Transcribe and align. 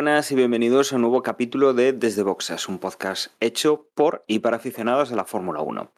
buenas 0.00 0.32
y 0.32 0.34
bienvenidos 0.34 0.92
a 0.92 0.96
un 0.96 1.02
nuevo 1.02 1.22
capítulo 1.22 1.74
de 1.74 1.92
Desde 1.92 2.22
Boxes, 2.22 2.70
un 2.70 2.78
podcast 2.78 3.34
hecho 3.38 3.86
por 3.94 4.24
y 4.26 4.38
para 4.38 4.56
aficionados 4.56 5.10
de 5.10 5.16
la 5.16 5.26
Fórmula 5.26 5.60
1. 5.60 5.92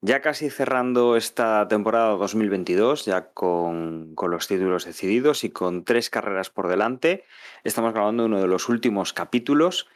Ya 0.00 0.20
casi 0.20 0.48
cerrando 0.48 1.16
esta 1.16 1.66
temporada 1.66 2.10
2022, 2.10 3.04
ya 3.04 3.32
con, 3.32 4.14
los 4.16 4.46
títulos 4.46 4.84
decididos 4.84 5.42
y 5.42 5.50
con 5.50 5.84
tres 5.84 6.08
carreras 6.08 6.50
por 6.50 6.68
delante, 6.68 7.24
estamos 7.64 7.92
grabando 7.92 8.26
uno 8.26 8.40
de 8.40 8.46
los 8.46 8.68
últimos 8.68 9.12
capítulos. 9.12 9.88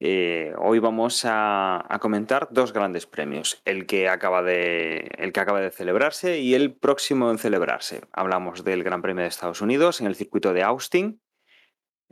Eh, 0.00 0.54
hoy 0.56 0.78
vamos 0.78 1.26
a, 1.26 1.84
a, 1.86 1.98
comentar 1.98 2.48
dos 2.52 2.72
grandes 2.72 3.04
premios, 3.04 3.60
el 3.66 3.84
que, 3.84 4.08
acaba 4.08 4.42
de, 4.42 5.10
el 5.18 5.34
que 5.34 5.40
acaba 5.40 5.60
de 5.60 5.70
celebrarse 5.70 6.38
y 6.38 6.54
el 6.54 6.72
próximo 6.72 7.30
en 7.30 7.36
celebrarse. 7.36 8.00
Hablamos 8.12 8.64
del 8.64 8.82
Gran 8.82 9.02
Premio 9.02 9.24
de 9.24 9.28
Estados 9.28 9.60
Unidos 9.60 10.00
en 10.00 10.06
el 10.06 10.14
circuito 10.14 10.54
de 10.54 10.62
Austin, 10.62 11.20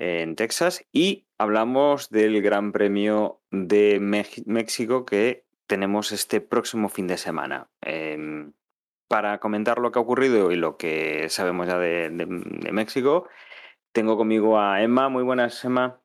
en 0.02 0.34
Texas, 0.34 0.84
y 0.92 1.26
hablamos 1.38 2.10
del 2.10 2.42
Gran 2.42 2.72
Premio 2.72 3.40
de 3.52 4.00
México 4.00 5.06
que 5.06 5.44
tenemos 5.68 6.10
este 6.10 6.40
próximo 6.40 6.88
fin 6.88 7.06
de 7.06 7.16
semana. 7.16 7.68
Eh, 7.82 8.50
para 9.06 9.38
comentar 9.38 9.78
lo 9.78 9.92
que 9.92 9.98
ha 9.98 10.02
ocurrido 10.02 10.50
y 10.50 10.56
lo 10.56 10.76
que 10.76 11.28
sabemos 11.28 11.68
ya 11.68 11.78
de, 11.78 12.10
de, 12.10 12.26
de, 12.26 12.72
México, 12.72 13.28
tengo 13.92 14.16
conmigo 14.16 14.58
a 14.58 14.82
Emma. 14.82 15.08
Muy 15.08 15.22
buenas, 15.22 15.64
Emma. 15.64 16.00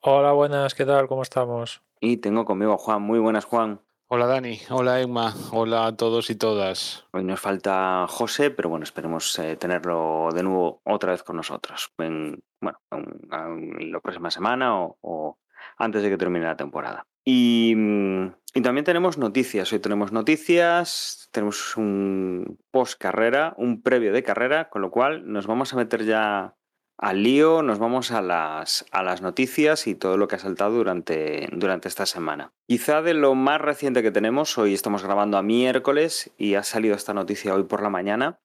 Hola, 0.00 0.32
buenas, 0.32 0.74
¿qué 0.74 0.84
tal? 0.84 1.08
¿Cómo 1.08 1.22
estamos? 1.22 1.82
Y 2.00 2.18
tengo 2.18 2.44
conmigo 2.44 2.74
a 2.74 2.78
Juan. 2.78 3.02
Muy 3.02 3.18
buenas, 3.18 3.46
Juan. 3.46 3.80
Hola 4.12 4.26
Dani, 4.26 4.58
hola 4.70 5.00
Emma, 5.00 5.32
hola 5.52 5.86
a 5.86 5.96
todos 5.96 6.30
y 6.30 6.34
todas. 6.34 7.06
Hoy 7.12 7.22
nos 7.22 7.38
falta 7.38 8.06
José, 8.08 8.50
pero 8.50 8.68
bueno, 8.68 8.82
esperemos 8.82 9.38
eh, 9.38 9.54
tenerlo 9.54 10.30
de 10.34 10.42
nuevo 10.42 10.82
otra 10.82 11.12
vez 11.12 11.22
con 11.22 11.36
nosotros. 11.36 11.92
En, 11.98 12.42
bueno, 12.60 12.80
en, 12.90 13.92
la 13.92 14.00
próxima 14.00 14.32
semana 14.32 14.80
o, 14.80 14.98
o 15.00 15.38
antes 15.78 16.02
de 16.02 16.10
que 16.10 16.16
termine 16.16 16.44
la 16.44 16.56
temporada. 16.56 17.06
Y, 17.24 17.72
mm, 17.76 18.34
y, 18.54 18.62
también 18.62 18.84
tenemos 18.84 19.16
noticias. 19.16 19.72
Hoy 19.72 19.78
tenemos 19.78 20.10
noticias, 20.10 21.28
tenemos 21.30 21.76
un 21.76 22.58
post 22.72 23.00
carrera, 23.00 23.54
un 23.58 23.80
previo 23.80 24.12
de 24.12 24.24
carrera, 24.24 24.70
con 24.70 24.82
lo 24.82 24.90
cual 24.90 25.32
nos 25.32 25.46
vamos 25.46 25.72
a 25.72 25.76
meter 25.76 26.04
ya 26.04 26.56
al 27.00 27.22
lío, 27.22 27.62
nos 27.62 27.78
vamos 27.78 28.12
a 28.12 28.20
las, 28.20 28.84
a 28.92 29.02
las 29.02 29.22
noticias 29.22 29.86
y 29.86 29.94
todo 29.94 30.16
lo 30.16 30.28
que 30.28 30.36
ha 30.36 30.38
saltado 30.38 30.72
durante, 30.72 31.48
durante 31.52 31.88
esta 31.88 32.04
semana. 32.04 32.52
Quizá 32.68 33.00
de 33.00 33.14
lo 33.14 33.34
más 33.34 33.60
reciente 33.60 34.02
que 34.02 34.10
tenemos, 34.10 34.58
hoy 34.58 34.74
estamos 34.74 35.02
grabando 35.02 35.38
a 35.38 35.42
miércoles 35.42 36.30
y 36.36 36.54
ha 36.54 36.62
salido 36.62 36.94
esta 36.94 37.14
noticia 37.14 37.54
hoy 37.54 37.64
por 37.64 37.82
la 37.82 37.88
mañana, 37.88 38.38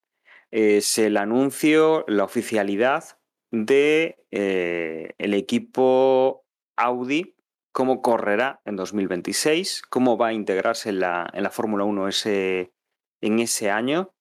es 0.52 0.98
el 0.98 1.18
anuncio, 1.18 2.06
la 2.08 2.24
oficialidad 2.24 3.20
de 3.52 4.24
eh, 4.32 5.14
el 5.18 5.34
equipo 5.34 6.46
Audi 6.78 7.36
cómo 7.76 8.02
correrá 8.02 8.62
en 8.64 8.78
2026, 8.78 9.82
cómo 9.90 10.18
va 10.18 10.28
a 10.28 10.34
integrarse 10.34 10.88
en 10.88 11.02
la, 11.02 11.30
en 11.34 11.44
la 11.44 11.50
Fórmula 11.50 11.84
1 11.84 12.08
ese, 12.08 12.72
en 13.20 13.40
ese 13.40 13.70
año. 13.70 14.15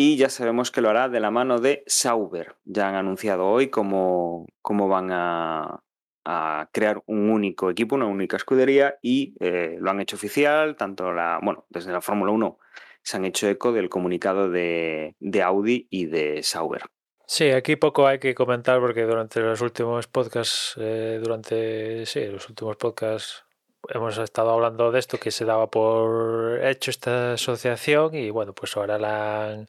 Y 0.00 0.16
ya 0.16 0.30
sabemos 0.30 0.70
que 0.70 0.80
lo 0.80 0.90
hará 0.90 1.08
de 1.08 1.18
la 1.18 1.32
mano 1.32 1.58
de 1.58 1.82
Sauber. 1.88 2.54
Ya 2.64 2.88
han 2.88 2.94
anunciado 2.94 3.48
hoy 3.48 3.66
cómo, 3.66 4.46
cómo 4.62 4.86
van 4.86 5.10
a, 5.10 5.82
a, 6.24 6.70
crear 6.72 7.02
un 7.06 7.28
único 7.30 7.68
equipo, 7.68 7.96
una 7.96 8.06
única 8.06 8.36
escudería, 8.36 8.96
y 9.02 9.34
eh, 9.40 9.76
lo 9.80 9.90
han 9.90 10.00
hecho 10.00 10.14
oficial, 10.14 10.76
tanto 10.76 11.12
la, 11.12 11.40
bueno, 11.42 11.66
desde 11.68 11.90
la 11.90 12.00
Fórmula 12.00 12.30
1 12.30 12.60
se 13.02 13.16
han 13.16 13.24
hecho 13.24 13.48
eco 13.48 13.72
del 13.72 13.88
comunicado 13.88 14.48
de, 14.48 15.16
de 15.18 15.42
Audi 15.42 15.88
y 15.90 16.06
de 16.06 16.44
Sauber. 16.44 16.82
Sí, 17.26 17.50
aquí 17.50 17.74
poco 17.74 18.06
hay 18.06 18.20
que 18.20 18.36
comentar 18.36 18.78
porque 18.78 19.02
durante 19.02 19.40
los 19.40 19.60
últimos 19.62 20.06
podcasts, 20.06 20.76
eh, 20.78 21.18
durante 21.20 22.06
sí, 22.06 22.24
los 22.26 22.48
últimos 22.48 22.76
podcasts 22.76 23.47
hemos 23.90 24.18
estado 24.18 24.50
hablando 24.50 24.90
de 24.92 24.98
esto 24.98 25.18
que 25.18 25.30
se 25.30 25.44
daba 25.44 25.70
por 25.70 26.60
hecho 26.64 26.90
esta 26.90 27.34
asociación 27.34 28.14
y 28.14 28.30
bueno, 28.30 28.54
pues 28.54 28.76
ahora 28.76 28.98
la, 28.98 29.66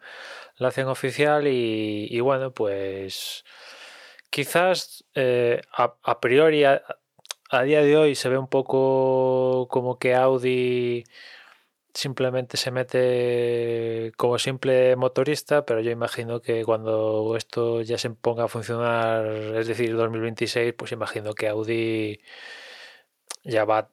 hacen 0.60 0.88
oficial 0.88 1.48
y, 1.48 2.20
bueno, 2.22 2.52
pues 2.52 3.46
quizás 4.30 5.06
eh, 5.16 5.62
a, 5.72 5.96
a, 6.04 6.20
priori 6.20 6.64
a, 6.66 6.84
a 7.50 7.64
día 7.64 7.82
de 7.82 7.98
hoy 7.98 8.16
se 8.16 8.30
ve 8.30 8.38
un 8.38 8.48
poco 8.48 9.68
como 9.70 9.98
que 10.00 10.16
Audi 10.16 11.04
simplemente 11.94 12.58
se 12.58 12.72
mete 12.72 14.12
como 14.18 14.38
simple 14.40 14.96
motorista, 14.96 15.66
pero 15.66 15.82
yo 15.82 15.92
imagino 15.92 16.42
que 16.42 16.64
cuando 16.64 17.36
esto 17.36 17.82
ya 17.82 17.98
se 17.98 18.10
ponga 18.12 18.46
a 18.46 18.48
funcionar, 18.48 19.26
es 19.56 19.68
decir, 19.68 19.96
2026, 19.96 20.74
pues 20.74 20.92
imagino 20.92 21.34
que 21.34 21.48
Audi 21.48 22.22
ya 23.44 23.66
va, 23.66 23.90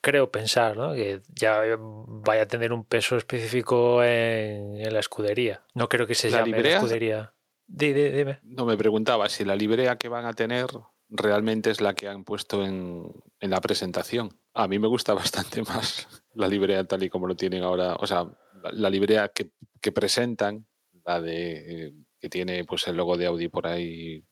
creo 0.00 0.30
pensar, 0.30 0.76
¿no? 0.76 0.94
que 0.94 1.20
ya 1.34 1.62
vaya 1.78 2.42
a 2.42 2.46
tener 2.46 2.72
un 2.72 2.84
peso 2.84 3.16
específico 3.16 4.02
en, 4.02 4.76
en 4.76 4.92
la 4.92 5.00
escudería. 5.00 5.62
No 5.74 5.88
creo 5.88 6.06
que 6.06 6.14
se 6.14 6.30
¿La 6.30 6.38
llame 6.38 6.52
librea? 6.52 6.70
la 6.70 6.76
escudería. 6.78 7.34
Dime, 7.66 8.10
dime. 8.10 8.38
No 8.44 8.64
me 8.64 8.76
preguntaba 8.76 9.28
si 9.28 9.44
la 9.44 9.56
librea 9.56 9.96
que 9.96 10.08
van 10.08 10.24
a 10.24 10.32
tener 10.32 10.66
realmente 11.08 11.70
es 11.70 11.80
la 11.80 11.94
que 11.94 12.08
han 12.08 12.24
puesto 12.24 12.64
en, 12.64 13.12
en, 13.40 13.50
la 13.50 13.60
presentación. 13.60 14.38
A 14.54 14.68
mí 14.68 14.78
me 14.78 14.88
gusta 14.88 15.14
bastante 15.14 15.62
más 15.62 16.06
la 16.34 16.48
librea 16.48 16.84
tal 16.84 17.02
y 17.02 17.10
como 17.10 17.26
lo 17.26 17.34
tienen 17.34 17.62
ahora, 17.62 17.96
o 17.96 18.06
sea, 18.06 18.24
la, 18.62 18.72
la 18.72 18.90
librea 18.90 19.28
que, 19.28 19.50
que, 19.80 19.92
presentan, 19.92 20.66
la 21.04 21.20
de 21.20 21.94
que 22.20 22.28
tiene 22.28 22.64
pues 22.64 22.86
el 22.88 22.96
logo 22.96 23.16
de 23.16 23.26
Audi 23.26 23.48
por 23.48 23.66
ahí 23.66 24.24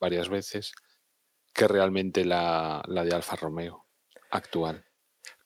varias 0.00 0.28
veces, 0.28 0.72
que 1.52 1.68
realmente 1.68 2.24
la, 2.24 2.82
la 2.86 3.04
de 3.04 3.14
Alfa 3.14 3.36
Romeo 3.36 3.87
actual. 4.30 4.84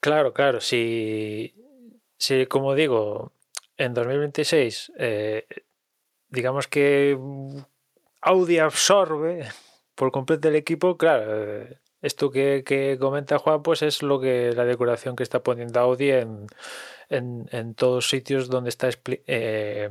Claro, 0.00 0.32
claro, 0.32 0.60
si, 0.60 1.54
si 2.18 2.46
como 2.46 2.74
digo, 2.74 3.32
en 3.76 3.94
2026, 3.94 4.92
eh, 4.98 5.46
digamos 6.28 6.66
que 6.66 7.16
Audi 8.20 8.58
absorbe 8.58 9.48
por 9.94 10.10
completo 10.10 10.48
el 10.48 10.56
equipo, 10.56 10.96
claro, 10.96 11.66
esto 12.00 12.30
que, 12.30 12.64
que, 12.66 12.98
comenta 12.98 13.38
Juan, 13.38 13.62
pues 13.62 13.82
es 13.82 14.02
lo 14.02 14.20
que 14.20 14.52
la 14.52 14.64
decoración 14.64 15.14
que 15.14 15.22
está 15.22 15.42
poniendo 15.42 15.78
Audi 15.80 16.10
en, 16.10 16.46
en, 17.08 17.48
en 17.52 17.74
todos 17.74 18.08
sitios 18.08 18.48
donde 18.48 18.70
está, 18.70 18.90
eh, 19.06 19.90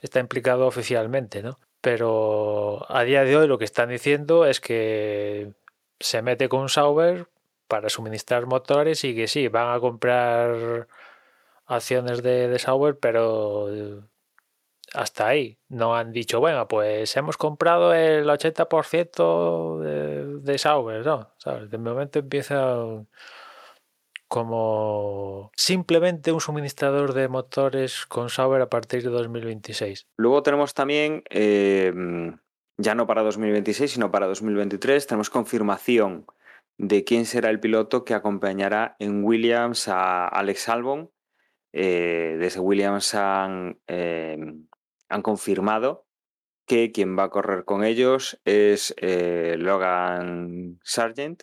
está 0.00 0.20
implicado 0.20 0.66
oficialmente, 0.66 1.42
¿no? 1.42 1.58
Pero 1.80 2.86
a 2.88 3.02
día 3.04 3.24
de 3.24 3.36
hoy 3.36 3.48
lo 3.48 3.58
que 3.58 3.64
están 3.64 3.88
diciendo 3.88 4.46
es 4.46 4.60
que 4.60 5.52
se 6.00 6.22
mete 6.22 6.48
con 6.48 6.68
Sauber 6.68 7.28
para 7.68 7.88
suministrar 7.88 8.46
motores 8.46 9.04
y 9.04 9.14
que 9.14 9.28
sí, 9.28 9.48
van 9.48 9.74
a 9.74 9.80
comprar 9.80 10.88
acciones 11.66 12.22
de, 12.22 12.48
de 12.48 12.94
pero 13.00 13.68
hasta 14.94 15.28
ahí. 15.28 15.58
No 15.68 15.94
han 15.94 16.12
dicho, 16.12 16.40
bueno, 16.40 16.66
pues 16.66 17.16
hemos 17.16 17.36
comprado 17.36 17.94
el 17.94 18.26
80% 18.26 19.80
de, 19.80 20.24
de 20.40 20.58
Sauber, 20.58 21.04
¿no? 21.04 21.30
¿Sabes? 21.38 21.70
De 21.70 21.78
momento 21.78 22.18
empieza 22.18 22.76
como 24.28 25.50
simplemente 25.56 26.32
un 26.32 26.40
suministrador 26.40 27.14
de 27.14 27.28
motores 27.28 28.04
con 28.06 28.28
Sauber 28.28 28.60
a 28.60 28.68
partir 28.68 29.02
de 29.02 29.08
2026. 29.08 30.06
Luego 30.16 30.42
tenemos 30.42 30.74
también, 30.74 31.22
eh, 31.30 31.92
ya 32.76 32.94
no 32.94 33.06
para 33.06 33.22
2026, 33.22 33.92
sino 33.92 34.10
para 34.10 34.26
2023, 34.26 35.06
tenemos 35.06 35.30
confirmación 35.30 36.26
de 36.78 37.04
quién 37.04 37.26
será 37.26 37.50
el 37.50 37.60
piloto 37.60 38.04
que 38.04 38.14
acompañará 38.14 38.96
en 39.00 39.24
Williams 39.24 39.88
a 39.88 40.26
Alex 40.28 40.68
Albon. 40.68 41.10
Eh, 41.72 42.36
desde 42.38 42.60
Williams 42.60 43.14
han, 43.14 43.80
eh, 43.88 44.38
han 45.08 45.22
confirmado 45.22 46.06
que 46.66 46.92
quien 46.92 47.18
va 47.18 47.24
a 47.24 47.30
correr 47.30 47.64
con 47.64 47.82
ellos 47.84 48.40
es 48.44 48.94
eh, 48.98 49.56
Logan 49.58 50.78
Sargent, 50.84 51.42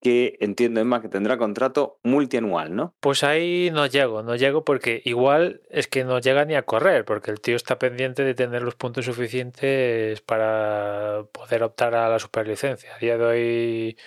que 0.00 0.36
entiendo, 0.40 0.80
Emma, 0.80 1.00
que 1.00 1.08
tendrá 1.08 1.38
contrato 1.38 1.98
multianual, 2.02 2.74
¿no? 2.74 2.94
Pues 3.00 3.24
ahí 3.24 3.70
no 3.72 3.86
llego, 3.86 4.22
no 4.22 4.36
llego 4.36 4.64
porque 4.64 5.02
igual 5.04 5.62
es 5.70 5.88
que 5.88 6.04
no 6.04 6.20
llega 6.20 6.44
ni 6.44 6.54
a 6.54 6.62
correr, 6.62 7.04
porque 7.04 7.30
el 7.30 7.40
tío 7.40 7.56
está 7.56 7.78
pendiente 7.78 8.24
de 8.24 8.34
tener 8.34 8.62
los 8.62 8.76
puntos 8.76 9.04
suficientes 9.04 10.20
para 10.20 11.24
poder 11.32 11.62
optar 11.62 11.94
a 11.94 12.08
la 12.08 12.18
superlicencia. 12.18 12.94
A 12.94 12.98
día 12.98 13.18
de 13.18 13.24
hoy, 13.24 13.98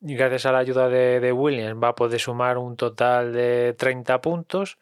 gracias 0.00 0.46
a 0.46 0.52
la 0.52 0.58
ayuda 0.58 0.88
de, 0.88 1.20
de 1.20 1.32
Williams, 1.32 1.82
va 1.82 1.88
a 1.88 1.94
poder 1.94 2.20
sumar 2.20 2.58
un 2.58 2.76
total 2.76 3.32
de 3.32 3.74
30 3.76 4.20
puntos 4.20 4.78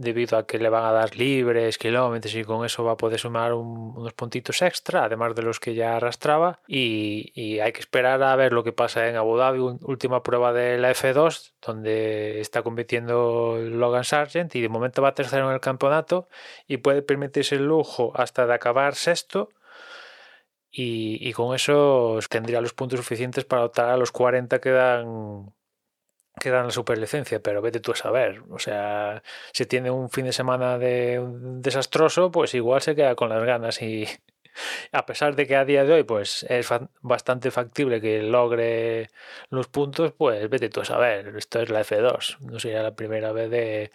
debido 0.00 0.38
a 0.38 0.46
que 0.46 0.58
le 0.58 0.68
van 0.70 0.84
a 0.84 0.92
dar 0.92 1.14
libres 1.16 1.76
kilómetros 1.78 2.34
y 2.34 2.42
con 2.44 2.64
eso 2.64 2.82
va 2.84 2.92
a 2.92 2.96
poder 2.96 3.18
sumar 3.18 3.52
un- 3.52 3.92
unos 3.96 4.12
puntitos 4.14 4.62
extra, 4.62 5.04
además 5.04 5.34
de 5.34 5.42
los 5.42 5.60
que 5.60 5.74
ya 5.74 5.96
arrastraba. 5.96 6.60
Y, 6.66 7.58
hay 7.60 7.72
que 7.72 7.80
esperar 7.80 8.22
a 8.22 8.34
ver 8.36 8.52
lo 8.52 8.64
que 8.64 8.72
pasa 8.72 9.08
en 9.08 9.16
Abu 9.16 9.36
Dhabi, 9.36 9.58
última 9.82 10.22
prueba 10.22 10.52
de 10.52 10.78
la 10.78 10.90
F2, 10.90 11.52
donde 11.64 12.40
está 12.40 12.62
compitiendo 12.62 13.58
Logan 13.60 14.04
Sargent 14.04 14.54
y 14.56 14.60
de 14.62 14.68
momento 14.70 15.02
va 15.02 15.14
tercero 15.14 15.48
en 15.48 15.54
el 15.54 15.60
campeonato 15.60 16.28
y 16.66 16.78
puede 16.78 17.02
permitirse 17.02 17.56
el 17.56 17.66
lujo 17.66 18.12
hasta 18.16 18.46
de 18.46 18.54
acabar 18.54 18.94
sexto. 18.94 19.50
Y, 20.72 21.18
y 21.28 21.32
con 21.32 21.54
eso 21.54 22.18
tendría 22.28 22.60
los 22.60 22.72
puntos 22.74 23.00
suficientes 23.00 23.44
para 23.44 23.64
optar 23.64 23.88
a 23.88 23.96
los 23.96 24.12
40 24.12 24.60
que 24.60 24.70
dan 24.70 25.52
que 26.40 26.50
dan 26.50 26.66
la 26.66 26.72
superlicencia, 26.72 27.40
pero 27.40 27.62
vete 27.62 27.80
tú 27.80 27.92
a 27.92 27.96
saber. 27.96 28.42
O 28.50 28.58
sea, 28.58 29.22
si 29.52 29.66
tiene 29.66 29.90
un 29.90 30.10
fin 30.10 30.24
de 30.26 30.32
semana 30.32 30.78
de 30.78 31.24
desastroso, 31.60 32.30
pues 32.32 32.54
igual 32.54 32.82
se 32.82 32.96
queda 32.96 33.14
con 33.14 33.28
las 33.28 33.44
ganas 33.44 33.80
y 33.82 34.06
a 34.92 35.06
pesar 35.06 35.36
de 35.36 35.46
que 35.46 35.56
a 35.56 35.64
día 35.64 35.84
de 35.84 35.92
hoy 35.92 36.02
pues 36.04 36.44
es 36.48 36.68
bastante 37.00 37.50
factible 37.50 38.00
que 38.00 38.22
logre 38.22 39.08
los 39.50 39.68
puntos, 39.68 40.12
pues 40.12 40.48
vete 40.50 40.68
tú 40.70 40.80
a 40.80 40.84
saber. 40.84 41.36
Esto 41.36 41.60
es 41.60 41.70
la 41.70 41.82
F2, 41.82 42.38
no 42.40 42.58
sería 42.58 42.82
la 42.82 42.94
primera 42.94 43.32
vez 43.32 43.50
de... 43.50 43.92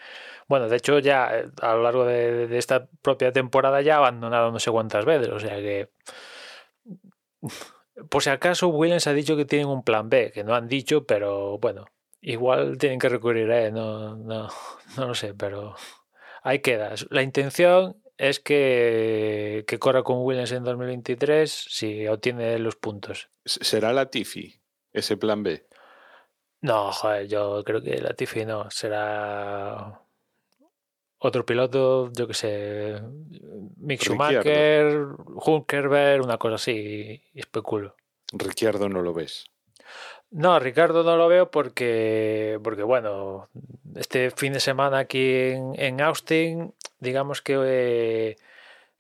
Bueno, 0.47 0.69
de 0.69 0.77
hecho 0.77 0.99
ya 0.99 1.37
eh, 1.37 1.49
a 1.61 1.73
lo 1.73 1.83
largo 1.83 2.05
de, 2.05 2.47
de 2.47 2.57
esta 2.57 2.87
propia 3.01 3.31
temporada 3.31 3.81
ya 3.81 3.95
ha 3.95 3.97
abandonado 3.97 4.51
no 4.51 4.59
sé 4.59 4.71
cuántas 4.71 5.05
veces, 5.05 5.29
o 5.29 5.39
sea 5.39 5.57
que... 5.57 5.89
Por 8.09 8.21
si 8.21 8.29
acaso, 8.29 8.67
Williams 8.67 9.07
ha 9.07 9.13
dicho 9.13 9.37
que 9.37 9.45
tienen 9.45 9.67
un 9.67 9.81
plan 9.83 10.09
B, 10.09 10.31
que 10.33 10.43
no 10.43 10.53
han 10.53 10.67
dicho, 10.67 11.05
pero 11.05 11.57
bueno, 11.59 11.85
igual 12.25 12.77
tienen 12.77 12.99
que 12.99 13.09
recurrir 13.09 13.49
él, 13.51 13.73
no, 13.73 14.15
no, 14.15 14.49
no 14.97 15.07
lo 15.07 15.15
sé, 15.15 15.33
pero 15.33 15.75
ahí 16.41 16.59
queda. 16.59 16.95
La 17.09 17.21
intención 17.21 18.01
es 18.17 18.39
que, 18.39 19.63
que 19.67 19.79
corra 19.79 20.03
con 20.03 20.23
Williams 20.23 20.51
en 20.51 20.63
2023 20.63 21.67
si 21.69 22.07
obtiene 22.07 22.57
los 22.59 22.75
puntos. 22.75 23.29
¿Será 23.45 23.93
la 23.93 24.09
Tifi 24.09 24.59
ese 24.91 25.17
plan 25.17 25.43
B? 25.43 25.67
No, 26.61 26.91
joder, 26.91 27.27
yo 27.27 27.63
creo 27.63 27.81
que 27.81 28.01
Latifi 28.01 28.43
no, 28.43 28.71
será 28.71 30.01
otro 31.19 31.45
piloto, 31.45 32.11
yo 32.11 32.27
que 32.27 32.33
sé, 32.33 33.01
Mick 33.77 34.01
Ricciardo. 34.01 34.41
Schumacher, 34.41 35.07
Hulkenberg, 35.27 36.23
una 36.23 36.39
cosa 36.39 36.55
así, 36.55 37.21
especulo. 37.35 37.95
Ricciardo 38.33 38.89
no 38.89 39.03
lo 39.03 39.13
ves. 39.13 39.45
No, 40.31 40.59
Ricardo 40.59 41.03
no 41.03 41.15
lo 41.15 41.27
veo 41.27 41.49
porque, 41.49 42.59
porque 42.63 42.83
bueno, 42.83 43.49
este 43.95 44.31
fin 44.31 44.53
de 44.53 44.59
semana 44.59 44.99
aquí 44.99 45.33
en, 45.33 45.73
en 45.77 46.01
Austin, 46.01 46.73
digamos 46.99 47.41
que, 47.41 47.55
eh, 47.65 48.35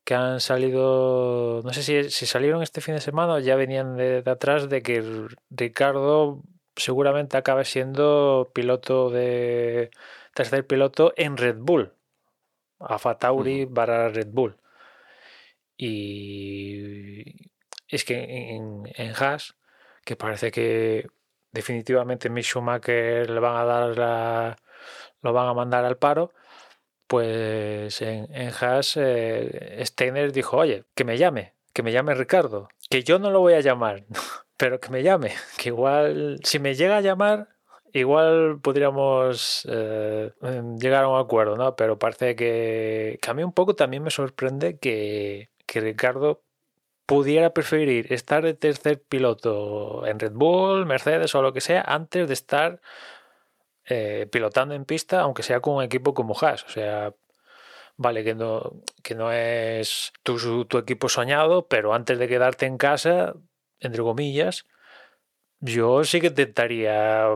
que 0.05 0.15
han 0.15 0.39
salido, 0.39 1.61
no 1.63 1.73
sé 1.73 1.83
si, 1.83 2.09
si 2.09 2.25
salieron 2.25 2.63
este 2.63 2.79
fin 2.81 2.95
de 2.95 3.01
semana 3.01 3.33
o 3.33 3.39
ya 3.39 3.55
venían 3.55 3.97
de, 3.97 4.21
de 4.21 4.31
atrás 4.31 4.69
de 4.69 4.81
que 4.81 5.27
Ricardo 5.49 6.41
seguramente 6.75 7.37
acabe 7.37 7.65
siendo 7.65 8.51
piloto 8.53 9.09
de 9.09 9.91
tercer 10.33 10.65
piloto 10.67 11.13
en 11.17 11.37
Red 11.37 11.57
Bull, 11.59 11.93
Alfa 12.79 13.17
Tauri 13.17 13.65
para 13.65 14.09
Red 14.09 14.27
Bull. 14.31 14.57
Y 15.77 17.49
es 17.87 18.05
que 18.05 18.55
en, 18.55 18.83
en 18.95 19.13
Haas, 19.15 19.55
que 20.05 20.15
parece 20.15 20.51
que 20.51 21.07
definitivamente 21.51 22.29
Mick 22.29 22.45
Schumacher 22.45 23.29
le 23.29 23.39
van 23.39 23.57
a 23.57 23.65
dar 23.65 23.97
la, 23.97 24.57
lo 25.21 25.33
van 25.33 25.47
a 25.49 25.53
mandar 25.53 25.83
al 25.83 25.97
paro, 25.97 26.31
pues 27.07 28.01
en, 28.01 28.33
en 28.33 28.51
Haas 28.59 28.97
eh, 28.97 29.83
Steiner 29.85 30.31
dijo, 30.31 30.57
oye, 30.57 30.85
que 30.95 31.03
me 31.03 31.17
llame, 31.17 31.55
que 31.73 31.83
me 31.83 31.91
llame 31.91 32.13
Ricardo, 32.13 32.69
que 32.89 33.03
yo 33.03 33.19
no 33.19 33.31
lo 33.31 33.41
voy 33.41 33.53
a 33.53 33.61
llamar, 33.61 34.05
pero 34.57 34.79
que 34.79 34.89
me 34.89 35.03
llame, 35.03 35.33
que 35.57 35.69
igual, 35.69 36.39
si 36.43 36.59
me 36.59 36.75
llega 36.75 36.97
a 36.97 37.01
llamar, 37.01 37.49
igual 37.93 38.59
podríamos 38.61 39.67
eh, 39.69 40.31
llegar 40.79 41.05
a 41.05 41.09
un 41.09 41.19
acuerdo, 41.19 41.55
¿no? 41.55 41.75
Pero 41.75 41.97
parece 41.97 42.35
que, 42.35 43.17
que 43.21 43.31
a 43.31 43.33
mí 43.33 43.43
un 43.43 43.53
poco 43.53 43.75
también 43.75 44.03
me 44.03 44.11
sorprende 44.11 44.77
que, 44.77 45.49
que 45.65 45.81
Ricardo 45.81 46.44
pudiera 47.05 47.53
preferir 47.53 48.11
estar 48.11 48.43
de 48.43 48.53
tercer 48.53 49.01
piloto 49.01 50.05
en 50.05 50.19
Red 50.19 50.33
Bull, 50.33 50.85
Mercedes 50.85 51.35
o 51.35 51.41
lo 51.41 51.53
que 51.53 51.61
sea, 51.61 51.81
antes 51.81 52.27
de 52.27 52.33
estar 52.33 52.81
eh, 53.85 54.27
pilotando 54.31 54.73
en 54.73 54.85
pista, 54.85 55.21
aunque 55.21 55.43
sea 55.43 55.59
con 55.59 55.75
un 55.75 55.83
equipo 55.83 56.13
como 56.13 56.35
Haas. 56.39 56.63
O 56.63 56.69
sea, 56.69 57.13
vale 57.97 58.23
que 58.23 58.33
no, 58.33 58.81
que 59.03 59.15
no 59.15 59.31
es 59.31 60.11
tu, 60.23 60.65
tu 60.65 60.77
equipo 60.77 61.09
soñado, 61.09 61.67
pero 61.67 61.93
antes 61.93 62.17
de 62.17 62.27
quedarte 62.27 62.65
en 62.65 62.77
casa, 62.77 63.35
entre 63.79 64.01
comillas, 64.01 64.65
yo 65.59 66.03
sí 66.03 66.19
que 66.19 66.27
intentaría 66.27 67.27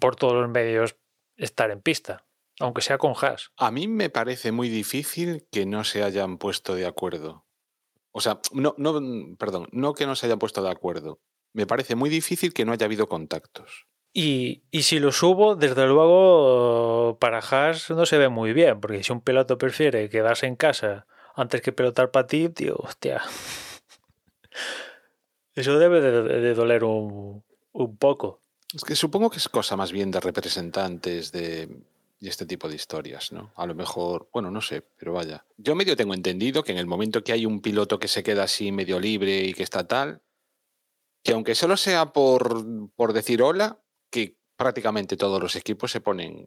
por 0.00 0.16
todos 0.16 0.34
los 0.34 0.50
medios 0.50 0.96
estar 1.36 1.70
en 1.70 1.80
pista, 1.80 2.26
aunque 2.58 2.82
sea 2.82 2.98
con 2.98 3.14
Haas. 3.20 3.52
A 3.56 3.70
mí 3.70 3.86
me 3.86 4.10
parece 4.10 4.52
muy 4.52 4.68
difícil 4.68 5.46
que 5.50 5.64
no 5.64 5.84
se 5.84 6.02
hayan 6.02 6.38
puesto 6.38 6.74
de 6.74 6.86
acuerdo. 6.86 7.44
O 8.12 8.20
sea, 8.20 8.40
no, 8.52 8.74
no, 8.78 9.36
perdón, 9.36 9.68
no 9.72 9.94
que 9.94 10.06
no 10.06 10.16
se 10.16 10.26
hayan 10.26 10.38
puesto 10.38 10.62
de 10.62 10.70
acuerdo. 10.70 11.20
Me 11.52 11.66
parece 11.66 11.94
muy 11.94 12.10
difícil 12.10 12.52
que 12.52 12.64
no 12.64 12.72
haya 12.72 12.86
habido 12.86 13.08
contactos. 13.08 13.86
Y, 14.12 14.64
y 14.70 14.82
si 14.82 14.98
lo 14.98 15.12
subo, 15.12 15.54
desde 15.54 15.86
luego 15.86 17.18
para 17.20 17.38
Haas 17.38 17.90
no 17.90 18.06
se 18.06 18.18
ve 18.18 18.28
muy 18.28 18.52
bien, 18.52 18.80
porque 18.80 19.04
si 19.04 19.12
un 19.12 19.20
piloto 19.20 19.58
prefiere 19.58 20.08
quedarse 20.08 20.46
en 20.46 20.56
casa 20.56 21.06
antes 21.36 21.62
que 21.62 21.72
pilotar 21.72 22.10
para 22.10 22.26
ti, 22.26 22.48
tío, 22.48 22.76
hostia. 22.78 23.22
Eso 25.54 25.78
debe 25.78 26.00
de, 26.00 26.22
de 26.22 26.54
doler 26.54 26.84
un, 26.84 27.44
un 27.72 27.96
poco. 27.96 28.40
Es 28.74 28.84
que 28.84 28.96
supongo 28.96 29.30
que 29.30 29.38
es 29.38 29.48
cosa 29.48 29.76
más 29.76 29.92
bien 29.92 30.10
de 30.10 30.20
representantes 30.20 31.32
de 31.32 31.82
y 32.20 32.28
este 32.28 32.44
tipo 32.44 32.68
de 32.68 32.76
historias, 32.76 33.32
¿no? 33.32 33.52
A 33.56 33.66
lo 33.66 33.74
mejor, 33.74 34.28
bueno, 34.32 34.50
no 34.50 34.60
sé, 34.60 34.82
pero 34.98 35.14
vaya. 35.14 35.46
Yo 35.56 35.74
medio 35.74 35.96
tengo 35.96 36.12
entendido 36.12 36.62
que 36.62 36.72
en 36.72 36.78
el 36.78 36.86
momento 36.86 37.24
que 37.24 37.32
hay 37.32 37.46
un 37.46 37.62
piloto 37.62 37.98
que 37.98 38.08
se 38.08 38.22
queda 38.22 38.44
así 38.44 38.70
medio 38.72 39.00
libre 39.00 39.42
y 39.42 39.54
que 39.54 39.62
está 39.62 39.88
tal, 39.88 40.22
que 41.24 41.32
aunque 41.32 41.54
solo 41.54 41.78
sea 41.78 42.12
por, 42.12 42.90
por 42.94 43.14
decir 43.14 43.42
hola, 43.42 43.82
que 44.10 44.36
prácticamente 44.56 45.16
todos 45.16 45.40
los 45.40 45.56
equipos 45.56 45.90
se 45.90 46.02
ponen 46.02 46.46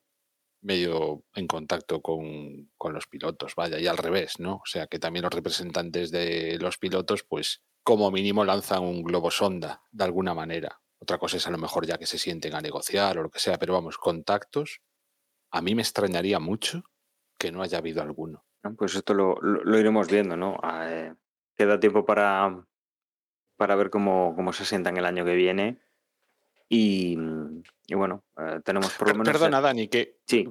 medio 0.61 1.25
en 1.33 1.47
contacto 1.47 2.01
con, 2.01 2.71
con 2.77 2.93
los 2.93 3.07
pilotos, 3.07 3.55
vaya, 3.55 3.79
y 3.79 3.87
al 3.87 3.97
revés, 3.97 4.39
¿no? 4.39 4.57
O 4.57 4.65
sea, 4.65 4.85
que 4.85 4.99
también 4.99 5.23
los 5.23 5.33
representantes 5.33 6.11
de 6.11 6.57
los 6.59 6.77
pilotos, 6.77 7.23
pues 7.23 7.63
como 7.83 8.11
mínimo 8.11 8.45
lanzan 8.45 8.83
un 8.83 9.03
globo 9.03 9.31
sonda, 9.31 9.81
de 9.91 10.03
alguna 10.03 10.35
manera. 10.35 10.79
Otra 10.99 11.17
cosa 11.17 11.37
es 11.37 11.47
a 11.47 11.51
lo 11.51 11.57
mejor 11.57 11.85
ya 11.85 11.97
que 11.97 12.05
se 12.05 12.17
sienten 12.17 12.55
a 12.55 12.61
negociar 12.61 13.17
o 13.17 13.23
lo 13.23 13.29
que 13.29 13.39
sea, 13.39 13.57
pero 13.57 13.73
vamos, 13.73 13.97
contactos, 13.97 14.79
a 15.53 15.61
mí 15.61 15.75
me 15.75 15.81
extrañaría 15.83 16.39
mucho 16.39 16.83
que 17.37 17.51
no 17.51 17.61
haya 17.61 17.77
habido 17.77 18.01
alguno. 18.01 18.43
¿no? 18.63 18.75
Pues 18.75 18.95
esto 18.95 19.13
lo, 19.13 19.35
lo- 19.41 19.63
lo 19.63 19.79
iremos 19.79 20.07
viendo, 20.09 20.35
¿no? 20.35 20.57
Ah, 20.63 20.85
eh, 20.89 21.13
queda 21.55 21.79
tiempo 21.79 22.05
para, 22.05 22.65
para 23.55 23.75
ver 23.75 23.89
cómo, 23.89 24.33
cómo 24.35 24.51
se 24.51 24.65
sientan 24.65 24.97
el 24.97 25.05
año 25.05 25.23
que 25.25 25.35
viene. 25.35 25.79
Y, 26.69 27.17
y 27.87 27.93
bueno, 27.95 28.23
eh, 28.37 28.59
tenemos 28.63 28.91
por 28.93 29.09
lo 29.09 29.13
menos. 29.15 29.31
Perdona, 29.31 29.61
Dani, 29.61 29.87
que 29.87 30.17
Sí. 30.25 30.49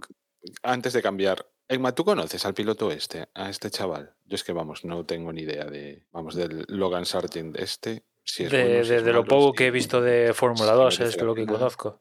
antes 0.62 0.92
de 0.92 1.02
cambiar, 1.02 1.48
Emma, 1.66 1.92
¿tú 1.94 2.04
conoces 2.04 2.44
al 2.46 2.54
piloto 2.54 2.90
este, 2.92 3.28
a 3.34 3.48
este 3.48 3.70
chaval? 3.70 4.14
Yo 4.26 4.36
es 4.36 4.44
que, 4.44 4.52
vamos, 4.52 4.84
no 4.84 5.04
tengo 5.04 5.32
ni 5.32 5.42
idea 5.42 5.64
de, 5.64 6.06
vamos, 6.12 6.34
del 6.36 6.64
Logan 6.68 7.06
Sargent 7.06 7.56
este. 7.58 8.04
Si 8.24 8.44
es 8.44 8.52
de, 8.52 8.62
bueno, 8.62 8.84
si 8.84 8.90
de- 8.90 8.96
es 8.98 9.04
de 9.04 9.12
lo 9.12 9.24
poco 9.24 9.52
que 9.52 9.66
he 9.66 9.70
visto 9.72 10.00
de 10.00 10.32
Fórmula 10.32 10.72
si 10.72 10.76
2 10.78 10.98
merece 11.00 11.18
es 11.18 11.24
lo 11.24 11.34
que 11.34 11.42
pena. 11.44 11.58
conozco. 11.58 11.98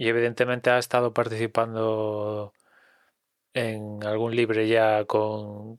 Y 0.00 0.08
evidentemente 0.08 0.70
ha 0.70 0.78
estado 0.78 1.12
participando 1.12 2.54
en 3.52 4.02
algún 4.02 4.34
libre 4.34 4.66
ya 4.66 5.04
con, 5.04 5.78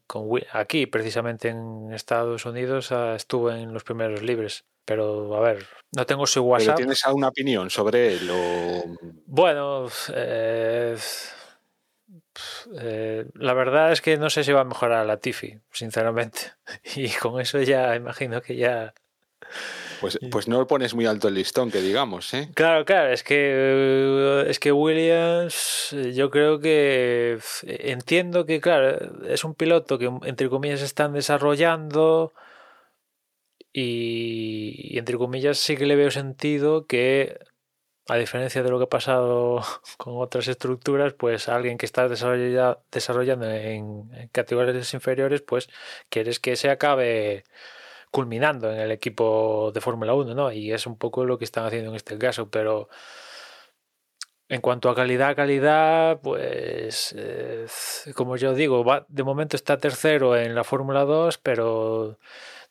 aquí, 0.52 0.86
precisamente 0.86 1.48
en 1.48 1.92
Estados 1.92 2.46
Unidos, 2.46 2.92
ah, 2.92 3.16
estuvo 3.16 3.50
en 3.50 3.74
los 3.74 3.84
primeros 3.84 4.22
libres. 4.22 4.64
Pero 4.86 5.36
a 5.36 5.40
ver, 5.40 5.66
no 5.96 6.06
tengo 6.06 6.28
su 6.28 6.42
¿Pero 6.42 6.52
WhatsApp. 6.52 6.78
tienes 6.78 7.04
alguna 7.04 7.30
opinión 7.30 7.72
sobre 7.72 8.14
él? 8.14 8.30
O... 8.30 8.84
Bueno, 9.26 9.88
eh, 10.14 10.96
eh, 12.80 13.26
la 13.34 13.54
verdad 13.56 13.92
es 13.92 14.02
que 14.02 14.18
no 14.18 14.30
sé 14.30 14.44
si 14.44 14.52
va 14.52 14.62
a 14.62 14.66
mejorar 14.66 15.04
la 15.04 15.18
Tifi, 15.18 15.58
sinceramente. 15.72 16.54
Y 16.96 17.10
con 17.10 17.42
eso 17.42 17.60
ya 17.60 17.96
imagino 17.96 18.40
que 18.40 18.56
ya. 18.56 18.94
Pues, 20.02 20.20
pues 20.32 20.48
no 20.48 20.66
pones 20.68 20.96
muy 20.96 21.06
alto 21.06 21.28
el 21.28 21.36
listón, 21.36 21.72
que 21.72 21.80
digamos, 21.80 22.34
¿eh? 22.34 22.50
Claro, 22.56 22.84
claro, 22.86 23.14
es 23.14 23.24
que 23.24 24.46
es 24.48 24.60
que 24.60 24.72
Williams, 24.72 25.96
yo 26.14 26.30
creo 26.32 26.60
que 26.60 27.40
entiendo 27.64 28.46
que, 28.46 28.60
claro, 28.60 29.28
es 29.28 29.44
un 29.44 29.54
piloto 29.54 30.00
que 30.00 30.12
entre 30.24 30.50
comillas 30.50 30.82
están 30.82 31.14
desarrollando 31.14 32.34
y, 33.72 34.96
y 34.96 34.98
entre 34.98 35.18
comillas 35.18 35.60
sí 35.60 35.78
que 35.78 35.86
le 35.86 35.96
veo 35.96 36.12
sentido 36.12 36.88
que 36.88 37.38
a 38.08 38.18
diferencia 38.18 38.64
de 38.64 38.70
lo 38.70 38.78
que 38.78 38.86
ha 38.86 38.90
pasado 38.90 39.62
con 39.98 40.16
otras 40.18 40.48
estructuras, 40.48 41.14
pues 41.14 41.48
alguien 41.48 41.78
que 41.78 41.86
está 41.86 42.08
desarrollando 42.10 43.50
en, 43.50 44.30
categorías 44.32 44.94
inferiores, 44.94 45.42
pues 45.42 45.70
quieres 46.10 46.40
que 46.40 46.56
se 46.56 46.70
acabe 46.70 47.44
culminando 48.12 48.72
en 48.72 48.80
el 48.80 48.92
equipo 48.92 49.72
de 49.74 49.82
Fórmula 49.82 50.14
1, 50.14 50.36
¿no? 50.36 50.52
Y 50.52 50.72
es 50.72 50.86
un 50.86 50.98
poco 50.98 51.26
lo 51.26 51.38
que 51.38 51.46
están 51.46 51.66
haciendo 51.66 51.90
en 51.92 51.96
este 51.96 52.18
caso, 52.18 52.50
pero 52.50 52.90
en 54.50 54.60
cuanto 54.60 54.90
a 54.90 54.96
calidad, 54.96 55.36
calidad, 55.36 56.20
pues 56.22 57.16
eh, 57.18 57.68
como 58.14 58.36
yo 58.36 58.54
digo, 58.54 58.84
va, 58.84 59.06
de 59.08 59.24
momento 59.24 59.56
está 59.56 59.78
tercero 59.78 60.36
en 60.36 60.56
la 60.56 60.66
Fórmula 60.66 61.06
2, 61.06 61.38
pero 61.38 62.20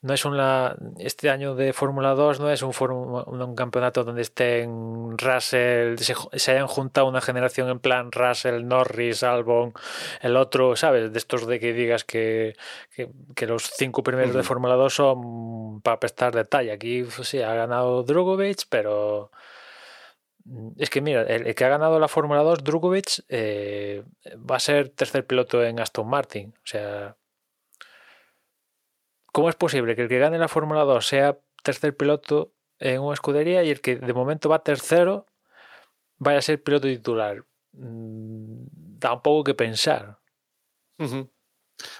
no 0.02 0.14
es 0.14 0.24
una 0.24 0.76
este 0.98 1.28
año 1.28 1.54
de 1.54 1.72
Fórmula 1.72 2.14
2 2.14 2.40
no 2.40 2.50
es 2.50 2.62
un, 2.62 2.72
un, 2.80 3.54
campeonato 3.54 4.02
donde 4.02 4.22
estén 4.22 5.18
Russell 5.18 5.98
se, 5.98 6.52
hayan 6.52 6.66
juntado 6.66 7.06
una 7.06 7.20
generación 7.20 7.68
en 7.68 7.80
plan 7.80 8.10
Russell, 8.10 8.66
Norris, 8.66 9.22
Albon, 9.22 9.74
el 10.22 10.36
otro, 10.36 10.74
¿sabes? 10.76 11.12
De 11.12 11.18
estos 11.18 11.46
de 11.46 11.60
que 11.60 11.72
digas 11.72 12.04
que, 12.04 12.56
que, 13.34 13.46
los 13.46 13.64
cinco 13.64 14.02
primeros 14.02 14.34
de 14.34 14.42
Fórmula 14.42 14.74
2 14.74 14.94
son 14.94 15.80
para 15.82 16.00
prestar 16.00 16.34
detalle. 16.34 16.72
Aquí 16.72 17.02
pues 17.02 17.28
sí 17.28 17.42
ha 17.42 17.54
ganado 17.54 18.02
Drugovic, 18.02 18.66
pero 18.68 19.30
es 20.78 20.90
que 20.90 21.00
mira, 21.00 21.22
el, 21.22 21.54
que 21.54 21.64
ha 21.64 21.68
ganado 21.68 21.98
la 21.98 22.08
Fórmula 22.08 22.42
2, 22.42 22.64
Drugovic, 22.64 23.24
eh, 23.28 24.02
va 24.50 24.56
a 24.56 24.60
ser 24.60 24.88
tercer 24.90 25.26
piloto 25.26 25.62
en 25.62 25.80
Aston 25.80 26.08
Martin. 26.08 26.54
O 26.56 26.66
sea, 26.66 27.16
¿Cómo 29.32 29.48
es 29.48 29.56
posible 29.56 29.94
que 29.94 30.02
el 30.02 30.08
que 30.08 30.18
gane 30.18 30.38
la 30.38 30.48
Fórmula 30.48 30.82
2 30.84 31.06
sea 31.06 31.38
tercer 31.62 31.96
piloto 31.96 32.52
en 32.78 33.00
una 33.00 33.14
escudería 33.14 33.62
y 33.62 33.70
el 33.70 33.80
que 33.80 33.96
de 33.96 34.12
momento 34.12 34.48
va 34.48 34.62
tercero 34.62 35.26
vaya 36.18 36.38
a 36.38 36.42
ser 36.42 36.62
piloto 36.62 36.88
titular? 36.88 37.44
Mm, 37.72 38.64
da 38.98 39.14
un 39.14 39.22
poco 39.22 39.44
que 39.44 39.54
pensar. 39.54 40.18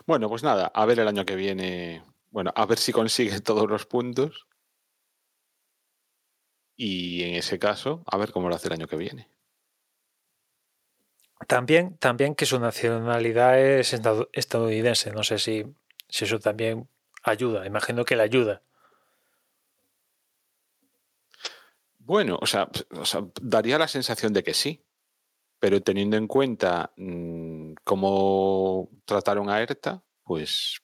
Bueno, 0.07 0.29
pues 0.29 0.43
nada, 0.43 0.71
a 0.75 0.85
ver 0.87 1.01
el 1.01 1.09
año 1.09 1.25
que 1.25 1.37
viene. 1.37 2.05
Bueno, 2.31 2.53
a 2.55 2.67
ver 2.67 2.79
si 2.79 2.93
consigue 2.93 3.41
todos 3.41 3.69
los 3.69 3.87
puntos. 3.87 4.47
Y 6.77 7.25
en 7.25 7.35
ese 7.35 7.59
caso, 7.59 8.03
a 8.07 8.17
ver 8.17 8.33
cómo 8.33 8.49
lo 8.49 8.55
hace 8.55 8.69
el 8.69 8.75
año 8.75 8.87
que 8.87 8.97
viene. 8.97 9.29
También, 11.47 11.97
también 11.99 12.35
que 12.35 12.47
su 12.47 12.59
nacionalidad 12.59 13.59
es 13.59 13.95
estadounidense. 14.33 15.11
No 15.11 15.23
sé 15.23 15.39
si, 15.39 15.65
si 16.09 16.25
eso 16.25 16.39
también 16.39 16.89
ayuda, 17.23 17.67
imagino 17.67 18.05
que 18.05 18.17
le 18.17 18.23
ayuda. 18.23 18.63
Bueno, 21.99 22.39
o 22.41 22.47
sea, 22.47 22.69
daría 23.41 23.79
la 23.79 23.87
sensación 23.87 24.33
de 24.33 24.43
que 24.43 24.55
sí, 24.55 24.85
pero 25.61 25.81
teniendo 25.83 26.17
en 26.17 26.27
cuenta 26.27 26.93
mm, 26.97 27.75
cómo 27.85 28.89
trataron 29.05 29.49
a 29.49 29.61
ERTA, 29.61 30.03
pues 30.25 30.81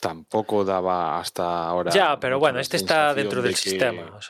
tampoco 0.00 0.64
daba 0.64 1.18
hasta 1.18 1.66
ahora. 1.66 1.90
Ya, 1.92 2.18
pero 2.18 2.38
bueno, 2.38 2.58
este 2.58 2.76
está 2.76 3.14
dentro 3.14 3.40
del 3.40 3.54
sistema. 3.54 4.20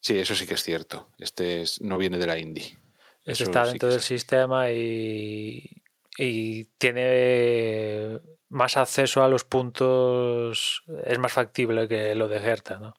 Sí, 0.00 0.18
eso 0.18 0.34
sí 0.34 0.46
que 0.46 0.54
es 0.54 0.62
cierto. 0.62 1.08
Este 1.18 1.64
no 1.80 1.98
viene 1.98 2.16
de 2.16 2.26
la 2.26 2.38
Indy. 2.38 2.78
Este 3.24 3.44
está 3.44 3.66
dentro 3.66 3.88
del 3.88 4.00
sistema 4.00 4.70
y, 4.70 5.82
y 6.16 6.64
tiene 6.78 8.20
más 8.48 8.76
acceso 8.76 9.22
a 9.22 9.28
los 9.28 9.44
puntos 9.44 10.84
es 11.04 11.18
más 11.18 11.32
factible 11.32 11.88
que 11.88 12.14
lo 12.14 12.28
de 12.28 12.36
Hertha, 12.38 12.78
¿no? 12.78 12.94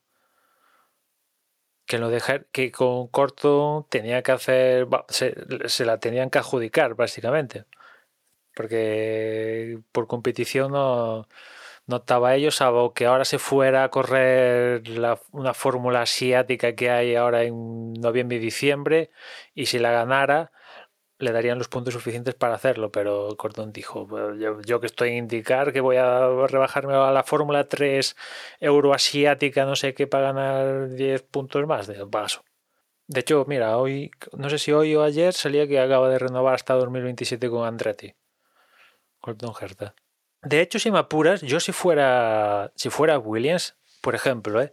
Que 1.86 1.98
lo 2.00 2.10
de 2.10 2.22
que 2.51 2.72
con 2.72 3.08
Corto 3.08 3.88
tenía 3.89 4.22
que 4.22 4.34
hacer 4.34 4.88
se, 5.10 5.86
la 5.86 6.00
tenían 6.00 6.30
que 6.30 6.39
adjudicar 6.39 6.96
básicamente. 6.96 7.66
Porque 8.56 9.80
por 9.92 10.08
competición 10.08 10.72
no, 10.74 11.27
no 11.88 11.98
estaba 11.98 12.36
ellos, 12.36 12.56
salvo 12.58 12.94
que 12.94 13.06
ahora 13.06 13.25
se 13.25 13.39
fuera 13.39 13.86
a 13.86 13.89
correr 13.89 14.84
una 15.32 15.54
fórmula 15.54 16.01
asiática 16.01 16.75
que 16.75 16.92
hay 16.92 17.16
ahora 17.16 17.44
en 17.44 17.94
noviembre 17.94 18.38
y 18.38 18.39
diciembre 18.42 19.12
y 19.56 19.68
si 19.68 19.80
la 19.80 19.92
ganara 19.92 20.51
le 21.19 21.31
darían 21.31 21.57
los 21.57 21.67
puntos 21.67 21.93
suficientes 21.93 22.36
para 22.36 22.55
hacerlo, 22.55 22.91
pero 22.91 23.36
Cordón 23.38 23.74
dijo, 23.74 24.07
yo, 24.36 24.79
que 24.79 24.86
estoy 24.86 25.09
en 25.09 25.17
indicar 25.17 25.74
que 25.74 25.81
voy 25.81 25.97
a 25.97 26.29
rebajarme 26.47 26.93
a 26.93 27.12
la 27.12 27.24
Fórmula 27.24 27.67
3 27.67 28.15
euroasiática, 28.59 29.65
no 29.65 29.75
sé 29.75 29.93
qué, 29.93 30.07
para 30.07 30.31
ganar 30.33 30.89
10 30.89 31.24
puntos 31.24 31.65
más, 31.65 31.88
de 31.88 32.05
paso. 32.05 32.43
De 33.07 33.21
hecho, 33.21 33.45
mira, 33.47 33.77
hoy, 33.77 34.12
no 34.33 34.50
sé 34.50 34.59
si 34.59 34.71
hoy 34.71 34.95
o 34.95 35.03
ayer 35.03 35.33
salía 35.33 35.67
que 35.67 35.79
acaba 35.79 36.09
de 36.09 36.19
renovar 36.19 36.55
hasta 36.55 36.74
2027 36.74 37.50
con 37.50 37.65
Andretti. 37.65 38.13
Gordon 39.21 39.53
Herta. 39.59 39.95
De 40.41 40.62
hecho, 40.62 40.77
si 40.77 40.91
me 40.91 41.00
apuras, 41.00 41.41
yo 41.41 41.59
si 41.59 41.71
fuera, 41.71 42.71
si 42.75 42.89
fuera 42.89 43.17
Williams, 43.17 43.75
por 44.01 44.13
ejemplo, 44.13 44.62
¿eh? 44.62 44.71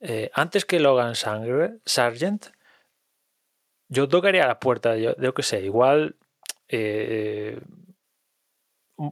Eh, 0.00 0.30
antes 0.34 0.64
que 0.64 0.80
Logan 0.80 1.14
Sargent, 1.14 2.46
yo 3.92 4.08
tocaría 4.08 4.46
la 4.46 4.58
puerta, 4.58 4.96
yo, 4.96 5.14
yo 5.18 5.34
que 5.34 5.42
sé, 5.42 5.60
igual 5.60 6.16
eh, 6.68 7.60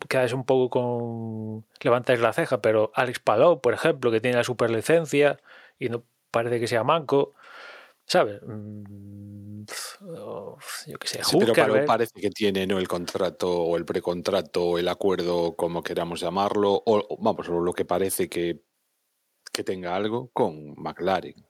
quedáis 0.08 0.32
un 0.32 0.44
poco 0.44 0.70
con. 0.70 1.66
levantáis 1.82 2.20
la 2.20 2.32
ceja, 2.32 2.62
pero 2.62 2.90
Alex 2.94 3.20
Palou, 3.20 3.60
por 3.60 3.74
ejemplo, 3.74 4.10
que 4.10 4.20
tiene 4.20 4.38
la 4.38 4.44
superlicencia 4.44 5.38
y 5.78 5.90
no 5.90 6.04
parece 6.30 6.60
que 6.60 6.66
sea 6.66 6.82
manco, 6.82 7.34
¿sabes? 8.06 8.40
Mm, 8.42 9.64
yo 10.86 10.98
que 10.98 11.08
sé, 11.08 11.20
pero 11.38 11.52
Palou 11.52 11.84
parece 11.84 12.18
que 12.18 12.30
tiene 12.30 12.66
¿no? 12.66 12.78
el 12.78 12.88
contrato 12.88 13.50
o 13.50 13.76
el 13.76 13.84
precontrato 13.84 14.64
o 14.64 14.78
el 14.78 14.88
acuerdo, 14.88 15.56
como 15.56 15.82
queramos 15.82 16.20
llamarlo, 16.20 16.82
o 16.86 17.18
vamos, 17.20 17.48
lo 17.48 17.72
que 17.74 17.84
parece 17.84 18.30
que, 18.30 18.62
que 19.52 19.62
tenga 19.62 19.94
algo 19.94 20.30
con 20.32 20.74
McLaren. 20.76 21.49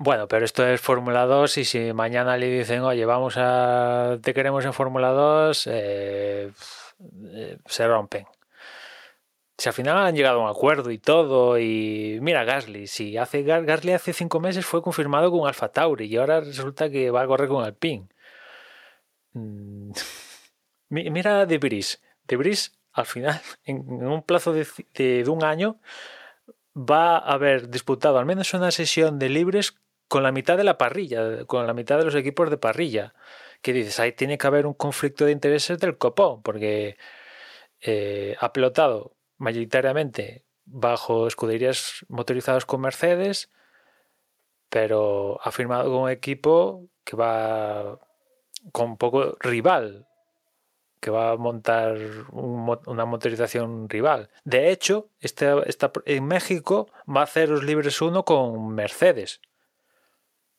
Bueno, 0.00 0.28
pero 0.28 0.44
esto 0.44 0.64
es 0.64 0.80
Fórmula 0.80 1.26
2 1.26 1.58
y 1.58 1.64
si 1.64 1.92
mañana 1.92 2.36
le 2.36 2.46
dicen, 2.46 2.82
oye, 2.82 3.04
vamos 3.04 3.34
a, 3.36 4.18
te 4.22 4.32
queremos 4.32 4.64
en 4.64 4.72
Fórmula 4.72 5.08
2, 5.08 5.66
eh, 5.66 6.52
eh, 7.34 7.58
se 7.66 7.88
rompen. 7.88 8.24
Si 9.56 9.68
al 9.68 9.72
final 9.72 9.98
han 9.98 10.14
llegado 10.14 10.40
a 10.40 10.44
un 10.44 10.50
acuerdo 10.50 10.92
y 10.92 10.98
todo, 10.98 11.58
y 11.58 12.18
mira 12.22 12.44
Gasly, 12.44 12.86
si 12.86 13.16
hace 13.16 13.42
Gasly 13.42 13.92
hace 13.92 14.12
cinco 14.12 14.38
meses 14.38 14.64
fue 14.64 14.82
confirmado 14.82 15.32
con 15.32 15.48
Alfa 15.48 15.68
Tauri 15.72 16.06
y 16.06 16.16
ahora 16.16 16.40
resulta 16.42 16.88
que 16.90 17.10
va 17.10 17.22
a 17.22 17.26
correr 17.26 17.48
con 17.48 17.64
Alpine. 17.64 18.06
Mm, 19.32 19.90
mira 20.90 21.44
De 21.44 21.58
Bris, 21.58 22.00
De 22.24 22.36
Bris 22.36 22.78
al 22.92 23.06
final, 23.06 23.40
en, 23.64 23.78
un 24.06 24.22
plazo 24.22 24.52
de, 24.52 24.64
de 24.94 25.28
un 25.28 25.42
año, 25.42 25.80
va 26.76 27.18
a 27.18 27.32
haber 27.32 27.68
disputado 27.68 28.18
al 28.18 28.26
menos 28.26 28.54
una 28.54 28.70
sesión 28.70 29.18
de 29.18 29.28
libres 29.28 29.74
con 30.08 30.22
la 30.22 30.32
mitad 30.32 30.56
de 30.56 30.64
la 30.64 30.78
parrilla, 30.78 31.44
con 31.44 31.66
la 31.66 31.74
mitad 31.74 31.98
de 31.98 32.04
los 32.06 32.14
equipos 32.14 32.50
de 32.50 32.56
parrilla. 32.56 33.14
Que 33.62 33.72
dices, 33.72 34.00
ahí 34.00 34.12
tiene 34.12 34.38
que 34.38 34.46
haber 34.46 34.66
un 34.66 34.74
conflicto 34.74 35.24
de 35.24 35.32
intereses 35.32 35.78
del 35.78 35.98
copón, 35.98 36.42
porque 36.42 36.96
eh, 37.80 38.36
ha 38.40 38.52
pilotado 38.52 39.16
mayoritariamente 39.36 40.44
bajo 40.64 41.26
escuderías 41.26 42.04
motorizadas 42.08 42.66
con 42.66 42.80
Mercedes, 42.80 43.50
pero 44.70 45.40
ha 45.42 45.50
firmado 45.52 45.90
con 45.90 46.02
un 46.02 46.10
equipo 46.10 46.88
que 47.04 47.16
va 47.16 47.98
con 48.72 48.96
poco 48.96 49.36
rival, 49.40 50.06
que 51.00 51.10
va 51.10 51.32
a 51.32 51.36
montar 51.36 51.96
una 52.32 53.04
motorización 53.04 53.88
rival. 53.88 54.30
De 54.44 54.70
hecho, 54.70 55.10
este, 55.20 55.48
en 56.06 56.24
México 56.26 56.90
va 57.08 57.20
a 57.20 57.24
hacer 57.24 57.48
los 57.48 57.64
libres 57.64 58.02
uno 58.02 58.24
con 58.24 58.74
Mercedes 58.74 59.40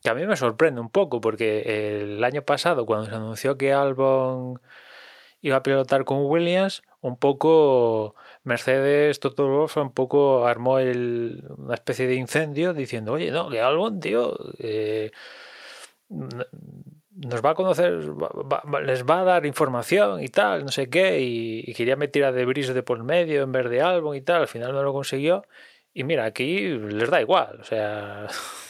que 0.03 0.09
a 0.09 0.15
mí 0.15 0.25
me 0.25 0.35
sorprende 0.35 0.81
un 0.81 0.89
poco 0.89 1.21
porque 1.21 2.01
el 2.01 2.23
año 2.23 2.41
pasado 2.43 2.85
cuando 2.85 3.07
se 3.07 3.15
anunció 3.15 3.57
que 3.57 3.73
Albon 3.73 4.61
iba 5.41 5.57
a 5.57 5.63
pilotar 5.63 6.05
con 6.05 6.25
Williams, 6.25 6.81
un 7.01 7.17
poco 7.17 8.15
Mercedes 8.43 9.19
Toto 9.19 9.67
un 9.75 9.93
poco 9.93 10.45
armó 10.47 10.75
una 10.75 11.73
especie 11.73 12.07
de 12.07 12.15
incendio 12.15 12.73
diciendo, 12.73 13.13
oye, 13.13 13.31
no, 13.31 13.49
que 13.49 13.61
Albon, 13.61 13.99
tío, 13.99 14.35
eh, 14.59 15.11
nos 16.09 17.43
va 17.43 17.51
a 17.51 17.55
conocer, 17.55 17.99
les 18.83 19.05
va 19.05 19.21
a 19.21 19.23
dar 19.23 19.45
información 19.45 20.23
y 20.23 20.29
tal, 20.29 20.65
no 20.65 20.71
sé 20.71 20.89
qué, 20.89 21.19
y, 21.21 21.73
quería 21.73 21.95
meter 21.95 22.25
a 22.25 22.31
De 22.31 22.45
Bris 22.45 22.73
de 22.73 22.83
por 22.83 23.03
medio 23.03 23.43
en 23.43 23.51
vez 23.51 23.69
de 23.69 23.81
Albon 23.81 24.15
y 24.15 24.21
tal, 24.21 24.41
al 24.41 24.47
final 24.47 24.73
no 24.73 24.83
lo 24.83 24.93
consiguió. 24.93 25.45
Y 25.93 26.03
mira, 26.03 26.25
aquí 26.25 26.69
les 26.69 27.09
da 27.09 27.21
igual, 27.21 27.59
o 27.61 27.63
sea, 27.63 28.27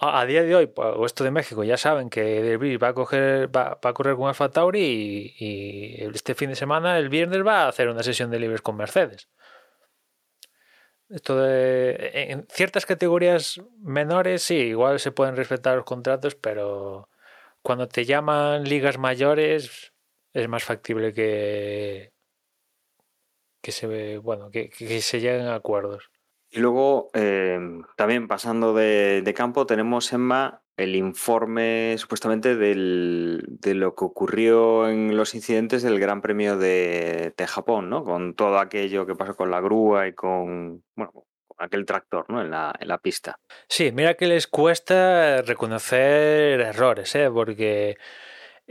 a 0.00 0.26
día 0.26 0.42
de 0.42 0.54
hoy, 0.54 0.66
pues, 0.66 0.88
o 0.96 1.06
esto 1.06 1.24
de 1.24 1.30
México, 1.30 1.64
ya 1.64 1.76
saben 1.76 2.10
que 2.10 2.22
De 2.42 2.56
va 2.78 2.88
a, 2.88 2.94
correr 3.94 4.16
con 4.16 4.28
Alfa 4.28 4.50
Tauri 4.50 5.34
y, 5.38 6.04
este 6.14 6.34
fin 6.34 6.50
de 6.50 6.56
semana, 6.56 6.98
el 6.98 7.08
viernes, 7.08 7.46
va 7.46 7.64
a 7.64 7.68
hacer 7.68 7.88
una 7.88 8.02
sesión 8.02 8.30
de 8.30 8.38
libres 8.40 8.62
con 8.62 8.76
Mercedes. 8.76 9.28
Esto 11.08 11.36
de, 11.36 12.10
en 12.30 12.46
ciertas 12.48 12.86
categorías 12.86 13.60
menores, 13.80 14.42
sí, 14.42 14.56
igual 14.56 14.98
se 14.98 15.12
pueden 15.12 15.36
respetar 15.36 15.76
los 15.76 15.84
contratos, 15.84 16.34
pero 16.34 17.10
cuando 17.62 17.86
te 17.88 18.04
llaman 18.04 18.64
ligas 18.64 18.98
mayores 18.98 19.92
es 20.32 20.48
más 20.48 20.64
factible 20.64 21.12
que, 21.12 22.12
que 23.60 23.72
se 23.72 24.18
bueno 24.18 24.50
que 24.50 24.70
se 25.02 25.20
lleguen 25.20 25.46
a 25.46 25.54
acuerdos. 25.56 26.10
Y 26.54 26.60
luego, 26.60 27.08
eh, 27.14 27.58
también 27.96 28.28
pasando 28.28 28.74
de, 28.74 29.22
de, 29.22 29.34
campo, 29.34 29.64
tenemos, 29.64 30.12
Emma, 30.12 30.62
el 30.76 30.96
informe 30.96 31.96
supuestamente 31.96 32.56
de 32.56 33.74
lo 33.74 33.94
que 33.94 34.04
ocurrió 34.04 34.86
en 34.86 35.16
los 35.16 35.34
incidentes 35.34 35.82
del 35.82 35.98
Gran 35.98 36.20
Premio 36.20 36.58
de, 36.58 37.32
de, 37.34 37.46
Japón, 37.46 37.88
¿no? 37.88 38.04
Con 38.04 38.34
todo 38.34 38.58
aquello 38.58 39.06
que 39.06 39.14
pasó 39.14 39.34
con 39.34 39.50
la 39.50 39.62
grúa 39.62 40.08
y 40.08 40.12
con, 40.12 40.84
bueno, 40.94 41.12
con 41.12 41.56
aquel 41.58 41.86
tractor, 41.86 42.26
¿no? 42.28 42.42
En 42.42 42.50
la, 42.50 42.74
en 42.78 42.88
la 42.88 42.98
pista. 42.98 43.40
Sí, 43.66 43.90
mira 43.90 44.14
que 44.14 44.26
les 44.26 44.46
cuesta 44.46 45.40
reconocer 45.40 46.60
errores, 46.60 47.14
¿eh? 47.14 47.30
Porque 47.32 47.96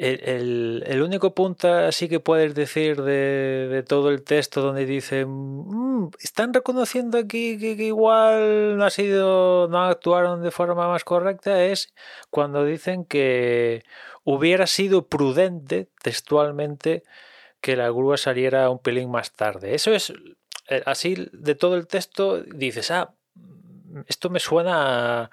el, 0.01 0.83
el, 0.87 1.01
único 1.03 1.35
punto 1.35 1.71
así 1.71 2.09
que 2.09 2.19
puedes 2.19 2.55
decir 2.55 3.03
de, 3.03 3.67
de 3.69 3.83
todo 3.83 4.09
el 4.09 4.23
texto 4.23 4.61
donde 4.61 4.87
dicen 4.87 5.27
mmm, 5.29 6.09
están 6.19 6.53
reconociendo 6.53 7.19
aquí 7.19 7.59
que, 7.59 7.77
que, 7.77 7.83
igual 7.83 8.77
no 8.77 8.83
ha 8.83 8.89
sido 8.89 9.67
no 9.67 9.83
actuaron 9.83 10.41
de 10.41 10.49
forma 10.49 10.87
más 10.87 11.03
correcta 11.03 11.63
es 11.63 11.93
cuando 12.31 12.65
dicen 12.65 13.05
que 13.05 13.83
hubiera 14.23 14.65
sido 14.65 15.07
prudente 15.07 15.89
textualmente 16.01 17.03
que 17.61 17.75
la 17.75 17.89
grúa 17.89 18.17
saliera 18.17 18.71
un 18.71 18.79
pelín 18.79 19.11
más 19.11 19.33
tarde. 19.33 19.75
Eso 19.75 19.93
es 19.93 20.11
eh, 20.69 20.81
así 20.87 21.29
de 21.31 21.53
todo 21.53 21.75
el 21.75 21.85
texto 21.85 22.41
dices 22.41 22.89
ah 22.89 23.13
esto 24.07 24.31
me 24.31 24.39
suena 24.39 25.23
a 25.23 25.31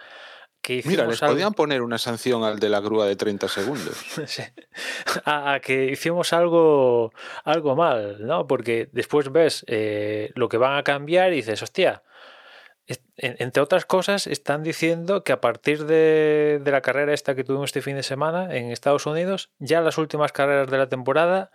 que 0.60 0.82
Mira, 0.84 1.06
les 1.06 1.22
algo... 1.22 1.34
podían 1.34 1.54
poner 1.54 1.82
una 1.82 1.98
sanción 1.98 2.44
al 2.44 2.58
de 2.58 2.68
la 2.68 2.80
grúa 2.80 3.06
de 3.06 3.16
30 3.16 3.48
segundos. 3.48 3.96
sí. 4.26 4.42
a, 5.24 5.54
a, 5.54 5.60
que 5.60 5.86
hicimos 5.86 6.32
algo, 6.32 7.12
algo 7.44 7.76
mal, 7.76 8.26
¿no? 8.26 8.46
Porque 8.46 8.88
después 8.92 9.30
ves 9.30 9.64
eh, 9.68 10.30
lo 10.34 10.48
que 10.48 10.56
van 10.56 10.76
a 10.76 10.82
cambiar 10.82 11.32
y 11.32 11.36
dices, 11.36 11.62
hostia, 11.62 12.02
entre 13.16 13.62
otras 13.62 13.84
cosas, 13.84 14.26
están 14.26 14.62
diciendo 14.62 15.22
que 15.22 15.32
a 15.32 15.40
partir 15.40 15.84
de, 15.84 16.60
de, 16.62 16.70
la 16.70 16.80
carrera 16.80 17.12
esta 17.12 17.34
que 17.34 17.44
tuvimos 17.44 17.68
este 17.68 17.82
fin 17.82 17.96
de 17.96 18.02
semana 18.02 18.56
en 18.56 18.70
Estados 18.70 19.06
Unidos, 19.06 19.50
ya 19.58 19.80
las 19.80 19.98
últimas 19.98 20.32
carreras 20.32 20.70
de 20.70 20.78
la 20.78 20.88
temporada 20.88 21.50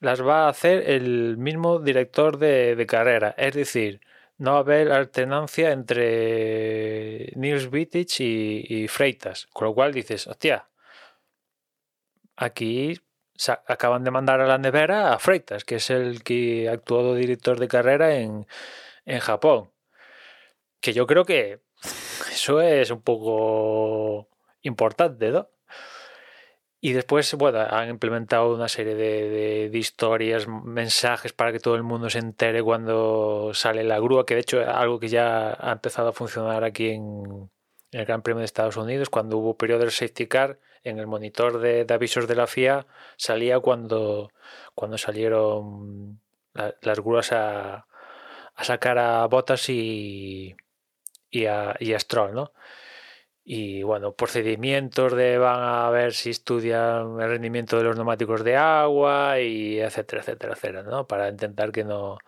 las 0.00 0.22
va 0.22 0.46
a 0.46 0.48
hacer 0.48 0.90
el 0.90 1.36
mismo 1.36 1.80
director 1.80 2.38
de, 2.38 2.76
de 2.76 2.86
carrera. 2.86 3.34
Es 3.36 3.54
decir, 3.54 4.00
no 4.38 4.52
va 4.52 4.56
a 4.58 4.60
haber 4.60 4.92
alternancia 4.92 5.72
entre 5.72 7.32
Nils 7.36 7.70
Vittich 7.70 8.20
y, 8.20 8.88
Freitas. 8.88 9.46
Con 9.52 9.68
lo 9.68 9.74
cual 9.74 9.92
dices, 9.92 10.26
hostia, 10.26 10.68
aquí 12.36 13.00
acaban 13.66 14.04
de 14.04 14.10
mandar 14.10 14.40
a 14.40 14.46
la 14.46 14.58
nevera 14.58 15.12
a 15.12 15.18
Freitas, 15.18 15.64
que 15.64 15.76
es 15.76 15.90
el 15.90 16.22
que 16.22 16.68
actuó 16.68 17.14
director 17.14 17.58
de 17.58 17.68
carrera 17.68 18.16
en, 18.16 18.46
en 19.04 19.20
Japón. 19.20 19.70
Que 20.80 20.92
yo 20.92 21.06
creo 21.06 21.24
que 21.24 21.60
eso 22.32 22.60
es 22.60 22.90
un 22.90 23.02
poco 23.02 24.28
importante, 24.62 25.30
¿no? 25.30 25.48
Y 26.86 26.92
después, 26.92 27.32
bueno, 27.32 27.60
han 27.60 27.88
implementado 27.88 28.54
una 28.54 28.68
serie 28.68 28.94
de, 28.94 29.70
historias, 29.72 30.46
mensajes 30.46 31.32
para 31.32 31.50
que 31.50 31.58
todo 31.58 31.76
el 31.76 31.82
mundo 31.82 32.10
se 32.10 32.18
entere 32.18 32.62
cuando 32.62 33.52
sale 33.54 33.84
la 33.84 33.98
grúa, 33.98 34.26
que 34.26 34.34
de 34.34 34.42
hecho 34.42 34.60
es 34.60 34.68
algo 34.68 35.00
que 35.00 35.08
ya 35.08 35.56
ha 35.58 35.72
empezado 35.72 36.08
a 36.10 36.12
funcionar 36.12 36.62
aquí 36.62 36.90
en, 36.90 37.50
el 37.90 38.04
Gran 38.04 38.20
Premio 38.20 38.40
de 38.40 38.44
Estados 38.44 38.76
Unidos, 38.76 39.08
cuando 39.08 39.38
hubo 39.38 39.56
periodo 39.56 39.78
del 39.80 39.92
safety 39.92 40.26
car, 40.26 40.58
en 40.82 40.98
el 40.98 41.06
monitor 41.06 41.58
de, 41.58 41.86
de 41.86 41.94
avisos 41.94 42.28
de 42.28 42.34
la 42.34 42.46
FIA 42.46 42.86
salía 43.16 43.60
cuando, 43.60 44.30
cuando 44.74 44.98
salieron 44.98 46.20
la, 46.52 46.74
las 46.82 47.00
grúas 47.00 47.32
a, 47.32 47.86
a, 48.56 48.64
sacar 48.64 48.98
a 48.98 49.26
Bottas 49.26 49.70
y, 49.70 50.54
y, 51.30 51.46
a, 51.46 51.76
y 51.80 51.94
a 51.94 51.98
Stroll, 51.98 52.34
¿no? 52.34 52.52
Y 53.44 53.82
bueno, 53.82 54.14
procedimientos 54.14 55.12
de 55.14 55.38
van 55.38 55.60
a 55.62 55.90
ver 55.90 56.14
si 56.14 56.30
estudian 56.30 57.20
el 57.20 57.28
rendimiento 57.28 57.76
de 57.76 57.84
los 57.84 57.96
neumáticos 57.96 58.42
de 58.42 58.56
agua 58.56 59.40
y 59.40 59.80
etcétera, 59.80 60.22
etcétera, 60.22 60.54
etcétera, 60.54 60.82
¿no? 60.82 61.06
Para 61.06 61.28
intentar 61.28 61.70
que 61.70 61.84
no, 61.84 62.18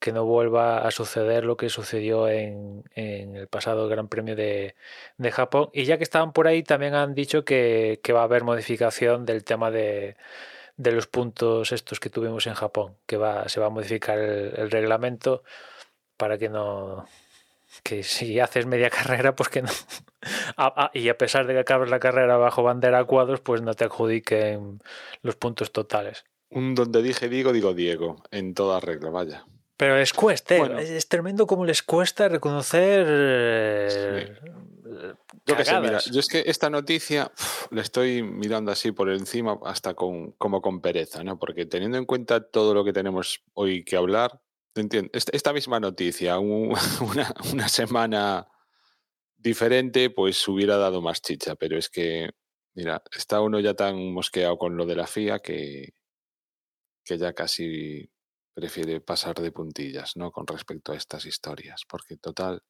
que 0.00 0.12
no 0.12 0.24
vuelva 0.24 0.78
a 0.86 0.90
suceder 0.90 1.44
lo 1.44 1.56
que 1.56 1.68
sucedió 1.70 2.28
en, 2.28 2.84
en 2.94 3.36
el 3.36 3.48
pasado 3.48 3.88
Gran 3.88 4.08
Premio 4.08 4.36
de, 4.36 4.74
de, 5.18 5.32
Japón. 5.32 5.70
Y 5.72 5.84
ya 5.84 5.96
que 5.98 6.04
estaban 6.04 6.32
por 6.32 6.48
ahí, 6.48 6.62
también 6.62 6.94
han 6.94 7.14
dicho 7.14 7.44
que, 7.44 8.00
que 8.02 8.12
va 8.12 8.20
a 8.22 8.24
haber 8.24 8.44
modificación 8.44 9.24
del 9.26 9.44
tema 9.44 9.70
de, 9.70 10.16
de, 10.76 10.92
los 10.92 11.06
puntos 11.06 11.72
estos 11.72 12.00
que 12.00 12.10
tuvimos 12.10 12.46
en 12.46 12.54
Japón, 12.54 12.96
que 13.06 13.16
va, 13.16 13.48
se 13.48 13.60
va 13.60 13.66
a 13.66 13.70
modificar 13.70 14.18
el, 14.18 14.54
el 14.56 14.70
reglamento 14.70 15.44
para 16.16 16.38
que 16.38 16.48
no, 16.48 17.06
que 17.82 18.02
si 18.02 18.40
haces 18.40 18.66
media 18.66 18.90
carrera, 18.90 19.34
pues 19.34 19.48
que 19.48 19.62
no. 19.62 19.70
Y 20.92 21.08
a 21.08 21.18
pesar 21.18 21.46
de 21.46 21.54
que 21.54 21.60
acabes 21.60 21.90
la 21.90 22.00
carrera 22.00 22.36
bajo 22.36 22.62
bandera 22.62 23.00
a 23.00 23.04
cuadros, 23.04 23.40
pues 23.40 23.62
no 23.62 23.74
te 23.74 23.84
adjudiquen 23.84 24.80
los 25.22 25.36
puntos 25.36 25.72
totales. 25.72 26.24
Un 26.50 26.74
donde 26.74 27.02
dije 27.02 27.28
Diego, 27.28 27.52
digo 27.52 27.74
Diego, 27.74 28.22
en 28.30 28.54
toda 28.54 28.80
regla, 28.80 29.10
vaya. 29.10 29.44
Pero 29.76 29.96
les 29.96 30.12
cuesta, 30.12 30.54
¿eh? 30.54 30.96
es 30.96 31.08
tremendo 31.08 31.46
como 31.46 31.64
les 31.64 31.82
cuesta 31.82 32.28
reconocer. 32.28 33.06
Eh, 33.08 34.36
sí. 34.36 34.50
Yo 35.46 35.56
que 35.56 35.64
sé, 35.64 35.80
mira, 35.80 35.98
yo 36.10 36.20
es 36.20 36.28
que 36.28 36.44
esta 36.46 36.70
noticia 36.70 37.30
uf, 37.36 37.66
la 37.70 37.82
estoy 37.82 38.22
mirando 38.22 38.70
así 38.70 38.92
por 38.92 39.10
encima 39.10 39.58
hasta 39.64 39.94
con, 39.94 40.32
como 40.32 40.62
con 40.62 40.80
pereza, 40.80 41.24
¿no? 41.24 41.38
Porque 41.38 41.66
teniendo 41.66 41.98
en 41.98 42.06
cuenta 42.06 42.40
todo 42.48 42.72
lo 42.72 42.84
que 42.84 42.92
tenemos 42.92 43.42
hoy 43.52 43.84
que 43.84 43.96
hablar, 43.96 44.40
Esta 44.74 45.52
misma 45.52 45.78
noticia, 45.78 46.38
una, 46.40 47.34
una, 47.52 47.68
semana 47.68 48.46
diferente, 49.36 50.10
pues 50.10 50.46
hubiera 50.48 50.76
dado 50.76 51.00
más 51.00 51.22
chicha, 51.22 51.54
pero 51.54 51.78
es 51.78 51.88
que, 51.88 52.30
mira, 52.74 53.02
está 53.12 53.40
uno 53.40 53.60
ya 53.60 53.74
tan 53.74 54.12
mosqueado 54.12 54.58
con 54.58 54.76
lo 54.76 54.86
de 54.86 54.96
la 54.96 55.06
FIA 55.06 55.38
que, 55.38 55.94
que 57.04 57.18
ya 57.18 57.32
casi 57.34 58.10
prefiere 58.54 59.00
pasar 59.00 59.36
de 59.36 59.52
puntillas, 59.52 60.16
¿no? 60.16 60.30
Con 60.32 60.46
respecto 60.46 60.92
a 60.92 60.96
estas 60.96 61.26
historias, 61.26 61.82
porque 61.88 62.16
total 62.16 62.62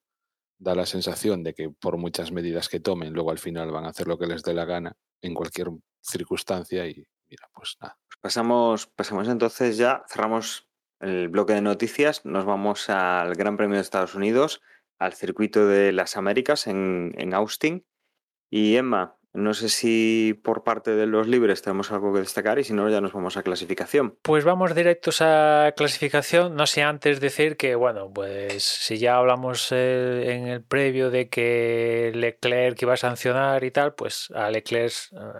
da 0.58 0.74
la 0.74 0.86
sensación 0.86 1.42
de 1.42 1.54
que 1.54 1.70
por 1.70 1.96
muchas 1.96 2.32
medidas 2.32 2.68
que 2.68 2.80
tomen, 2.80 3.12
luego 3.12 3.30
al 3.30 3.38
final 3.38 3.70
van 3.70 3.84
a 3.84 3.88
hacer 3.88 4.06
lo 4.06 4.18
que 4.18 4.26
les 4.26 4.42
dé 4.42 4.54
la 4.54 4.64
gana 4.64 4.96
en 5.20 5.34
cualquier 5.34 5.68
circunstancia 6.00 6.86
y 6.86 7.06
mira, 7.28 7.48
pues 7.52 7.76
nada. 7.80 7.98
Pasamos, 8.20 8.86
pasamos 8.86 9.28
entonces 9.28 9.76
ya, 9.76 10.04
cerramos 10.08 10.68
el 11.04 11.28
bloque 11.28 11.52
de 11.52 11.60
noticias, 11.60 12.24
nos 12.24 12.44
vamos 12.44 12.88
al 12.88 13.34
Gran 13.34 13.56
Premio 13.56 13.76
de 13.76 13.82
Estados 13.82 14.14
Unidos, 14.14 14.62
al 14.98 15.12
circuito 15.12 15.66
de 15.66 15.92
las 15.92 16.16
Américas 16.16 16.66
en, 16.66 17.12
en 17.16 17.34
Austin. 17.34 17.86
Y 18.50 18.76
Emma, 18.76 19.18
no 19.34 19.52
sé 19.52 19.68
si 19.68 20.40
por 20.44 20.62
parte 20.62 20.92
de 20.92 21.06
los 21.06 21.26
libres 21.26 21.60
tenemos 21.60 21.90
algo 21.90 22.14
que 22.14 22.20
destacar 22.20 22.60
y 22.60 22.64
si 22.64 22.72
no, 22.72 22.88
ya 22.88 23.00
nos 23.00 23.12
vamos 23.12 23.36
a 23.36 23.42
clasificación. 23.42 24.16
Pues 24.22 24.44
vamos 24.44 24.76
directos 24.76 25.20
a 25.22 25.72
clasificación. 25.76 26.54
No 26.54 26.66
sé 26.68 26.84
antes 26.84 27.18
decir 27.18 27.56
que, 27.56 27.74
bueno, 27.74 28.12
pues 28.14 28.62
si 28.62 28.98
ya 28.98 29.16
hablamos 29.16 29.72
eh, 29.72 30.36
en 30.36 30.46
el 30.46 30.62
previo 30.62 31.10
de 31.10 31.28
que 31.28 32.12
Leclerc 32.14 32.80
iba 32.80 32.94
a 32.94 32.96
sancionar 32.96 33.64
y 33.64 33.72
tal, 33.72 33.94
pues 33.94 34.30
a 34.36 34.50
Leclerc 34.52 34.92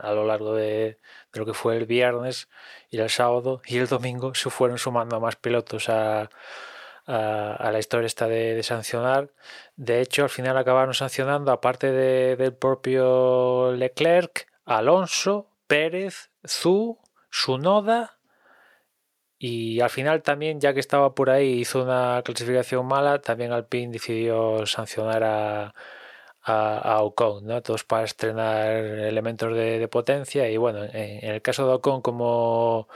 a 0.03 0.13
lo 0.13 0.27
largo 0.27 0.57
de, 0.57 0.99
lo 1.35 1.47
que 1.47 1.55
fue 1.55 1.77
el 1.77 1.87
viernes 1.87 2.49
y 2.91 2.99
el 2.99 3.11
sábado 3.11 3.61
y 3.67 3.79
el 3.79 3.87
domingo 3.87 4.35
se 4.35 4.51
fueron 4.51 4.79
sumando 4.79 5.21
más 5.21 5.37
pilotos 5.37 5.89
a, 5.89 6.31
a, 7.07 7.71
la 7.71 7.79
historia 7.79 8.09
de, 8.29 8.63
sancionar. 8.63 9.31
De 9.77 10.01
hecho, 10.01 10.23
al 10.25 10.31
final 10.31 10.57
acabaron 10.57 10.95
sancionando, 10.95 11.53
aparte 11.53 11.93
de, 11.93 12.37
del 12.37 12.55
propio 12.55 13.73
Leclerc, 13.73 14.47
Alonso, 14.65 15.51
Pérez, 15.67 16.31
Zu, 16.47 16.99
Sunoda 17.31 18.19
y 19.39 19.81
al 19.81 19.91
final 19.91 20.23
también, 20.23 20.61
ya 20.61 20.73
que 20.73 20.81
estaba 20.81 21.15
por 21.15 21.31
ahí, 21.31 21.61
hizo 21.61 21.83
una 21.83 22.23
clasificación 22.25 22.87
mala, 22.87 23.21
también 23.21 23.53
Alpine 23.53 23.93
decidió 23.93 24.65
sancionar 24.67 25.23
a, 25.25 25.75
a, 26.45 27.03
Ocon, 27.03 27.47
¿no? 27.47 27.63
Todos 27.63 27.85
para 27.85 28.05
estrenar 28.05 28.71
elementos 28.77 29.55
de, 29.55 29.89
potencia 29.89 30.49
y 30.51 30.57
bueno, 30.57 30.85
en, 30.85 31.25
en, 31.25 31.31
el 31.31 31.43
caso 31.43 31.67
de 31.67 31.75
Ocon 31.75 32.03
como 32.03 32.89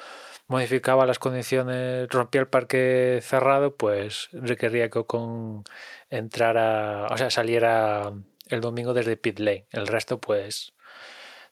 modificaba 0.48 1.06
las 1.06 1.18
condiciones, 1.18 2.08
rompía 2.08 2.40
el 2.42 2.48
parque 2.48 3.20
cerrado, 3.22 3.76
pues 3.76 4.28
requería 4.32 4.90
que 4.90 5.00
Ocon 5.00 5.64
entrara, 6.10 7.06
o 7.10 7.16
sea, 7.18 7.30
saliera 7.30 8.12
el 8.48 8.60
domingo 8.60 8.94
desde 8.94 9.16
pit 9.16 9.38
lane. 9.38 9.66
El 9.70 9.86
resto, 9.86 10.20
pues, 10.20 10.72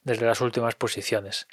desde 0.04 0.26
las 0.26 0.40
últimas 0.40 0.74
posiciones. 0.74 1.48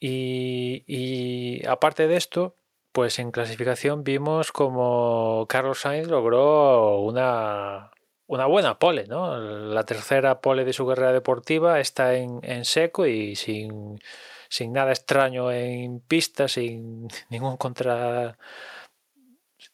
Y, 0.00 0.84
y 0.86 1.66
aparte 1.66 2.06
de 2.08 2.16
esto, 2.16 2.56
pues 2.92 3.18
en 3.18 3.32
clasificación 3.32 4.04
vimos 4.04 4.52
como 4.52 5.46
Carlos 5.48 5.80
Sainz 5.80 6.08
logró 6.08 7.00
una, 7.00 7.90
una 8.26 8.46
buena 8.46 8.78
pole, 8.78 9.06
¿no? 9.06 9.38
La 9.38 9.84
tercera 9.84 10.40
pole 10.40 10.64
de 10.64 10.72
su 10.72 10.86
carrera 10.86 11.12
deportiva 11.12 11.80
está 11.80 12.14
en, 12.14 12.40
en 12.42 12.64
seco 12.64 13.06
y 13.06 13.36
sin, 13.36 14.00
sin 14.48 14.72
nada 14.72 14.92
extraño 14.92 15.50
en 15.52 16.00
pista, 16.00 16.48
sin 16.48 17.08
ningún 17.30 17.56
contra 17.56 18.38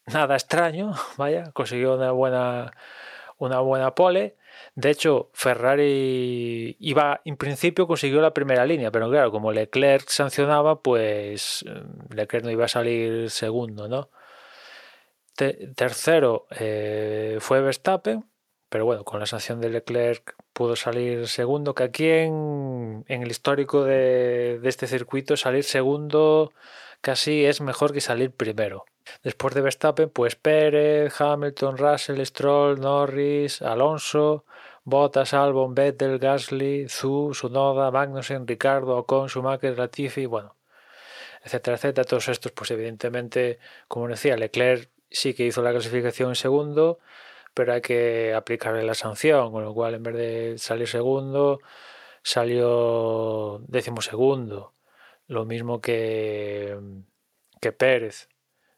nada 0.07 0.35
extraño, 0.35 0.93
vaya, 1.17 1.51
consiguió 1.53 1.95
una 1.95 2.11
buena 2.11 2.73
una 3.41 3.59
buena 3.59 3.95
pole. 3.95 4.37
De 4.75 4.91
hecho, 4.91 5.31
Ferrari 5.33 6.77
iba, 6.79 7.21
en 7.25 7.37
principio 7.37 7.87
consiguió 7.87 8.21
la 8.21 8.33
primera 8.33 8.65
línea, 8.65 8.91
pero 8.91 9.09
claro, 9.09 9.31
como 9.31 9.51
Leclerc 9.51 10.07
sancionaba, 10.09 10.81
pues 10.81 11.65
mm, 11.67 12.13
Leclerc 12.13 12.45
no 12.45 12.51
iba 12.51 12.65
a 12.65 12.67
salir 12.67 13.29
segundo, 13.31 13.87
¿no? 13.87 14.09
tercero 15.75 16.45
eh, 16.51 17.37
fue 17.39 17.61
Verstappen, 17.61 18.23
pero 18.71 18.85
bueno, 18.85 19.03
con 19.03 19.19
la 19.19 19.25
sanción 19.25 19.59
de 19.59 19.69
Leclerc 19.69 20.33
pudo 20.53 20.77
salir 20.77 21.27
segundo, 21.27 21.75
que 21.75 21.83
aquí 21.83 22.07
en, 22.07 23.03
el 23.09 23.29
histórico 23.29 23.83
de, 23.83 24.59
de, 24.61 24.69
este 24.69 24.87
circuito 24.87 25.35
salir 25.35 25.65
segundo 25.65 26.53
casi 27.01 27.43
es 27.45 27.59
mejor 27.59 27.91
que 27.91 27.99
salir 27.99 28.31
primero. 28.31 28.85
Después 29.23 29.53
de 29.55 29.61
Verstappen, 29.61 30.09
pues 30.09 30.37
Pérez, 30.37 31.19
Hamilton, 31.19 31.77
Russell, 31.77 32.25
Stroll, 32.25 32.79
Norris, 32.79 33.61
Alonso, 33.61 34.45
Bottas, 34.85 35.33
Albon, 35.33 35.75
Vettel, 35.75 36.17
Gasly, 36.17 36.87
Zu, 36.87 37.33
Sunoda, 37.33 37.91
Magnussen, 37.91 38.47
Ricardo, 38.47 38.95
Ocon, 38.99 39.27
Schumacher, 39.27 39.77
Latifi, 39.77 40.27
bueno, 40.27 40.55
etcétera, 41.43 41.75
etcétera. 41.75 42.05
Todos 42.05 42.29
estos, 42.29 42.53
pues 42.53 42.71
evidentemente, 42.71 43.59
como 43.89 44.07
decía, 44.07 44.37
Leclerc 44.37 44.89
sí 45.09 45.33
que 45.33 45.45
hizo 45.45 45.61
la 45.61 45.71
clasificación 45.71 46.29
en 46.29 46.35
segundo, 46.35 46.99
pero 47.53 47.73
hay 47.73 47.81
que 47.81 48.33
aplicarle 48.33 48.83
la 48.83 48.95
sanción, 48.95 49.51
con 49.51 49.63
lo 49.63 49.73
cual 49.73 49.95
en 49.95 50.03
vez 50.03 50.15
de 50.15 50.57
salir 50.57 50.87
segundo, 50.87 51.59
salió 52.23 53.59
décimo 53.67 54.01
segundo. 54.01 54.73
Lo 55.27 55.45
mismo 55.45 55.81
que, 55.81 56.77
que 57.61 57.71
Pérez, 57.71 58.29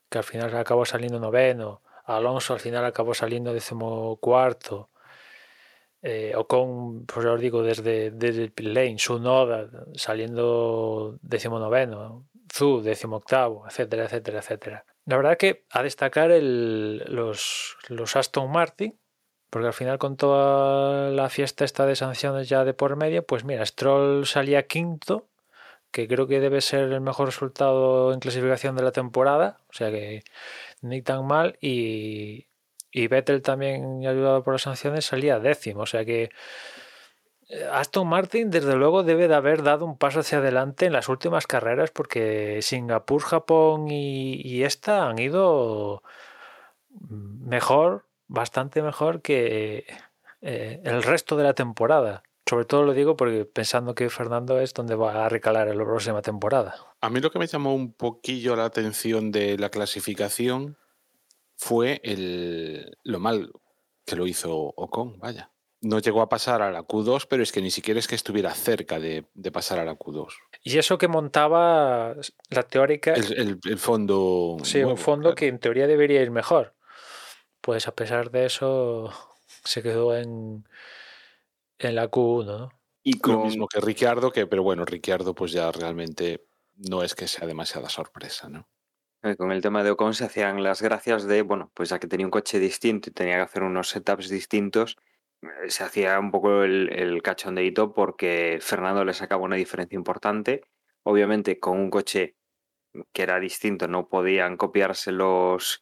que 0.10 0.20
al 0.20 0.24
final 0.24 0.56
acabó 0.56 0.86
saliendo 0.86 1.20
noveno. 1.20 1.82
Alonso 2.06 2.54
al 2.54 2.60
final 2.60 2.86
acabó 2.86 3.14
saliendo 3.14 3.54
decimocuarto. 3.54 4.90
Eh, 6.02 6.34
o 6.36 6.46
con, 6.48 7.06
pues 7.06 7.26
os 7.26 7.40
digo, 7.40 7.64
desde, 7.64 8.12
desde 8.12 8.44
el 8.44 8.52
pit 8.52 8.68
lane, 8.68 9.00
Sunoda 9.00 9.70
saliendo 9.96 11.18
decimonoveno, 11.22 12.28
Zu 12.52 12.82
decimoctavo, 12.82 13.66
etcétera, 13.68 14.06
etcétera, 14.06 14.40
etcétera. 14.40 14.86
La 15.06 15.18
verdad 15.18 15.38
que 15.38 15.66
a 15.70 15.84
destacar 15.84 16.32
el, 16.32 17.04
los, 17.10 17.78
los 17.90 18.16
Aston 18.16 18.52
Martin, 18.52 18.98
porque 19.50 19.68
al 19.68 19.74
final 19.74 20.00
con 20.00 20.18
toda 20.18 21.12
la 21.12 21.30
fiesta 21.30 21.66
esta 21.66 21.86
de 21.86 21.96
sanciones 21.96 22.50
ya 22.50 22.64
de 22.64 22.74
por 22.74 22.96
medio, 22.96 23.26
pues 23.26 23.44
mira, 23.44 23.66
Stroll 23.66 24.26
salía 24.26 24.66
quinto, 24.68 25.28
que 25.92 26.08
creo 26.08 26.28
que 26.28 26.40
debe 26.40 26.62
ser 26.62 26.92
el 26.92 27.02
mejor 27.02 27.28
resultado 27.28 28.14
en 28.14 28.20
clasificación 28.20 28.76
de 28.76 28.84
la 28.84 28.92
temporada, 28.92 29.60
o 29.70 29.74
sea 29.74 29.92
que 29.92 30.24
ni 30.82 31.02
tan 31.02 31.28
mal, 31.28 31.58
y, 31.62 32.48
y 32.92 33.08
Vettel 33.08 33.42
también 33.42 34.06
ayudado 34.08 34.44
por 34.44 34.54
las 34.56 34.64
sanciones 34.64 35.06
salía 35.06 35.40
décimo, 35.40 35.82
o 35.82 35.86
sea 35.86 36.06
que 36.06 36.32
Aston 37.72 38.08
Martin, 38.08 38.50
desde 38.50 38.76
luego, 38.76 39.04
debe 39.04 39.28
de 39.28 39.36
haber 39.36 39.64
dado 39.64 39.86
un 39.86 39.98
paso 39.98 40.22
hacia 40.22 40.40
adelante 40.40 40.86
en 40.86 40.94
las 40.94 41.10
últimas 41.10 41.48
carreras 41.48 41.92
porque 41.92 42.60
Singapur, 42.62 43.22
Japón 43.22 43.90
y, 43.90 44.64
esta 44.64 45.08
han 45.08 45.20
ido 45.20 46.04
mejor, 46.90 48.06
bastante 48.28 48.82
mejor 48.82 49.22
que 49.22 49.86
eh, 50.42 50.82
el 50.84 51.04
resto 51.04 51.36
de 51.36 51.44
la 51.44 51.54
temporada. 51.54 52.24
Sobre 52.46 52.66
todo 52.66 52.84
lo 52.84 52.94
digo 52.94 53.16
porque 53.16 53.46
pensando 53.46 53.96
que 53.96 54.10
Fernando 54.10 54.60
es 54.60 54.74
donde 54.74 54.96
va 54.96 55.26
a 55.26 55.30
recalar 55.30 55.74
la 55.74 55.86
próxima 55.86 56.22
temporada. 56.22 56.76
A 57.02 57.10
mí 57.10 57.20
lo 57.22 57.32
que 57.32 57.40
me 57.40 57.48
llamó 57.48 57.74
un 57.74 57.94
poquillo 57.94 58.56
la 58.56 58.66
atención 58.66 59.32
de 59.32 59.58
la 59.58 59.70
clasificación 59.70 60.78
fue 61.56 62.02
el, 62.04 62.98
lo 63.04 63.20
mal 63.20 63.52
que 64.06 64.18
lo 64.18 64.28
hizo 64.28 64.74
Ocon, 64.76 65.20
vaya 65.20 65.53
no 65.84 66.00
llegó 66.00 66.22
a 66.22 66.30
pasar 66.30 66.62
a 66.62 66.72
la 66.72 66.84
Q2, 66.84 67.28
pero 67.30 67.44
es 67.44 67.52
que 67.52 67.62
ni 67.62 67.70
siquiera 67.70 68.00
es 68.00 68.08
que 68.08 68.16
estuviera 68.16 68.54
cerca 68.54 69.00
de, 69.00 69.26
pasar 69.52 69.80
a 69.80 69.86
la 69.86 69.96
Q2. 69.96 70.30
Y 70.64 70.78
eso 70.78 70.98
que 70.98 71.10
montaba 71.10 72.16
la 72.50 72.64
teórica. 72.64 73.14
El, 73.14 73.60
fondo. 73.78 74.58
Sí, 74.64 74.82
un 74.82 74.98
fondo 74.98 75.36
que 75.36 75.48
en 75.48 75.60
teoría 75.60 75.86
debería 75.86 76.22
ir 76.22 76.32
mejor. 76.32 76.74
Pues 77.60 77.88
a 77.88 77.94
pesar 77.94 78.32
de 78.32 78.46
eso, 78.46 79.12
se 79.64 79.84
quedó 79.84 80.16
en, 80.16 80.66
en 81.80 81.96
la 81.96 82.10
Q1, 82.10 82.46
¿no? 82.46 82.72
Y 83.04 83.20
con... 83.20 83.34
Lo 83.34 83.46
mismo 83.46 83.68
que 83.68 83.82
Ricciardo, 83.82 84.32
que, 84.32 84.48
pero 84.48 84.64
bueno, 84.64 84.86
Ricciardo, 84.86 85.36
pues 85.36 85.52
ya 85.52 85.70
realmente 85.72 86.46
no 86.78 87.04
es 87.04 87.14
que 87.14 87.28
sea 87.28 87.46
demasiada 87.46 87.90
sorpresa, 87.90 88.48
¿no? 88.48 88.70
Eh, 89.22 89.36
con 89.36 89.52
el 89.52 89.62
tema 89.62 89.84
de 89.84 89.92
Ocon 89.92 90.14
se 90.14 90.26
hacían 90.26 90.64
las 90.64 90.82
gracias 90.82 91.26
de, 91.26 91.42
bueno, 91.42 91.72
pues 91.74 91.90
ya 91.90 92.00
que 92.00 92.08
tenía 92.08 92.26
un 92.26 92.32
coche 92.32 92.60
distinto 92.60 93.10
y 93.10 93.14
tenía 93.14 93.36
que 93.36 93.42
hacer 93.42 93.64
unos 93.64 93.90
setups 93.90 94.30
distintos, 94.30 94.98
se 95.68 95.84
hacía 95.84 96.20
un 96.20 96.32
poco 96.32 96.64
el, 96.64 96.92
el 96.94 97.22
cachondeito 97.22 97.94
porque 97.94 98.60
Fernando 98.62 99.06
le 99.06 99.14
sacaba 99.14 99.44
una 99.44 99.56
diferencia 99.56 99.96
importante. 99.96 100.62
Obviamente 101.04 101.60
con 101.60 101.80
un 101.80 101.90
coche 101.90 102.36
que 103.12 103.24
era 103.24 103.40
distinto 103.40 103.88
no 103.88 104.08
podían 104.08 104.58
copiarse 104.58 105.12
los, 105.12 105.82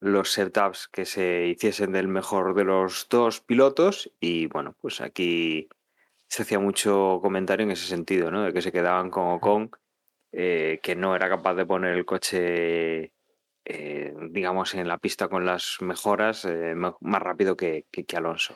los 0.00 0.32
setups 0.32 0.88
que 0.88 1.04
se 1.04 1.46
hiciesen 1.46 1.92
del 1.92 2.08
mejor 2.08 2.54
de 2.54 2.64
los 2.64 3.06
dos 3.08 3.40
pilotos 3.40 4.12
y 4.20 4.46
bueno, 4.46 4.76
pues 4.80 5.00
aquí 5.00 5.68
se 6.28 6.42
hacía 6.42 6.58
mucho 6.58 7.20
comentario 7.22 7.64
en 7.64 7.72
ese 7.72 7.86
sentido, 7.86 8.30
¿no? 8.30 8.42
De 8.42 8.52
que 8.52 8.62
se 8.62 8.72
quedaban 8.72 9.10
con 9.10 9.28
Ocon, 9.28 9.70
eh, 10.32 10.80
que 10.82 10.96
no 10.96 11.14
era 11.14 11.28
capaz 11.28 11.54
de 11.54 11.66
poner 11.66 11.94
el 11.96 12.04
coche 12.04 13.11
eh, 13.64 14.12
digamos, 14.30 14.74
en 14.74 14.88
la 14.88 14.98
pista 14.98 15.28
con 15.28 15.46
las 15.46 15.76
mejoras 15.80 16.44
eh, 16.44 16.74
más 16.74 17.22
rápido 17.22 17.56
que, 17.56 17.86
Alonso. 18.16 18.54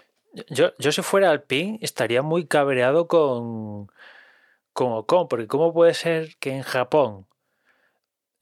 Yo, 0.51 0.73
yo 0.79 0.93
si 0.93 1.03
fuera 1.03 1.31
Alpine 1.31 1.79
estaría 1.81 2.23
muy 2.23 2.47
cabreado 2.47 3.07
con, 3.07 3.91
con 4.73 4.93
Ocon, 4.93 5.29
porque 5.29 5.47
¿cómo 5.47 5.73
puede 5.73 5.95
ser 5.95 6.37
que 6.37 6.51
en 6.51 6.63
Japón 6.63 7.27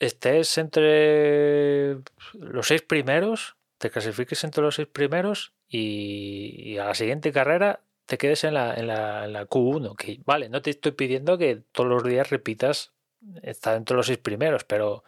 estés 0.00 0.59
entre 0.59 1.98
los 2.33 2.66
seis 2.66 2.83
primeros, 2.83 3.57
te 3.79 3.90
clasifiques 3.90 4.42
entre 4.42 4.62
los 4.62 4.77
seis 4.77 4.88
primeros 4.88 5.53
y, 5.68 6.79
a 6.79 6.87
la 6.87 6.94
siguiente 6.94 7.31
carrera 7.31 7.81
te 8.07 8.18
quedes 8.18 8.44
en 8.44 8.55
la, 8.55 8.74
en 8.74 8.87
la, 8.87 9.27
en 9.27 9.33
la 9.35 9.46
Q1? 9.46 9.96
Que 9.96 10.20
vale, 10.24 10.48
no 10.48 10.62
te 10.62 10.70
estoy 10.70 10.92
pidiendo 10.92 11.38
que 11.38 11.62
todos 11.72 11.88
los 11.88 12.03
días 12.03 12.31
repitas 12.31 12.92
estar 13.42 13.77
entre 13.77 13.96
los 13.96 14.07
seis 14.07 14.18
primeros, 14.18 14.64
pero 14.64 15.05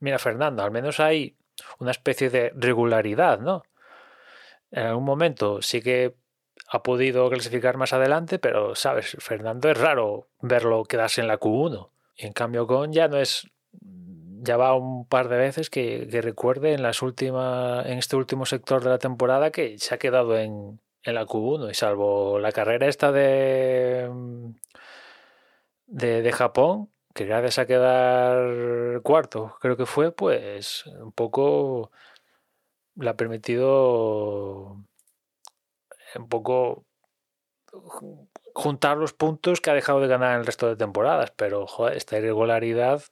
mira 0.00 0.18
Fernando, 0.18 0.62
al 0.62 0.70
menos 0.70 1.00
hay 1.00 1.36
una 1.78 1.90
especie 1.90 2.30
de 2.30 2.52
regularidad, 2.54 3.40
¿no? 3.40 3.62
En 4.70 4.86
algún 4.86 5.04
momento 5.04 5.62
sí 5.62 5.80
que 5.80 6.14
ha 6.68 6.82
podido 6.82 7.28
clasificar 7.30 7.76
más 7.76 7.92
adelante, 7.92 8.38
pero, 8.38 8.74
¿sabes? 8.74 9.16
Fernando 9.20 9.70
es 9.70 9.78
raro 9.78 10.28
verlo 10.40 10.84
quedarse 10.84 11.20
en 11.20 11.28
la 11.28 11.38
Q1. 11.38 11.90
Y 12.16 12.26
en 12.26 12.32
cambio 12.32 12.66
con 12.66 12.92
ya 12.92 13.08
no 13.08 13.18
es... 13.18 13.48
Ya 14.42 14.56
va 14.56 14.74
un 14.74 15.06
par 15.08 15.28
de 15.28 15.38
veces 15.38 15.70
que, 15.70 16.08
recuerde 16.22 16.72
en, 16.72 16.82
las 16.82 17.02
últimas, 17.02 17.84
en 17.86 17.98
este 17.98 18.14
último 18.14 18.46
sector 18.46 18.82
de 18.82 18.90
la 18.90 18.98
temporada 18.98 19.50
que 19.50 19.76
se 19.78 19.94
ha 19.94 19.98
quedado 19.98 20.38
en, 20.38 20.80
en 21.02 21.14
la 21.14 21.26
Q1 21.26 21.70
y 21.70 21.74
salvo 21.74 22.38
la 22.38 22.52
carrera 22.52 22.86
esta 22.86 23.10
de, 23.10 24.08
de 25.86 26.32
Japón, 26.32 26.90
que 27.16 27.24
gracias 27.24 27.58
a 27.58 27.66
quedar 27.66 29.00
cuarto, 29.02 29.56
creo 29.60 29.76
que 29.76 29.86
fue, 29.86 30.12
pues 30.12 30.84
un 30.86 31.12
poco 31.12 31.90
le 32.96 33.10
ha 33.10 33.16
permitido 33.16 34.76
un 36.14 36.28
poco 36.28 36.84
juntar 38.54 38.98
los 38.98 39.14
puntos 39.14 39.60
que 39.60 39.70
ha 39.70 39.74
dejado 39.74 40.00
de 40.00 40.08
ganar 40.08 40.34
en 40.34 40.40
el 40.40 40.46
resto 40.46 40.68
de 40.68 40.76
temporadas, 40.76 41.32
pero 41.36 41.66
joder, 41.66 41.96
esta 41.96 42.18
irregularidad, 42.18 43.02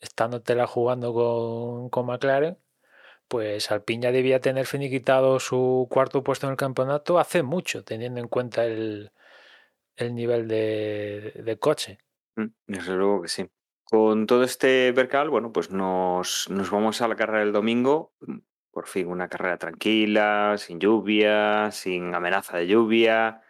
estándotela 0.00 0.66
jugando 0.68 1.12
con, 1.12 1.90
con 1.90 2.06
McLaren, 2.06 2.58
pues 3.28 3.70
Alpine 3.72 4.04
ya 4.04 4.12
debía 4.12 4.40
tener 4.40 4.66
finiquitado 4.66 5.40
su 5.40 5.88
cuarto 5.90 6.22
puesto 6.22 6.46
en 6.46 6.52
el 6.52 6.56
campeonato 6.56 7.18
hace 7.18 7.42
mucho, 7.42 7.84
teniendo 7.84 8.20
en 8.20 8.28
cuenta 8.28 8.64
el, 8.64 9.12
el 9.96 10.14
nivel 10.14 10.48
de 10.48 11.58
coche. 11.60 11.98
Desde 12.66 12.94
luego 12.94 13.22
que 13.22 13.28
sí. 13.28 13.50
Con 13.84 14.26
todo 14.26 14.44
este 14.44 14.92
percal, 14.92 15.30
bueno, 15.30 15.52
pues 15.52 15.70
nos, 15.70 16.48
nos 16.50 16.70
vamos 16.70 17.00
a 17.00 17.08
la 17.08 17.16
carrera 17.16 17.40
del 17.40 17.52
domingo. 17.52 18.12
Mm, 18.20 18.38
por 18.70 18.86
fin, 18.86 19.08
una 19.08 19.28
carrera 19.28 19.56
tranquila, 19.58 20.54
sin 20.58 20.78
lluvia, 20.78 21.70
sin 21.72 22.14
amenaza 22.14 22.58
de 22.58 22.66
lluvia, 22.66 23.42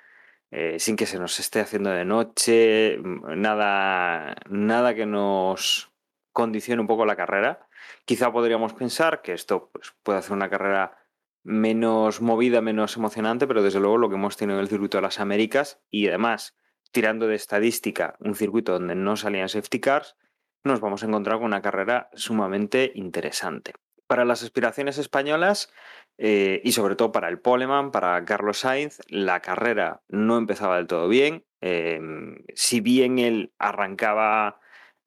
eh, 0.51 0.79
sin 0.79 0.97
que 0.97 1.07
se 1.07 1.19
nos 1.19 1.39
esté 1.41 1.61
haciendo 1.61 1.91
de 1.91 2.05
noche, 2.05 2.99
mm, 2.99 3.41
nada, 3.41 4.37
nada 4.49 4.95
que 4.95 5.07
nos 5.07 5.93
condicione 6.33 6.81
un 6.81 6.87
poco 6.87 7.05
la 7.05 7.17
carrera. 7.17 7.69
Quizá 8.05 8.33
podríamos 8.33 8.75
pensar 8.75 9.23
que 9.23 9.33
esto 9.33 9.71
pues, 9.73 9.95
puede 10.03 10.21
hacer 10.21 10.33
una 10.33 10.49
carrera 10.49 10.97
menos 11.43 12.21
movida, 12.21 12.61
menos 12.61 12.97
emocionante, 12.97 13.47
pero 13.47 13.63
desde 13.63 13.81
luego 13.81 13.99
lo 13.99 14.09
que 14.09 14.17
hemos 14.17 14.37
tenido 14.37 14.59
en 14.59 14.63
el 14.63 14.69
circuito 14.69 14.99
de 14.99 15.03
las 15.03 15.21
Américas 15.21 15.81
y 15.91 16.09
además 16.09 16.58
tirando 16.91 17.27
de 17.27 17.35
estadística 17.35 18.17
un 18.21 18.35
circuito 18.35 18.73
donde 18.73 18.95
no 18.95 19.17
salían 19.17 19.49
safety 19.49 19.81
cars, 19.81 20.17
nos 20.65 20.81
vamos 20.81 21.03
a 21.03 21.07
encontrar 21.07 21.39
con 21.39 21.47
una 21.47 21.63
carrera 21.63 22.11
sumamente 22.15 22.93
interesante. 22.95 23.73
Para 24.07 24.25
las 24.25 24.43
aspiraciones 24.43 24.99
españolas 24.99 25.73
eh, 26.17 26.61
y 26.65 26.73
sobre 26.73 26.97
todo 26.97 27.13
para 27.13 27.29
el 27.29 27.41
Poleman, 27.41 27.91
para 27.91 28.25
Carlos 28.25 28.59
Sainz, 28.59 29.01
la 29.09 29.41
carrera 29.41 30.03
no 30.09 30.37
empezaba 30.37 30.77
del 30.77 30.87
todo 30.87 31.09
bien. 31.09 31.45
Em, 31.61 32.39
si 32.55 32.81
bien 32.81 33.19
él 33.19 33.53
arrancaba 33.59 34.61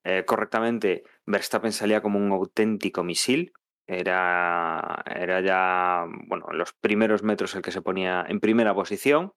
eh, 0.03 0.23
correctamente, 0.25 1.03
Verstappen 1.25 1.71
salía 1.73 2.01
como 2.01 2.19
un 2.19 2.31
auténtico 2.31 3.03
misil. 3.03 3.53
Era, 3.87 5.03
era 5.13 5.41
ya, 5.41 6.05
bueno, 6.27 6.45
en 6.51 6.57
los 6.57 6.73
primeros 6.73 7.23
metros 7.23 7.55
el 7.55 7.61
que 7.61 7.71
se 7.71 7.81
ponía 7.81 8.25
en 8.27 8.39
primera 8.39 8.73
posición. 8.73 9.33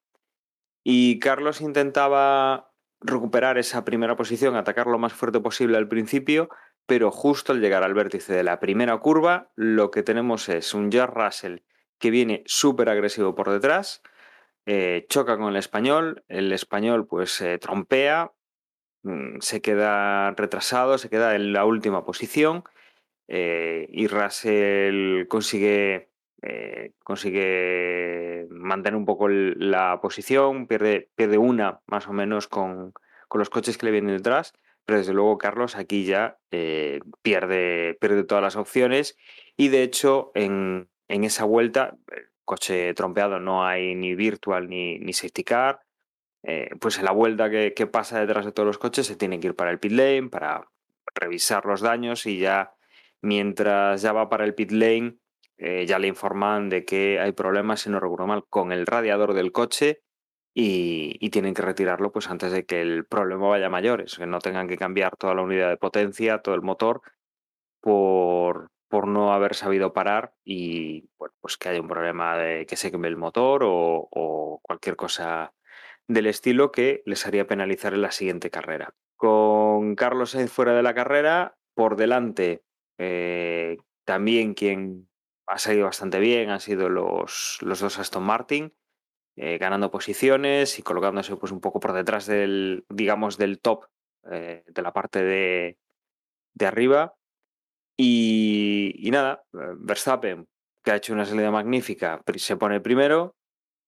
Y 0.84 1.18
Carlos 1.18 1.60
intentaba 1.60 2.70
recuperar 3.00 3.58
esa 3.58 3.84
primera 3.84 4.16
posición, 4.16 4.54
atacar 4.54 4.86
lo 4.86 4.98
más 4.98 5.12
fuerte 5.12 5.40
posible 5.40 5.76
al 5.76 5.88
principio, 5.88 6.48
pero 6.86 7.10
justo 7.10 7.52
al 7.52 7.60
llegar 7.60 7.82
al 7.82 7.94
vértice 7.94 8.32
de 8.32 8.44
la 8.44 8.60
primera 8.60 8.96
curva, 8.98 9.50
lo 9.56 9.90
que 9.90 10.02
tenemos 10.02 10.48
es 10.48 10.74
un 10.74 10.92
George 10.92 11.14
Russell 11.14 11.58
que 11.98 12.10
viene 12.10 12.42
súper 12.46 12.88
agresivo 12.88 13.34
por 13.34 13.50
detrás, 13.50 14.02
eh, 14.66 15.06
choca 15.08 15.36
con 15.36 15.48
el 15.48 15.56
español, 15.56 16.24
el 16.28 16.52
español 16.52 17.06
pues 17.06 17.30
se 17.32 17.58
trompea, 17.58 18.32
mm, 19.02 19.40
se 19.40 19.60
queda 19.60 20.32
retrasado, 20.32 20.98
se 20.98 21.10
queda 21.10 21.34
en 21.34 21.52
la 21.52 21.64
última 21.64 22.04
posición 22.04 22.64
eh, 23.28 23.86
y 23.90 24.06
Russell 24.06 25.26
consigue, 25.28 26.10
eh, 26.46 26.92
consigue 27.02 28.46
mantener 28.50 28.96
un 28.96 29.06
poco 29.06 29.28
la 29.28 29.98
posición, 30.02 30.66
pierde, 30.66 31.08
pierde 31.14 31.38
una 31.38 31.80
más 31.86 32.06
o 32.06 32.12
menos 32.12 32.48
con, 32.48 32.92
con 33.28 33.38
los 33.38 33.48
coches 33.48 33.78
que 33.78 33.86
le 33.86 33.92
vienen 33.92 34.16
detrás 34.16 34.52
pero 34.84 34.98
desde 34.98 35.14
luego 35.14 35.38
Carlos 35.38 35.76
aquí 35.76 36.04
ya 36.04 36.38
eh, 36.50 37.00
pierde, 37.22 37.96
pierde 37.98 38.24
todas 38.24 38.42
las 38.42 38.56
opciones 38.56 39.16
y 39.56 39.68
de 39.68 39.82
hecho 39.82 40.30
en, 40.34 40.90
esa 41.08 41.44
vuelta, 41.44 41.96
eh, 42.12 42.24
coche 42.44 42.92
trompeado, 42.92 43.40
no 43.40 43.64
hay 43.64 43.94
ni 43.94 44.14
virtual 44.14 44.68
ni, 44.68 44.98
ni 44.98 45.14
safety 45.14 45.44
car, 45.44 45.80
pues 46.78 46.98
en 46.98 47.06
la 47.06 47.12
vuelta 47.12 47.48
que, 47.48 47.86
pasa 47.86 48.20
detrás 48.20 48.44
de 48.44 48.52
todos 48.52 48.66
los 48.66 48.76
coches 48.76 49.06
se 49.06 49.16
tiene 49.16 49.40
que 49.40 49.46
ir 49.46 49.54
para 49.54 49.70
el 49.70 49.78
pit 49.78 49.92
lane, 49.92 50.28
para 50.28 50.68
revisar 51.14 51.64
los 51.64 51.80
daños 51.80 52.26
y 52.26 52.38
ya 52.38 52.74
mientras 53.22 54.02
ya 54.02 54.12
va 54.12 54.28
para 54.28 54.44
el 54.44 54.54
pit 54.54 54.70
lane 54.70 55.16
ya 55.58 55.98
le 55.98 56.08
informan 56.08 56.68
de 56.68 56.84
que 56.84 57.20
hay 57.20 57.32
problemas, 57.32 57.82
si 57.82 57.90
no 57.90 58.00
recuerdo 58.00 58.26
mal, 58.26 58.44
con 58.48 58.72
el 58.72 58.86
radiador 58.86 59.34
del 59.34 59.52
coche 59.52 60.02
y, 60.54 61.30
tienen 61.30 61.54
que 61.54 61.62
retirarlo 61.62 62.12
pues 62.12 62.30
antes 62.30 62.52
de 62.52 62.64
que 62.64 62.80
el 62.80 63.06
problema 63.06 63.48
vaya 63.48 63.66
a 63.66 63.70
mayores, 63.70 64.16
que 64.16 64.26
no 64.26 64.38
tengan 64.38 64.68
que 64.68 64.76
cambiar 64.76 65.16
toda 65.16 65.34
la 65.34 65.42
unidad 65.42 65.68
de 65.68 65.76
potencia, 65.76 66.38
todo 66.38 66.54
el 66.54 66.62
motor, 66.62 67.02
por, 67.80 68.70
por 68.88 69.08
no 69.08 69.34
haber 69.34 69.54
sabido 69.56 69.92
parar 69.92 70.34
y 70.44 71.08
pues 71.40 71.56
que 71.56 71.70
haya 71.70 71.80
un 71.80 71.88
problema 71.88 72.36
de 72.38 72.66
que 72.66 72.76
se 72.76 72.92
queme 72.92 73.08
el 73.08 73.16
motor 73.16 73.62
o, 73.64 74.60
cualquier 74.62 74.96
cosa 74.96 75.52
del 76.06 76.26
estilo 76.26 76.70
que 76.70 77.02
les 77.04 77.26
haría 77.26 77.46
penalizar 77.46 77.92
en 77.94 78.02
la 78.02 78.12
siguiente 78.12 78.50
carrera. 78.50 78.94
Con 79.16 79.96
Carlos 79.96 80.30
Sainz 80.30 80.52
fuera 80.52 80.74
de 80.74 80.82
la 80.82 80.94
carrera, 80.94 81.56
por 81.74 81.96
delante 81.96 82.62
eh, 82.98 83.78
también 84.04 84.54
quien 84.54 85.08
ha 85.46 85.58
salido 85.58 85.86
bastante 85.86 86.20
bien 86.20 86.50
han 86.50 86.60
sido 86.60 86.88
los, 86.88 87.58
los 87.60 87.80
dos 87.80 87.98
Aston 87.98 88.24
Martin. 88.24 88.72
Eh, 89.36 89.58
ganando 89.58 89.90
posiciones 89.90 90.78
y 90.78 90.82
colocándose 90.82 91.34
pues 91.34 91.50
un 91.50 91.60
poco 91.60 91.80
por 91.80 91.92
detrás 91.92 92.26
del, 92.26 92.84
digamos, 92.88 93.36
del 93.36 93.60
top 93.60 93.86
eh, 94.30 94.62
de 94.64 94.82
la 94.82 94.92
parte 94.92 95.24
de, 95.24 95.78
de 96.54 96.66
arriba. 96.66 97.16
Y, 97.96 99.08
nada, 99.10 99.44
eh, 99.52 99.74
Verstappen, 99.76 100.46
que 100.84 100.90
ha 100.92 100.96
hecho 100.96 101.12
una 101.12 101.24
salida 101.24 101.50
magnífica, 101.50 102.22
se 102.36 102.56
pone 102.56 102.80
primero. 102.80 103.36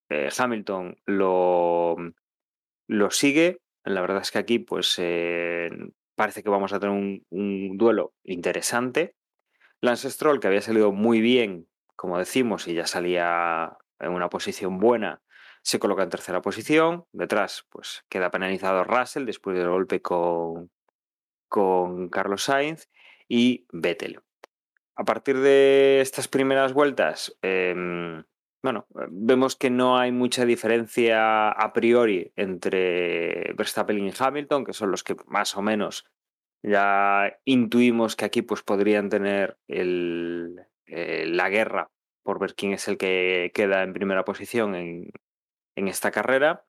Hamilton 0.09 0.97
lo, 1.07 1.97
lo 2.89 3.11
sigue. 3.11 3.61
La 3.85 4.01
verdad 4.01 4.23
es 4.23 4.31
que 4.31 4.39
aquí, 4.39 4.61
pues 4.61 5.01
parece 6.15 6.45
que 6.45 6.49
vamos 6.49 6.73
a 6.73 6.79
tener 6.79 6.95
un, 6.95 7.77
duelo 7.77 8.15
interesante. 8.23 9.16
Lance 9.87 10.11
Stroll, 10.11 10.41
que 10.41 10.49
había 10.49 10.61
salido 10.61 10.93
muy 10.93 11.21
bien, 11.21 11.69
como 11.95 12.19
decimos, 12.19 12.69
y 12.69 12.75
ya 12.75 12.87
salía 12.87 13.79
en 13.99 14.11
una 14.11 14.29
posición 14.29 14.79
buena, 14.79 15.23
se 15.63 15.79
coloca 15.79 16.03
en 16.03 16.11
tercera 16.11 16.43
posición. 16.43 17.07
Detrás, 17.13 17.67
pues 17.71 18.05
queda 18.09 18.31
penalizado 18.31 18.85
Russell 18.85 19.25
después 19.25 19.57
del 19.57 19.69
golpe 19.69 20.03
con, 20.03 20.71
con 21.49 22.09
Carlos 22.09 22.45
Sainz 22.45 22.89
y 23.29 23.67
Vettel. 23.73 24.21
A 24.95 25.05
partir 25.05 25.39
de 25.39 26.01
estas 26.01 26.29
primeras 26.29 26.73
vueltas, 26.73 27.37
em, 27.43 28.25
bueno, 28.63 28.87
vemos 29.11 29.57
que 29.57 29.71
no 29.71 29.99
hay 29.99 30.11
mucha 30.11 30.45
diferencia 30.45 31.51
a 31.51 31.73
priori 31.73 32.33
entre 32.37 33.53
Verstappen 33.55 33.99
y 34.07 34.13
Hamilton, 34.19 34.65
que 34.65 34.73
son 34.73 34.91
los 34.91 35.05
que 35.05 35.17
más 35.27 35.57
o 35.57 35.63
menos 35.63 36.07
ya 36.63 37.39
intuimos 37.45 38.17
que 38.17 38.25
aquí 38.25 38.43
pues, 38.43 38.63
podrían 38.63 39.09
tener 39.09 39.59
eh, 39.69 41.25
la 41.27 41.49
guerra 41.49 41.91
por 42.23 42.39
ver 42.39 42.55
quién 42.55 42.73
es 42.73 42.89
el 42.89 42.99
que 42.99 43.53
queda 43.55 43.83
en 43.83 43.93
primera 43.93 44.25
posición 44.25 44.75
en, 44.75 45.11
en 45.77 45.89
esta 45.89 46.11
carrera, 46.11 46.65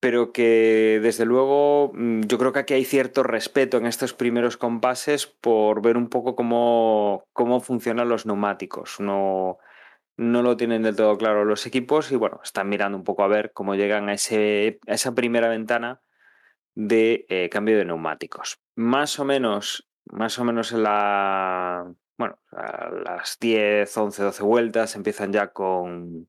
pero 0.00 0.32
que 0.32 1.00
desde 1.02 1.24
luego 1.24 1.92
mm, 1.94 2.22
yo 2.22 2.38
creo 2.38 2.52
que 2.52 2.60
aquí 2.60 2.74
hay 2.74 2.84
cierto 2.84 3.22
respeto 3.22 3.78
en 3.78 3.86
estos 3.86 4.12
primeros 4.14 4.56
compases 4.56 5.26
por 5.26 5.82
ver 5.82 5.96
un 5.96 6.08
poco 6.08 6.36
cómo, 6.36 7.24
cómo 7.32 7.60
funcionan 7.60 8.08
los 8.08 8.26
neumáticos. 8.26 9.00
No, 9.00 9.58
no 10.16 10.42
lo 10.42 10.56
tienen 10.56 10.82
del 10.82 10.96
todo 10.96 11.16
claro 11.16 11.44
los 11.44 11.66
equipos 11.66 12.12
y 12.12 12.16
bueno, 12.16 12.40
están 12.42 12.68
mirando 12.68 12.98
un 12.98 13.04
poco 13.04 13.22
a 13.22 13.28
ver 13.28 13.52
cómo 13.52 13.74
llegan 13.74 14.08
a, 14.08 14.14
ese, 14.14 14.80
a 14.86 14.94
esa 14.94 15.14
primera 15.14 15.48
ventana 15.48 16.02
de 16.74 17.26
eh, 17.28 17.48
cambio 17.48 17.78
de 17.78 17.84
neumáticos. 17.84 18.60
Más 18.78 19.18
o 19.18 19.24
menos, 19.24 19.88
más 20.04 20.38
o 20.38 20.44
menos 20.44 20.70
en 20.70 20.84
la, 20.84 21.92
bueno, 22.16 22.38
a 22.52 22.90
las 22.90 23.36
10, 23.40 23.96
11, 23.96 24.22
12 24.22 24.42
vueltas 24.44 24.94
empiezan 24.94 25.32
ya 25.32 25.52
con, 25.52 26.28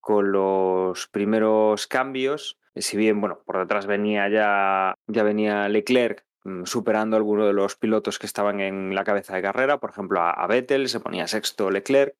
con 0.00 0.32
los 0.32 1.08
primeros 1.08 1.86
cambios. 1.86 2.58
Si 2.74 2.96
bien, 2.96 3.20
bueno, 3.20 3.42
por 3.44 3.58
detrás 3.58 3.84
venía 3.84 4.30
ya, 4.30 4.94
ya 5.06 5.22
venía 5.24 5.68
Leclerc 5.68 6.24
mm, 6.44 6.64
superando 6.64 7.16
a 7.16 7.18
alguno 7.18 7.46
de 7.46 7.52
los 7.52 7.76
pilotos 7.76 8.18
que 8.18 8.24
estaban 8.24 8.60
en 8.60 8.94
la 8.94 9.04
cabeza 9.04 9.34
de 9.34 9.42
carrera, 9.42 9.78
por 9.78 9.90
ejemplo 9.90 10.22
a, 10.22 10.46
Vettel, 10.46 10.88
se 10.88 11.00
ponía 11.00 11.26
sexto 11.26 11.70
Leclerc, 11.70 12.16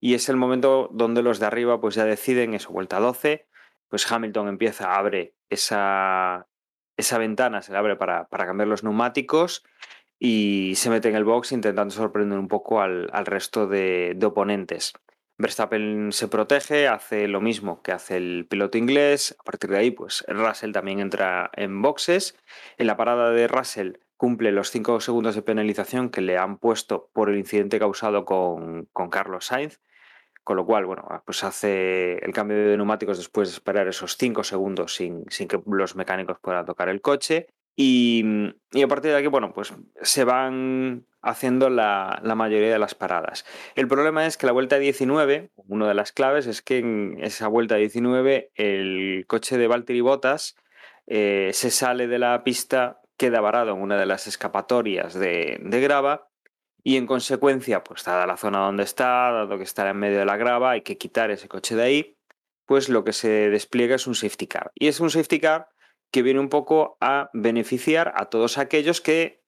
y 0.00 0.14
es 0.14 0.28
el 0.28 0.36
momento 0.36 0.90
donde 0.92 1.22
los 1.22 1.38
de 1.38 1.46
arriba 1.46 1.80
pues 1.80 1.94
ya 1.94 2.06
deciden 2.06 2.54
eso, 2.54 2.72
vuelta 2.72 2.98
12, 2.98 3.46
pues 3.88 4.10
Hamilton 4.10 4.48
empieza, 4.48 4.96
abre 4.96 5.36
esa, 5.48 6.48
esa 6.96 7.18
ventana, 7.18 7.62
se 7.62 7.72
le 7.72 7.78
abre 7.78 7.96
para, 7.96 8.28
para 8.28 8.46
cambiar 8.46 8.68
los 8.68 8.84
neumáticos 8.84 9.64
y 10.18 10.74
se 10.76 10.90
mete 10.90 11.08
en 11.08 11.16
el 11.16 11.24
box 11.24 11.52
intentando 11.52 11.92
sorprender 11.94 12.38
un 12.38 12.48
poco 12.48 12.80
al, 12.80 13.08
resto 13.26 13.66
de 13.66 14.18
oponentes. 14.22 14.94
Verstappen 15.36 16.12
se 16.12 16.28
protege, 16.28 16.86
hace 16.86 17.26
lo 17.26 17.40
mismo 17.40 17.82
que 17.82 17.90
hace 17.90 18.16
el 18.16 18.46
piloto 18.48 18.78
inglés. 18.78 19.34
A 19.40 19.42
partir 19.42 19.70
de 19.70 19.78
ahí, 19.78 19.90
pues 19.90 20.24
Russell 20.28 20.70
también 20.70 21.00
entra 21.00 21.50
en 21.54 21.82
boxes. 21.82 22.38
En 22.78 22.86
la 22.86 22.96
parada 22.96 23.30
de 23.30 23.48
Russell 23.48 23.94
cumple 24.16 24.52
los 24.52 24.70
5 24.70 25.00
segundos 25.00 25.34
de 25.34 25.42
penalización 25.42 26.10
que 26.10 26.20
le 26.20 26.38
han 26.38 26.58
puesto 26.58 27.10
por 27.12 27.30
el 27.30 27.38
incidente 27.38 27.80
causado 27.80 28.24
con, 28.24 28.88
Carlos 29.10 29.46
Sainz. 29.46 29.80
Con 30.44 30.56
lo 30.56 30.66
cual, 30.66 30.84
bueno, 30.84 31.04
pues 31.24 31.42
hace 31.42 32.18
el 32.18 32.32
cambio 32.34 32.58
de 32.58 32.76
neumáticos 32.76 33.16
después 33.16 33.48
de 33.48 33.54
esperar 33.54 33.88
esos 33.88 34.18
5 34.18 34.44
segundos 34.44 34.94
sin, 34.94 35.24
sin 35.30 35.48
que 35.48 35.58
los 35.66 35.96
mecánicos 35.96 36.38
puedan 36.40 36.66
tocar 36.66 36.90
el 36.90 37.00
coche. 37.00 37.48
Y, 37.76 38.22
a 38.82 38.86
partir 38.86 39.10
de 39.10 39.16
aquí, 39.16 39.26
bueno, 39.26 39.52
pues 39.52 39.72
se 40.02 40.24
van 40.24 41.06
haciendo 41.22 41.70
la, 41.70 42.20
mayoría 42.36 42.70
de 42.70 42.78
las 42.78 42.94
paradas. 42.94 43.44
El 43.74 43.88
problema 43.88 44.26
es 44.26 44.36
que 44.36 44.46
la 44.46 44.52
vuelta 44.52 44.78
19, 44.78 45.50
una 45.56 45.88
de 45.88 45.94
las 45.94 46.12
claves 46.12 46.46
es 46.46 46.62
que 46.62 46.78
en 46.78 47.18
esa 47.20 47.48
vuelta 47.48 47.76
19 47.76 48.52
el 48.54 49.24
coche 49.26 49.56
de 49.58 49.66
Valtteri 49.66 50.02
Bottas 50.02 50.56
eh, 51.06 51.50
se 51.52 51.70
sale 51.70 52.06
de 52.06 52.18
la 52.18 52.44
pista, 52.44 53.00
queda 53.16 53.40
varado 53.40 53.72
en 53.72 53.80
una 53.80 53.96
de 53.96 54.06
las 54.06 54.26
escapatorias 54.26 55.14
de 55.14 55.58
grava 55.82 56.28
y 56.84 56.98
en 56.98 57.06
consecuencia, 57.06 57.82
pues 57.82 58.04
dada 58.04 58.26
la 58.26 58.36
zona 58.36 58.58
donde 58.58 58.84
está, 58.84 59.32
dado 59.32 59.56
que 59.56 59.64
está 59.64 59.88
en 59.88 59.96
medio 59.96 60.18
de 60.18 60.26
la 60.26 60.36
grava, 60.36 60.72
hay 60.72 60.82
que 60.82 60.98
quitar 60.98 61.30
ese 61.30 61.48
coche 61.48 61.74
de 61.74 61.82
ahí, 61.82 62.18
pues 62.66 62.90
lo 62.90 63.04
que 63.04 63.14
se 63.14 63.48
despliega 63.48 63.96
es 63.96 64.06
un 64.06 64.14
safety 64.14 64.46
car. 64.46 64.70
Y 64.74 64.88
es 64.88 65.00
un 65.00 65.10
safety 65.10 65.40
car 65.40 65.68
que 66.12 66.22
viene 66.22 66.40
un 66.40 66.50
poco 66.50 66.98
a 67.00 67.30
beneficiar 67.32 68.12
a 68.16 68.26
todos 68.26 68.58
aquellos 68.58 69.00
que 69.00 69.42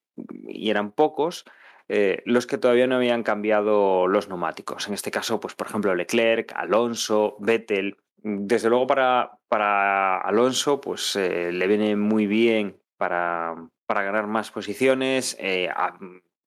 y 0.47 0.71
eran 0.71 0.91
pocos, 0.91 1.45
eh, 1.89 2.21
los 2.25 2.47
que 2.47 2.57
todavía 2.57 2.87
no 2.87 2.95
habían 2.95 3.21
cambiado 3.23 4.07
los 4.07 4.27
neumáticos. 4.27 4.87
En 4.87 4.93
este 4.93 5.11
caso, 5.11 5.39
pues 5.39 5.53
por 5.53 5.67
ejemplo, 5.67 5.93
Leclerc, 5.93 6.51
Alonso, 6.55 7.37
Vettel. 7.39 7.97
Desde 8.17 8.69
luego 8.69 8.87
para, 8.87 9.39
para 9.47 10.19
Alonso, 10.19 10.81
pues 10.81 11.15
eh, 11.15 11.51
le 11.51 11.67
viene 11.67 11.95
muy 11.95 12.25
bien 12.25 12.81
para, 12.97 13.55
para 13.85 14.03
ganar 14.03 14.27
más 14.27 14.51
posiciones. 14.51 15.37
Eh, 15.39 15.69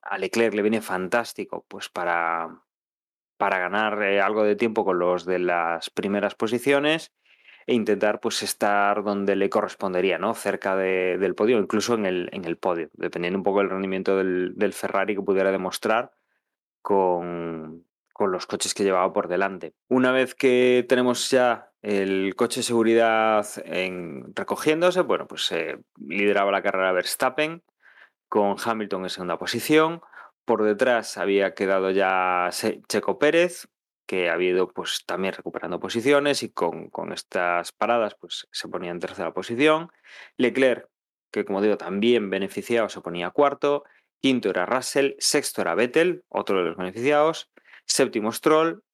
a, 0.02 0.18
Leclerc 0.18 0.54
le 0.54 0.62
viene 0.62 0.80
fantástico, 0.80 1.64
pues 1.68 1.88
para, 1.88 2.62
para 3.36 3.58
ganar 3.58 4.02
algo 4.02 4.44
de 4.44 4.56
tiempo 4.56 4.84
con 4.84 4.98
los 4.98 5.24
de 5.24 5.38
las 5.38 5.90
primeras 5.90 6.34
posiciones 6.34 7.12
e 7.66 7.74
intentar 7.74 8.20
pues 8.20 8.42
estar 8.42 9.04
donde 9.04 9.36
le 9.36 9.48
correspondería, 9.48 10.18
¿no? 10.18 10.34
Cerca 10.34 10.76
de, 10.76 11.18
del 11.18 11.34
podio, 11.34 11.58
incluso 11.58 11.94
en 11.94 12.06
el, 12.06 12.28
en 12.32 12.44
el 12.44 12.56
podio, 12.56 12.90
dependiendo 12.94 13.38
un 13.38 13.44
poco 13.44 13.60
del 13.60 13.70
rendimiento 13.70 14.16
del, 14.16 14.72
Ferrari 14.72 15.14
que 15.14 15.22
pudiera 15.22 15.52
demostrar 15.52 16.10
con, 16.82 17.86
con, 18.12 18.32
los 18.32 18.46
coches 18.46 18.74
que 18.74 18.82
llevaba 18.82 19.12
por 19.12 19.28
delante. 19.28 19.74
Una 19.88 20.10
vez 20.12 20.34
que 20.34 20.84
tenemos 20.88 21.30
ya 21.30 21.70
el 21.82 22.34
coche 22.34 22.60
de 22.60 22.64
seguridad 22.64 23.46
en, 23.64 24.34
recogiéndose, 24.34 25.02
bueno, 25.02 25.26
pues 25.26 25.52
eh, 25.52 25.78
lideraba 25.98 26.50
la 26.50 26.62
carrera 26.62 26.92
Verstappen 26.92 27.62
con 28.30 28.56
Hamilton 28.64 29.02
en 29.02 29.10
segunda 29.10 29.38
posición. 29.38 30.00
Por 30.46 30.62
detrás 30.62 31.18
había 31.18 31.54
quedado 31.54 31.90
ya 31.90 32.48
Checo 32.88 33.18
Pérez, 33.18 33.68
que 34.06 34.30
ha 34.30 34.34
habido 34.34 34.72
pues 34.72 35.04
también 35.04 35.34
recuperando 35.34 35.80
posiciones 35.80 36.42
y 36.42 36.50
con, 36.50 36.88
con, 36.88 37.12
estas 37.12 37.72
paradas 37.72 38.14
pues 38.18 38.48
se 38.50 38.68
ponía 38.68 38.92
en 38.92 39.00
tercera 39.00 39.34
posición. 39.34 39.90
Leclerc, 40.36 40.88
que 41.30 41.44
como 41.44 41.60
digo 41.60 41.76
también 41.76 42.30
beneficiado, 42.30 42.88
se 42.88 43.02
ponía 43.02 43.30
cuarto. 43.30 43.84
Quinto 44.22 44.50
era 44.50 44.64
Russell, 44.64 45.14
sexto 45.18 45.62
era 45.62 45.74
Vettel, 45.74 46.24
otro 46.28 46.58
de 46.58 46.64
los 46.64 46.76
beneficiados. 46.76 47.50
Séptimo 47.84 48.32
Stroll, 48.32 48.84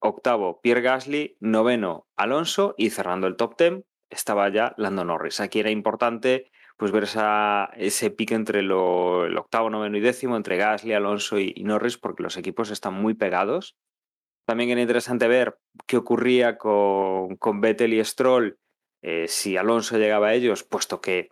octavo 0.00 0.60
Pierre 0.60 0.82
Gasly, 0.82 1.36
noveno 1.38 2.08
Alonso 2.16 2.74
y 2.76 2.90
cerrando 2.90 3.28
el 3.28 3.36
top 3.36 3.56
ten 3.56 3.84
estaba 4.10 4.48
ya 4.48 4.74
Lando 4.76 5.04
Norris. 5.04 5.40
Aquí 5.40 5.60
era 5.60 5.70
importante 5.70 6.50
pues 6.76 6.92
ver 6.92 7.08
ese 7.76 8.10
pique 8.10 8.34
entre 8.34 8.60
el 8.60 8.70
octavo, 8.72 9.70
noveno 9.70 9.96
y 9.96 10.00
décimo, 10.00 10.36
entre 10.36 10.56
Gasly, 10.56 10.92
Alonso 10.92 11.38
y, 11.38 11.52
y 11.56 11.64
Norris, 11.64 11.96
porque 11.96 12.22
los 12.22 12.36
equipos 12.36 12.70
están 12.70 12.94
muy 12.94 13.14
pegados. 13.14 13.76
También 14.44 14.70
era 14.70 14.80
interesante 14.80 15.26
ver 15.26 15.58
qué 15.86 15.96
ocurría 15.96 16.58
con, 16.58 17.36
con 17.36 17.60
Vettel 17.60 17.94
y 17.94 18.04
Stroll 18.04 18.58
eh, 19.02 19.28
si 19.28 19.56
Alonso 19.56 19.98
llegaba 19.98 20.28
a 20.28 20.34
ellos, 20.34 20.64
puesto 20.64 21.00
que 21.00 21.30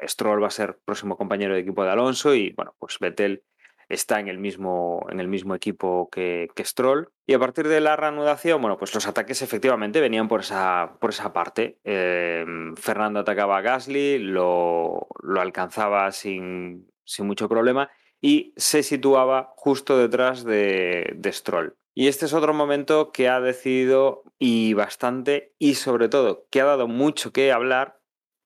Stroll 0.00 0.42
va 0.42 0.48
a 0.48 0.50
ser 0.50 0.78
próximo 0.84 1.16
compañero 1.16 1.54
de 1.54 1.60
equipo 1.60 1.82
de 1.84 1.90
Alonso 1.90 2.34
y 2.34 2.52
bueno, 2.52 2.74
pues 2.78 2.98
Vettel 3.00 3.42
está 3.88 4.20
en 4.20 4.28
el 4.28 4.38
mismo, 4.38 5.06
en 5.10 5.20
el 5.20 5.28
mismo 5.28 5.54
equipo 5.54 6.08
que, 6.10 6.48
Stroll. 6.58 7.10
Y 7.26 7.34
a 7.34 7.38
partir 7.38 7.68
de 7.68 7.80
la 7.80 7.96
reanudación, 7.96 8.60
bueno, 8.60 8.76
pues 8.76 8.94
los 8.94 9.06
ataques 9.06 9.42
efectivamente 9.42 10.00
venían 10.00 10.28
por 10.28 10.40
esa, 10.40 10.96
por 11.00 11.10
esa 11.10 11.32
parte. 11.32 11.78
Eh, 11.84 12.44
Fernando 12.76 13.20
atacaba 13.20 13.58
a 13.58 13.62
Gasly, 13.62 14.18
lo, 14.18 15.06
lo 15.22 15.40
alcanzaba 15.40 16.10
sin, 16.12 16.90
sin, 17.04 17.26
mucho 17.26 17.48
problema 17.48 17.90
y 18.20 18.52
se 18.56 18.82
situaba 18.82 19.52
justo 19.56 19.98
detrás 19.98 20.44
de, 20.44 21.12
de 21.16 21.32
Stroll. 21.32 21.76
Y 21.94 22.08
este 22.08 22.26
es 22.26 22.34
otro 22.34 22.52
momento 22.52 23.10
que 23.10 23.28
ha 23.28 23.40
decidido 23.40 24.24
y 24.38 24.74
bastante 24.74 25.54
y 25.58 25.76
sobre 25.76 26.08
todo 26.08 26.46
que 26.50 26.60
ha 26.60 26.64
dado 26.64 26.88
mucho 26.88 27.32
que 27.32 27.52
hablar 27.52 28.00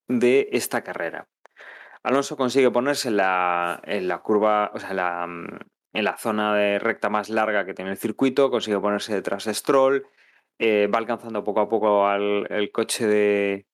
de 0.06 0.48
esta 0.52 0.82
carrera. 0.82 1.29
Alonso 2.02 2.36
consigue 2.36 2.70
ponerse 2.70 3.08
en 3.08 3.16
la, 3.16 3.80
en 3.84 4.08
la 4.08 4.18
curva, 4.18 4.70
o 4.74 4.78
sea, 4.78 4.90
en 4.90 4.96
la, 4.96 5.24
en 5.92 6.04
la, 6.04 6.16
zona 6.16 6.54
de 6.54 6.78
recta 6.78 7.10
más 7.10 7.28
larga 7.28 7.66
que 7.66 7.74
tiene 7.74 7.90
el 7.90 7.98
circuito, 7.98 8.50
consigue 8.50 8.80
ponerse 8.80 9.14
detrás 9.14 9.44
de 9.44 9.54
Stroll, 9.54 10.06
eh, 10.58 10.88
va 10.92 10.98
alcanzando 10.98 11.44
poco 11.44 11.60
a 11.60 11.68
poco 11.68 12.06
al 12.06 12.46
el 12.50 12.70
coche 12.72 13.06
de, 13.06 13.66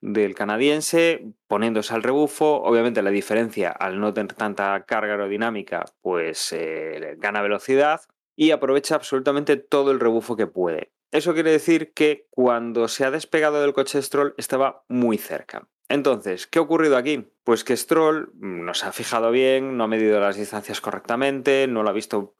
del 0.00 0.34
canadiense, 0.34 1.24
poniéndose 1.46 1.94
al 1.94 2.02
rebufo. 2.02 2.62
Obviamente 2.62 3.02
la 3.02 3.10
diferencia 3.10 3.70
al 3.70 4.00
no 4.00 4.12
tener 4.14 4.34
tanta 4.34 4.84
carga 4.84 5.12
aerodinámica, 5.12 5.84
pues 6.00 6.52
eh, 6.52 7.16
gana 7.18 7.42
velocidad 7.42 8.00
y 8.36 8.52
aprovecha 8.52 8.94
absolutamente 8.94 9.56
todo 9.56 9.90
el 9.90 10.00
rebufo 10.00 10.36
que 10.36 10.46
puede. 10.46 10.92
Eso 11.10 11.34
quiere 11.34 11.50
decir 11.50 11.92
que 11.92 12.26
cuando 12.30 12.88
se 12.88 13.04
ha 13.04 13.10
despegado 13.10 13.60
del 13.60 13.72
coche 13.72 14.00
Stroll 14.00 14.34
estaba 14.38 14.84
muy 14.88 15.18
cerca. 15.18 15.68
Entonces, 15.90 16.46
¿qué 16.46 16.60
ha 16.60 16.62
ocurrido 16.62 16.96
aquí? 16.96 17.28
Pues 17.42 17.64
que 17.64 17.76
Stroll 17.76 18.30
no 18.34 18.74
se 18.74 18.86
ha 18.86 18.92
fijado 18.92 19.32
bien, 19.32 19.76
no 19.76 19.84
ha 19.84 19.88
medido 19.88 20.20
las 20.20 20.36
distancias 20.36 20.80
correctamente, 20.80 21.66
no 21.66 21.82
lo 21.82 21.90
ha 21.90 21.92
visto 21.92 22.36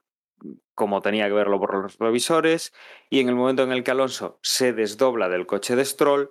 como 0.77 1.03
tenía 1.03 1.27
que 1.27 1.35
verlo 1.35 1.59
por 1.59 1.75
los 1.75 1.99
revisores 1.99 2.73
y 3.11 3.19
en 3.19 3.29
el 3.29 3.35
momento 3.35 3.65
en 3.65 3.73
el 3.73 3.83
que 3.83 3.91
Alonso 3.91 4.39
se 4.41 4.73
desdobla 4.73 5.29
del 5.29 5.47
coche 5.47 5.75
de 5.75 5.85
Stroll, 5.85 6.31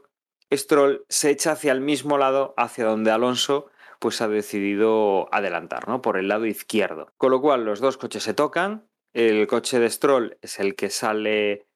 Stroll 0.51 1.03
se 1.09 1.29
echa 1.29 1.51
hacia 1.51 1.73
el 1.73 1.81
mismo 1.81 2.17
lado 2.17 2.53
hacia 2.55 2.85
donde 2.85 3.11
Alonso 3.11 3.67
pues 3.99 4.21
ha 4.21 4.29
decidido 4.29 5.27
adelantar, 5.33 5.89
¿no? 5.89 6.01
Por 6.01 6.17
el 6.17 6.29
lado 6.29 6.45
izquierdo. 6.45 7.11
Con 7.17 7.31
lo 7.31 7.41
cual 7.41 7.65
los 7.65 7.81
dos 7.81 7.97
coches 7.97 8.23
se 8.23 8.33
tocan, 8.33 8.87
el 9.11 9.45
coche 9.47 9.77
de 9.79 9.89
Stroll 9.89 10.37
es 10.41 10.57
el 10.61 10.75
que 10.75 10.89
sale 10.89 11.67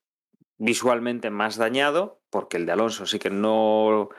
visualmente 0.58 1.30
más 1.32 1.58
dañado, 1.58 2.22
porque 2.30 2.56
el 2.56 2.66
de 2.66 2.72
Alonso 2.72 3.06
sí 3.06 3.20
que 3.20 3.30
no, 3.30 4.10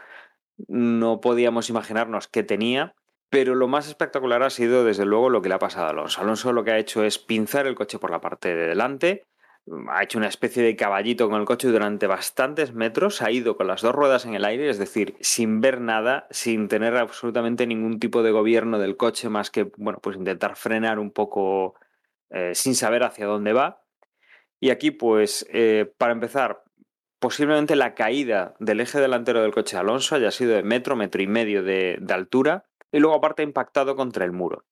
no 0.68 1.20
podíamos 1.20 1.70
imaginarnos 1.70 2.28
que 2.28 2.42
tenía. 2.42 2.94
Pero 3.30 3.54
lo 3.54 3.66
más 3.66 3.88
espectacular 3.88 4.42
ha 4.42 4.50
sido, 4.50 4.84
desde 4.84 5.06
luego, 5.06 5.28
lo 5.28 5.42
que 5.42 5.48
le 5.48 5.56
ha 5.56 5.58
pasado 5.58 5.86
a 5.86 5.90
Alonso. 5.90 6.20
Alonso 6.20 6.52
lo 6.52 6.62
que 6.62 6.70
ha 6.70 6.78
hecho 6.78 7.02
es 7.02 7.18
pinzar 7.18 7.66
el 7.66 7.74
coche 7.74 7.98
por 7.98 8.10
la 8.10 8.20
parte 8.20 8.54
de 8.54 8.68
delante, 8.68 9.24
ha 9.88 10.02
hecho 10.02 10.18
una 10.18 10.28
especie 10.28 10.62
de 10.62 10.76
caballito 10.76 11.30
con 11.30 11.40
el 11.40 11.46
coche 11.46 11.68
durante 11.68 12.06
bastantes 12.06 12.74
metros, 12.74 13.22
ha 13.22 13.30
ido 13.30 13.56
con 13.56 13.66
las 13.66 13.80
dos 13.80 13.94
ruedas 13.94 14.26
en 14.26 14.34
el 14.34 14.44
aire, 14.44 14.68
es 14.68 14.78
decir, 14.78 15.16
sin 15.20 15.60
ver 15.60 15.80
nada, 15.80 16.26
sin 16.30 16.68
tener 16.68 16.96
absolutamente 16.96 17.66
ningún 17.66 17.98
tipo 17.98 18.22
de 18.22 18.30
gobierno 18.30 18.78
del 18.78 18.96
coche 18.96 19.30
más 19.30 19.50
que, 19.50 19.70
bueno, 19.78 20.00
pues 20.02 20.16
intentar 20.16 20.56
frenar 20.56 20.98
un 20.98 21.10
poco 21.10 21.74
eh, 22.30 22.54
sin 22.54 22.74
saber 22.74 23.04
hacia 23.04 23.26
dónde 23.26 23.54
va. 23.54 23.82
Y 24.60 24.70
aquí, 24.70 24.90
pues, 24.90 25.46
eh, 25.50 25.90
para 25.96 26.12
empezar, 26.12 26.63
posiblemente 27.24 27.74
la 27.74 27.94
caída 27.94 28.54
del 28.58 28.80
eje 28.80 29.00
delantero 29.00 29.40
del 29.40 29.54
coche 29.54 29.76
de 29.76 29.80
Alonso 29.80 30.14
haya 30.14 30.30
sido 30.30 30.52
de 30.52 30.62
metro, 30.62 30.94
metro 30.94 31.22
y 31.22 31.26
medio 31.26 31.62
de, 31.62 31.98
altura, 32.10 32.66
y 32.92 32.98
luego 32.98 33.16
aparte 33.16 33.42
impactado 33.42 33.96
contra 33.96 34.26
el 34.26 34.32
muro. 34.32 34.66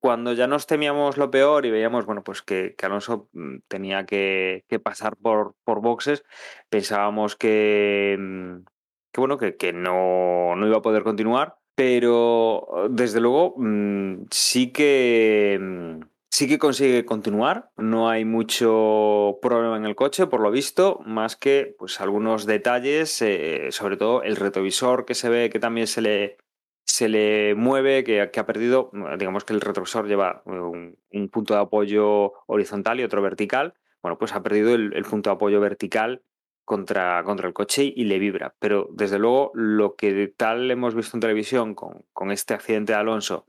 Cuando 0.00 0.32
ya 0.32 0.48
nos 0.48 0.66
temíamos 0.66 1.16
lo 1.16 1.30
peor 1.30 1.64
y 1.64 1.70
veíamos, 1.70 2.04
bueno, 2.04 2.24
pues 2.24 2.42
que, 2.42 2.74
Alonso 2.82 3.28
mm, 3.34 3.58
tenía 3.68 4.04
que, 4.04 4.64
pasar 4.82 5.16
por, 5.16 5.54
boxes, 5.64 6.24
pensábamos 6.68 7.36
que, 7.36 8.16
mm, 8.18 8.64
que 9.12 9.20
bueno, 9.20 9.38
que, 9.38 9.72
no, 9.72 10.56
no, 10.56 10.66
iba 10.66 10.78
a 10.78 10.82
poder 10.82 11.04
continuar, 11.04 11.58
pero 11.76 12.88
desde 12.90 13.20
luego 13.20 13.54
mmm, 13.58 14.24
sí 14.28 14.72
que 14.72 16.00
Sí 16.34 16.48
que 16.48 16.58
consigue 16.58 17.04
continuar, 17.04 17.70
no 17.76 18.08
hay 18.08 18.24
mucho 18.24 19.38
problema 19.42 19.76
en 19.76 19.84
el 19.84 19.94
coche, 19.94 20.26
por 20.26 20.40
lo 20.40 20.50
visto, 20.50 20.98
más 21.04 21.36
que 21.36 21.76
pues 21.78 22.00
algunos 22.00 22.46
detalles, 22.46 23.20
eh, 23.20 23.68
sobre 23.70 23.98
todo 23.98 24.22
el 24.22 24.36
retrovisor 24.36 25.04
que 25.04 25.14
se 25.14 25.28
ve 25.28 25.50
que 25.50 25.58
también 25.58 25.86
se 25.86 26.00
le, 26.00 26.38
se 26.86 27.10
le 27.10 27.54
mueve, 27.54 28.02
que, 28.02 28.22
ha 28.22 28.46
perdido, 28.46 28.90
digamos 29.18 29.44
que 29.44 29.52
el 29.52 29.60
retrovisor 29.60 30.08
lleva 30.08 30.40
un, 30.46 30.96
un, 31.10 31.28
punto 31.28 31.52
de 31.52 31.60
apoyo 31.60 32.32
horizontal 32.46 32.98
y 32.98 33.04
otro 33.04 33.20
vertical, 33.20 33.74
bueno, 34.02 34.16
pues 34.16 34.32
ha 34.32 34.42
perdido 34.42 34.74
el, 34.74 34.94
el 34.94 35.04
punto 35.04 35.28
de 35.28 35.36
apoyo 35.36 35.60
vertical 35.60 36.22
contra, 36.64 37.22
contra, 37.24 37.46
el 37.46 37.52
coche 37.52 37.92
y 37.94 38.04
le 38.04 38.18
vibra. 38.18 38.54
Pero 38.58 38.88
desde 38.90 39.18
luego 39.18 39.50
lo 39.52 39.96
que 39.96 40.32
tal 40.34 40.70
hemos 40.70 40.94
visto 40.94 41.14
en 41.14 41.20
televisión 41.20 41.74
con, 41.74 42.06
con 42.14 42.30
este 42.30 42.54
accidente 42.54 42.94
de 42.94 43.00
Alonso 43.00 43.46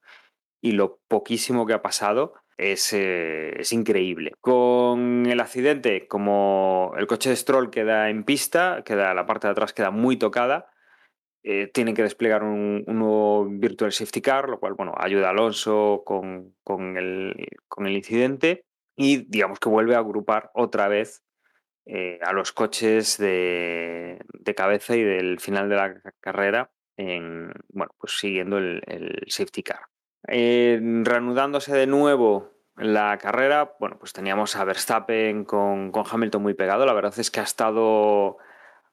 y 0.61 0.73
lo 0.73 0.99
poquísimo 1.07 1.65
que 1.65 1.73
ha 1.73 1.81
pasado, 1.81 2.33
es, 2.57 2.93
eh, 2.93 3.59
es, 3.59 3.71
increíble. 3.73 4.33
Con 4.39 5.25
el 5.25 5.39
accidente, 5.39 6.07
como 6.07 6.93
el 6.97 7.07
coche 7.07 7.29
de 7.29 7.35
Stroll 7.35 7.69
queda 7.69 8.09
en 8.09 8.23
pista, 8.23 8.83
queda, 8.85 9.13
la 9.13 9.25
parte 9.25 9.47
de 9.47 9.51
atrás 9.51 9.73
queda 9.73 9.91
muy 9.91 10.17
tocada, 10.17 10.69
eh, 11.43 11.67
tienen 11.67 11.95
que 11.95 12.03
desplegar 12.03 12.43
un, 12.43 12.85
nuevo 12.87 13.45
Virtual 13.49 13.91
Safety 13.91 14.21
Car, 14.21 14.49
lo 14.49 14.59
cual 14.59 14.75
bueno, 14.75 14.93
ayuda 14.97 15.27
a 15.27 15.31
Alonso 15.31 16.03
con, 16.05 16.55
con, 16.63 16.97
el, 16.97 17.47
con 17.67 17.85
el 17.85 17.97
incidente 17.97 18.63
y 18.95 19.25
digamos 19.29 19.59
que 19.59 19.69
vuelve 19.69 19.95
a 19.95 19.99
agrupar 19.99 20.51
otra 20.53 20.87
vez 20.87 21.23
eh, 21.85 22.19
a 22.21 22.31
los 22.31 22.53
coches 22.53 23.17
de, 23.17 24.23
cabeza 24.55 24.95
y 24.95 25.03
del 25.03 25.39
final 25.39 25.67
de 25.67 25.75
la 25.75 26.01
carrera 26.21 26.71
en, 26.95 27.51
bueno, 27.69 27.93
pues 27.99 28.17
siguiendo 28.19 28.57
el 28.59 29.25
safety 29.27 29.63
car. 29.63 29.81
Reanudándose 30.25 31.73
de 31.73 31.87
nuevo 31.87 32.53
la 32.77 33.17
carrera, 33.17 33.75
bueno, 33.79 33.97
pues 33.99 34.13
teníamos 34.13 34.55
a 34.55 34.63
Verstappen 34.63 35.45
con, 35.45 35.91
con, 35.91 36.03
Hamilton 36.09 36.41
muy 36.41 36.53
pegado. 36.53 36.85
La 36.85 36.93
verdad 36.93 37.13
es 37.17 37.29
que 37.29 37.39
ha 37.39 37.43
estado, 37.43 38.37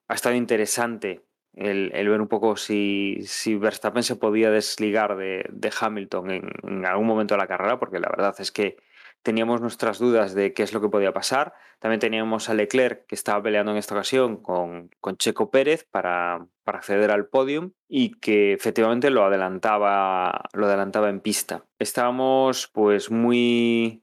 ha 0.09 0.14
estado 0.14 0.35
interesante 0.35 1.24
el, 1.55 1.91
el 1.95 2.09
ver 2.09 2.20
un 2.20 2.28
poco 2.28 2.57
si, 2.57 3.20
si, 3.24 3.57
Verstappen 3.57 4.03
se 4.03 4.16
podía 4.16 4.51
desligar 4.51 5.16
de, 5.16 5.47
de 5.51 5.72
Hamilton 5.78 6.31
en, 6.31 6.85
algún 6.85 7.07
momento 7.07 7.35
de 7.35 7.39
la 7.39 7.47
carrera, 7.47 7.78
porque 7.78 8.01
la 8.01 8.09
verdad 8.09 8.35
es 8.39 8.53
que 8.53 8.76
teníamos 9.23 9.61
nuestras 9.61 9.99
dudas 9.99 10.35
de 10.35 10.53
qué 10.53 10.62
es 10.62 10.73
lo 10.73 10.81
que 10.81 10.89
podía 10.89 11.12
pasar. 11.12 11.55
También 11.79 12.01
teníamos 12.01 12.49
a 12.49 12.55
Leclerc, 12.55 13.07
que 13.07 13.14
estaba 13.14 13.43
peleando 13.43 13.73
en 13.73 13.79
esta 13.79 13.95
ocasión 13.95 14.37
con, 14.37 14.91
con 15.01 15.16
Checo 15.16 15.51
Pérez 15.51 15.87
para, 15.91 16.47
para, 16.64 16.79
acceder 16.79 17.11
al 17.11 17.27
podium 17.27 17.73
y 17.89 18.12
que 18.21 18.53
efectivamente 18.53 19.11
lo 19.11 19.25
adelantaba, 19.25 20.49
lo 20.53 20.66
adelantaba 20.66 21.09
en 21.09 21.21
pista. 21.21 21.64
Estábamos 21.79 22.68
pues 22.68 23.11
muy, 23.11 24.03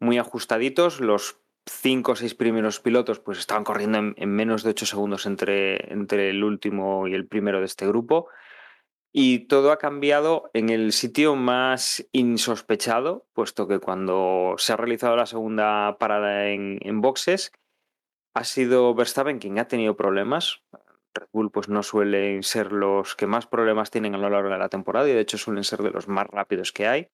muy 0.00 0.18
ajustaditos. 0.18 1.00
Los 1.00 1.40
cinco 1.66 2.12
o 2.12 2.16
seis 2.16 2.34
primeros 2.34 2.80
pilotos 2.80 3.20
pues 3.20 3.38
estaban 3.38 3.64
corriendo 3.64 3.98
en, 3.98 4.14
en 4.16 4.30
menos 4.30 4.62
de 4.62 4.70
ocho 4.70 4.86
segundos 4.86 5.26
entre, 5.26 5.92
entre 5.92 6.30
el 6.30 6.42
último 6.42 7.06
y 7.06 7.14
el 7.14 7.26
primero 7.26 7.60
de 7.60 7.66
este 7.66 7.86
grupo. 7.86 8.28
Y 9.12 9.46
todo 9.46 9.72
ha 9.72 9.78
cambiado 9.78 10.50
en 10.52 10.68
el 10.68 10.92
sitio 10.92 11.34
más 11.34 12.06
insospechado, 12.12 13.26
puesto 13.32 13.66
que 13.66 13.78
cuando 13.78 14.54
se 14.58 14.72
ha 14.72 14.76
realizado 14.76 15.16
la 15.16 15.26
segunda 15.26 15.96
parada 15.98 16.48
en, 16.48 17.00
boxes, 17.00 17.52
ha 18.34 18.44
sido 18.44 18.94
Verstappen 18.94 19.38
quien 19.38 19.58
ha 19.58 19.66
tenido 19.66 19.96
problemas. 19.96 20.62
Red 21.14 21.28
Bull 21.32 21.50
pues 21.50 21.68
no 21.68 21.82
suelen 21.82 22.42
ser 22.42 22.70
los 22.70 23.16
que 23.16 23.26
más 23.26 23.46
problemas 23.46 23.90
tienen 23.90 24.14
a 24.14 24.18
lo 24.18 24.28
largo 24.28 24.50
de 24.50 24.58
la 24.58 24.68
temporada 24.68 25.08
y 25.08 25.12
de 25.12 25.20
hecho 25.20 25.38
suelen 25.38 25.64
ser 25.64 25.82
de 25.82 25.90
los 25.90 26.06
más 26.06 26.26
rápidos 26.26 26.72
que 26.72 26.86
hay. 26.86 27.08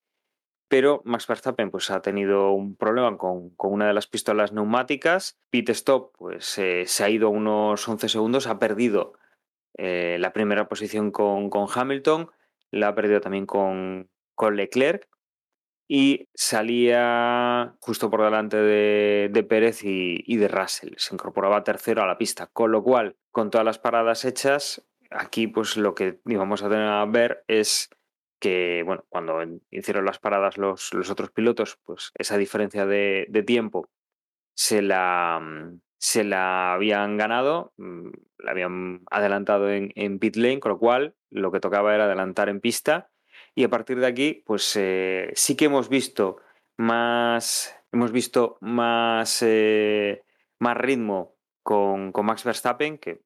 Pero 0.69 1.01
Max 1.05 1.29
Verstappen 1.29 1.71
pues, 1.71 1.91
ha 1.91 2.03
tenido 2.03 2.51
un 2.51 2.75
problema 2.75 3.17
con, 3.17 3.51
con 3.51 3.73
una 3.73 3.87
de 3.87 3.95
las 3.95 4.09
pistolas 4.09 4.53
neumáticas. 4.53 5.39
Pit 5.51 5.69
stop 5.71 6.13
pues, 6.19 6.59
eh, 6.59 6.85
se 6.87 7.05
ha 7.05 7.11
ido 7.11 7.31
unos 7.31 7.87
11 7.87 8.09
segundos, 8.09 8.49
ha 8.49 8.59
perdido 8.59 9.13
eh, 9.77 10.17
la 10.21 10.33
primera 10.33 10.69
posición 10.69 11.11
con, 11.11 11.51
con, 11.51 11.67
Hamilton, 11.73 12.31
la 12.71 12.89
ha 12.89 12.95
perdido 12.95 13.21
también 13.21 13.47
con, 13.47 14.09
con, 14.35 14.57
Leclerc 14.57 15.09
y 15.89 16.29
salía 16.35 17.75
justo 17.81 18.11
por 18.11 18.23
delante 18.23 18.57
de, 18.57 19.29
de 19.33 19.43
Pérez 19.43 19.85
y, 19.85 20.23
y, 20.27 20.37
de 20.37 20.49
Russell. 20.49 20.95
Se 20.97 21.15
incorporaba 21.15 21.65
tercero 21.65 22.03
a 22.03 22.07
la 22.07 22.19
pista, 22.19 22.47
con 22.47 22.73
lo 22.73 22.83
cual, 22.83 23.17
con 23.31 23.51
todas 23.51 23.65
las 23.65 23.79
paradas 23.79 24.25
hechas, 24.25 24.87
aquí 25.11 25.47
pues 25.47 25.77
lo 25.77 25.95
que 25.95 26.21
íbamos 26.27 26.63
a 26.63 26.69
tener 26.69 26.89
a 26.89 27.05
ver 27.05 27.45
es 27.49 27.91
que, 28.41 28.83
bueno, 28.85 29.05
cuando 29.09 29.43
hicieron 29.71 30.05
las 30.05 30.19
paradas 30.19 30.59
los, 30.59 30.93
los 30.93 31.11
otros 31.11 31.31
pilotos, 31.31 31.79
pues 31.85 32.13
esa 32.15 32.37
diferencia 32.37 32.87
de, 32.87 33.27
de 33.29 33.43
tiempo 33.43 33.89
se 34.55 34.83
la, 34.83 35.41
se 36.05 36.23
la 36.23 36.75
habían 36.75 37.17
ganado, 37.17 37.73
mm, 37.79 38.11
la 38.37 38.51
habían 38.51 39.05
adelantado 39.11 39.71
en, 39.73 39.91
en, 39.95 40.19
pit 40.19 40.37
lane, 40.37 40.61
con 40.61 40.73
lo 40.73 40.79
cual 40.79 41.15
lo 41.31 41.51
que 41.51 41.61
tocaba 41.61 41.95
era 41.95 42.05
adelantar 42.05 42.51
en 42.51 42.61
pista. 42.61 43.11
Y 43.55 43.65
a 43.65 43.71
partir 43.71 43.99
de 43.99 44.07
aquí, 44.07 44.43
pues 44.45 44.77
eh, 44.77 45.33
sí 45.35 45.57
que 45.57 45.65
hemos 45.65 45.89
visto 45.89 46.37
más, 46.77 47.75
hemos 47.91 48.13
visto 48.13 48.59
más, 48.61 49.41
eh, 49.41 50.25
más 50.59 50.77
ritmo 50.77 51.37
con, 51.63 52.13
con, 52.13 52.27
Max 52.27 52.45
Verstappen, 52.45 52.99
que 52.99 53.23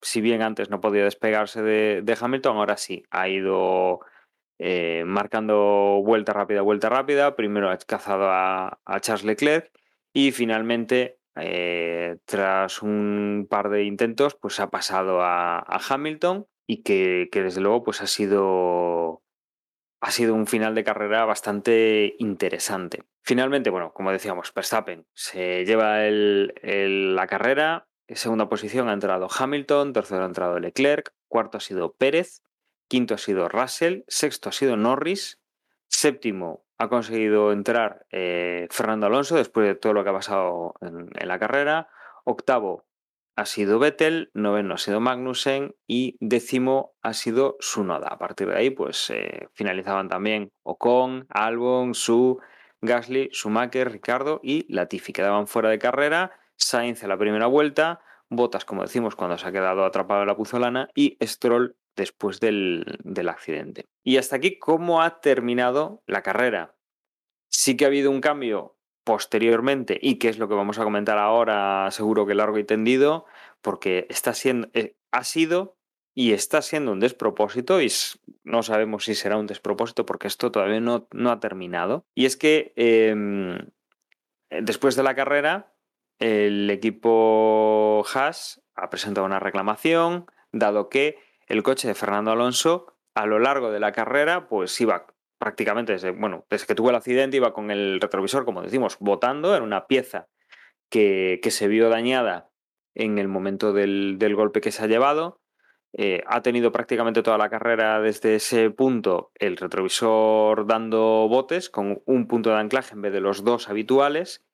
si 0.00 0.20
bien 0.20 0.42
antes 0.42 0.70
no 0.70 0.80
podía 0.80 1.02
despegarse 1.02 1.60
de, 1.60 2.02
de 2.04 2.18
Hamilton, 2.20 2.56
ahora 2.56 2.76
sí 2.76 3.02
ha 3.10 3.28
ido 3.28 3.98
eh, 4.60 5.02
marcando 5.04 6.00
vuelta 6.04 6.32
rápida, 6.32 6.62
vuelta 6.62 6.88
rápida. 6.88 7.34
Primero 7.34 7.68
ha 7.68 7.76
cazado 7.78 8.30
a, 8.30 8.78
a 8.84 9.00
Charles 9.00 9.24
Leclerc 9.24 9.72
y 10.12 10.30
finalmente 10.30 11.18
eh, 11.36 12.16
tras 12.24 12.82
un 12.82 13.46
par 13.48 13.70
de 13.70 13.84
intentos, 13.84 14.34
pues 14.34 14.60
ha 14.60 14.70
pasado 14.70 15.22
a, 15.22 15.58
a 15.58 15.80
Hamilton 15.88 16.46
y 16.66 16.82
que, 16.82 17.28
que, 17.32 17.42
desde 17.42 17.60
luego 17.60 17.82
pues 17.82 18.02
ha 18.02 18.06
sido, 18.06 19.22
ha 20.00 20.10
sido 20.10 20.34
un 20.34 20.46
final 20.46 20.74
de 20.74 20.84
carrera 20.84 21.24
bastante 21.24 22.14
interesante. 22.18 23.04
Finalmente, 23.22 23.70
bueno, 23.70 23.92
como 23.92 24.10
decíamos, 24.10 24.52
Verstappen 24.52 25.06
se 25.14 25.64
lleva 25.64 26.04
el, 26.06 27.14
la 27.14 27.26
carrera, 27.26 27.88
en 28.08 28.16
segunda 28.16 28.48
posición 28.48 28.88
ha 28.88 28.92
entrado 28.92 29.28
Hamilton, 29.30 29.92
tercero 29.92 30.24
ha 30.24 30.26
entrado 30.26 30.58
Leclerc, 30.58 31.14
cuarto 31.28 31.58
ha 31.58 31.60
sido 31.60 31.94
Pérez, 31.94 32.42
quinto 32.88 33.14
ha 33.14 33.18
sido 33.18 33.48
Russell, 33.48 34.02
sexto 34.08 34.48
ha 34.48 34.52
sido 34.52 34.76
Norris, 34.76 35.40
séptimo 35.88 36.66
ha 36.82 36.88
conseguido 36.88 37.52
entrar 37.52 38.06
eh, 38.10 38.66
Fernando 38.70 39.06
Alonso 39.06 39.36
después 39.36 39.66
de 39.66 39.76
todo 39.76 39.92
lo 39.92 40.02
que 40.02 40.10
ha 40.10 40.14
pasado 40.14 40.74
en, 40.80 41.08
la 41.28 41.38
carrera. 41.38 41.88
Octavo 42.24 42.84
ha 43.36 43.46
sido 43.46 43.78
Vettel, 43.78 44.30
noveno 44.34 44.74
ha 44.74 44.78
sido 44.78 45.00
Magnussen 45.00 45.76
y 45.86 46.16
décimo 46.20 46.94
ha 47.00 47.12
sido 47.12 47.56
Sunoda. 47.60 48.08
A 48.08 48.18
partir 48.18 48.48
de 48.48 48.56
ahí, 48.56 48.70
pues 48.70 49.10
eh, 49.10 49.48
finalizaban 49.54 50.08
también 50.08 50.50
Ocon, 50.64 51.26
Albon, 51.30 51.94
Su, 51.94 52.40
Gasly, 52.80 53.30
Schumacher, 53.32 53.92
Ricardo 53.92 54.40
y 54.42 54.66
Latifi. 54.72 55.12
Quedaban 55.12 55.46
fuera 55.46 55.70
de 55.70 55.78
carrera. 55.78 56.32
Sainz 56.56 57.02
en 57.04 57.08
la 57.08 57.16
primera 57.16 57.46
vuelta, 57.46 58.00
Botas, 58.28 58.64
como 58.64 58.82
decimos, 58.82 59.14
cuando 59.14 59.38
se 59.38 59.46
ha 59.46 59.52
quedado 59.52 59.84
atrapado 59.84 60.22
en 60.22 60.26
la 60.26 60.36
puzolana 60.36 60.88
y 60.94 61.16
Stroll 61.22 61.76
después 61.96 62.40
del, 62.40 62.98
del, 63.04 63.28
accidente. 63.28 63.86
Y 64.02 64.16
hasta 64.16 64.36
aquí, 64.36 64.58
¿cómo 64.58 65.02
ha 65.02 65.20
terminado 65.20 66.02
la 66.06 66.22
carrera? 66.22 66.76
Sí 67.48 67.76
que 67.76 67.84
ha 67.84 67.88
habido 67.88 68.10
un 68.10 68.20
cambio 68.20 68.76
posteriormente, 69.04 69.98
y 70.00 70.18
que 70.18 70.28
es 70.28 70.38
lo 70.38 70.48
que 70.48 70.54
vamos 70.54 70.78
a 70.78 70.84
comentar 70.84 71.18
ahora, 71.18 71.90
seguro 71.90 72.26
que 72.26 72.34
largo 72.34 72.58
y 72.58 72.64
tendido, 72.64 73.26
porque 73.60 74.06
está 74.08 74.32
siendo, 74.32 74.68
eh, 74.74 74.96
ha 75.10 75.24
sido 75.24 75.76
y 76.14 76.32
está 76.32 76.62
siendo 76.62 76.92
un 76.92 77.00
despropósito, 77.00 77.80
y 77.80 77.90
no 78.44 78.62
sabemos 78.62 79.04
si 79.04 79.14
será 79.14 79.38
un 79.38 79.46
despropósito 79.46 80.06
porque 80.06 80.28
esto 80.28 80.52
todavía 80.52 80.80
no, 80.80 81.08
no 81.12 81.30
ha 81.30 81.40
terminado. 81.40 82.04
Y 82.14 82.26
es 82.26 82.36
que 82.36 82.72
eh, 82.76 83.14
después 84.50 84.94
de 84.94 85.02
la 85.02 85.14
carrera, 85.14 85.74
el 86.18 86.70
equipo 86.70 88.04
Haas 88.14 88.62
ha 88.74 88.90
presentado 88.90 89.26
una 89.26 89.40
reclamación, 89.40 90.26
dado 90.52 90.88
que 90.88 91.18
el 91.46 91.62
coche 91.62 91.88
de 91.88 91.94
Fernando 91.94 92.30
Alonso 92.30 92.94
a 93.14 93.26
lo 93.26 93.38
largo 93.38 93.70
de 93.70 93.80
la 93.80 93.92
carrera 93.92 94.48
pues 94.48 94.80
iba 94.80 95.06
prácticamente 95.38 95.92
desde, 95.92 96.12
bueno, 96.12 96.46
desde 96.48 96.66
que 96.66 96.74
tuvo 96.74 96.90
el 96.90 96.96
accidente 96.96 97.36
iba 97.36 97.52
con 97.52 97.70
el 97.70 98.00
retrovisor, 98.00 98.44
como 98.44 98.62
decimos, 98.62 98.96
botando, 99.00 99.56
en 99.56 99.62
una 99.62 99.86
pieza 99.86 100.28
que, 100.88 101.40
que 101.42 101.50
se 101.50 101.66
vio 101.66 101.88
dañada 101.88 102.50
en 102.94 103.18
el 103.18 103.28
momento 103.28 103.72
del, 103.72 104.18
del 104.18 104.36
golpe 104.36 104.60
que 104.60 104.70
se 104.70 104.84
ha 104.84 104.86
llevado. 104.86 105.40
Eh, 105.94 106.22
ha 106.26 106.40
tenido 106.42 106.72
prácticamente 106.72 107.22
toda 107.22 107.38
la 107.38 107.50
carrera 107.50 108.00
desde 108.00 108.36
ese 108.36 108.70
punto 108.70 109.30
el 109.34 109.58
retrovisor 109.58 110.66
dando 110.66 111.26
botes 111.28 111.68
con 111.68 112.00
un 112.06 112.26
punto 112.28 112.50
de 112.50 112.56
anclaje 112.56 112.94
en 112.94 113.02
vez 113.02 113.12
de 113.12 113.20
los 113.20 113.44
dos 113.44 113.68
habituales, 113.68 114.44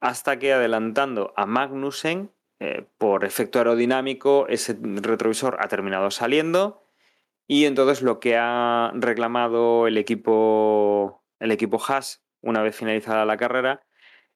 hasta 0.00 0.38
que 0.38 0.52
adelantando 0.52 1.32
a 1.36 1.46
Magnussen 1.46 2.30
eh, 2.66 2.86
por 2.96 3.26
efecto 3.26 3.58
aerodinámico, 3.58 4.46
ese 4.48 4.74
retrovisor 4.80 5.58
ha 5.60 5.68
terminado 5.68 6.10
saliendo 6.10 6.82
y 7.46 7.66
entonces 7.66 8.00
lo 8.00 8.20
que 8.20 8.38
ha 8.38 8.90
reclamado 8.94 9.86
el 9.86 9.98
equipo, 9.98 11.22
el 11.40 11.50
equipo 11.50 11.78
Haas, 11.86 12.24
una 12.40 12.62
vez 12.62 12.74
finalizada 12.74 13.26
la 13.26 13.36
carrera, 13.36 13.82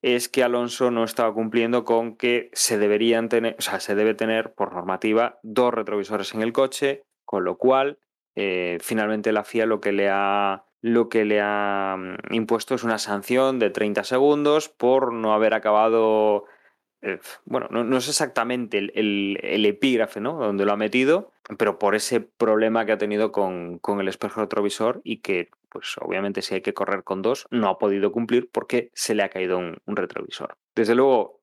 es 0.03 0.29
que 0.29 0.45
Alonso 0.45 0.91
no 0.91 1.05
estaba 1.05 1.33
cumpliendo 1.33 1.85
con 1.85 2.17
que 2.17 2.51
se 2.53 2.77
deberían 2.77 3.31
tener, 3.31 3.57
o 3.59 3.63
sea, 3.63 3.81
se 3.81 3.95
debe 3.95 4.13
tener 4.13 4.53
por 4.53 4.75
normativa 4.75 5.39
dos 5.43 5.73
retrovisores 5.73 6.35
en 6.35 6.43
el 6.43 6.53
coche, 6.53 7.05
con 7.25 7.45
lo 7.45 7.57
cual 7.57 7.99
eh, 8.35 8.77
finalmente 8.83 9.33
la 9.33 9.45
FIA 9.45 9.65
lo 9.65 9.81
que 9.81 9.93
le 9.93 10.11
ha 10.11 10.67
lo 10.83 11.09
que 11.09 11.25
le 11.25 11.41
ha 11.41 11.97
mm, 11.99 12.35
impuesto 12.35 12.75
es 12.75 12.85
una 12.85 12.99
sanción 12.99 13.59
de 13.59 13.71
30 13.71 14.05
segundos 14.05 14.69
por 14.69 15.15
no 15.15 15.33
haber 15.33 15.55
acabado 15.55 16.45
eh, 17.01 17.21
bueno, 17.45 17.69
no, 17.71 17.97
es 17.97 18.09
exactamente 18.09 18.79
el, 18.79 19.39
epígrafe 19.67 20.21
¿no? 20.21 20.35
donde 20.35 20.65
lo 20.65 20.73
ha 20.73 20.77
metido, 20.77 21.33
pero 21.57 21.79
por 21.79 21.95
ese 21.95 22.21
problema 22.21 22.85
que 22.87 22.93
ha 22.93 22.99
tenido 22.99 23.31
con, 23.31 23.81
el 24.01 24.09
espejo 24.09 24.41
retrovisor 24.41 25.01
y 25.05 25.19
que, 25.19 25.49
pues 25.69 25.95
obviamente 26.01 26.43
si 26.43 26.55
hay 26.55 26.61
que 26.61 26.75
correr 26.75 27.05
con 27.05 27.23
dos, 27.23 27.47
no 27.51 27.69
ha 27.69 27.79
podido 27.79 28.11
cumplir 28.11 28.51
porque 28.51 28.91
se 28.95 29.15
le 29.15 29.23
ha 29.23 29.29
caído 29.29 29.59
un, 29.59 29.79
retrovisor. 29.87 30.57
Desde 30.75 30.95
luego, 30.95 31.41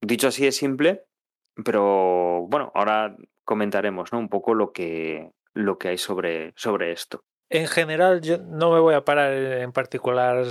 dicho 0.00 0.28
así 0.28 0.46
es 0.46 0.56
simple, 0.56 1.04
pero 1.64 2.46
bueno, 2.48 2.70
ahora 2.74 3.16
comentaremos 3.44 4.12
¿no? 4.12 4.18
un 4.18 4.28
poco 4.28 4.52
lo 4.54 4.72
que, 4.72 5.30
lo 5.54 5.78
que 5.78 5.88
hay 5.88 5.98
sobre, 5.98 6.52
sobre 6.54 6.92
esto. 6.92 7.24
En 7.50 7.66
general, 7.66 8.20
yo 8.20 8.36
no 8.36 8.70
me 8.72 8.78
voy 8.78 8.94
a 8.94 9.06
parar 9.06 9.32
en 9.32 9.72
particular 9.72 10.44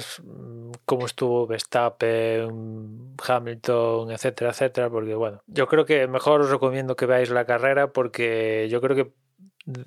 cómo 0.85 1.05
estuvo 1.05 1.47
Verstappen, 1.47 3.15
Hamilton, 3.25 4.11
etcétera, 4.11 4.51
etcétera, 4.51 4.89
porque 4.89 5.15
bueno, 5.15 5.41
yo 5.47 5.67
creo 5.67 5.85
que 5.85 6.07
mejor 6.07 6.41
os 6.41 6.49
recomiendo 6.49 6.95
que 6.95 7.05
veáis 7.05 7.29
la 7.29 7.45
carrera 7.45 7.91
porque 7.91 8.67
yo 8.69 8.81
creo 8.81 8.95
que 8.95 9.13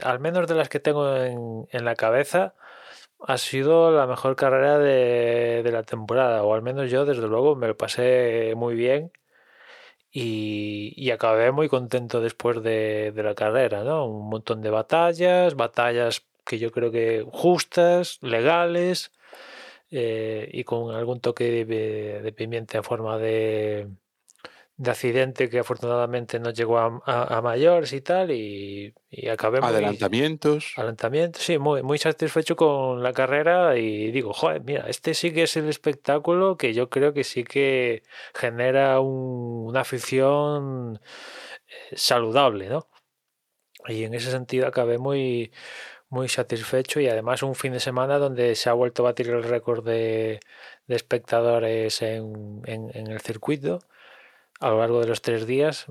al 0.02 0.20
menos 0.20 0.46
de 0.46 0.54
las 0.54 0.68
que 0.68 0.80
tengo 0.80 1.16
en, 1.16 1.66
en 1.70 1.84
la 1.84 1.94
cabeza 1.96 2.54
ha 3.26 3.38
sido 3.38 3.90
la 3.90 4.06
mejor 4.06 4.36
carrera 4.36 4.78
de, 4.78 5.62
de, 5.62 5.72
la 5.72 5.82
temporada, 5.82 6.42
o 6.42 6.54
al 6.54 6.62
menos 6.62 6.90
yo 6.90 7.04
desde 7.04 7.28
luego 7.28 7.56
me 7.56 7.68
lo 7.68 7.76
pasé 7.76 8.54
muy 8.56 8.74
bien 8.74 9.12
y, 10.10 10.92
y 10.96 11.10
acabé 11.10 11.52
muy 11.52 11.68
contento 11.68 12.20
después 12.20 12.62
de, 12.62 13.12
de 13.12 13.22
la 13.22 13.34
carrera, 13.34 13.84
¿no? 13.84 14.06
Un 14.06 14.28
montón 14.28 14.62
de 14.62 14.70
batallas, 14.70 15.54
batallas 15.54 16.24
que 16.44 16.58
yo 16.58 16.70
creo 16.72 16.90
que 16.90 17.24
justas, 17.30 18.18
legales 18.22 19.12
eh, 19.90 20.48
y 20.52 20.64
con 20.64 20.94
algún 20.94 21.20
toque 21.20 21.64
de, 21.64 22.20
de 22.22 22.32
pimienta 22.32 22.78
en 22.78 22.84
forma 22.84 23.18
de, 23.18 23.88
de 24.76 24.90
accidente 24.90 25.50
que 25.50 25.58
afortunadamente 25.58 26.38
no 26.40 26.50
llegó 26.50 26.78
a, 26.78 27.02
a, 27.04 27.36
a 27.38 27.42
mayores 27.42 27.92
y 27.92 28.00
tal 28.00 28.30
y, 28.30 28.94
y 29.10 29.28
acabé 29.28 29.60
muy- 29.60 29.68
Adelantamientos. 29.70 30.72
Adelantamiento, 30.76 31.38
sí, 31.40 31.58
muy, 31.58 31.82
muy 31.82 31.98
satisfecho 31.98 32.56
con 32.56 33.02
la 33.02 33.12
carrera 33.12 33.76
y 33.76 34.10
digo, 34.10 34.32
joder, 34.32 34.62
mira, 34.62 34.88
este 34.88 35.14
sí 35.14 35.32
que 35.32 35.42
es 35.42 35.56
el 35.56 35.68
espectáculo 35.68 36.56
que 36.56 36.72
yo 36.72 36.88
creo 36.88 37.12
que 37.12 37.24
sí 37.24 37.44
que 37.44 38.02
genera 38.34 39.00
un- 39.00 39.66
una 39.68 39.80
afición 39.80 41.00
eh, 41.90 41.96
saludable, 41.96 42.68
¿no? 42.68 42.88
Y 43.88 44.04
en 44.04 44.14
ese 44.14 44.30
sentido 44.30 44.66
acabé 44.66 44.98
muy, 44.98 45.52
muy 46.10 46.28
satisfecho 46.28 47.00
y 47.00 47.08
además 47.08 47.42
un 47.42 47.54
fin 47.54 47.72
de 47.72 47.80
semana 47.80 48.18
donde 48.18 48.54
se 48.56 48.68
ha 48.68 48.72
vuelto 48.74 49.02
a 49.02 49.10
batir 49.10 49.28
el 49.30 49.42
récord 49.42 49.84
de, 49.84 50.40
de 50.86 50.94
espectadores 50.96 52.02
en, 52.02 52.60
en- 52.66 52.90
en 52.94 53.06
el 53.06 53.20
circuito. 53.20 53.78
A 54.60 54.68
lo 54.68 54.80
largo 54.80 55.00
de 55.00 55.06
los 55.06 55.22
tres 55.22 55.46
días, 55.46 55.86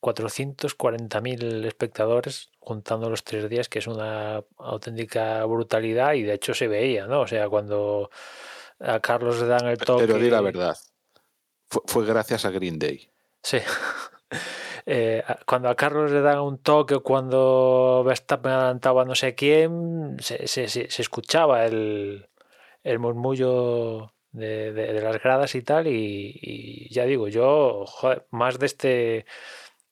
440.000 0.00 1.64
espectadores 1.66 2.50
juntando 2.58 3.10
los 3.10 3.22
tres 3.24 3.50
días, 3.50 3.68
que 3.68 3.80
es 3.80 3.86
una 3.86 4.42
auténtica 4.56 5.44
brutalidad 5.44 6.14
y 6.14 6.22
de 6.22 6.32
hecho 6.34 6.54
se 6.54 6.66
veía, 6.68 7.06
¿no? 7.06 7.20
O 7.20 7.26
sea, 7.26 7.50
cuando 7.50 8.10
a 8.80 9.00
Carlos 9.00 9.40
le 9.40 9.46
dan 9.48 9.66
el 9.66 9.76
toque... 9.78 10.06
Pero 10.06 10.18
di 10.18 10.30
la 10.30 10.40
verdad. 10.40 10.76
Fue, 11.68 11.82
fue 11.86 12.06
gracias 12.06 12.44
a 12.46 12.50
Green 12.50 12.78
Day. 12.78 13.10
Sí. 13.42 13.58
Eh, 14.86 15.22
cuando 15.46 15.68
a 15.68 15.76
Carlos 15.76 16.10
le 16.12 16.20
dan 16.20 16.40
un 16.40 16.58
toque 16.58 16.94
o 16.96 17.02
cuando 17.02 18.02
Verstappen 18.04 18.52
adelantaba 18.52 19.04
no 19.04 19.14
sé 19.14 19.34
quién, 19.34 20.16
se, 20.20 20.46
se- 20.46 20.68
se- 20.68 20.88
escuchaba 21.02 21.64
el, 21.66 22.28
el 22.82 22.98
murmullo 22.98 24.12
de, 24.32 24.72
de- 24.72 24.92
las 25.02 25.22
gradas 25.22 25.54
y 25.54 25.62
tal. 25.62 25.86
Y, 25.88 26.88
ya 26.90 27.04
digo, 27.06 27.28
yo, 27.28 27.84
más 28.30 28.58
de 28.58 28.66
este, 28.66 29.26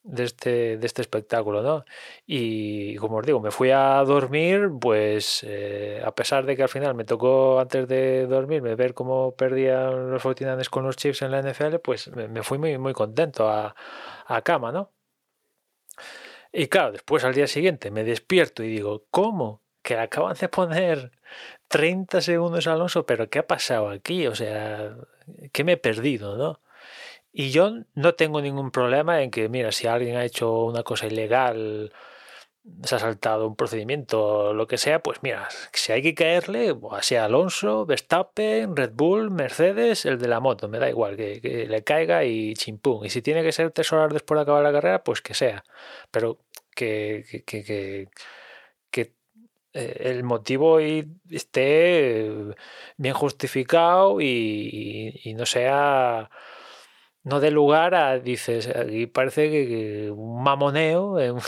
de 0.04 0.24
este, 0.24 0.78
de 0.78 0.86
este 0.86 1.02
espectáculo, 1.02 1.62
¿no? 1.62 1.84
Y 2.26 2.96
como 2.96 3.18
os 3.18 3.26
digo, 3.26 3.40
me 3.40 3.50
fui 3.50 3.70
a 3.70 4.02
dormir, 4.04 4.68
pues 4.80 5.44
eh, 5.46 6.02
a 6.04 6.14
pesar 6.14 6.44
de 6.46 6.56
que 6.56 6.62
al 6.64 6.68
final 6.68 6.94
me 6.94 7.04
tocó 7.04 7.60
antes 7.60 7.88
de 7.88 8.26
dormirme 8.26 8.74
ver 8.74 8.94
cómo 8.94 9.34
perdían 9.36 10.10
los 10.10 10.22
49ers 10.22 10.68
con 10.70 10.84
los 10.84 10.96
Chiefs 10.96 11.22
en 11.22 11.30
la 11.30 11.40
NFL, 11.42 11.76
pues 11.78 12.10
me, 12.14 12.42
fui 12.42 12.58
muy, 12.58 12.78
muy 12.78 12.92
contento 12.94 13.48
a, 13.48 13.74
a 14.26 14.42
cama, 14.42 14.72
¿no? 14.72 14.92
Y 16.52 16.68
claro, 16.68 16.92
después 16.92 17.24
al 17.24 17.34
día 17.34 17.46
siguiente 17.46 17.90
me 17.90 18.04
despierto 18.04 18.62
y 18.62 18.68
digo, 18.68 19.06
¿cómo? 19.10 19.62
Que 19.82 19.96
acaban 19.96 20.36
de 20.38 20.48
poner 20.48 21.12
30 21.68 22.20
segundos 22.20 22.66
Alonso, 22.66 23.06
pero 23.06 23.30
¿qué 23.30 23.40
ha 23.40 23.46
pasado 23.46 23.90
aquí? 23.90 24.26
O 24.26 24.34
sea, 24.34 24.96
¿qué 25.52 25.64
me 25.64 25.72
he 25.72 25.76
perdido, 25.78 26.36
no? 26.36 26.61
Y 27.32 27.50
yo 27.50 27.70
no 27.94 28.14
tengo 28.14 28.40
ningún 28.42 28.70
problema 28.70 29.22
en 29.22 29.30
que, 29.30 29.48
mira, 29.48 29.72
si 29.72 29.86
alguien 29.86 30.16
ha 30.16 30.24
hecho 30.24 30.64
una 30.64 30.82
cosa 30.82 31.06
ilegal, 31.06 31.92
se 32.84 32.94
ha 32.96 32.98
saltado 32.98 33.46
un 33.48 33.56
procedimiento, 33.56 34.52
lo 34.54 34.66
que 34.66 34.78
sea, 34.78 35.02
pues 35.02 35.20
mira, 35.22 35.48
si 35.72 35.92
hay 35.92 36.02
que 36.02 36.14
caerle, 36.14 36.74
sea 37.02 37.24
Alonso, 37.26 37.86
Verstappen, 37.86 38.76
Red 38.76 38.92
Bull, 38.94 39.30
Mercedes, 39.30 40.04
el 40.06 40.18
de 40.18 40.28
la 40.28 40.40
moto, 40.40 40.68
me 40.68 40.78
da 40.78 40.88
igual, 40.90 41.16
que, 41.16 41.66
le 41.68 41.84
caiga 41.84 42.24
y 42.24 42.54
chimpún. 42.54 43.06
Y 43.06 43.10
si 43.10 43.22
tiene 43.22 43.42
que 43.42 43.52
ser 43.52 43.70
tres 43.72 43.92
horas 43.92 44.12
después 44.12 44.38
de 44.38 44.42
acabar 44.42 44.62
la 44.62 44.72
carrera, 44.72 45.02
pues 45.04 45.22
que 45.22 45.34
sea. 45.34 45.64
Pero 46.10 46.38
que, 46.74 47.44
que, 47.46 47.64
que, 47.64 48.08
eh, 49.74 49.96
el 50.10 50.24
motivo 50.24 50.78
esté 51.30 52.30
bien 52.96 53.14
justificado 53.14 54.20
y- 54.20 55.20
y 55.24 55.34
no 55.34 55.46
sea 55.46 56.30
no 57.24 57.40
dé 57.40 57.50
lugar 57.50 57.94
a, 57.94 58.18
dices, 58.18 58.68
aquí 58.68 59.06
parece 59.06 59.50
que, 59.50 60.10
un 60.10 60.42
mamoneo 60.42 61.20
en, 61.20 61.38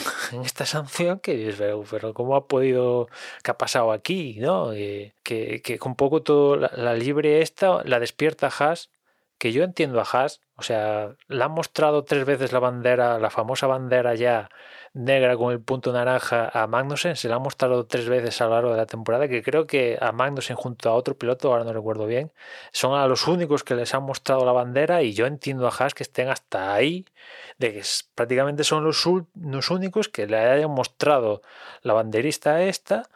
esta 0.44 0.66
sanción 0.66 1.18
que 1.20 1.36
dices, 1.36 1.56
pero, 1.58 1.84
pero 1.90 2.14
¿cómo 2.14 2.36
ha 2.36 2.46
podido, 2.46 3.08
qué 3.42 3.50
ha 3.50 3.58
pasado 3.58 3.92
aquí? 3.92 4.36
¿no? 4.40 4.70
Que, 4.72 5.12
que 5.22 5.78
un 5.84 5.96
poco 5.96 6.22
todo, 6.22 6.56
la, 6.56 6.94
libre 6.94 7.42
esta, 7.42 7.82
la 7.84 8.00
despierta 8.00 8.50
Haas, 8.58 8.90
que 9.38 9.52
yo 9.52 9.64
entiendo 9.64 10.00
a 10.00 10.04
Haas, 10.04 10.40
o 10.56 10.62
sea, 10.62 11.16
la 11.26 11.46
han 11.46 11.52
mostrado 11.52 12.04
tres 12.04 12.24
veces 12.24 12.52
la 12.52 12.60
bandera, 12.60 13.18
la 13.18 13.30
famosa 13.30 13.66
bandera 13.66 14.14
ya 14.14 14.48
negra 14.94 15.36
con 15.36 15.52
el 15.52 15.60
punto 15.60 15.92
naranja 15.92 16.48
a 16.54 16.66
Magnussen, 16.68 17.16
se 17.16 17.28
la 17.28 17.36
han 17.36 17.42
mostrado 17.42 17.86
tres 17.86 18.08
veces 18.08 18.40
a 18.40 18.46
lo 18.46 18.52
largo 18.52 18.70
de 18.70 18.76
la 18.76 18.86
temporada, 18.86 19.28
que 19.28 19.42
creo 19.42 19.66
que 19.66 19.98
a 20.00 20.12
Magnussen 20.12 20.56
junto 20.56 20.88
a 20.88 20.94
otro 20.94 21.18
piloto, 21.18 21.50
ahora 21.52 21.64
no 21.64 21.72
recuerdo 21.72 22.06
bien, 22.06 22.32
son 22.72 22.98
a 22.98 23.06
los 23.08 23.26
únicos 23.26 23.64
que 23.64 23.74
les 23.74 23.92
han 23.94 24.04
mostrado 24.04 24.44
la 24.44 24.52
bandera 24.52 25.02
y 25.02 25.12
yo 25.12 25.26
entiendo 25.26 25.66
a 25.66 25.70
Haas 25.70 25.94
que 25.94 26.04
estén 26.04 26.28
hasta 26.28 26.72
ahí, 26.72 27.04
de 27.58 27.72
que 27.72 27.82
prácticamente 28.14 28.64
son 28.64 28.84
los, 28.84 29.04
los 29.34 29.70
únicos 29.70 30.08
que 30.08 30.26
le 30.26 30.38
hayan 30.38 30.70
mostrado 30.70 31.42
la 31.82 31.92
banderista 31.92 32.62
esta 32.62 33.08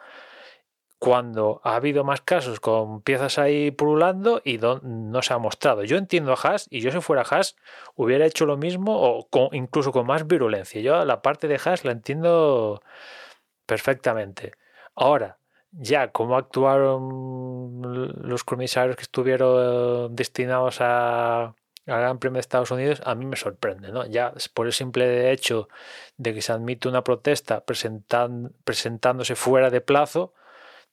cuando 0.99 1.61
ha 1.63 1.75
habido 1.75 2.03
más 2.03 2.19
casos 2.21 2.59
con 2.59 3.01
piezas 3.01 3.39
ahí 3.39 3.71
pululando 3.71 4.41
y 4.43 4.57
no, 4.57 5.21
se 5.21 5.33
ha 5.33 5.37
mostrado. 5.37 5.85
Yo 5.85 5.95
entiendo 5.97 6.33
a 6.33 6.35
Haas 6.35 6.67
y 6.69 6.81
yo 6.81 6.91
si 6.91 6.99
fuera 6.99 7.23
Haas 7.23 7.55
hubiera 7.95 8.25
hecho 8.25 8.45
lo 8.45 8.57
mismo 8.57 9.01
o 9.01 9.27
con- 9.29 9.49
incluso 9.53 9.93
con 9.93 10.05
más 10.05 10.27
virulencia. 10.27 10.81
Yo 10.81 11.05
la 11.05 11.21
parte 11.21 11.47
de 11.47 11.59
Haas 11.63 11.85
la 11.85 11.93
entiendo 11.93 12.81
perfectamente. 13.65 14.53
Ahora, 14.93 15.37
ya 15.71 16.11
cómo 16.11 16.35
actuaron 16.35 17.81
los 18.27 18.43
comisarios 18.43 18.97
que 18.97 19.03
estuvieron 19.03 20.13
destinados 20.15 20.81
a, 20.81 21.43
al 21.43 21.53
Gran 21.85 22.19
Premio 22.19 22.35
de 22.35 22.41
Estados 22.41 22.71
Unidos, 22.71 23.01
a 23.05 23.15
mí 23.15 23.25
me 23.25 23.37
sorprende, 23.37 23.91
¿no? 23.91 24.05
Ya 24.05 24.33
por 24.53 24.65
el 24.65 24.73
simple 24.73 25.31
hecho 25.31 25.69
de 26.17 26.33
que 26.33 26.41
se 26.41 26.51
admite 26.51 26.89
una 26.89 27.03
protesta 27.05 27.63
presentándose 27.63 29.35
fuera 29.35 29.69
de 29.69 29.79
plazo, 29.79 30.33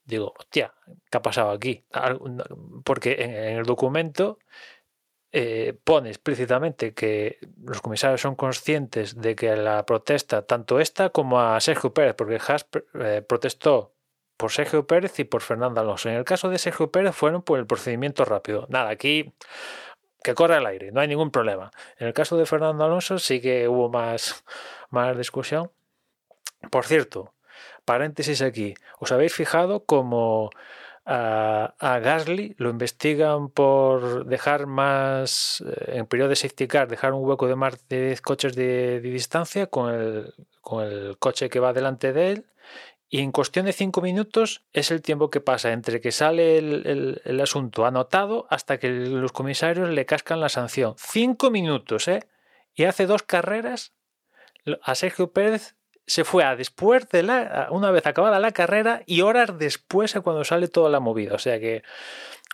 digo, 0.07 0.33
hostia, 0.39 0.73
¿qué 1.11 1.19
ha 1.19 1.23
pasado 1.23 1.51
aquí? 1.51 1.85
Porque 2.85 3.17
en, 3.19 3.31
en 3.31 3.59
el 3.59 3.65
documento 3.65 4.39
eh, 5.39 5.79
pone 5.85 6.09
explícitamente 6.09 6.95
que 6.95 7.39
los 7.63 7.83
comisarios 7.83 8.23
son 8.23 8.37
conscientes 8.37 9.21
de 9.21 9.37
que 9.37 9.55
la 9.55 9.85
protesta, 9.85 10.47
tanto 10.47 10.81
esta 10.81 11.11
como 11.11 11.41
a 11.41 11.61
Sergio 11.61 11.93
Pérez, 11.93 12.15
porque 12.17 12.37
Haas 12.37 12.67
eh, 12.95 13.23
protestó 13.27 13.93
por 14.39 14.51
Sergio 14.51 14.87
Pérez 14.87 15.19
y 15.19 15.25
por 15.25 15.43
Fernando 15.43 15.81
Alonso. 15.81 16.09
En 16.09 16.15
el 16.17 16.25
caso 16.25 16.49
de 16.49 16.57
Sergio 16.57 16.91
Pérez 16.91 17.15
fueron 17.15 17.43
por 17.43 17.59
el 17.59 17.67
procedimiento 17.67 18.25
rápido. 18.25 18.67
Nada, 18.71 18.89
aquí 18.89 19.35
que 20.23 20.35
corre 20.35 20.57
el 20.57 20.65
aire, 20.65 20.91
no 20.91 21.01
hay 21.01 21.09
ningún 21.09 21.31
problema. 21.31 21.71
En 21.99 22.07
el 22.07 22.15
caso 22.15 22.39
de 22.39 22.47
Fernando 22.47 22.85
Alonso 22.85 23.19
sí 23.19 23.41
que 23.43 23.69
hubo 23.69 23.91
más, 23.91 24.43
más 24.89 25.19
discusión. 25.19 25.71
Por 26.71 26.87
cierto, 26.87 27.35
paréntesis 27.87 28.43
aquí, 28.43 28.75
¿os 28.99 29.11
habéis 29.13 29.33
fijado 29.33 29.85
como 29.87 30.51
a, 31.07 31.73
Gasly 32.03 32.57
lo 32.59 32.69
investigan 32.69 33.49
por 33.49 34.27
dejar 34.27 34.67
más, 34.67 35.63
eh, 35.67 35.99
en 35.99 36.07
periodo 36.07 36.31
de 36.31 36.37
safety 36.37 36.67
car, 36.67 36.89
dejar 36.89 37.15
un 37.15 37.25
hueco 37.25 37.47
de 37.47 37.55
más 37.57 37.89
de 37.89 38.09
10 38.09 38.21
coches 38.21 38.55
de, 38.57 39.01
distancia 39.01 39.69
con 39.69 39.95
el, 39.95 40.35
coche 41.19 41.49
que 41.49 41.61
va 41.61 41.73
delante 41.73 42.13
de 42.13 42.33
él? 42.33 42.47
Y 43.09 43.21
en 43.21 43.31
cuestión 43.31 43.67
de 43.67 43.73
cinco 43.73 44.01
minutos 44.03 44.65
es 44.73 44.91
el 44.91 45.01
tiempo 45.01 45.31
que 45.31 45.41
pasa 45.41 45.71
entre 45.73 46.01
que 46.01 46.11
sale 46.11 46.59
el, 46.59 46.87
el- 46.87 47.23
el 47.25 47.41
asunto 47.41 47.87
anotado 47.87 48.47
hasta 48.51 48.79
que 48.79 48.91
los 48.91 49.31
comisarios 49.31 49.89
le 49.91 50.07
cascan 50.07 50.41
la 50.41 50.49
sanción. 50.49 50.95
Cinco 50.99 51.53
minutos, 51.53 52.09
¿eh? 52.09 52.25
Y 52.75 52.83
hace 52.85 53.07
dos 53.07 53.23
carreras. 53.23 53.93
A 54.83 54.97
Sergio 54.97 55.31
Pérez 55.33 55.77
se 56.07 56.25
fue 56.25 56.45
a 56.45 56.57
después 56.57 57.09
de 57.11 57.23
la. 57.23 57.69
una 57.71 57.91
vez 57.91 58.07
acabada 58.07 58.39
la 58.41 58.53
carrera 58.53 59.03
y 59.07 59.23
horas 59.23 59.59
después 59.59 60.17
a 60.17 60.21
cuando 60.21 60.45
sale 60.45 60.69
toda 60.69 60.91
la 60.91 61.01
movida. 61.01 61.35
O 61.35 61.39
sea 61.39 61.59
que 61.61 61.83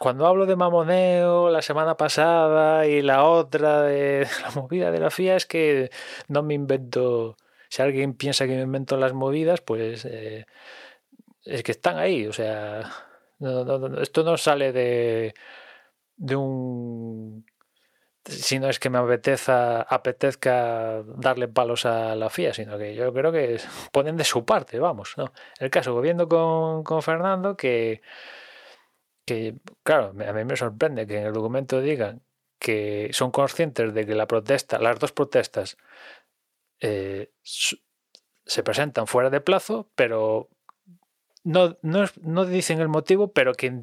cuando 0.01 0.27
hablo 0.27 0.47
de 0.47 0.57
mamoneo 0.57 1.51
la 1.51 1.63
semana 1.63 1.97
pasada 1.97 2.87
y 2.87 3.03
la 3.03 3.25
otra 3.25 3.83
de 3.83 4.27
la 4.43 4.51
movida 4.61 4.91
de 4.91 5.01
la 5.01 5.11
FIA 5.11 5.37
es 5.37 5.47
que 5.47 5.91
no 6.29 6.43
me 6.43 6.55
invento. 6.55 7.37
Si 7.69 7.83
alguien 7.83 8.15
piensa 8.15 8.47
que 8.47 8.55
me 8.57 8.63
invento 8.63 8.97
las 8.99 9.13
movidas, 9.15 9.61
pues 9.63 10.05
eh, 10.05 10.47
es 11.45 11.63
que 11.63 11.73
están 11.73 11.99
ahí. 11.99 12.27
O 12.27 12.33
sea, 12.33 12.91
no- 13.39 13.65
no- 13.65 13.79
no- 13.89 14.01
esto 14.03 14.23
no 14.25 14.37
sale 14.39 14.73
de, 14.73 15.35
de 16.17 16.37
un. 16.37 17.45
Si 18.25 18.59
no 18.59 18.68
es 18.68 18.79
que 18.79 18.89
me 18.89 18.99
apeteza, 18.99 19.83
apetezca 19.83 21.03
darle 21.03 21.49
palos 21.49 21.87
a 21.87 22.14
la 22.14 22.31
FIA, 22.31 22.55
sino 22.55 22.79
que 22.79 22.95
yo 22.95 23.12
creo 23.12 23.33
que 23.33 23.59
ponen 23.91 24.16
de 24.16 24.25
su 24.25 24.45
parte, 24.45 24.79
vamos. 24.79 25.14
¿no? 25.16 25.33
El 25.59 25.70
caso, 25.70 26.01
viendo 26.01 26.29
con, 26.29 26.85
con 26.85 27.03
Fernando, 27.03 27.57
que, 27.57 28.01
que, 29.25 29.57
claro, 29.83 30.14
a 30.27 30.33
mí 30.33 30.45
me 30.45 30.57
sorprende 30.57 31.07
que 31.07 31.18
en 31.18 31.27
el 31.27 31.33
documento 31.33 31.81
digan 31.81 32.23
que 32.61 33.11
son 33.12 33.33
conscientes 33.33 33.93
de 33.93 34.07
que 34.07 34.14
la 34.14 34.29
protesta, 34.29 34.79
las 34.79 35.01
dos 35.01 35.11
protestas, 35.11 35.77
eh, 36.79 37.33
se 37.43 38.62
presentan 38.62 39.09
fuera 39.09 39.31
de 39.31 39.41
plazo, 39.41 39.91
pero 39.97 40.49
no, 41.45 41.77
no, 41.83 42.45
dicen 42.47 42.81
el 42.81 42.89
motivo, 42.89 43.33
pero 43.33 43.55
que 43.55 43.83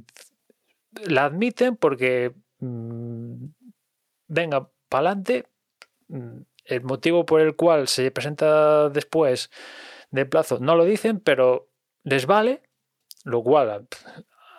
la 1.06 1.26
admiten 1.26 1.76
porque 1.76 2.34
mm, 2.60 3.46
venga 4.30 4.70
para 4.88 5.10
adelante. 5.10 5.46
Mm, 6.08 6.42
el 6.66 6.84
motivo 6.84 7.26
por 7.26 7.42
el 7.42 7.56
cual 7.56 7.88
se 7.88 8.12
presenta 8.12 8.90
después 8.90 9.50
de 10.12 10.26
plazo 10.26 10.60
no 10.60 10.76
lo 10.76 10.86
dicen, 10.86 11.20
pero 11.20 11.68
les 12.04 12.26
vale, 12.26 12.62
lo 13.24 13.44
cual 13.44 13.88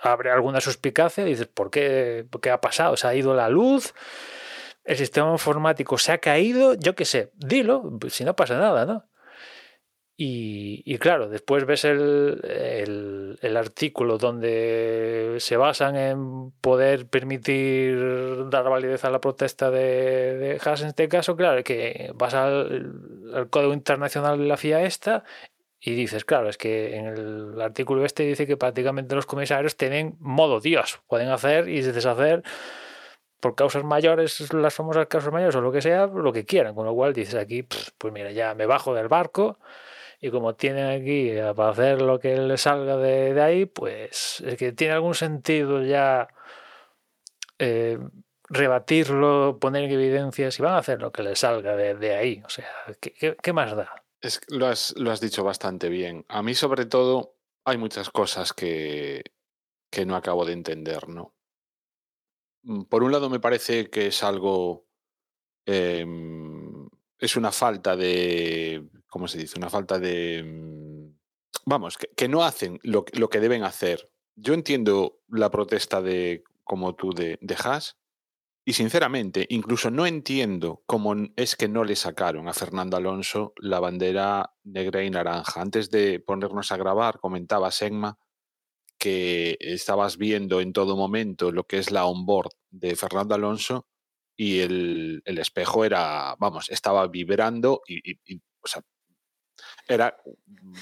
abre 0.03 0.31
alguna 0.31 0.61
suspicacia. 0.61 1.25
Dices, 1.25 1.47
¿por 1.47 1.71
qué, 1.71 2.27
¿por 2.29 2.41
qué 2.41 2.51
ha 2.51 2.61
pasado? 2.61 2.97
¿Se 2.97 3.07
ha 3.07 3.15
ido 3.15 3.35
la 3.35 3.49
luz? 3.49 3.95
¿El 4.85 4.97
sistema 4.97 5.31
informático 5.31 5.99
se 5.99 6.13
ha 6.13 6.19
caído? 6.19 6.75
Yo 6.75 6.95
qué 6.95 7.05
sé, 7.05 7.31
dilo, 7.35 7.99
si 8.09 8.25
no 8.25 8.35
pasa 8.35 8.59
nada, 8.59 8.87
¿no? 8.87 9.10
Y, 10.23 10.99
claro, 10.99 11.31
después 11.31 11.65
ves 11.65 11.87
el, 11.87 13.39
el, 13.41 13.57
artículo 13.57 14.19
donde 14.19 15.37
se 15.39 15.57
basan 15.57 15.97
en 15.97 16.51
poder 16.61 17.07
permitir 17.07 18.51
dar 18.51 18.69
validez 18.69 19.03
a 19.07 19.11
la 19.11 19.23
protesta 19.23 19.71
de, 19.71 20.37
de 20.37 20.61
Haas. 20.63 20.83
En 20.83 20.89
este 20.89 21.09
caso, 21.09 21.37
claro, 21.37 21.65
que 21.65 22.13
vas 22.17 22.35
al, 22.35 23.33
al, 23.35 23.49
Código 23.49 23.73
Internacional 23.73 24.39
de 24.39 24.45
la 24.45 24.59
FIA 24.59 24.83
esta 24.83 25.25
y 25.81 25.95
dices, 25.95 26.27
claro, 26.27 26.51
es 26.51 26.59
que 26.59 26.97
en 26.97 27.07
el 27.07 27.59
artículo 27.63 28.05
este 28.05 28.25
dice 28.25 28.47
que 28.47 28.59
prácticamente 28.59 29.15
los 29.15 29.25
comisarios 29.25 29.79
tienen 29.79 30.17
modo 30.21 30.61
Dios, 30.61 31.01
pueden 31.09 31.31
hacer 31.31 31.67
y 31.71 31.81
deshacer 31.81 32.43
por 33.41 33.55
causas 33.55 33.85
mayores, 33.85 34.53
las 34.53 34.75
famosas 34.75 35.07
causas 35.07 35.33
mayores 35.33 35.57
o 35.57 35.63
lo 35.63 35.73
que 35.73 35.81
sea, 35.81 36.09
lo 36.09 36.31
que 36.31 36.45
quieran, 36.45 36.75
con 36.75 36.85
lo 36.85 36.95
cual 36.95 37.15
dices 37.15 37.37
aquí, 37.37 37.63
pues 37.63 38.13
mira, 38.13 38.33
ya 38.33 38.55
me 38.55 38.67
bajo 38.67 38.93
del 38.95 39.09
barco 39.09 39.59
y 40.21 40.31
como 40.31 40.55
tienen 40.55 40.87
aquí 40.87 41.33
para 41.57 41.71
hacer 41.71 42.03
lo 42.03 42.19
que 42.19 42.37
les 42.37 42.61
salga 42.61 42.97
de, 42.97 43.41
ahí, 43.41 43.67
pues 43.67 44.43
es 44.47 44.57
que 44.57 44.73
tiene 44.73 44.95
algún 44.95 45.15
sentido 45.15 45.83
ya 45.83 46.29
eh, 47.59 47.99
rebatirlo, 48.49 49.59
poner 49.59 49.85
en 49.85 49.93
evidencia 49.93 50.51
si 50.51 50.61
van 50.61 50.75
a 50.75 50.79
hacer 50.79 51.01
lo 51.01 51.11
que 51.11 51.23
les 51.23 51.39
salga 51.39 51.75
de, 51.75 52.15
ahí. 52.15 52.43
O 52.45 52.51
sea, 52.51 52.69
¿qué, 53.01 53.53
más 53.53 53.75
da? 53.75 53.91
Es, 54.21 54.41
lo, 54.49 54.67
has, 54.67 54.95
lo 54.99 55.11
has 55.11 55.21
dicho 55.21 55.43
bastante 55.43 55.89
bien. 55.89 56.27
A 56.29 56.43
mí 56.43 56.55
sobre 56.55 56.85
todo 56.85 57.37
hay 57.65 57.79
muchas 57.79 58.11
cosas 58.11 58.53
que, 58.53 59.23
que 59.91 60.05
no 60.05 60.17
acabo 60.17 60.45
de 60.45 60.53
entender, 60.53 61.09
¿no? 61.09 61.35
Mm, 62.63 62.83
por 62.83 63.03
un 63.05 63.13
lado 63.13 63.31
me 63.31 63.41
parece 63.41 63.89
que 63.89 64.09
es 64.09 64.23
algo... 64.23 64.87
Em, 65.65 66.89
es 67.19 67.37
una 67.37 67.53
falta 67.53 67.97
de 67.97 68.83
¿cómo 69.11 69.29
se 69.29 69.39
dice? 69.39 69.59
Una 69.59 69.69
falta 69.69 69.99
de... 69.99 70.43
Mm, 70.43 71.19
vamos, 71.67 71.99
que, 71.99 72.29
no 72.29 72.43
hacen 72.43 72.81
lo, 72.83 73.05
que 73.05 73.41
deben 73.41 73.65
hacer. 73.65 74.11
Yo 74.37 74.55
entiendo 74.55 75.21
la 75.29 75.51
protesta 75.51 76.01
de, 76.01 76.45
como 76.65 76.95
tú, 76.95 77.13
de, 77.13 77.39
de 77.43 77.57
Haas, 77.63 77.99
y 78.65 78.75
sinceramente, 78.75 79.47
incluso 79.51 79.91
no 79.91 80.07
entiendo 80.07 80.83
cómo 80.87 81.15
es 81.37 81.57
que 81.57 81.67
no 81.67 81.83
le 81.83 81.97
sacaron 81.97 82.47
a 82.47 82.55
Fernando 82.55 82.97
Alonso 82.97 83.53
la 83.57 83.81
bandera 83.81 84.55
negra 84.65 85.03
y 85.03 85.11
naranja. 85.11 85.61
Antes 85.61 85.91
de 85.91 86.21
ponernos 86.21 86.71
a 86.71 86.77
grabar, 86.77 87.19
comentaba 87.19 87.71
Segma 87.71 88.19
que 88.99 89.57
estabas 89.61 90.19
viendo 90.19 90.61
en 90.61 90.75
todo 90.75 90.95
momento 90.95 91.53
lo 91.53 91.65
que 91.65 91.79
es 91.79 91.91
la 91.91 92.05
onboard 92.05 92.53
de 92.71 92.95
Fernando 92.97 93.35
Alonso 93.35 93.87
y 94.37 94.61
el, 94.61 95.23
el 95.25 95.39
espejo 95.39 95.85
era, 95.85 96.37
vamos, 96.39 96.71
estaba 96.71 97.09
vibrando 97.09 97.81
y, 97.89 98.19
era, 99.89 100.17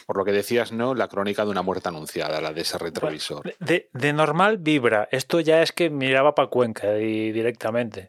por 0.07 0.16
lo 0.16 0.24
que 0.24 0.33
decías, 0.33 0.72
¿no? 0.72 0.95
La 0.95 1.09
crónica 1.09 1.45
de 1.45 1.51
una 1.51 1.62
muerte 1.62 1.89
anunciada, 1.89 2.41
la 2.41 2.53
de 2.53 2.61
ese 2.61 2.79
retrovisor. 2.79 3.55
De, 3.59 4.12
normal 4.12 4.59
vibra. 4.59 5.09
Esto 5.11 5.41
ya 5.41 5.62
es 5.62 5.72
que 5.72 5.91
miraba 5.91 6.35
para 6.35 6.49
Cuenca 6.49 6.99
y 6.99 7.33
directamente. 7.33 8.09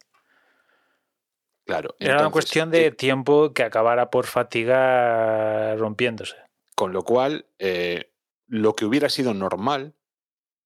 Claro. 1.66 1.96
Era 2.00 2.22
una 2.22 2.32
cuestión 2.32 2.72
de 2.72 2.92
tiempo 2.92 3.54
que 3.54 3.64
acabara 3.64 4.10
por 4.10 4.26
fatiga 4.26 5.76
rompiéndose. 5.76 6.36
Con 6.76 6.94
lo 6.94 7.04
cual, 7.04 7.46
eh, 7.60 8.12
lo 8.48 8.76
que 8.76 8.86
hubiera 8.86 9.10
sido 9.10 9.34
normal, 9.34 9.94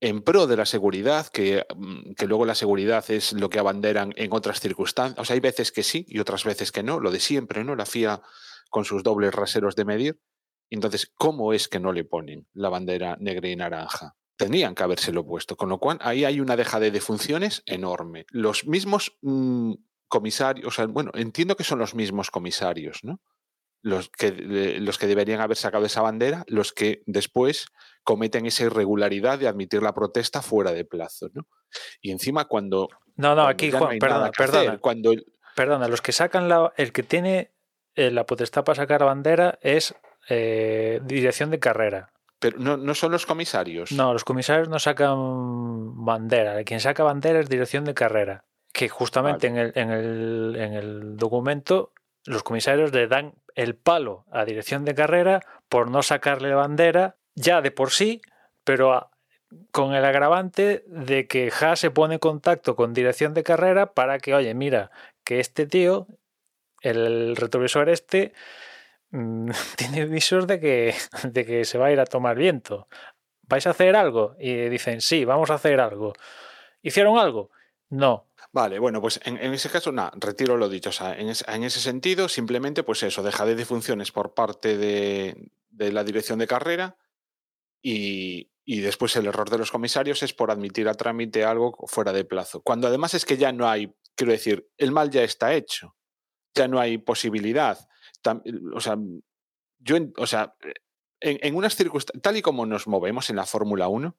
en 0.04 0.22
pro 0.22 0.47
de 0.47 0.58
la 0.58 0.66
seguridad, 0.66 1.28
que, 1.28 1.66
mm, 1.76 2.14
que, 2.14 2.28
luego 2.28 2.45
la 2.45 2.56
seguridad 2.56 3.10
es 3.10 3.32
lo 3.34 3.49
que 3.49 3.60
abanderan 3.60 4.14
en 4.18 4.34
otras 4.34 4.60
circunstancias. 4.60 5.18
O 5.20 5.26
sea, 5.26 5.34
hay 5.34 5.39
veces 5.39 5.72
que 5.72 5.82
sí 5.82 6.06
y 6.10 6.20
otras 6.20 6.43
veces 6.43 6.72
que 6.72 6.84
no, 6.84 6.99
lo 6.99 7.10
de 7.10 7.22
siempre, 7.22 7.64
¿no? 7.64 7.76
La 7.76 7.86
FIA 7.86 8.22
con 8.74 8.86
sus 8.86 9.03
dobles 9.03 9.36
raseros 9.36 9.76
de 9.76 9.86
medir. 9.86 10.19
Entonces, 10.71 11.11
¿cómo 11.13 11.53
es 11.53 11.67
que 11.67 11.80
no 11.80 11.93
le 11.93 12.05
ponen 12.05 12.47
la 12.53 12.69
bandera 12.69 13.15
negra 13.19 13.47
y 13.47 13.55
naranja? 13.55 14.15
Tenían 14.36 14.74
que 14.74 14.82
habérselo 14.82 15.24
puesto, 15.24 15.55
con 15.55 15.69
lo 15.69 15.78
cual 15.78 15.99
ahí 16.01 16.26
hay 16.26 16.39
una 16.39 16.55
deja 16.55 16.80
de 16.80 16.99
funciones 16.99 17.61
enorme. 17.67 18.26
Los 18.32 18.65
mismos 18.65 19.15
mm, 19.21 19.74
comisarios, 20.07 20.67
o 20.67 20.71
sea, 20.71 20.88
bueno, 20.88 21.11
entiendo 21.13 21.55
que 21.55 21.63
son 21.63 21.78
los 21.78 21.93
mismos 21.93 22.32
comisarios, 22.32 23.03
¿no? 23.03 23.21
Los 23.84 24.09
que, 24.09 24.32
los 24.80 24.97
que 24.97 25.05
deberían 25.05 25.41
haber 25.41 25.57
sacado 25.57 25.86
esa 25.86 26.01
bandera, 26.01 26.43
los 26.47 26.74
que 26.74 27.03
después 27.05 27.67
cometen 28.01 28.47
esa 28.47 28.63
irregularidad 28.63 29.38
de 29.38 29.47
admitir 29.47 29.84
la 29.84 29.93
protesta 29.93 30.41
fuera 30.41 30.71
de 30.71 30.84
plazo, 30.84 31.30
¿no? 31.34 31.47
Y 32.01 32.09
encima 32.09 32.45
cuando... 32.45 32.89
No, 33.17 33.36
no, 33.36 33.45
aquí, 33.45 33.69
Juan, 33.69 33.99
perdona, 33.99 34.32
perdona. 34.32 34.78
cuando 34.80 35.13
Perdona, 35.55 35.88
los 35.88 36.01
que 36.01 36.11
sacan 36.11 36.49
la... 36.49 36.74
El 36.78 36.91
que 36.91 37.03
tiene 37.03 37.53
eh, 37.95 38.11
la 38.11 38.25
potestad 38.25 38.63
para 38.63 38.75
sacar 38.75 39.03
bandera 39.03 39.59
es 39.61 39.95
eh, 40.29 40.99
dirección 41.03 41.51
de 41.51 41.59
carrera. 41.59 42.11
Pero 42.39 42.57
no, 42.59 42.93
son 42.93 43.11
los 43.13 43.25
comisarios. 43.25 43.93
No, 43.93 44.11
los 44.11 44.25
comisarios 44.25 44.67
no 44.67 44.77
sacan 44.77 46.03
bandera. 46.03 46.61
Quien 46.65 46.81
saca 46.81 47.03
bandera 47.03 47.39
es 47.39 47.47
dirección 47.47 47.85
de 47.85 47.93
carrera. 47.93 48.43
Que 48.73 48.89
justamente 48.89 49.47
en, 49.47 49.57
el, 49.57 49.71
en, 49.75 49.91
el, 49.91 50.55
en 50.57 50.73
el 50.73 51.15
documento 51.15 51.93
los 52.25 52.43
comisarios 52.43 52.91
le 52.93 53.07
dan 53.07 53.35
el 53.55 53.75
palo 53.75 54.25
a 54.31 54.45
dirección 54.45 54.85
de 54.85 54.95
carrera 54.95 55.41
por 55.69 55.89
no 55.89 56.03
sacarle 56.03 56.53
bandera 56.53 57.15
ya 57.35 57.61
de 57.61 57.71
por 57.71 57.91
sí, 57.91 58.21
pero 58.63 59.09
con 59.71 59.93
el 59.93 60.05
agravante 60.05 60.83
de 60.87 61.27
que 61.27 61.51
Ja 61.51 61.75
se 61.75 61.91
pone 61.91 62.15
en 62.15 62.19
contacto 62.19 62.75
con 62.75 62.93
dirección 62.93 63.33
de 63.33 63.43
carrera 63.43 63.93
para 63.93 64.19
que, 64.19 64.33
oye, 64.33 64.53
mira, 64.53 64.91
que 65.23 65.39
este 65.39 65.65
tío 65.65 66.07
el 66.84 67.36
retrovisor 67.36 67.89
este 67.89 68.34
mm, 69.11 69.49
tiene 69.77 70.05
visos 70.05 70.45
de 70.45 70.59
que, 70.59 70.93
de 71.23 71.45
que 71.45 71.65
se 71.65 71.77
va 71.77 71.88
a 71.88 71.91
ir 71.91 71.99
a 71.99 72.05
tomar 72.05 72.38
viento. 72.38 72.88
¿Vais 73.43 73.65
a 73.65 73.71
hacer 73.71 73.95
algo? 73.95 74.36
Y 74.39 74.53
dicen, 74.69 75.01
sí, 75.01 75.25
vamos 75.25 75.49
a 75.49 75.55
hacer 75.55 75.79
algo. 75.79 76.13
¿Hicieron 76.81 77.17
algo? 77.17 77.49
No. 77.89 78.27
Vale, 78.51 78.79
bueno, 78.79 79.01
pues 79.01 79.19
en, 79.25 79.38
ese 79.38 79.69
caso, 79.69 79.91
nada, 79.91 80.11
retiro 80.15 80.57
lo 80.57 80.69
dicho. 80.69 80.91
En, 81.17 81.29
ese 81.29 81.79
sentido, 81.79 82.29
simplemente, 82.29 82.84
pues 82.84 83.03
eso, 83.03 83.23
deja 83.23 83.45
de 83.45 83.65
funciones 83.65 84.11
por 84.11 84.34
parte 84.34 84.77
de, 84.77 85.51
de 85.69 85.91
la 85.91 86.03
dirección 86.03 86.39
de 86.39 86.47
carrera 86.47 86.97
y, 87.81 88.51
y, 88.63 88.79
después 88.81 89.15
el 89.15 89.25
error 89.25 89.49
de 89.49 89.57
los 89.57 89.71
comisarios 89.71 90.23
es 90.23 90.34
por 90.34 90.51
admitir 90.51 90.88
a 90.88 90.93
trámite 90.93 91.43
algo 91.43 91.75
fuera 91.88 92.13
de 92.13 92.25
plazo. 92.25 92.61
Cuando 92.61 92.88
además 92.88 93.13
es 93.15 93.25
que 93.25 93.38
ya 93.38 93.51
no 93.51 93.67
hay, 93.67 93.93
quiero 94.15 94.31
decir, 94.31 94.69
el 94.77 94.91
mal 94.91 95.09
ya 95.09 95.23
está 95.23 95.53
hecho 95.53 95.95
ya 96.54 96.68
no 96.68 96.80
hay 96.80 96.97
posibilidad. 96.97 97.78
O 98.74 98.80
sea, 98.80 98.97
yo, 99.80 99.97
o 100.18 100.28
sea, 100.28 100.56
en, 101.20 101.39
en 101.41 101.56
unas 101.56 101.76
circunstancias, 101.76 102.22
tal 102.22 102.38
y 102.38 102.41
como 102.41 102.66
nos 102.66 102.88
movemos 102.88 103.30
en 103.30 103.36
la 103.36 103.45
Fórmula 103.45 103.88
1, 103.88 104.16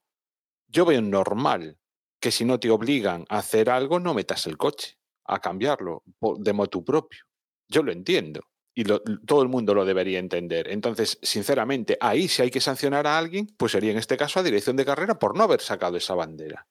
yo 0.68 0.84
veo 0.84 1.00
normal 1.02 1.78
que 2.20 2.30
si 2.30 2.44
no 2.44 2.58
te 2.58 2.70
obligan 2.70 3.24
a 3.28 3.38
hacer 3.38 3.70
algo, 3.70 4.00
no 4.00 4.14
metas 4.14 4.46
el 4.46 4.56
coche 4.56 4.98
a 5.26 5.40
cambiarlo 5.40 6.02
de 6.38 6.52
motu 6.52 6.84
propio. 6.84 7.24
Yo 7.68 7.82
lo 7.82 7.92
entiendo 7.92 8.42
y 8.74 8.84
todo 8.84 9.42
el 9.42 9.48
mundo 9.48 9.74
lo 9.74 9.84
debería 9.84 10.18
entender. 10.18 10.68
Entonces, 10.70 11.18
sinceramente, 11.22 11.96
ahí 12.00 12.28
si 12.28 12.42
hay 12.42 12.50
que 12.50 12.60
sancionar 12.60 13.06
a 13.06 13.16
alguien, 13.16 13.46
pues 13.56 13.72
sería 13.72 13.92
en 13.92 13.98
este 13.98 14.16
caso 14.16 14.40
a 14.40 14.42
dirección 14.42 14.76
de 14.76 14.84
carrera 14.84 15.18
por 15.18 15.36
no 15.36 15.44
haber 15.44 15.60
sacado 15.60 15.96
esa 15.96 16.14
bandera. 16.14 16.66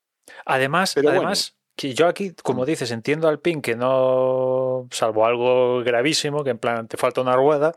Además, 0.45 0.97
además 0.97 1.55
que 1.75 1.93
yo 1.93 2.07
aquí, 2.07 2.33
como 2.43 2.65
dices, 2.65 2.91
entiendo 2.91 3.27
al 3.27 3.39
PIN 3.39 3.61
que 3.61 3.75
no, 3.75 4.87
salvo 4.91 5.25
algo 5.25 5.83
gravísimo, 5.83 6.43
que 6.43 6.51
en 6.51 6.59
plan 6.59 6.87
te 6.87 6.97
falta 6.97 7.21
una 7.21 7.35
rueda, 7.35 7.75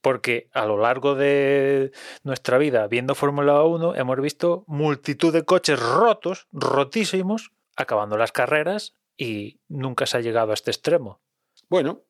porque 0.00 0.48
a 0.52 0.66
lo 0.66 0.76
largo 0.76 1.14
de 1.14 1.90
nuestra 2.22 2.58
vida 2.58 2.86
viendo 2.86 3.14
Fórmula 3.14 3.62
1 3.62 3.94
hemos 3.96 4.20
visto 4.20 4.64
multitud 4.66 5.32
de 5.32 5.44
coches 5.44 5.80
rotos, 5.80 6.46
rotísimos, 6.52 7.52
acabando 7.76 8.16
las 8.16 8.30
carreras 8.30 8.94
y 9.16 9.60
nunca 9.68 10.06
se 10.06 10.18
ha 10.18 10.20
llegado 10.20 10.50
a 10.50 10.54
este 10.54 10.70
extremo. 10.70 11.20
Bueno, 11.68 12.02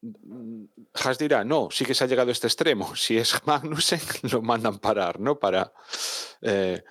Haas 0.95 1.19
dirá, 1.19 1.45
no, 1.45 1.69
sí 1.71 1.85
que 1.85 1.95
se 1.95 2.05
ha 2.05 2.07
llegado 2.07 2.31
a 2.31 2.33
este 2.33 2.49
extremo. 2.49 2.95
Si 2.97 3.17
es 3.17 3.47
Magnussen, 3.47 4.01
lo 4.33 4.43
mandan 4.43 4.79
parar, 4.79 5.21
¿no? 5.21 5.39
Para. 5.39 5.73
Eh, 6.43 6.83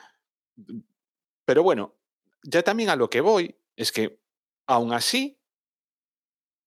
pero 1.46 1.64
bueno, 1.64 1.96
ya 2.44 2.64
también 2.64 2.90
a 2.90 2.96
lo 2.96 3.10
que 3.10 3.22
voy 3.22 3.58
es 3.76 3.92
que 3.92 4.23
Aún 4.68 4.94
así, 4.94 5.38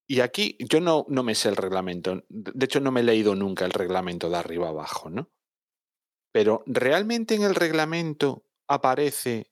Y 0.09 0.20
aquí 0.20 0.57
yo 0.61 0.80
no, 0.80 1.05
no 1.09 1.22
me 1.22 1.34
sé 1.34 1.49
el 1.49 1.57
reglamento. 1.57 2.22
De 2.28 2.64
hecho, 2.64 2.80
no 2.80 2.92
me 2.92 3.01
he 3.01 3.05
leído 3.05 3.34
nunca 3.34 3.64
el 3.64 3.72
reglamento 3.72 4.30
de 4.30 4.36
arriba 4.36 4.68
abajo, 4.68 5.11
¿no? 5.11 5.30
Pero 6.32 6.62
¿realmente 6.66 7.34
en 7.34 7.42
el 7.42 7.55
reglamento 7.55 8.44
aparece 8.68 9.51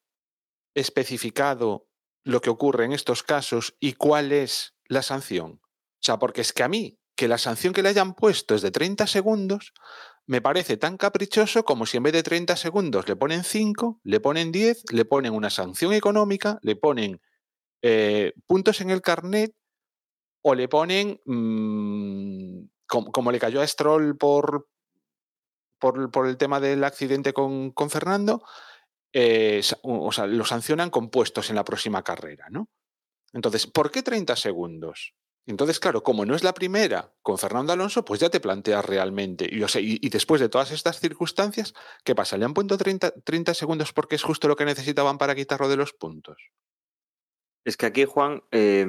especificado 0.74 1.88
lo 2.24 2.40
que 2.40 2.50
ocurre 2.50 2.84
en 2.84 2.92
estos 2.92 3.22
casos 3.22 3.76
y 3.80 3.94
cuál 3.94 4.32
es 4.32 4.74
la 4.86 5.02
sanción? 5.02 5.60
O 5.62 6.02
sea, 6.02 6.18
porque 6.18 6.42
es 6.42 6.52
que 6.52 6.62
a 6.62 6.68
mí, 6.68 7.00
que 7.16 7.28
la 7.28 7.38
sanción 7.38 7.72
que 7.72 7.82
le 7.82 7.88
hayan 7.88 8.14
puesto 8.14 8.54
es 8.54 8.62
de 8.62 8.70
30 8.70 9.06
segundos, 9.06 9.72
me 10.26 10.40
parece 10.40 10.76
tan 10.76 10.96
caprichoso 10.96 11.64
como 11.64 11.86
si 11.86 11.96
en 11.96 12.04
vez 12.04 12.12
de 12.12 12.22
30 12.22 12.56
segundos 12.56 13.08
le 13.08 13.16
ponen 13.16 13.44
5, 13.44 14.00
le 14.04 14.20
ponen 14.20 14.52
10, 14.52 14.84
le 14.92 15.04
ponen 15.04 15.34
una 15.34 15.50
sanción 15.50 15.92
económica, 15.92 16.58
le 16.62 16.76
ponen 16.76 17.20
eh, 17.86 18.32
puntos 18.46 18.80
en 18.80 18.88
el 18.88 19.02
carnet 19.02 19.54
o 20.40 20.54
le 20.54 20.68
ponen, 20.68 21.20
mmm, 21.26 22.62
como, 22.86 23.12
como, 23.12 23.30
le 23.30 23.38
cayó 23.38 23.60
a 23.60 23.66
Stroll 23.66 24.16
por, 24.16 24.70
por, 25.78 26.10
por 26.10 26.26
el 26.26 26.38
tema 26.38 26.60
del 26.60 26.82
accidente 26.82 27.34
con, 27.34 27.72
con 27.72 27.90
Fernando, 27.90 28.42
eh, 29.12 29.60
o 29.82 30.10
sea, 30.12 30.26
lo 30.26 30.46
sancionan 30.46 30.88
con 30.88 31.10
puestos 31.10 31.50
en 31.50 31.56
la 31.56 31.64
próxima 31.64 32.02
carrera, 32.02 32.46
¿no? 32.48 32.70
Entonces, 33.34 33.66
¿por 33.66 33.90
qué 33.90 34.02
30 34.02 34.34
segundos? 34.36 35.12
Entonces, 35.44 35.78
claro, 35.78 36.02
como 36.02 36.24
no 36.24 36.34
es 36.34 36.42
la 36.42 36.54
primera 36.54 37.12
con 37.20 37.36
Fernando 37.36 37.74
Alonso, 37.74 38.02
pues 38.02 38.18
ya 38.18 38.30
te 38.30 38.40
planteas 38.40 38.82
realmente. 38.82 39.46
Y, 39.50 39.62
o 39.62 39.68
sea, 39.68 39.82
y, 39.82 39.98
y, 40.00 40.08
después 40.08 40.40
de 40.40 40.48
todas 40.48 40.70
estas 40.70 41.00
circunstancias, 41.00 41.74
¿qué 42.02 42.14
pasa? 42.14 42.38
¿Le 42.38 42.46
han 42.46 42.54
puesto 42.54 42.78
30, 42.78 43.12
30, 43.22 43.52
segundos 43.52 43.92
porque 43.92 44.14
es 44.14 44.22
justo 44.22 44.48
lo 44.48 44.56
que 44.56 44.64
necesitaban 44.64 45.18
para 45.18 45.34
quitarlo 45.34 45.68
de 45.68 45.76
los 45.76 45.92
puntos? 45.92 46.38
Es 47.64 47.76
que 47.76 47.86
aquí, 47.86 48.04
Juan, 48.04 48.42
eh, 48.50 48.86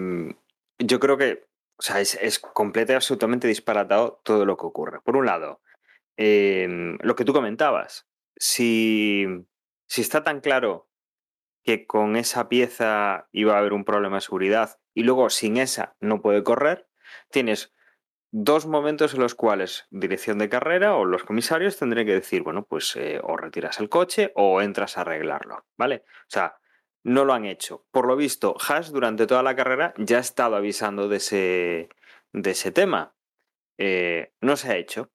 yo 0.79 0.99
creo 0.99 1.17
que 1.17 1.45
es, 1.79 2.15
es 2.15 2.39
y 2.39 2.95
absolutamente 2.95 3.47
disparatado 3.47 4.21
todo 4.23 4.45
lo 4.45 4.57
que 4.57 4.65
ocurre. 4.65 5.01
Por 5.01 5.15
un 5.15 5.25
lado, 5.25 5.61
eh, 6.17 6.67
lo 7.01 7.15
que 7.15 7.25
tú 7.25 7.33
comentabas, 7.33 8.07
si, 8.37 9.25
si 9.87 10.01
está 10.01 10.23
tan 10.23 10.41
claro 10.41 10.89
que 11.63 11.87
con 11.87 12.15
esa 12.15 12.47
pieza 12.47 13.27
iba 13.31 13.55
a 13.55 13.59
haber 13.59 13.73
un 13.73 13.85
problema 13.85 14.17
de 14.17 14.21
seguridad 14.21 14.79
y 14.93 15.03
luego 15.03 15.29
sin 15.29 15.57
esa 15.57 15.95
no 15.99 16.21
puede 16.21 16.43
correr, 16.43 16.87
tienes 17.31 17.73
dos 18.31 18.65
momentos 18.65 19.13
en 19.13 19.21
los 19.21 19.33
cuales 19.33 19.87
dirección 19.89 20.37
de 20.37 20.49
carrera 20.49 20.95
o 20.95 21.05
los 21.05 21.23
comisarios 21.23 21.79
tendrían 21.79 22.05
que 22.05 22.13
decir, 22.13 22.43
bueno, 22.43 22.65
pues 22.65 22.95
eh, 22.97 23.19
o 23.23 23.37
retiras 23.37 23.79
el 23.79 23.89
coche 23.89 24.31
o 24.35 24.61
entras 24.61 24.97
a 24.97 25.01
arreglarlo, 25.01 25.65
¿vale? 25.77 26.03
O 26.05 26.29
sea, 26.29 26.57
no 27.05 27.23
lo 27.23 27.33
han 27.33 27.45
hecho. 27.45 27.85
Por 27.91 28.07
lo 28.07 28.15
visto, 28.15 28.55
Haas 28.59 28.91
durante 28.91 29.27
toda 29.27 29.43
la 29.43 29.55
carrera 29.55 29.93
ya 29.97 30.17
ha 30.17 30.21
estado 30.21 30.55
avisando 30.55 31.07
de 31.07 31.17
ese, 31.17 31.89
de 32.33 32.51
ese 32.51 32.71
tema. 32.71 33.15
Eh, 33.77 34.33
no 34.41 34.57
se 34.57 34.71
ha 34.71 34.75
hecho, 34.75 35.11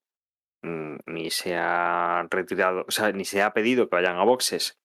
mm, 0.63 0.97
ni 1.07 1.31
se 1.31 1.57
ha 1.57 2.27
retirado, 2.31 2.85
o 2.87 2.91
sea, 2.93 3.11
ni 3.13 3.25
se 3.25 3.43
ha 3.43 3.53
pedido 3.53 3.89
que 3.89 3.97
vayan 3.97 4.19
a 4.19 4.25
boxes 4.25 4.79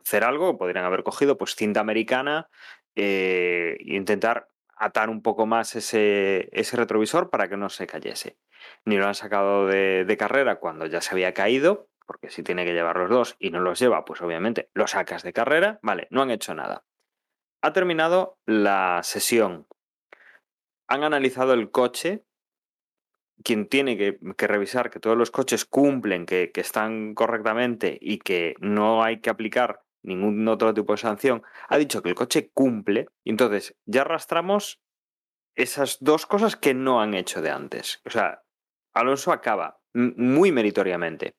hacer 0.00 0.24
algo, 0.24 0.58
podrían 0.58 0.84
haber 0.84 1.02
cogido 1.02 1.38
pues 1.38 1.54
cinta 1.54 1.80
americana 1.80 2.48
e 2.94 3.76
intentar 3.80 4.48
atar 4.76 5.10
un 5.10 5.22
poco 5.22 5.46
más 5.46 5.76
ese, 5.76 6.48
ese, 6.52 6.76
retrovisor 6.76 7.30
para 7.30 7.48
que 7.48 7.56
no 7.56 7.68
se 7.68 7.86
cayese. 7.86 8.38
Ni 8.84 8.96
lo 8.96 9.06
han 9.06 9.14
sacado 9.14 9.66
de, 9.66 10.16
carrera 10.18 10.56
cuando 10.56 10.86
ya 10.86 11.00
se 11.00 11.12
había 11.12 11.34
caído, 11.34 11.88
porque 12.08 12.30
si 12.30 12.42
tiene 12.42 12.64
que 12.64 12.72
llevar 12.72 12.96
los 12.96 13.10
dos 13.10 13.36
y 13.38 13.50
no 13.50 13.60
los 13.60 13.78
lleva, 13.78 14.06
pues 14.06 14.22
obviamente 14.22 14.70
lo 14.72 14.86
sacas 14.86 15.22
de 15.22 15.34
carrera. 15.34 15.78
Vale, 15.82 16.08
no 16.10 16.22
han 16.22 16.30
hecho 16.30 16.54
nada. 16.54 16.86
Ha 17.60 17.74
terminado 17.74 18.38
la 18.46 19.02
sesión. 19.04 19.66
Han 20.88 21.04
analizado 21.04 21.52
el 21.52 21.70
coche. 21.70 22.24
Quien 23.44 23.68
tiene 23.68 23.98
que, 23.98 24.18
revisar 24.46 24.88
que 24.88 25.00
todos 25.00 25.18
los 25.18 25.30
coches 25.30 25.66
cumplen, 25.66 26.24
que, 26.24 26.50
que 26.50 26.62
están 26.62 27.14
correctamente 27.14 27.98
y 28.00 28.18
que 28.18 28.54
no 28.58 29.04
hay 29.04 29.20
que 29.20 29.28
aplicar 29.28 29.82
ningún 30.02 30.48
otro 30.48 30.72
tipo 30.72 30.94
de 30.94 30.98
sanción, 30.98 31.42
ha 31.68 31.76
dicho 31.76 32.02
que 32.02 32.08
el 32.08 32.14
coche 32.14 32.50
cumple 32.54 33.06
y 33.22 33.30
entonces 33.30 33.76
ya 33.84 34.00
arrastramos 34.00 34.80
esas 35.54 35.98
dos 36.00 36.24
cosas 36.24 36.56
que 36.56 36.72
no 36.72 37.02
han 37.02 37.12
hecho 37.12 37.42
de 37.42 37.50
antes. 37.50 38.00
O 38.06 38.10
sea, 38.10 38.42
Alonso 38.94 39.30
acaba 39.30 39.78
muy 39.98 40.52
meritoriamente, 40.52 41.34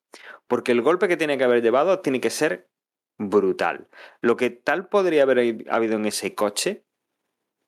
porque 0.47 0.71
el 0.71 0.81
golpe 0.81 1.07
que 1.07 1.17
tiene 1.17 1.37
que 1.37 1.43
haber 1.43 1.61
llevado 1.61 1.99
tiene 1.99 2.19
que 2.19 2.29
ser 2.29 2.69
brutal. 3.17 3.87
Lo 4.21 4.35
que 4.37 4.49
tal 4.49 4.87
podría 4.87 5.23
haber 5.23 5.65
habido 5.69 5.95
en 5.95 6.05
ese 6.05 6.35
coche 6.35 6.85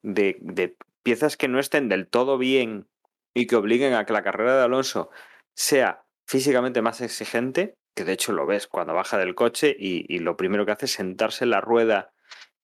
de, 0.01 0.75
piezas 1.03 1.37
que 1.37 1.47
no 1.47 1.59
estén 1.59 1.89
del 1.89 2.07
todo 2.07 2.37
bien 2.37 2.87
y 3.33 3.47
que 3.47 3.55
obliguen 3.55 3.93
a 3.93 4.05
que 4.05 4.13
la 4.13 4.23
carrera 4.23 4.57
de 4.57 4.63
Alonso 4.63 5.09
sea 5.53 6.05
físicamente 6.25 6.81
más 6.81 7.01
exigente, 7.01 7.75
que 7.95 8.03
de 8.03 8.13
hecho 8.13 8.33
lo 8.33 8.45
ves 8.45 8.67
cuando 8.67 8.93
baja 8.93 9.17
del 9.17 9.35
coche 9.35 9.75
y, 9.77 10.05
y, 10.13 10.19
lo 10.19 10.37
primero 10.37 10.65
que 10.65 10.71
hace 10.71 10.85
es 10.85 10.93
sentarse 10.93 11.45
en 11.45 11.49
la 11.51 11.61
rueda 11.61 12.13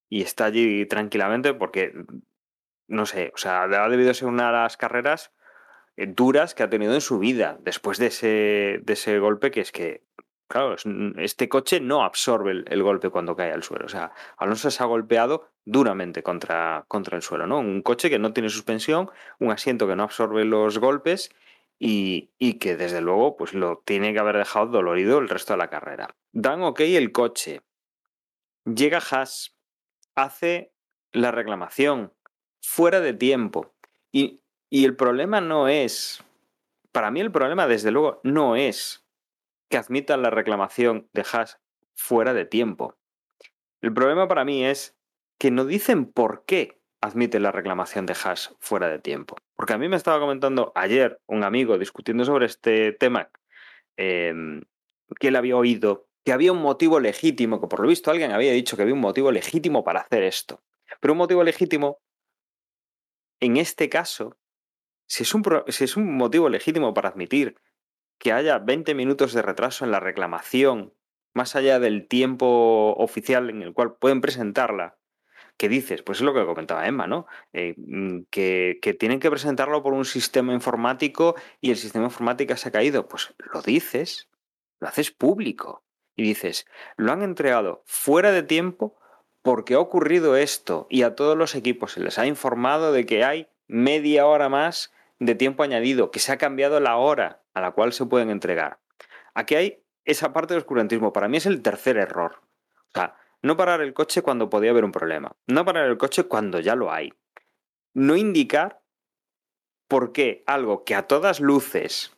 y 0.09 0.21
está 0.21 0.45
allí 0.45 0.85
tranquilamente 0.85 1.53
porque, 1.53 1.93
no 2.87 3.05
sé, 3.05 3.31
o 3.33 3.37
sea, 3.37 3.63
ha 3.63 3.89
debido 3.89 4.13
ser 4.13 4.27
una 4.27 4.47
de 4.47 4.53
las 4.53 4.77
carreras 4.77 5.33
duras 5.97 6.53
que 6.53 6.63
ha 6.63 6.69
tenido 6.69 6.93
en 6.93 7.01
su 7.01 7.19
vida 7.19 7.57
después 7.61 7.97
de 7.97 8.07
ese, 8.07 8.79
de 8.83 8.93
ese 8.93 9.17
golpe 9.19 9.51
que 9.51 9.61
es 9.61 9.71
que, 9.71 10.03
claro, 10.47 10.75
este 11.17 11.49
coche 11.49 11.79
no 11.79 12.03
absorbe 12.03 12.51
el, 12.51 12.65
el, 12.67 12.83
golpe 12.83 13.09
cuando 13.09 13.35
cae 13.35 13.51
al 13.51 13.63
suelo. 13.63 13.85
O 13.85 13.89
sea, 13.89 14.11
Alonso 14.37 14.69
se 14.69 14.83
ha 14.83 14.85
golpeado 14.85 15.49
duramente 15.65 16.21
contra, 16.21 16.85
contra 16.87 17.17
el 17.17 17.23
suelo, 17.23 17.47
¿no? 17.47 17.59
Un 17.59 17.81
coche 17.81 18.09
que 18.09 18.19
no 18.19 18.31
tiene 18.31 18.49
suspensión, 18.49 19.09
un 19.39 19.51
asiento 19.51 19.87
que 19.87 19.95
no 19.95 20.03
absorbe 20.03 20.45
los 20.45 20.77
golpes 20.77 21.31
y, 21.79 22.31
y, 22.37 22.55
que 22.55 22.75
desde 22.75 23.01
luego 23.01 23.35
pues 23.35 23.53
lo 23.53 23.83
tiene 23.85 24.13
que 24.13 24.19
haber 24.19 24.37
dejado 24.37 24.67
dolorido 24.67 25.19
el 25.19 25.29
resto 25.29 25.53
de 25.53 25.57
la 25.57 25.69
carrera. 25.69 26.15
Dan 26.31 26.61
ok 26.61 26.79
el 26.81 27.11
coche. 27.11 27.61
Llega 28.65 28.99
Haas, 28.99 29.55
hace 30.15 30.73
la 31.11 31.31
reclamación 31.31 32.13
fuera 32.61 32.99
de 32.99 33.13
tiempo. 33.13 33.73
Y, 34.11 34.41
y 34.69 34.85
el 34.85 34.95
problema 34.95 35.41
no 35.41 35.67
es, 35.67 36.23
para 36.91 37.11
mí 37.11 37.21
el 37.21 37.31
problema 37.31 37.67
desde 37.67 37.91
luego 37.91 38.19
no 38.23 38.55
es 38.55 39.05
que 39.69 39.77
admitan 39.77 40.21
la 40.21 40.29
reclamación 40.29 41.09
de 41.13 41.25
Haas 41.31 41.59
fuera 41.95 42.33
de 42.33 42.45
tiempo. 42.45 42.97
El 43.81 43.93
problema 43.93 44.27
para 44.27 44.45
mí 44.45 44.65
es 44.65 44.97
que 45.39 45.51
no 45.51 45.65
dicen 45.65 46.05
por 46.11 46.45
qué 46.45 46.81
admiten 47.01 47.43
la 47.43 47.51
reclamación 47.51 48.05
de 48.05 48.15
Haas 48.23 48.55
fuera 48.59 48.89
de 48.89 48.99
tiempo. 48.99 49.35
Porque 49.55 49.73
a 49.73 49.77
mí 49.77 49.87
me 49.87 49.95
estaba 49.95 50.19
comentando 50.19 50.71
ayer 50.75 51.19
un 51.27 51.43
amigo 51.43 51.77
discutiendo 51.77 52.25
sobre 52.25 52.47
este 52.47 52.91
tema 52.93 53.29
eh, 53.97 54.33
que 55.19 55.27
él 55.27 55.35
había 55.35 55.57
oído 55.57 56.07
que 56.27 56.33
había 56.33 56.51
un 56.51 56.61
motivo 56.61 56.99
legítimo, 56.99 57.61
que 57.61 57.67
por 57.67 57.79
lo 57.79 57.87
visto 57.87 58.11
alguien 58.11 58.33
había 58.33 58.51
dicho 58.51 58.75
que 58.75 58.81
había 58.81 58.93
un 58.93 58.99
motivo 58.99 59.31
legítimo 59.31 59.85
para 59.85 60.01
hacer 60.01 60.23
esto. 60.23 60.61
Pero 60.99 61.13
un 61.13 61.19
motivo 61.19 61.41
legítimo, 61.41 62.01
en 63.39 63.55
este 63.55 63.87
caso, 63.87 64.35
si 65.07 65.23
es 65.23 65.33
un, 65.33 65.43
si 65.69 65.83
es 65.83 65.97
un 65.97 66.15
motivo 66.15 66.49
legítimo 66.49 66.93
para 66.93 67.09
admitir 67.09 67.55
que 68.19 68.33
haya 68.33 68.59
20 68.59 68.93
minutos 68.95 69.33
de 69.33 69.41
retraso 69.41 69.85
en 69.85 69.91
la 69.91 69.99
reclamación, 69.99 70.93
más 71.33 71.55
allá 71.55 71.79
del 71.79 72.07
tiempo 72.07 72.93
oficial 72.97 73.49
en 73.49 73.61
el 73.61 73.73
cual 73.73 73.95
pueden 73.95 74.21
presentarla, 74.21 74.97
¿qué 75.57 75.69
dices? 75.69 76.01
Pues 76.01 76.19
es 76.19 76.23
lo 76.23 76.33
que 76.33 76.45
comentaba 76.45 76.87
Emma, 76.87 77.07
¿no? 77.07 77.27
Eh, 77.53 77.75
que, 78.29 78.79
que, 78.81 78.93
tienen 78.93 79.19
que 79.19 79.29
presentarlo 79.29 79.83
por 79.83 79.93
un 79.93 80.05
sistema 80.05 80.53
informático 80.53 81.35
y 81.61 81.71
el 81.71 81.77
sistema 81.77 82.05
informático 82.05 82.55
se 82.57 82.69
ha 82.69 82.71
caído. 82.71 83.07
Pues 83.07 83.33
lo 83.53 83.61
dices, 83.61 84.29
lo 84.79 84.87
haces 84.87 85.11
público 85.11 85.83
y 86.15 86.23
dices, 86.23 86.65
lo 86.95 87.11
han 87.11 87.21
entregado 87.21 87.83
fuera 87.85 88.31
de 88.31 88.43
tiempo 88.43 88.97
porque 89.43 89.75
ha 89.75 89.79
ocurrido 89.79 90.35
esto 90.35 90.87
y 90.89 91.03
a 91.03 91.15
todos 91.15 91.37
los 91.37 91.55
equipos 91.55 91.93
se 91.93 92.01
les 92.01 92.17
ha 92.17 92.25
informado 92.25 92.91
de 92.91 93.05
que 93.05 93.23
hay 93.23 93.47
media 93.67 94.25
hora 94.25 94.49
más 94.49 94.91
de 95.19 95.35
tiempo 95.35 95.63
añadido, 95.63 96.11
que 96.11 96.19
se 96.19 96.31
ha 96.31 96.37
cambiado 96.37 96.79
la 96.79 96.97
hora 96.97 97.43
a 97.53 97.61
la 97.61 97.71
cual 97.71 97.93
se 97.93 98.05
pueden 98.05 98.29
entregar. 98.29 98.79
Aquí 99.33 99.55
hay 99.55 99.83
esa 100.05 100.33
parte 100.33 100.53
de 100.53 100.59
oscurantismo. 100.59 101.13
Para 101.13 101.27
mí 101.27 101.37
es 101.37 101.45
el 101.45 101.61
tercer 101.61 101.97
error. 101.97 102.41
O 102.89 102.91
sea, 102.93 103.15
no 103.41 103.57
parar 103.57 103.81
el 103.81 103.93
coche 103.93 104.21
cuando 104.21 104.49
podía 104.49 104.71
haber 104.71 104.85
un 104.85 104.91
problema. 104.91 105.35
No 105.47 105.65
parar 105.65 105.87
el 105.87 105.97
coche 105.97 106.23
cuando 106.23 106.59
ya 106.59 106.75
lo 106.75 106.91
hay. 106.91 107.13
No 107.93 108.15
indicar 108.15 108.81
por 109.87 110.11
qué 110.11 110.43
algo 110.47 110.83
que 110.83 110.95
a 110.95 111.07
todas 111.07 111.39
luces 111.39 112.17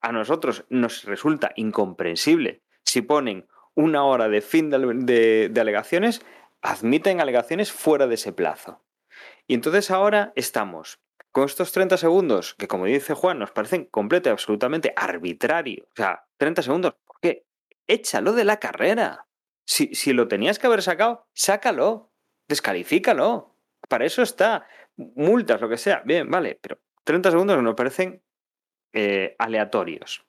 a 0.00 0.12
nosotros 0.12 0.64
nos 0.68 1.04
resulta 1.04 1.52
incomprensible, 1.56 2.62
si 2.84 3.02
ponen 3.02 3.48
una 3.74 4.04
hora 4.04 4.28
de 4.28 4.40
fin 4.40 4.70
de, 4.70 4.78
de, 4.78 5.48
de 5.50 5.60
alegaciones, 5.60 6.24
admiten 6.62 7.20
alegaciones 7.20 7.72
fuera 7.72 8.06
de 8.06 8.14
ese 8.14 8.32
plazo. 8.32 8.84
Y 9.46 9.54
entonces 9.54 9.90
ahora 9.90 10.32
estamos 10.36 11.00
con 11.36 11.44
estos 11.44 11.70
30 11.70 11.98
segundos, 11.98 12.54
que 12.54 12.66
como 12.66 12.86
dice 12.86 13.12
Juan, 13.12 13.38
nos 13.38 13.50
parecen 13.50 13.84
completo 13.84 14.30
y 14.30 14.32
absolutamente 14.32 14.94
arbitrario. 14.96 15.84
O 15.84 15.94
sea, 15.94 16.24
30 16.38 16.62
segundos, 16.62 16.94
¿por 17.04 17.20
qué? 17.20 17.44
Échalo 17.86 18.32
de 18.32 18.44
la 18.44 18.58
carrera. 18.58 19.26
Si, 19.66 19.94
si 19.94 20.14
lo 20.14 20.28
tenías 20.28 20.58
que 20.58 20.66
haber 20.66 20.80
sacado, 20.80 21.28
sácalo, 21.34 22.10
descalifícalo. 22.48 23.54
Para 23.86 24.06
eso 24.06 24.22
está. 24.22 24.66
multas, 24.96 25.60
lo 25.60 25.68
que 25.68 25.76
sea. 25.76 26.00
Bien, 26.06 26.30
vale, 26.30 26.58
pero 26.58 26.78
30 27.04 27.32
segundos 27.32 27.62
nos 27.62 27.74
parecen 27.74 28.22
eh, 28.94 29.36
aleatorios. 29.38 30.24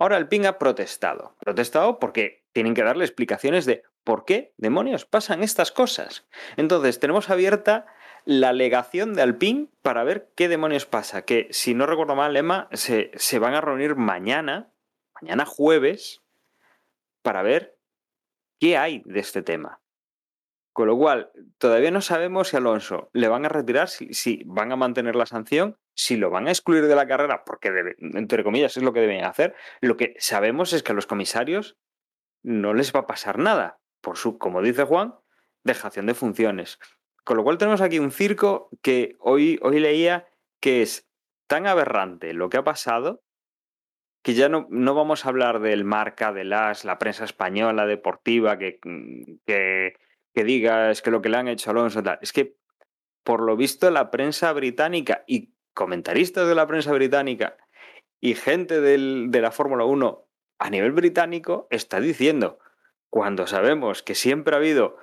Ahora 0.00 0.16
el 0.16 0.26
PIN 0.26 0.46
ha 0.46 0.58
protestado. 0.58 1.36
Protestado 1.38 2.00
porque 2.00 2.44
tienen 2.50 2.74
que 2.74 2.82
darle 2.82 3.04
explicaciones 3.04 3.66
de 3.66 3.84
por 4.02 4.24
qué 4.24 4.52
demonios 4.56 5.04
pasan 5.04 5.44
estas 5.44 5.70
cosas. 5.70 6.26
Entonces, 6.56 6.98
tenemos 6.98 7.30
abierta 7.30 7.86
la 8.24 8.50
alegación 8.50 9.14
de 9.14 9.22
Alpine 9.22 9.68
para 9.82 10.04
ver 10.04 10.30
qué 10.36 10.48
demonios 10.48 10.86
pasa. 10.86 11.22
Que 11.22 11.48
si 11.50 11.74
no 11.74 11.86
recuerdo 11.86 12.14
mal, 12.14 12.36
Emma, 12.36 12.68
se, 12.72 13.10
se 13.14 13.38
van 13.38 13.54
a 13.54 13.60
reunir 13.60 13.96
mañana, 13.96 14.72
mañana 15.20 15.44
jueves, 15.46 16.22
para 17.22 17.42
ver 17.42 17.78
qué 18.58 18.76
hay 18.76 19.02
de 19.04 19.20
este 19.20 19.42
tema. 19.42 19.80
Con 20.72 20.86
lo 20.86 20.96
cual, 20.96 21.32
todavía 21.58 21.90
no 21.90 22.00
sabemos 22.00 22.48
si 22.48 22.56
Alonso 22.56 23.10
le 23.12 23.28
van 23.28 23.44
a 23.44 23.48
retirar, 23.48 23.88
si, 23.88 24.42
van 24.46 24.70
a 24.70 24.76
mantener 24.76 25.16
la 25.16 25.26
sanción, 25.26 25.76
si 25.94 26.16
lo 26.16 26.30
van 26.30 26.46
a 26.46 26.50
excluir 26.50 26.86
de 26.86 26.94
la 26.94 27.08
carrera, 27.08 27.44
porque 27.44 27.96
entre 27.98 28.44
comillas 28.44 28.76
es 28.76 28.82
lo 28.82 28.92
que 28.92 29.00
deben 29.00 29.24
hacer. 29.24 29.54
Lo 29.80 29.96
que 29.96 30.14
sabemos 30.18 30.72
es 30.72 30.82
que 30.82 30.92
a 30.92 30.94
los 30.94 31.06
comisarios 31.06 31.76
no 32.42 32.72
les 32.72 32.94
va 32.94 33.00
a 33.00 33.06
pasar 33.06 33.38
nada, 33.38 33.80
por 34.00 34.16
su, 34.16 34.38
como 34.38 34.62
dice 34.62 34.84
Juan, 34.84 35.16
dejación 35.64 36.06
de 36.06 36.14
funciones. 36.14 36.78
Con 37.24 37.36
lo 37.36 37.44
cual 37.44 37.58
tenemos 37.58 37.80
aquí 37.80 37.98
un 37.98 38.10
circo 38.10 38.70
que 38.82 39.16
hoy, 39.20 39.58
hoy 39.62 39.80
leía 39.80 40.26
que 40.60 40.82
es 40.82 41.08
tan 41.46 41.66
aberrante 41.66 42.32
lo 42.32 42.48
que 42.48 42.58
ha 42.58 42.64
pasado 42.64 43.22
que 44.22 44.34
ya 44.34 44.50
no, 44.50 44.66
no 44.68 44.94
vamos 44.94 45.24
a 45.24 45.30
hablar 45.30 45.60
del 45.60 45.84
marca, 45.84 46.32
de 46.32 46.44
las, 46.44 46.84
la 46.84 46.98
prensa 46.98 47.24
española, 47.24 47.86
deportiva, 47.86 48.58
que, 48.58 48.78
que 49.46 49.94
que 50.34 50.44
digas 50.44 51.02
que 51.02 51.10
lo 51.10 51.22
que 51.22 51.28
le 51.28 51.36
han 51.36 51.48
hecho 51.48 51.70
a 51.70 51.72
Alonso 51.72 52.02
tal. 52.02 52.18
Es 52.22 52.32
que, 52.32 52.56
por 53.24 53.40
lo 53.40 53.56
visto, 53.56 53.90
la 53.90 54.10
prensa 54.10 54.52
británica 54.52 55.24
y 55.26 55.52
comentaristas 55.74 56.48
de 56.48 56.54
la 56.54 56.66
prensa 56.66 56.92
británica 56.92 57.56
y 58.20 58.34
gente 58.34 58.80
de 58.80 59.40
la 59.40 59.50
Fórmula 59.50 59.84
1 59.84 60.26
a 60.58 60.70
nivel 60.70 60.92
británico 60.92 61.66
está 61.70 62.00
diciendo, 62.00 62.58
cuando 63.08 63.46
sabemos 63.46 64.02
que 64.02 64.14
siempre 64.14 64.54
ha 64.54 64.58
habido 64.58 64.96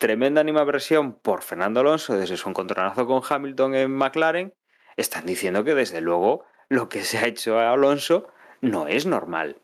tremenda 0.00 0.40
animaversión 0.40 1.12
por 1.12 1.42
Fernando 1.42 1.80
Alonso 1.80 2.16
desde 2.16 2.38
su 2.38 2.48
encontronazo 2.48 3.06
con 3.06 3.22
Hamilton 3.28 3.74
en 3.74 3.90
McLaren, 3.92 4.54
están 4.96 5.26
diciendo 5.26 5.62
que 5.62 5.74
desde 5.74 6.00
luego 6.00 6.46
lo 6.70 6.88
que 6.88 7.04
se 7.04 7.18
ha 7.18 7.26
hecho 7.26 7.58
a 7.58 7.70
Alonso 7.70 8.26
no 8.62 8.88
es 8.88 9.04
normal. 9.04 9.60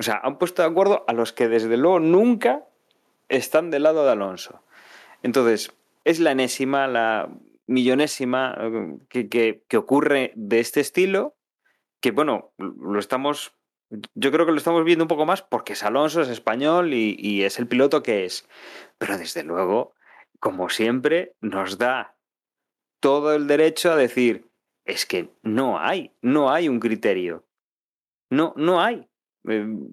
O 0.00 0.02
sea, 0.02 0.18
han 0.24 0.38
puesto 0.38 0.62
de 0.62 0.68
acuerdo 0.68 1.04
a 1.06 1.12
los 1.12 1.34
que 1.34 1.48
desde 1.48 1.76
luego 1.76 2.00
nunca 2.00 2.64
están 3.28 3.70
del 3.70 3.82
lado 3.82 4.06
de 4.06 4.12
Alonso. 4.12 4.62
Entonces, 5.22 5.72
es 6.04 6.20
la 6.20 6.32
enésima, 6.32 6.86
la 6.86 7.28
millonésima 7.66 8.56
eh, 8.58 9.60
que, 9.68 9.76
ocurre 9.76 10.32
de 10.36 10.60
este 10.60 10.80
estilo, 10.80 11.36
que 12.00 12.12
bueno, 12.12 12.52
lo 12.56 12.98
estamos, 12.98 13.52
yo 14.14 14.32
creo 14.32 14.46
que 14.46 14.52
lo 14.52 14.58
estamos 14.58 14.84
viendo 14.84 15.04
un 15.04 15.08
poco 15.08 15.26
más 15.26 15.42
porque 15.42 15.74
es 15.74 15.82
Alonso, 15.82 16.22
es 16.22 16.28
español 16.28 16.92
y, 16.94 17.42
es 17.42 17.58
el 17.58 17.66
piloto 17.66 18.02
que 18.02 18.24
es. 18.24 18.48
Pero 18.98 19.18
desde 19.18 19.42
luego, 19.42 19.94
como 20.40 20.68
siempre, 20.68 21.34
nos 21.40 21.78
da 21.78 22.16
todo 23.00 23.34
el 23.34 23.46
derecho 23.46 23.92
a 23.92 23.96
decir, 23.96 24.48
es 24.84 25.06
que 25.06 25.30
no 25.42 25.78
hay, 25.78 26.12
no 26.22 26.50
hay 26.50 26.68
un 26.68 26.80
criterio. 26.80 27.44
No, 28.30 28.54
no 28.56 28.80
hay. 28.82 29.08
Em, 29.44 29.88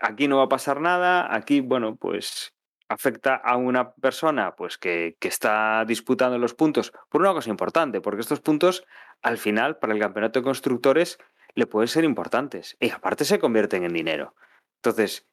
aquí 0.00 0.28
no 0.28 0.38
va 0.38 0.44
a 0.44 0.48
pasar 0.48 0.80
nada, 0.80 1.34
aquí, 1.34 1.60
bueno, 1.60 1.96
pues 1.96 2.54
afecta 2.90 3.36
a 3.36 3.56
una 3.56 3.92
persona 3.92 4.56
pues 4.56 4.76
que, 4.76 5.16
está 5.20 5.84
disputando 5.86 6.38
los 6.38 6.54
puntos 6.54 6.92
por 7.08 7.20
una 7.20 7.32
cosa 7.32 7.48
importante, 7.48 8.00
porque 8.00 8.20
estos 8.20 8.40
puntos 8.40 8.84
al 9.22 9.38
final 9.38 9.78
para 9.78 9.94
el 9.94 10.00
campeonato 10.00 10.40
de 10.40 10.44
constructores 10.44 11.18
le 11.54 11.66
pueden 11.66 11.88
ser 11.88 12.04
importantes 12.04 12.76
y 12.80 12.90
aparte 12.90 13.24
se 13.24 13.38
convierten 13.38 13.84
en 13.84 13.92
dinero. 13.92 14.34
Entonces, 14.76 15.26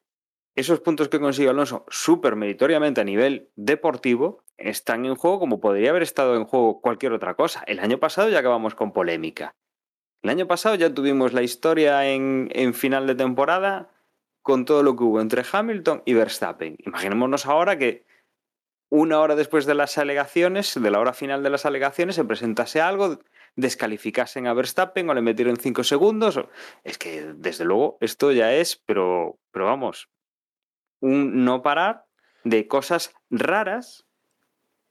esos 0.54 0.80
puntos 0.80 1.08
que 1.08 1.20
consigue 1.20 1.48
Alonso 1.48 1.86
súper 1.88 2.34
meritoriamente 2.34 3.00
a 3.00 3.04
nivel 3.04 3.50
deportivo 3.54 4.42
están 4.56 5.06
en 5.06 5.14
juego 5.14 5.38
como 5.38 5.60
podría 5.60 5.90
haber 5.90 6.02
estado 6.02 6.36
en 6.36 6.44
juego 6.44 6.80
cualquier 6.80 7.12
otra 7.12 7.34
cosa. 7.34 7.62
El 7.66 7.78
año 7.78 7.98
pasado 7.98 8.28
ya 8.28 8.40
acabamos 8.40 8.74
con 8.74 8.92
polémica. 8.92 9.54
El 10.22 10.30
año 10.30 10.48
pasado 10.48 10.74
ya 10.74 10.92
tuvimos 10.92 11.32
la 11.32 11.42
historia 11.42 12.08
en, 12.08 12.48
en 12.52 12.74
final 12.74 13.06
de 13.06 13.14
temporada 13.14 13.90
con 14.42 14.64
todo 14.64 14.82
lo 14.82 14.96
que 14.96 15.04
hubo 15.04 15.20
entre 15.20 15.44
Hamilton 15.50 16.02
y 16.04 16.14
Verstappen. 16.14 16.76
Imaginémonos 16.84 17.46
ahora 17.46 17.78
que 17.78 18.04
una 18.90 19.20
hora 19.20 19.36
después 19.36 19.66
de 19.66 19.74
las 19.74 19.98
alegaciones, 19.98 20.80
de 20.80 20.90
la 20.90 20.98
hora 20.98 21.12
final 21.12 21.42
de 21.42 21.50
las 21.50 21.66
alegaciones, 21.66 22.16
se 22.16 22.24
presentase 22.24 22.80
algo, 22.80 23.20
descalificasen 23.56 24.46
a 24.46 24.54
Verstappen 24.54 25.08
o 25.08 25.14
le 25.14 25.22
metieron 25.22 25.56
cinco 25.56 25.84
segundos. 25.84 26.40
Es 26.84 26.98
que, 26.98 27.32
desde 27.36 27.64
luego, 27.64 27.98
esto 28.00 28.32
ya 28.32 28.54
es, 28.54 28.82
pero, 28.86 29.38
pero 29.50 29.66
vamos, 29.66 30.08
un 31.00 31.44
no 31.44 31.62
parar 31.62 32.04
de 32.44 32.66
cosas 32.66 33.14
raras, 33.30 34.06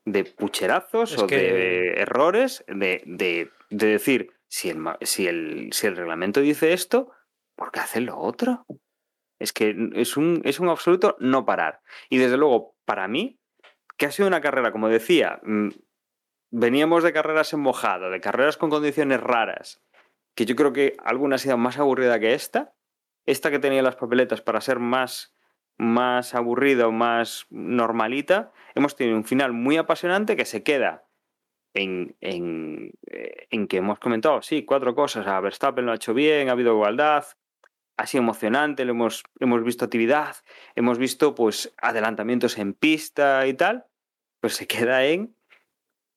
de 0.05 0.23
pucherazos 0.23 1.17
o 1.17 1.27
de 1.27 1.93
errores, 1.97 2.63
de, 2.67 3.01
de, 3.05 3.49
decir, 3.69 4.31
si 4.47 4.69
el, 4.69 4.83
si, 5.01 5.27
el, 5.27 5.69
si 5.73 5.87
el 5.87 5.97
reglamento 5.97 6.39
dice 6.39 6.73
esto, 6.73 7.11
¿por 7.55 7.71
qué 7.71 7.81
hace 7.81 7.99
lo 7.99 8.17
otro? 8.17 8.65
Es 9.39 9.53
que 9.53 9.75
es 9.95 10.17
un, 10.17 10.41
es 10.45 10.59
un 10.59 10.69
absoluto 10.69 11.17
no 11.19 11.45
parar. 11.45 11.81
Y 12.09 12.17
desde 12.17 12.37
luego, 12.37 12.75
para 12.85 13.07
mí, 13.07 13.39
que 13.97 14.05
ha 14.05 14.11
sido 14.11 14.27
una 14.27 14.41
carrera, 14.41 14.71
como 14.71 14.87
decía, 14.87 15.39
mm, 15.43 15.69
veníamos 16.51 17.03
de 17.03 17.13
carreras 17.13 17.53
en 17.53 17.59
mojado, 17.59 18.09
de 18.09 18.21
carreras 18.21 18.57
con 18.57 18.69
condiciones 18.69 19.19
raras, 19.19 19.81
que 20.35 20.45
yo 20.45 20.55
creo 20.55 20.73
que 20.73 20.95
alguna 21.03 21.35
ha 21.35 21.39
sido 21.39 21.57
más 21.57 21.77
aburrida 21.77 22.19
que 22.19 22.33
esta. 22.33 22.73
Esta 23.25 23.51
que 23.51 23.59
tenía 23.59 23.81
las 23.81 23.97
papeletas 23.97 24.41
para 24.41 24.61
ser 24.61 24.79
más, 24.79 25.35
más 25.77 26.33
aburrida 26.33 26.89
más 26.89 27.45
normalita, 27.49 28.53
hemos 28.73 28.95
tenido 28.95 29.17
un 29.17 29.25
final 29.25 29.51
muy 29.51 29.77
apasionante 29.77 30.37
que 30.37 30.45
se 30.45 30.63
queda 30.63 31.05
en, 31.73 32.15
en, 32.21 32.91
eh, 33.07 33.47
en, 33.49 33.67
que 33.67 33.77
hemos 33.77 33.99
comentado, 33.99 34.41
sí, 34.41 34.63
cuatro 34.63 34.95
cosas. 34.95 35.27
A 35.27 35.39
Verstappen 35.41 35.85
lo 35.85 35.91
ha 35.91 35.95
hecho 35.95 36.13
bien, 36.13 36.49
ha 36.49 36.53
habido 36.53 36.73
igualdad, 36.73 37.25
ha 37.97 38.07
sido 38.07 38.23
emocionante, 38.23 38.85
lo 38.85 38.91
hemos, 38.91 39.23
hemos 39.39 39.63
visto 39.63 39.85
actividad, 39.85 40.37
hemos 40.75 40.97
visto 40.97 41.35
pues 41.35 41.73
adelantamientos 41.77 42.57
en 42.57 42.73
pista 42.73 43.45
y 43.47 43.53
tal, 43.53 43.85
pues 44.39 44.55
se 44.55 44.67
queda 44.67 45.05
en, 45.05 45.35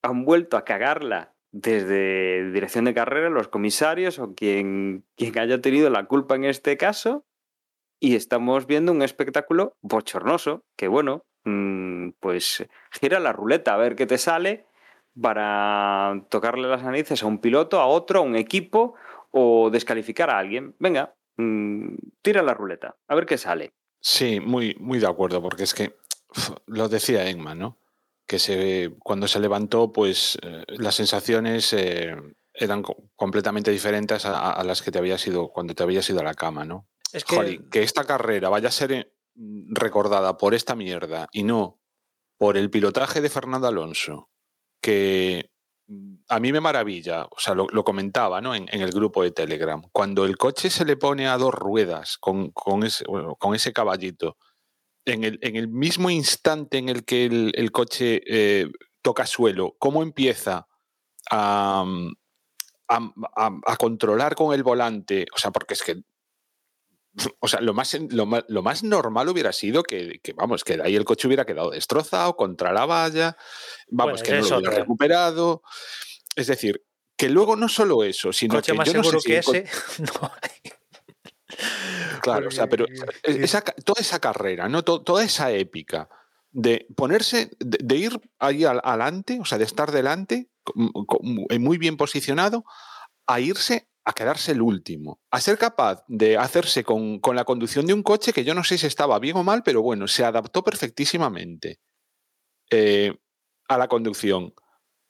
han 0.02 0.24
vuelto 0.24 0.56
a 0.56 0.64
cagarla 0.64 1.34
desde 1.52 2.50
dirección 2.52 2.84
de 2.84 2.94
carrera, 2.94 3.28
los 3.28 3.48
comisarios 3.48 4.18
o 4.18 4.34
quien, 4.34 5.04
quien 5.16 5.38
haya 5.38 5.60
tenido 5.60 5.90
la 5.90 6.06
culpa 6.06 6.36
en 6.36 6.44
este 6.44 6.76
caso, 6.76 7.24
y 7.98 8.14
estamos 8.14 8.66
viendo 8.66 8.92
un 8.92 9.02
espectáculo 9.02 9.76
bochornoso, 9.80 10.64
que 10.76 10.88
bueno, 10.88 11.24
mm, 11.44 12.10
pues 12.20 12.66
gira 12.92 13.20
la 13.20 13.32
ruleta 13.32 13.74
a 13.74 13.78
ver 13.78 13.96
qué 13.96 14.06
te 14.06 14.16
sale 14.16 14.64
para 15.20 16.24
tocarle 16.30 16.68
las 16.68 16.82
narices 16.82 17.22
a 17.22 17.26
un 17.26 17.40
piloto, 17.40 17.80
a 17.80 17.86
otro, 17.86 18.20
a 18.20 18.22
un 18.22 18.36
equipo 18.36 18.94
o 19.32 19.70
descalificar 19.70 20.30
a 20.30 20.38
alguien. 20.38 20.74
Venga, 20.78 21.14
Mm, 21.40 21.94
tira 22.20 22.42
la 22.42 22.52
ruleta, 22.52 22.96
a 23.08 23.14
ver 23.14 23.24
qué 23.24 23.38
sale. 23.38 23.72
Sí, 24.00 24.40
muy, 24.40 24.76
muy 24.78 24.98
de 24.98 25.06
acuerdo, 25.06 25.40
porque 25.40 25.62
es 25.62 25.72
que 25.72 25.96
lo 26.66 26.88
decía 26.88 27.28
Engman, 27.28 27.58
¿no? 27.58 27.78
Que 28.30 28.38
se, 28.38 28.94
cuando 29.00 29.26
se 29.26 29.40
levantó, 29.40 29.92
pues 29.92 30.38
eh, 30.42 30.62
las 30.68 30.94
sensaciones 30.94 31.72
eh, 31.72 32.14
eran 32.54 32.84
completamente 33.16 33.72
diferentes 33.72 34.24
a, 34.24 34.62
las 34.62 34.82
que 34.82 34.92
te 34.92 34.98
había 34.98 35.18
sido 35.18 35.48
cuando 35.48 35.74
te 35.74 35.82
habías 35.82 36.08
ido 36.08 36.20
a 36.20 36.22
la 36.22 36.34
cama, 36.34 36.64
¿no? 36.64 36.86
Es 37.12 37.24
que... 37.24 37.60
que 37.72 37.82
esta 37.82 38.04
carrera 38.04 38.48
vaya 38.48 38.68
a 38.68 38.70
ser 38.70 38.92
eh, 38.92 39.12
recordada 39.70 40.36
por 40.36 40.54
esta 40.54 40.76
mierda 40.76 41.26
y 41.32 41.42
no 41.42 41.80
por 42.38 42.56
el 42.56 42.70
pilotaje 42.70 43.20
de 43.20 43.30
Fernando 43.30 43.66
Alonso, 43.66 44.30
que 44.80 45.50
a 46.28 46.38
mí 46.38 46.52
me 46.52 46.60
maravilla, 46.60 47.24
o 47.24 47.40
sea, 47.40 47.54
lo, 47.56 47.66
comentaba 47.82 48.40
¿no? 48.40 48.54
en, 48.54 48.68
el 48.70 48.92
grupo 48.92 49.24
de 49.24 49.32
Telegram, 49.32 49.82
cuando 49.90 50.24
el 50.24 50.38
coche 50.38 50.70
se 50.70 50.84
le 50.84 50.96
pone 50.96 51.26
a 51.26 51.36
dos 51.36 51.52
ruedas 51.52 52.16
con, 52.16 52.52
ese, 52.84 53.04
con 53.40 53.56
ese, 53.56 53.72
caballito, 53.72 54.36
en 55.04 55.24
el, 55.24 55.38
en 55.42 55.56
el, 55.56 55.68
mismo 55.68 56.10
instante 56.10 56.78
en 56.78 56.88
el 56.88 57.04
que 57.04 57.24
el, 57.24 57.72
coche 57.72 58.22
eh, 58.26 58.66
toca 59.02 59.26
suelo, 59.26 59.76
¿cómo 59.78 60.02
empieza 60.02 60.66
a, 61.30 61.84
a, 62.88 63.76
controlar 63.78 64.34
con 64.34 64.54
el 64.54 64.62
volante? 64.62 65.26
O 65.34 65.38
sea, 65.38 65.50
porque 65.50 65.74
es 65.74 65.82
que 65.82 66.02
o 67.40 67.48
sea, 67.48 67.60
lo 67.60 67.74
más, 67.74 67.96
lo 68.10 68.62
más, 68.62 68.82
normal 68.84 69.28
hubiera 69.28 69.52
sido 69.52 69.82
que, 69.82 70.20
vamos, 70.36 70.62
que 70.62 70.76
de 70.76 70.84
ahí 70.84 70.94
el 70.94 71.04
coche 71.04 71.26
hubiera 71.26 71.44
quedado 71.44 71.70
destrozado 71.70 72.36
contra 72.36 72.72
la 72.72 72.86
valla, 72.86 73.36
vamos, 73.88 74.22
que 74.22 74.32
no 74.32 74.48
lo 74.48 74.58
hubiera 74.58 74.76
recuperado. 74.76 75.62
Es 76.36 76.46
decir, 76.46 76.84
que 77.16 77.28
luego 77.28 77.56
no 77.56 77.68
solo 77.68 78.04
eso, 78.04 78.32
sino 78.32 78.62
que 78.62 78.72
más 78.74 78.86
yo 78.86 79.02
seguro 79.02 79.18
no 79.18 79.22
que 79.22 79.38
ese 79.38 79.64
no 79.98 80.32
hay. 80.40 80.72
Claro, 82.22 82.48
o 82.48 82.50
sea, 82.50 82.66
pero 82.68 82.86
toda 83.84 84.00
esa 84.00 84.18
carrera, 84.20 84.68
¿no? 84.68 84.82
toda 84.82 85.24
esa 85.24 85.50
épica, 85.52 86.08
de 86.52 86.86
ponerse, 86.96 87.50
de, 87.60 87.78
de 87.82 87.96
ir 87.96 88.20
ahí 88.38 88.64
al- 88.64 88.80
adelante, 88.84 89.38
o 89.40 89.44
sea, 89.44 89.58
de 89.58 89.64
estar 89.64 89.92
delante, 89.92 90.48
com- 90.64 91.46
muy 91.58 91.78
bien 91.78 91.96
posicionado, 91.96 92.64
a 93.26 93.40
irse 93.40 93.88
a 94.04 94.12
quedarse 94.12 94.52
el 94.52 94.62
último, 94.62 95.20
a 95.30 95.40
ser 95.40 95.58
capaz 95.58 96.02
de 96.08 96.36
hacerse 96.38 96.82
con, 96.82 97.20
con 97.20 97.36
la 97.36 97.44
conducción 97.44 97.86
de 97.86 97.94
un 97.94 98.02
coche 98.02 98.32
que 98.32 98.44
yo 98.44 98.54
no 98.54 98.64
sé 98.64 98.78
si 98.78 98.86
estaba 98.86 99.18
bien 99.18 99.36
o 99.36 99.44
mal, 99.44 99.62
pero 99.62 99.82
bueno, 99.82 100.08
se 100.08 100.24
adaptó 100.24 100.64
perfectísimamente 100.64 101.78
eh, 102.70 103.14
a 103.68 103.78
la 103.78 103.88
conducción, 103.88 104.54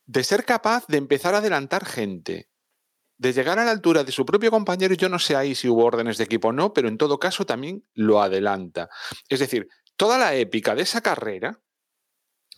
de 0.07 0.25
ser 0.25 0.45
capaz 0.45 0.87
de 0.89 0.99
empezar 0.99 1.35
a 1.35 1.39
adelantar 1.39 1.85
gente, 1.87 2.50
de 3.21 3.35
llegar 3.35 3.59
a 3.59 3.65
la 3.67 3.71
altura 3.71 4.03
de 4.03 4.13
su 4.13 4.25
propio 4.25 4.51
compañero, 4.51 4.95
yo 4.95 5.11
no 5.11 5.19
sé 5.19 5.37
ahí 5.37 5.55
si 5.55 5.69
hubo 5.69 5.85
órdenes 5.85 6.17
de 6.17 6.25
equipo 6.25 6.49
o 6.49 6.53
no, 6.53 6.73
pero 6.73 6.89
en 6.89 6.97
todo 6.97 7.19
caso 7.19 7.45
también 7.45 7.85
lo 7.93 8.23
adelanta. 8.23 8.89
Es 9.29 9.41
decir, 9.41 9.69
toda 9.97 10.17
la 10.17 10.35
épica 10.35 10.75
de 10.75 10.83
esa 10.83 11.03
carrera, 11.03 11.61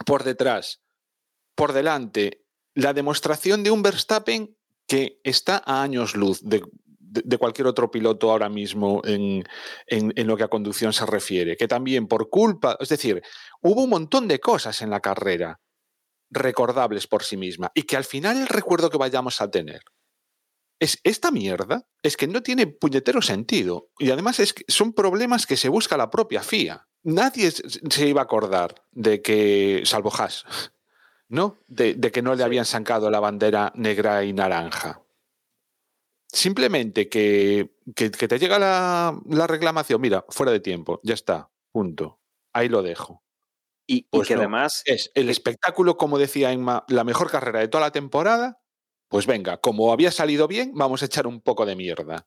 por 0.07 0.23
detrás, 0.23 0.81
por 1.57 1.73
delante, 1.73 2.45
la 2.75 2.93
demostración 2.95 3.65
de 3.65 3.73
un 3.73 3.83
Verstappen 3.83 4.57
que 4.87 5.21
está 5.25 5.61
a 5.67 5.83
años 5.83 6.15
luz 6.15 6.41
de, 6.43 6.63
de- 6.97 7.39
cualquier 7.39 7.67
otro 7.67 7.91
piloto 7.91 8.31
ahora 8.31 8.49
mismo 8.49 9.03
en- 9.05 9.43
en 9.89 10.27
lo 10.29 10.37
que 10.37 10.45
a 10.45 10.49
conducción 10.49 10.93
se 10.93 11.05
refiere, 11.07 11.57
que 11.57 11.67
también 11.67 12.07
por 12.07 12.31
culpa, 12.31 12.77
es 12.79 12.89
decir, 12.89 13.21
hubo 13.63 13.83
un 13.83 13.91
montón 13.91 14.29
de 14.29 14.39
cosas 14.39 14.81
en 14.81 14.91
la 14.91 15.01
carrera 15.01 15.61
recordables 16.31 17.09
por 17.09 17.25
sí 17.25 17.37
misma 17.37 17.73
y 17.75 17.83
que 17.83 17.97
al 17.97 18.05
final 18.05 18.37
el 18.39 18.47
recuerdo 18.47 18.91
que 18.91 18.97
vayamos 18.97 19.41
a 19.41 19.51
tener 19.51 19.83
es 20.83 20.99
esta 21.05 21.31
mierda 21.31 21.87
es 22.03 22.17
que 22.17 22.27
no 22.27 22.43
tiene 22.43 22.67
puñetero 22.67 23.23
sentido 23.23 23.91
y 23.99 24.11
además 24.11 24.41
es 24.41 24.53
que 24.53 24.65
son 24.69 24.93
problemas 24.93 25.47
que 25.47 25.57
se 25.57 25.69
busca 25.69 25.97
la 25.97 26.11
propia 26.11 26.43
FIA. 26.43 26.89
Nadie 27.05 27.51
se 27.53 28.07
iba 28.07 28.21
a 28.21 28.25
acordar 28.25 28.75
de 28.93 29.23
que, 29.23 29.83
salvo 29.85 30.13
Haas, 30.17 30.45
¿no? 31.29 31.59
De, 31.67 31.95
de 31.95 32.11
que 32.13 32.23
no 32.23 32.35
le 32.35 32.45
habían 32.45 32.65
sacado 32.65 33.11
la 33.11 33.21
bandera 33.21 33.73
negra 33.77 34.25
y 34.25 34.33
naranja. 34.33 35.03
Simplemente 36.33 37.09
que, 37.09 37.75
que- 37.95 38.11
que 38.11 38.29
te 38.29 38.39
llega 38.39 38.59
la, 38.59 39.19
la 39.29 39.47
reclamación, 39.47 40.01
mira, 40.01 40.25
fuera 40.31 40.51
de 40.53 40.61
tiempo, 40.61 41.01
ya 41.03 41.15
está, 41.15 41.51
punto. 41.73 42.21
Ahí 42.55 42.69
lo 42.69 42.83
dejo. 42.83 43.23
Y, 43.87 43.97
y 43.97 44.07
Pues 44.11 44.29
que 44.29 44.35
no. 44.35 44.41
además, 44.41 44.83
Es 44.87 45.11
el 45.15 45.29
espectáculo, 45.29 45.97
como 45.99 46.19
decía 46.19 46.53
Emma, 46.53 46.85
la 46.89 47.05
mejor 47.05 47.31
carrera 47.31 47.61
de 47.61 47.69
toda 47.69 47.83
la 47.85 47.93
temporada. 47.93 48.62
Pues 49.13 49.27
venga, 49.27 49.59
como 49.59 49.93
había 49.93 50.11
salido 50.11 50.49
bien, 50.49 50.73
vamos 50.73 51.03
a 51.03 51.05
echar 51.05 51.27
un 51.27 51.43
poco 51.43 51.67
de 51.67 51.77
mierda. 51.77 52.27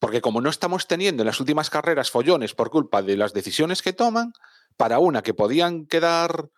Porque 0.00 0.20
como 0.20 0.40
no 0.40 0.50
estamos 0.50 0.88
teniendo 0.88 1.22
en 1.22 1.28
las 1.28 1.38
últimas 1.38 1.70
carreras 1.70 2.10
follones 2.10 2.56
por 2.56 2.70
culpa 2.70 3.02
de 3.02 3.16
las 3.16 3.32
decisiones 3.32 3.82
que 3.82 3.92
toman, 3.92 4.32
para 4.76 4.98
una 4.98 5.22
que 5.22 5.32
podían 5.32 5.86
quedar 5.86 6.48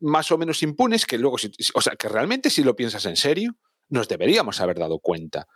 más 0.00 0.30
o 0.32 0.36
menos 0.36 0.62
impunes, 0.62 1.06
que 1.06 1.16
luego, 1.16 1.38
o 1.74 1.80
sea, 1.80 1.96
que 1.96 2.10
realmente 2.10 2.50
si 2.50 2.62
lo 2.62 2.76
piensas 2.76 3.06
en 3.06 3.16
serio, 3.16 3.52
nos 3.88 4.06
deberíamos 4.06 4.60
haber 4.60 4.78
dado 4.78 4.98
cuenta 4.98 5.46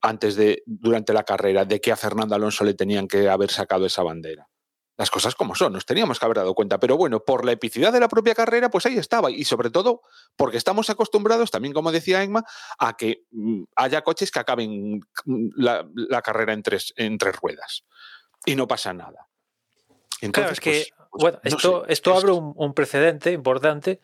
antes 0.00 0.36
de, 0.36 0.62
durante 0.64 1.12
la 1.12 1.24
carrera, 1.24 1.64
de 1.64 1.80
que 1.80 1.90
a 1.90 1.96
Fernando 1.96 2.36
Alonso 2.36 2.62
le 2.62 2.74
tenían 2.74 3.08
que 3.08 3.28
haber 3.28 3.50
sacado 3.50 3.86
esa 3.86 4.04
bandera. 4.04 4.46
Las 4.98 5.10
cosas 5.10 5.34
como 5.34 5.54
son, 5.54 5.74
nos 5.74 5.84
teníamos 5.84 6.18
que 6.18 6.24
haber 6.24 6.38
dado 6.38 6.54
cuenta. 6.54 6.78
Pero 6.80 6.96
bueno, 6.96 7.20
por 7.20 7.44
la 7.44 7.52
epicidad 7.52 7.92
de 7.92 8.00
la 8.00 8.08
propia 8.08 8.34
carrera, 8.34 8.70
pues 8.70 8.86
ahí 8.86 8.96
estaba. 8.96 9.30
Y 9.30 9.44
sobre 9.44 9.68
todo 9.70 10.00
porque 10.36 10.56
estamos 10.56 10.88
acostumbrados, 10.88 11.50
también 11.50 11.74
como 11.74 11.92
decía 11.92 12.22
Emma, 12.22 12.44
a 12.78 12.96
que 12.96 13.24
mm, 13.30 13.64
haya 13.76 14.02
coches 14.02 14.30
que 14.30 14.38
acaben 14.38 15.00
mm, 15.26 15.48
la, 15.56 15.86
la 15.94 16.22
carrera 16.22 16.52
en 16.54 16.62
tres, 16.62 16.94
en 16.96 17.18
tres 17.18 17.36
ruedas. 17.36 17.84
Y 18.46 18.56
no 18.56 18.66
pasa 18.66 18.92
nada. 18.94 19.28
Entonces, 20.22 20.32
Claro, 20.32 20.52
es 20.52 20.60
que, 20.60 20.70
pues- 20.70 20.92
pues, 21.10 21.22
bueno, 21.22 21.38
no 21.44 21.48
esto, 21.56 21.84
sé, 21.86 21.92
esto 21.92 22.10
es- 22.12 22.22
abre 22.22 22.32
un, 22.32 22.52
un 22.56 22.72
precedente 22.74 23.32
importante, 23.32 24.00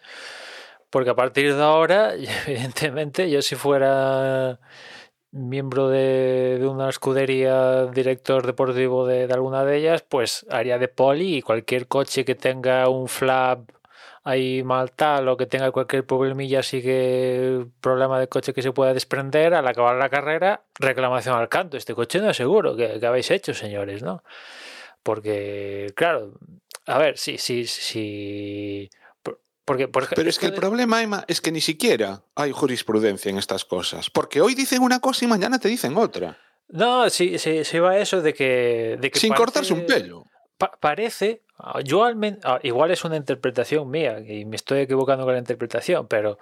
porque 0.91 1.09
a 1.11 1.15
partir 1.15 1.55
de 1.55 1.63
ahora, 1.63 2.13
evidentemente, 2.47 3.31
yo 3.31 3.41
si 3.41 3.55
fuera 3.55 4.61
miembro 5.33 5.89
de, 5.89 6.61
una 6.69 6.89
escudería, 6.89 7.87
director 7.87 8.47
deportivo 8.47 9.07
de, 9.07 9.25
alguna 9.33 9.65
de 9.65 9.79
ellas, 9.79 10.03
pues 10.03 10.47
haría 10.51 10.79
de 10.79 10.89
poli 10.89 11.39
y 11.39 11.43
cualquier 11.43 11.89
coche 11.89 12.25
que 12.25 12.35
tenga 12.35 12.89
un 12.89 13.09
flap 13.09 13.71
ahí 14.25 14.63
mal 14.63 14.93
tal 14.93 15.29
o 15.29 15.37
que 15.37 15.47
tenga 15.47 15.73
cualquier 15.73 16.07
problemilla 16.07 16.61
así 16.61 16.81
que 16.81 17.67
problema 17.81 18.21
de 18.21 18.29
coche 18.29 18.53
que 18.55 18.63
se 18.63 18.73
pueda 18.73 18.95
desprender 18.95 19.53
al 19.55 19.67
acabar 19.67 19.97
la 19.97 20.09
carrera 20.11 20.63
reclamación 20.79 21.37
al 21.37 21.49
canto. 21.49 21.77
Este 21.77 21.95
coche 21.95 22.21
no 22.21 22.31
es 22.31 22.37
seguro. 22.37 22.77
Que, 22.77 23.01
que 23.01 23.07
habéis 23.07 23.31
hecho 23.31 23.55
señores 23.55 24.03
no 24.03 24.23
porque 25.03 25.93
claro 25.95 26.33
a 26.87 26.99
ver 26.99 27.19
sí 27.19 27.39
sí 27.39 27.67
sí 27.67 28.91
porque 29.65 29.89
por 29.89 30.09
Pero 30.09 30.29
es 30.29 30.39
que 30.39 30.47
el 30.47 30.53
de- 30.53 30.59
problema, 30.59 31.03
Emma, 31.03 31.25
es 31.29 31.41
que 31.41 31.53
ni 31.53 31.61
siquiera 31.61 32.23
hay 32.35 32.51
jurisprudencia 32.53 33.31
en 33.31 33.39
estas 33.39 33.65
cosas. 33.65 34.11
Porque 34.11 34.41
hoy 34.41 34.55
dicen 34.55 34.83
una 34.83 35.01
cosa 35.01 35.25
y 35.25 35.29
mañana 35.29 35.59
te 35.59 35.69
dicen 35.69 35.97
otra. 35.97 36.37
no 36.69 37.09
sí 37.11 37.39
sí 37.39 37.65
sí 37.65 37.79
va 37.79 37.99
eso 37.99 38.23
de 38.23 38.33
que 38.35 38.97
de 39.01 39.11
que 39.11 39.19
Sin 39.21 39.35
cortarse 39.35 39.73
un 39.75 39.85
pelo. 39.87 40.27
pa- 40.59 40.73
parece, 40.81 41.43
ah, 41.59 41.81
yo 41.83 42.05
al 42.05 42.17
men- 42.17 42.41
ah, 42.45 42.59
igual 42.63 42.91
es 42.91 43.05
una 43.05 43.17
interpretación 43.17 43.89
mía 43.91 44.21
y 44.21 44.45
me 44.47 44.57
estoy 44.57 44.81
equivocando 44.81 45.25
con 45.25 45.35
la 45.35 45.39
interpretación, 45.41 46.09
pero 46.09 46.39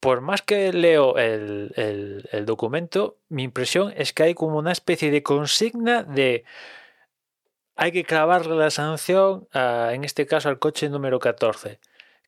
por 0.00 0.20
más 0.20 0.42
que 0.42 0.72
leo 0.72 1.16
el, 1.16 1.72
el- 1.76 2.28
el 2.30 2.44
documento, 2.46 3.16
mi 3.28 3.42
impresión 3.42 3.92
es 3.96 4.12
que 4.12 4.24
hay 4.24 4.34
como 4.34 4.58
una 4.58 4.72
especie 4.72 5.10
de 5.10 5.22
consigna 5.22 6.02
de 6.02 6.44
hay 7.76 7.92
que 7.92 8.04
clavarle 8.04 8.54
la 8.56 8.70
sanción, 8.70 9.48
a, 9.52 9.90
en 9.92 10.04
este 10.04 10.26
caso 10.26 10.48
al 10.48 10.58
coche 10.58 10.88
número 10.88 11.18
14, 11.18 11.80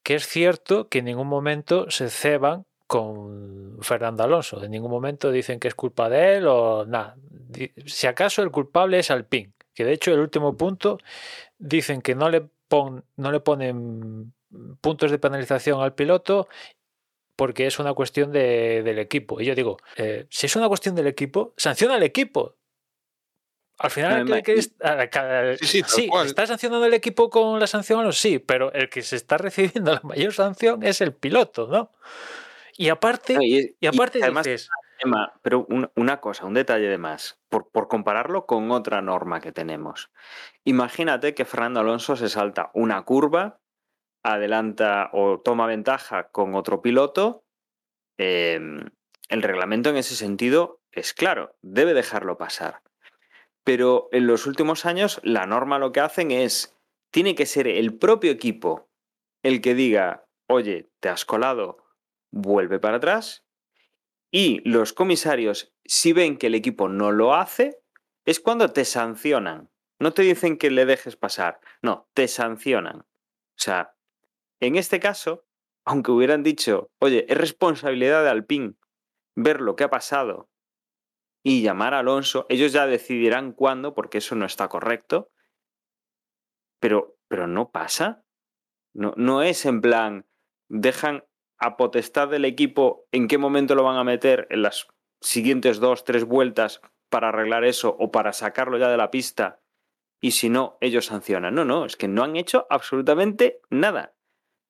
que 0.03 0.15
es 0.15 0.27
cierto 0.27 0.89
que 0.89 0.99
en 0.99 1.05
ningún 1.07 1.29
momento 1.29 1.91
se 1.91 2.09
ceban 2.11 2.65
con 2.87 3.79
Fernando 3.83 4.23
Alonso, 4.23 4.63
en 4.63 4.71
ningún 4.71 4.91
momento 4.91 5.31
dicen 5.33 5.59
que 5.59 5.69
es 5.69 5.75
culpa 5.75 6.09
de 6.09 6.37
él 6.37 6.47
o 6.47 6.85
nada. 6.87 7.17
Si 7.87 8.07
acaso 8.07 8.43
el 8.43 8.51
culpable 8.51 8.99
es 9.01 9.11
Alpine, 9.11 9.53
que 9.75 9.85
de 9.85 9.93
hecho 9.93 10.13
el 10.13 10.21
último 10.21 10.57
punto 10.57 10.99
dicen 11.59 12.01
que 12.03 12.15
no 12.15 12.29
le, 12.29 12.43
pon- 12.69 13.05
no 13.17 13.33
le 13.33 13.41
ponen 13.41 14.33
puntos 14.81 15.11
de 15.11 15.19
penalización 15.19 15.81
al 15.83 15.95
piloto 15.95 16.49
porque 17.35 17.67
es 17.67 17.79
una 17.79 17.93
cuestión 17.93 18.31
de- 18.33 18.83
del 18.83 18.99
equipo. 18.99 19.41
Y 19.41 19.45
yo 19.47 19.55
digo, 19.55 19.77
eh, 19.97 20.27
si 20.31 20.47
es 20.47 20.57
una 20.57 20.69
cuestión 20.69 20.95
del 20.95 21.07
equipo, 21.09 21.53
sanciona 21.57 21.95
al 21.97 22.03
equipo. 22.03 22.55
Al 23.79 23.91
final, 23.91 24.13
el 24.13 24.43
que- 24.43 24.53
Además, 24.81 25.03
el 25.05 25.11
que 25.11 25.53
es- 25.53 25.61
Sí, 25.71 25.83
sí, 25.87 26.09
cual. 26.09 26.27
está 26.27 26.47
sancionando 26.47 26.87
el 26.87 26.95
equipo 26.95 27.29
con 27.29 27.61
la 27.61 27.67
sanción, 27.67 28.05
no, 28.05 28.13
sí, 28.13 28.39
pero 28.39 28.73
el 28.73 28.89
que 28.89 29.03
se 29.03 29.17
está 29.17 29.37
recibiendo 29.85 29.93
la 29.93 30.01
mayor 30.03 30.33
sanción 30.33 30.83
es 30.83 31.01
el 31.01 31.13
piloto, 31.15 31.67
¿no? 31.69 31.93
Y 32.79 32.89
aparte, 32.91 33.35
no, 33.35 33.43
y, 33.43 33.77
y 33.81 33.87
aparte 33.87 34.19
y 34.19 34.23
además, 34.23 34.45
dices, 34.47 34.71
Emma, 34.99 35.33
pero 35.43 35.67
un- 35.69 35.91
una 35.95 36.21
cosa, 36.21 36.47
un 36.47 36.55
detalle 36.55 36.89
de 36.89 36.99
más, 36.99 37.39
por, 37.51 37.71
por 37.71 37.89
compararlo 37.89 38.47
con 38.47 38.71
otra 38.71 39.03
norma 39.03 39.41
que 39.41 39.53
tenemos. 39.53 40.11
Imagínate 40.65 41.35
que 41.35 41.45
Fernando 41.45 41.81
Alonso 41.81 42.17
se 42.17 42.29
salta 42.31 42.71
una 42.75 43.03
curva, 43.05 43.61
adelanta 44.23 45.11
o 45.13 45.41
toma 45.41 45.67
ventaja 45.67 46.29
con 46.29 46.55
otro 46.55 46.81
piloto. 46.83 47.45
eh, 48.19 48.59
el 49.29 49.43
reglamento 49.43 49.91
en 49.91 49.97
ese 49.97 50.15
sentido 50.15 50.81
es 50.93 51.13
claro, 51.13 51.57
debe 51.61 51.93
dejarlo 51.95 52.39
pasar. 52.39 52.81
Pero 53.67 54.09
en 54.13 54.29
los 54.29 54.47
últimos 54.47 54.87
años 54.87 55.21
la 55.25 55.45
norma 55.45 55.81
lo 55.81 55.91
que 55.91 55.99
hacen 55.99 56.31
es, 56.31 56.79
tiene 57.11 57.35
que 57.35 57.47
ser 57.47 57.67
el 57.67 57.99
propio 57.99 58.31
equipo 58.31 58.89
el 59.43 59.61
que 59.61 59.75
diga, 59.75 60.25
oye, 60.47 60.89
te 61.01 61.09
has 61.09 61.25
colado, 61.25 61.85
vuelve 62.31 62.79
para 62.79 62.99
atrás. 62.99 63.45
Y 64.31 64.61
los 64.69 64.93
comisarios, 64.93 65.75
si 65.85 66.13
ven 66.13 66.37
que 66.39 66.47
el 66.47 66.55
equipo 66.55 66.89
no 66.89 67.11
lo 67.11 67.35
hace, 67.35 67.81
es 68.25 68.39
cuando 68.39 68.73
te 68.73 68.85
sancionan. 68.85 69.69
No 69.99 70.13
te 70.13 70.23
dicen 70.23 70.59
que 70.59 70.71
le 70.71 70.87
dejes 70.87 71.17
pasar, 71.17 71.59
no, 71.83 72.09
te 72.15 72.29
sancionan. 72.29 73.01
O 73.01 73.59
sea, 73.59 73.97
en 74.61 74.77
este 74.77 75.01
caso, 75.01 75.45
aunque 75.85 76.13
hubieran 76.13 76.45
dicho, 76.45 76.93
oye, 77.01 77.27
es 77.29 77.37
responsabilidad 77.37 78.23
de 78.23 78.31
Alpine 78.31 78.75
ver 79.35 79.61
lo 79.61 79.75
que 79.75 79.83
ha 79.83 79.91
pasado 79.91 80.51
y 81.49 81.63
llamar 81.63 81.95
a 81.95 82.01
Alonso, 82.01 82.45
ellos 82.49 82.73
ya 82.73 82.89
decidirán 82.89 83.53
cuándo, 83.53 83.95
porque 83.95 84.19
eso 84.19 84.35
no 84.35 84.47
está 84.47 84.67
correcto. 84.67 85.31
Pero, 86.81 87.19
pero 87.29 87.47
no 87.47 87.71
pasa. 87.71 88.25
No, 88.93 89.15
no 89.17 89.43
es 89.43 89.65
en 89.65 89.81
plan, 89.81 90.27
dejan 90.69 91.25
a 91.61 91.77
potestad 91.77 92.27
del 92.27 92.47
equipo 92.47 93.07
en 93.13 93.29
qué 93.29 93.39
momento 93.39 93.77
lo 93.77 93.85
van 93.85 93.97
a 93.97 94.03
meter 94.03 94.49
en 94.51 94.63
las 94.63 94.89
siguientes 95.21 95.79
dos, 95.79 96.03
tres 96.03 96.25
vueltas 96.25 96.81
para 97.11 97.29
arreglar 97.29 97.65
eso 97.65 97.95
o 97.97 98.11
para 98.11 98.33
sacarlo 98.33 98.77
ya 98.77 98.89
de 98.89 98.97
la 98.97 99.13
pista 99.13 99.63
y 100.21 100.33
si 100.33 100.49
no, 100.49 100.79
ellos 100.81 101.07
sancionan. 101.07 101.55
No, 101.55 101.65
no, 101.65 101.85
es 101.85 101.95
que 101.95 102.09
no 102.09 102.25
han 102.25 102.35
hecho 102.35 102.67
absolutamente 102.71 103.61
nada. 103.71 104.17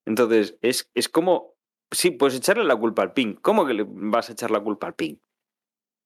Entonces, 0.05 0.59
es, 0.61 0.91
es 0.93 1.09
como, 1.09 1.55
sí, 1.91 2.11
puedes 2.11 2.37
echarle 2.37 2.65
la 2.65 2.77
culpa 2.77 3.01
al 3.01 3.15
PIN. 3.15 3.37
¿Cómo 3.37 3.65
que 3.65 3.73
le 3.73 3.87
vas 3.89 4.29
a 4.29 4.33
echar 4.33 4.51
la 4.51 4.61
culpa 4.61 4.89
al 4.89 4.95
PIN? 4.95 5.23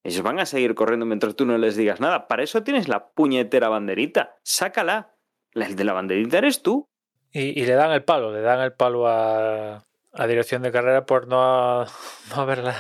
Ellos 0.03 0.23
van 0.23 0.39
a 0.41 0.47
seguir 0.47 0.75
corriendo 0.75 1.05
mientras 1.07 1.37
tú 1.37 1.45
no 1.47 1.59
les 1.59 1.77
digas 1.77 2.01
nada. 2.01 2.27
Para 2.29 2.43
eso 2.43 2.63
tienes 2.63 2.89
la 2.89 3.09
puñetera 3.11 3.69
banderita. 3.69 4.37
Sácala. 4.43 5.15
La- 5.53 5.67
El 5.67 5.77
de 5.77 5.85
la 5.85 5.93
banderita 5.93 6.39
eres 6.39 6.63
tú. 6.63 6.87
Y, 7.33 7.61
y 7.61 7.65
le 7.67 7.75
dan 7.75 7.93
el 7.93 8.03
palo, 8.03 8.33
le 8.33 8.41
dan 8.41 8.61
el 8.61 8.73
palo 8.73 9.07
a, 9.07 9.85
a 10.13 10.27
dirección 10.27 10.63
de 10.63 10.73
carrera 10.73 11.07
por 11.07 11.29
no, 11.29 11.85
no 11.85 12.35
haberla 12.35 12.75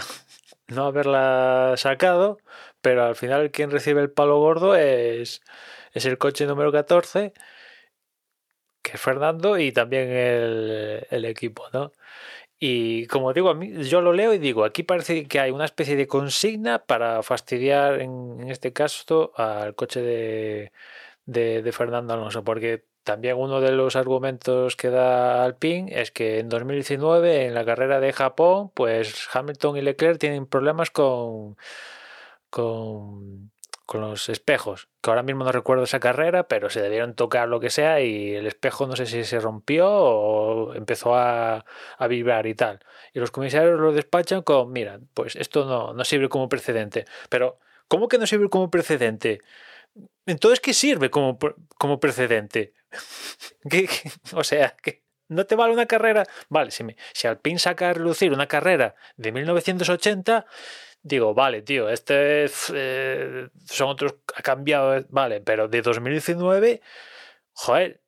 no 0.67 0.87
haberla 0.87 1.75
sacado, 1.77 2.39
pero 2.81 3.05
al 3.05 3.17
final 3.17 3.51
quien 3.51 3.71
recibe 3.71 4.01
el 4.01 4.11
palo 4.11 4.39
gordo 4.39 4.75
es, 4.77 5.41
es 5.93 6.05
el 6.07 6.17
coche 6.19 6.47
número 6.47 6.71
14, 6.73 7.33
que 8.83 8.93
es 8.93 9.01
Fernando, 9.01 9.59
y 9.59 9.73
también 9.73 10.09
el, 10.11 11.07
el 11.11 11.25
equipo, 11.27 11.65
¿no? 11.73 11.93
Y 12.63 13.07
como 13.07 13.33
digo, 13.33 13.49
a 13.51 13.55
mí, 13.55 13.73
yo 13.85 14.03
lo 14.03 14.13
leo 14.13 14.35
y 14.35 14.39
digo, 14.39 14.65
aquí 14.65 14.83
parece 14.83 15.27
que 15.27 15.41
hay 15.41 15.51
una 15.51 15.65
especie 15.65 15.97
de 15.97 16.07
consigna 16.07 16.85
para 16.85 17.23
fastidiar, 17.23 18.01
en, 18.03 18.51
este 18.51 18.73
caso, 18.75 19.33
al 19.37 19.75
coche 19.75 20.03
de, 20.03 20.73
de, 21.25 21.63
de, 21.63 21.73
Fernando 21.73 22.13
Alonso, 22.13 22.45
porque 22.45 22.85
también 23.03 23.37
uno 23.39 23.61
de 23.63 23.73
los 23.73 23.97
argumentos 23.97 24.77
que 24.77 24.91
da 24.91 25.43
Alpine 25.45 26.01
es 26.01 26.11
que 26.11 26.39
en 26.41 26.49
2019, 26.51 27.47
en 27.47 27.55
la 27.55 27.65
carrera 27.65 27.99
de 28.01 28.13
Japón, 28.13 28.71
pues 28.75 29.29
Hamilton 29.33 29.79
y 29.79 29.81
Leclerc 29.83 30.19
tienen 30.19 30.47
problemas 30.47 30.91
con, 30.91 31.57
con, 32.51 33.53
con 33.91 34.03
los 34.03 34.29
espejos, 34.29 34.89
que 35.03 35.11
ahora 35.11 35.25
mismo 35.25 35.43
no 35.43 35.51
recuerdo 35.51 35.83
esa 35.83 35.99
carrera, 35.99 36.47
pero 36.47 36.71
se 36.71 36.81
debieron 36.81 37.17
tocar 37.17 37.49
lo 37.49 37.59
que 37.59 37.71
sea 37.71 38.01
y 38.01 38.37
el 38.37 38.47
espejo 38.47 38.87
no 38.87 38.95
sé 38.95 39.05
si 39.05 39.25
se 39.25 39.41
rompió 39.41 39.91
o 39.91 40.75
empezó 40.75 41.17
a, 41.17 41.65
a 41.99 42.07
vibrar 42.07 42.47
y 42.47 42.55
tal. 42.55 42.79
Y 43.13 43.19
los 43.19 43.33
comisarios 43.33 43.81
lo 43.81 43.93
despachan 43.93 44.43
con, 44.43 44.71
mira, 44.71 45.01
pues 45.13 45.35
esto 45.35 45.65
no, 45.65 45.93
no 45.93 46.05
sirve 46.05 46.29
como 46.29 46.49
precedente. 46.49 47.05
Pero, 47.29 47.59
¿cómo 47.89 48.07
que 48.07 48.19
no 48.19 48.29
sirve 48.29 48.49
como 48.49 48.71
precedente? 48.71 49.41
Entonces, 50.25 50.61
¿qué 50.61 50.73
sirve 50.73 51.11
como, 51.11 51.37
como 51.77 51.99
precedente? 51.99 52.75
O 54.35 54.45
sea, 54.45 54.77
que 54.81 55.03
no 55.27 55.47
te 55.47 55.57
vale 55.57 55.73
una 55.73 55.87
carrera. 55.87 56.27
Vale, 56.49 56.71
si, 56.71 56.85
me, 56.85 56.97
si 57.13 57.27
Alpine 57.27 57.59
saca 57.59 57.91
a 57.91 57.93
relucir 57.93 58.33
una 58.33 58.47
carrera 58.47 58.95
de 59.17 59.33
1980, 59.33 60.47
digo, 61.03 61.35
vale, 61.35 61.63
tío, 61.63 61.89
este 61.89 62.47
eh, 62.75 63.49
son 63.65 63.89
otros, 63.89 64.17
ha 64.35 64.43
cambiado, 64.43 65.05
vale, 65.11 65.41
pero 65.41 65.69
de 65.69 65.83
2019, 65.83 66.81
joder, 67.53 68.03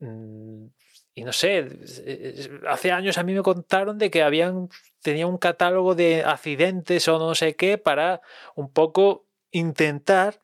mm, 0.00 0.66
y 1.14 1.24
no 1.24 1.32
sé, 1.32 1.68
hace 2.68 2.92
años 2.92 3.18
a 3.18 3.24
mí 3.24 3.34
me 3.34 3.42
contaron 3.42 3.98
de 3.98 4.10
que 4.10 4.22
habían, 4.22 4.68
tenía 5.02 5.26
un 5.26 5.38
catálogo 5.38 5.94
de 5.94 6.22
accidentes 6.24 7.08
o 7.08 7.18
no 7.18 7.34
sé 7.34 7.56
qué 7.56 7.76
para 7.76 8.20
un 8.54 8.72
poco 8.72 9.26
intentar 9.50 10.40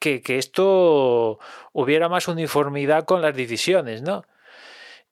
que, 0.00 0.22
que, 0.22 0.38
esto 0.38 1.38
hubiera 1.72 2.08
más 2.08 2.28
uniformidad 2.28 3.04
con 3.04 3.22
las 3.22 3.34
decisiones, 3.36 4.02
¿no? 4.02 4.24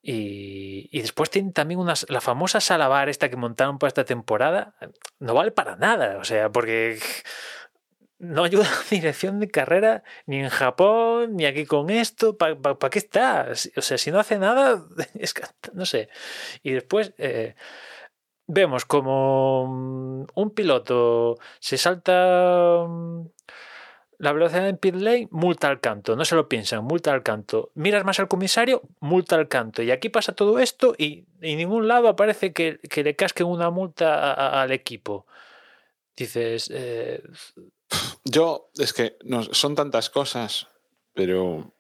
Y, 0.08 1.00
después 1.00 1.30
tienen 1.30 1.52
también 1.52 1.80
una, 1.80 1.94
la 2.08 2.20
famosa 2.20 2.60
sala 2.60 2.86
bar 2.86 3.08
esta 3.08 3.28
que 3.28 3.36
montaron 3.36 3.78
para 3.78 3.88
esta 3.88 4.04
temporada, 4.04 4.76
no 5.18 5.34
vale 5.34 5.50
para 5.50 5.74
nada, 5.74 6.18
o 6.18 6.24
sea, 6.24 6.48
porque 6.52 7.00
no 8.20 8.44
ayuda 8.44 8.66
a 8.66 8.84
dirección 8.90 9.40
de 9.40 9.50
carrera 9.50 10.04
ni 10.26 10.38
en 10.38 10.48
Japón, 10.48 11.34
ni 11.34 11.44
aquí 11.44 11.66
con 11.66 11.90
esto, 11.90 12.36
¿para 12.38 12.56
pa, 12.56 12.88
qué 12.88 13.00
está? 13.00 13.48
O 13.76 13.82
sea, 13.82 13.98
si 13.98 14.12
no 14.12 14.20
hace 14.20 14.38
nada, 14.38 14.86
es 15.14 15.34
que, 15.34 15.42
no 15.72 15.86
sé. 15.86 16.08
Y 16.62 16.72
después... 16.72 17.12
Eh, 17.18 17.56
vemos 18.48 18.84
como 18.84 20.24
un 20.32 20.50
piloto 20.54 21.36
se 21.58 21.76
salta 21.78 22.86
la 24.18 24.32
velocidad 24.32 24.68
en 24.68 24.78
pit 24.78 24.94
lane, 24.94 25.28
multa 25.30 25.68
al 25.68 25.80
canto. 25.80 26.16
No 26.16 26.24
se 26.24 26.34
lo 26.34 26.48
piensan, 26.48 26.84
multa 26.84 27.12
al 27.12 27.22
canto. 27.22 27.70
Miras 27.74 28.04
más 28.04 28.18
al 28.18 28.28
comisario, 28.28 28.82
multa 29.00 29.36
al 29.36 29.48
canto. 29.48 29.82
Y 29.82 29.90
aquí 29.90 30.08
pasa 30.08 30.34
todo 30.34 30.58
esto 30.58 30.94
y 30.96 31.24
en 31.40 31.58
ningún 31.58 31.88
lado 31.88 32.08
aparece 32.08 32.52
que, 32.52 32.78
le 32.94 33.16
casquen 33.16 33.46
una 33.46 33.70
multa 33.70 34.62
al 34.62 34.72
equipo. 34.72 35.26
Dices... 36.16 36.70
Eh... 36.72 37.22
Yo, 38.24 38.70
es 38.78 38.92
que 38.92 39.16
no, 39.24 39.42
son 39.42 39.74
tantas 39.74 40.10
cosas, 40.10 40.68
pero 41.14 41.72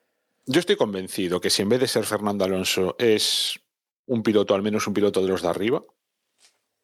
yo 0.44 0.60
estoy 0.60 0.76
convencido 0.76 1.40
que 1.40 1.50
si 1.50 1.62
en 1.62 1.68
vez 1.68 1.80
de 1.80 1.88
ser 1.88 2.04
Fernando 2.04 2.44
Alonso 2.44 2.94
es 2.98 3.58
un 4.06 4.22
piloto, 4.22 4.54
al 4.54 4.62
menos 4.62 4.86
un 4.86 4.94
piloto 4.94 5.20
de 5.20 5.28
los 5.28 5.42
de 5.42 5.48
arriba, 5.48 5.82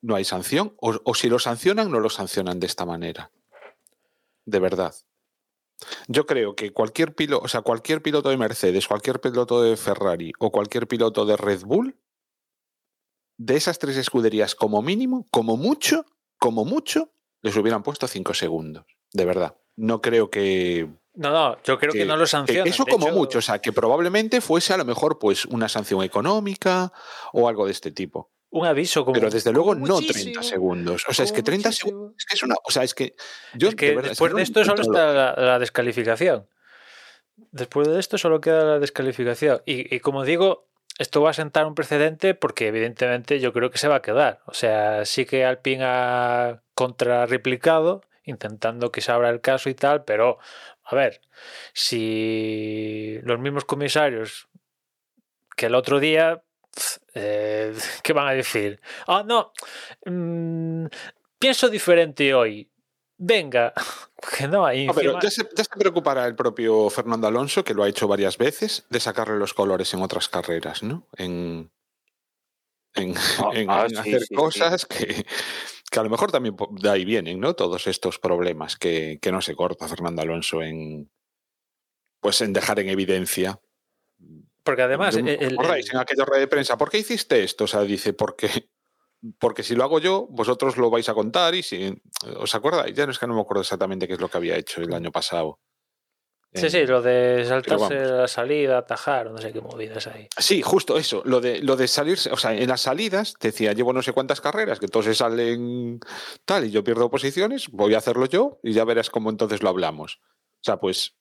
no 0.01 0.17
hay 0.17 0.25
sanción. 0.25 0.75
O 0.81 1.15
si 1.15 1.29
lo 1.29 1.39
sancionan, 1.39 1.91
no 1.91 2.01
lo 2.01 2.11
sancionan 2.11 2.59
de 2.59 2.67
esta 2.67 2.85
manera. 2.85 3.31
De 4.45 4.59
verdad. 4.59 4.95
Yo 6.09 6.27
creo 6.27 6.55
que 6.55 6.73
cualquier 6.73 7.15
piloto, 7.15 7.45
o 7.45 7.49
sea, 7.49 7.63
cualquier 7.63 8.03
piloto 8.03 8.31
de 8.31 8.37
Mercedes, 8.37 8.87
cualquier 8.87 9.21
piloto 9.21 9.63
de 9.63 9.77
Ferrari 9.77 10.33
o 10.39 10.51
cualquier 10.51 10.87
piloto 10.89 11.25
de 11.25 11.37
Red 11.37 11.63
Bull, 11.63 11.97
de 13.39 13.57
esas 13.57 13.79
tres 13.79 13.97
escuderías, 13.97 14.55
como 14.55 14.83
mínimo, 14.83 15.27
como 15.31 15.57
mucho, 15.57 16.07
como 16.39 16.65
mucho, 16.65 17.13
les 17.43 17.57
hubieran 17.57 17.83
puesto 17.83 18.07
cinco 18.07 18.35
segundos. 18.35 18.85
De 19.13 19.25
verdad. 19.25 19.57
No 19.77 20.01
creo 20.01 20.31
que. 20.31 20.89
No, 21.15 21.31
no, 21.31 21.63
yo 21.63 21.79
creo 21.79 21.93
que, 21.93 22.01
que 22.01 22.05
no 22.05 22.17
lo 22.17 22.27
sancionan. 22.27 22.67
Eso 22.67 22.87
como 22.87 23.09
hecho... 23.09 23.17
mucho, 23.17 23.39
o 23.39 23.43
sea, 23.43 23.59
que 23.59 23.73
probablemente 23.73 24.41
fuese 24.41 24.73
a 24.73 24.79
lo 24.79 24.85
mejor 24.85 25.19
pues 25.19 25.45
una 25.47 25.69
sanción 25.69 26.03
económica 26.03 26.93
o 27.33 27.49
algo 27.49 27.67
de 27.67 27.73
este 27.73 27.91
tipo 27.91 28.32
un 28.53 28.67
aviso 28.67 29.05
como, 29.05 29.15
pero 29.15 29.31
desde 29.31 29.51
luego 29.51 29.75
no 29.75 29.99
30 30.01 30.43
segundos. 30.43 31.05
O 31.09 31.15
sea 31.15 31.25
es 31.25 31.33
que 31.33 31.43
30 31.43 31.69
muchísimo. 31.69 31.91
segundos 31.91 32.17
es 32.19 32.27
que 32.27 32.35
es 32.35 32.43
una 32.43 32.55
o 32.63 32.71
sea 32.71 32.85
es 32.85 32.95
que 32.95 33.15
yo 33.55 33.69
es 33.69 33.75
que 33.75 33.87
de 33.87 33.97
verdad, 33.97 34.11
después 34.11 34.31
es 34.31 34.35
que 34.35 34.37
de 34.37 34.43
esto 34.43 34.65
solo 34.65 34.83
está 34.83 35.13
la, 35.13 35.35
la, 35.37 35.59
descalificación. 35.59 36.47
Después 37.51 37.89
de 37.89 37.99
esto 37.99 38.19
solo 38.19 38.41
queda 38.41 38.65
la 38.65 38.79
descalificación. 38.79 39.63
Y, 39.65 39.95
y, 39.95 40.01
como 40.01 40.25
digo 40.25 40.69
esto 40.99 41.23
va 41.23 41.31
a 41.31 41.33
sentar 41.35 41.65
un 41.67 41.75
precedente 41.75 42.35
porque 42.35 42.69
evidentemente 42.69 43.41
yo 43.41 43.55
creo 43.55 43.71
que 43.71 43.79
se 43.79 43.89
va 43.89 43.97
a 43.97 44.03
quedar. 44.03 44.41
O 44.45 44.53
sea 44.53 45.07
sí 45.07 45.25
que 45.25 45.47
Alpine 45.47 45.85
ha 45.85 46.63
contrarreplicado 46.75 48.03
intentando 48.25 48.93
que 48.93 49.01
se 49.01 49.13
abra 49.13 49.31
el 49.31 49.41
caso 49.41 49.71
y 49.71 49.75
tal 49.75 50.05
pero 50.05 50.39
a 50.85 50.95
ver 50.95 51.23
si 51.73 53.19
los 53.23 53.41
mismos 53.41 53.65
comisarios 53.65 54.49
que 55.57 55.67
el 55.67 55.75
otro 55.75 56.01
día 56.01 56.43
eh, 57.15 57.75
¿Qué 58.03 58.13
van 58.13 58.29
a 58.29 58.33
decir? 58.33 58.81
Ah, 59.07 59.23
no, 59.27 59.53
mm, 60.07 60.87
pienso 61.39 61.69
diferente 61.69 62.35
hoy. 62.35 62.69
Venga, 63.19 63.73
que 64.37 64.49
no 64.49 64.67
hay. 64.67 64.87
No, 64.87 64.95
pero 64.95 65.21
ya, 65.21 65.31
se, 65.31 65.43
ya, 65.57 65.65
se, 65.65 65.71
preocupará 65.79 66.27
el 66.27 66.35
propio 66.35 66.91
Fernando 66.91 67.27
Alonso, 67.27 67.63
que 67.63 67.75
lo 67.75 67.85
ha 67.85 67.89
hecho 67.89 68.09
varias 68.09 68.37
veces, 68.37 68.85
de 68.91 69.01
sacarle 69.01 69.39
los 69.39 69.55
colores 69.55 69.93
en 69.95 70.03
otras 70.03 70.29
carreras, 70.29 70.83
¿no? 70.83 71.07
En, 71.17 71.71
en, 72.95 73.15
ah, 73.17 73.51
en, 73.55 73.71
ah, 73.71 73.85
en 73.85 73.91
sí, 73.91 73.97
hacer 73.97 74.23
sí, 74.23 74.35
cosas 74.35 74.87
sí. 74.91 75.07
Que, 75.07 75.27
que 75.91 76.01
a 76.01 76.03
lo 76.03 76.11
mejor 76.11 76.33
también 76.33 76.57
de 76.81 76.91
ahí 76.91 77.05
vienen, 77.05 77.39
¿no? 77.39 77.55
Todos 77.55 77.87
estos 77.87 78.19
problemas 78.19 78.77
que, 78.77 79.19
que 79.21 79.31
no 79.31 79.41
se 79.41 79.55
corta 79.55 79.89
Fernando 79.89 80.23
Alonso 80.23 80.63
en. 80.63 81.11
Pues 82.21 82.41
en 82.41 82.53
dejar 82.53 82.79
en 82.79 82.89
evidencia 82.89 83.61
porque 84.63 84.83
además. 84.83 85.17
El, 85.17 85.29
el, 85.29 85.59
en 85.59 85.97
aquella 85.99 86.25
red 86.25 86.41
de 86.41 86.47
prensa, 86.47 86.77
¿por 86.77 86.91
qué 86.91 86.99
hiciste 86.99 87.43
esto? 87.43 87.65
O 87.65 87.67
sea, 87.67 87.83
dice, 87.83 88.13
porque, 88.13 88.69
porque 89.39 89.63
si 89.63 89.75
lo 89.75 89.85
hago 89.85 89.99
yo, 89.99 90.27
vosotros 90.31 90.77
lo 90.77 90.91
vais 90.91 91.09
a 91.09 91.15
contar 91.15 91.55
y 91.55 91.63
si. 91.63 91.95
¿Os 92.37 92.55
acordáis? 92.55 92.95
Ya 92.95 93.07
no 93.07 93.13
es 93.13 93.19
que 93.19 93.27
no 93.27 93.35
me 93.35 93.41
acuerdo 93.41 93.63
exactamente 93.63 94.07
qué 94.07 94.15
es 94.15 94.21
lo 94.21 94.29
que 94.29 94.37
había 94.39 94.57
hecho 94.57 94.81
el 94.81 94.93
año 94.93 95.11
pasado. 95.11 95.61
Sí, 96.55 96.69
sí, 96.69 96.85
lo 96.85 97.01
de 97.01 97.47
saltarse 97.47 97.95
la 98.05 98.29
salida, 98.29 98.77
atajar, 98.77 99.31
no 99.31 99.39
sé 99.39 99.53
qué 99.55 99.63
movidas 99.63 100.07
ahí. 100.07 100.29
Sí, 100.37 100.61
justo 100.61 100.99
eso, 100.99 101.23
lo 101.25 101.41
de, 101.41 101.61
lo 101.61 101.77
de 101.77 101.89
salirse, 101.89 102.31
o 102.31 102.37
sea, 102.37 102.53
en 102.53 102.69
las 102.69 102.83
salidas 102.83 103.35
decía, 103.41 103.73
llevo 103.73 103.95
no 103.95 104.03
sé 104.03 104.13
cuántas 104.13 104.43
carreras, 104.43 104.79
que 104.79 104.85
entonces 104.85 105.17
salen 105.17 105.99
tal 106.45 106.67
y 106.67 106.71
yo 106.71 106.85
pierdo 106.85 107.11
posiciones, 107.11 107.69
voy 107.71 107.95
a 107.95 107.99
hacerlo 107.99 108.27
yo 108.27 108.61
y 108.63 108.75
ya 108.75 108.85
verás 108.85 109.09
cómo 109.09 109.31
entonces 109.31 109.63
lo 109.63 109.71
hablamos. 109.71 110.21
O 110.61 110.65
sea, 110.65 110.77
pues 110.77 111.17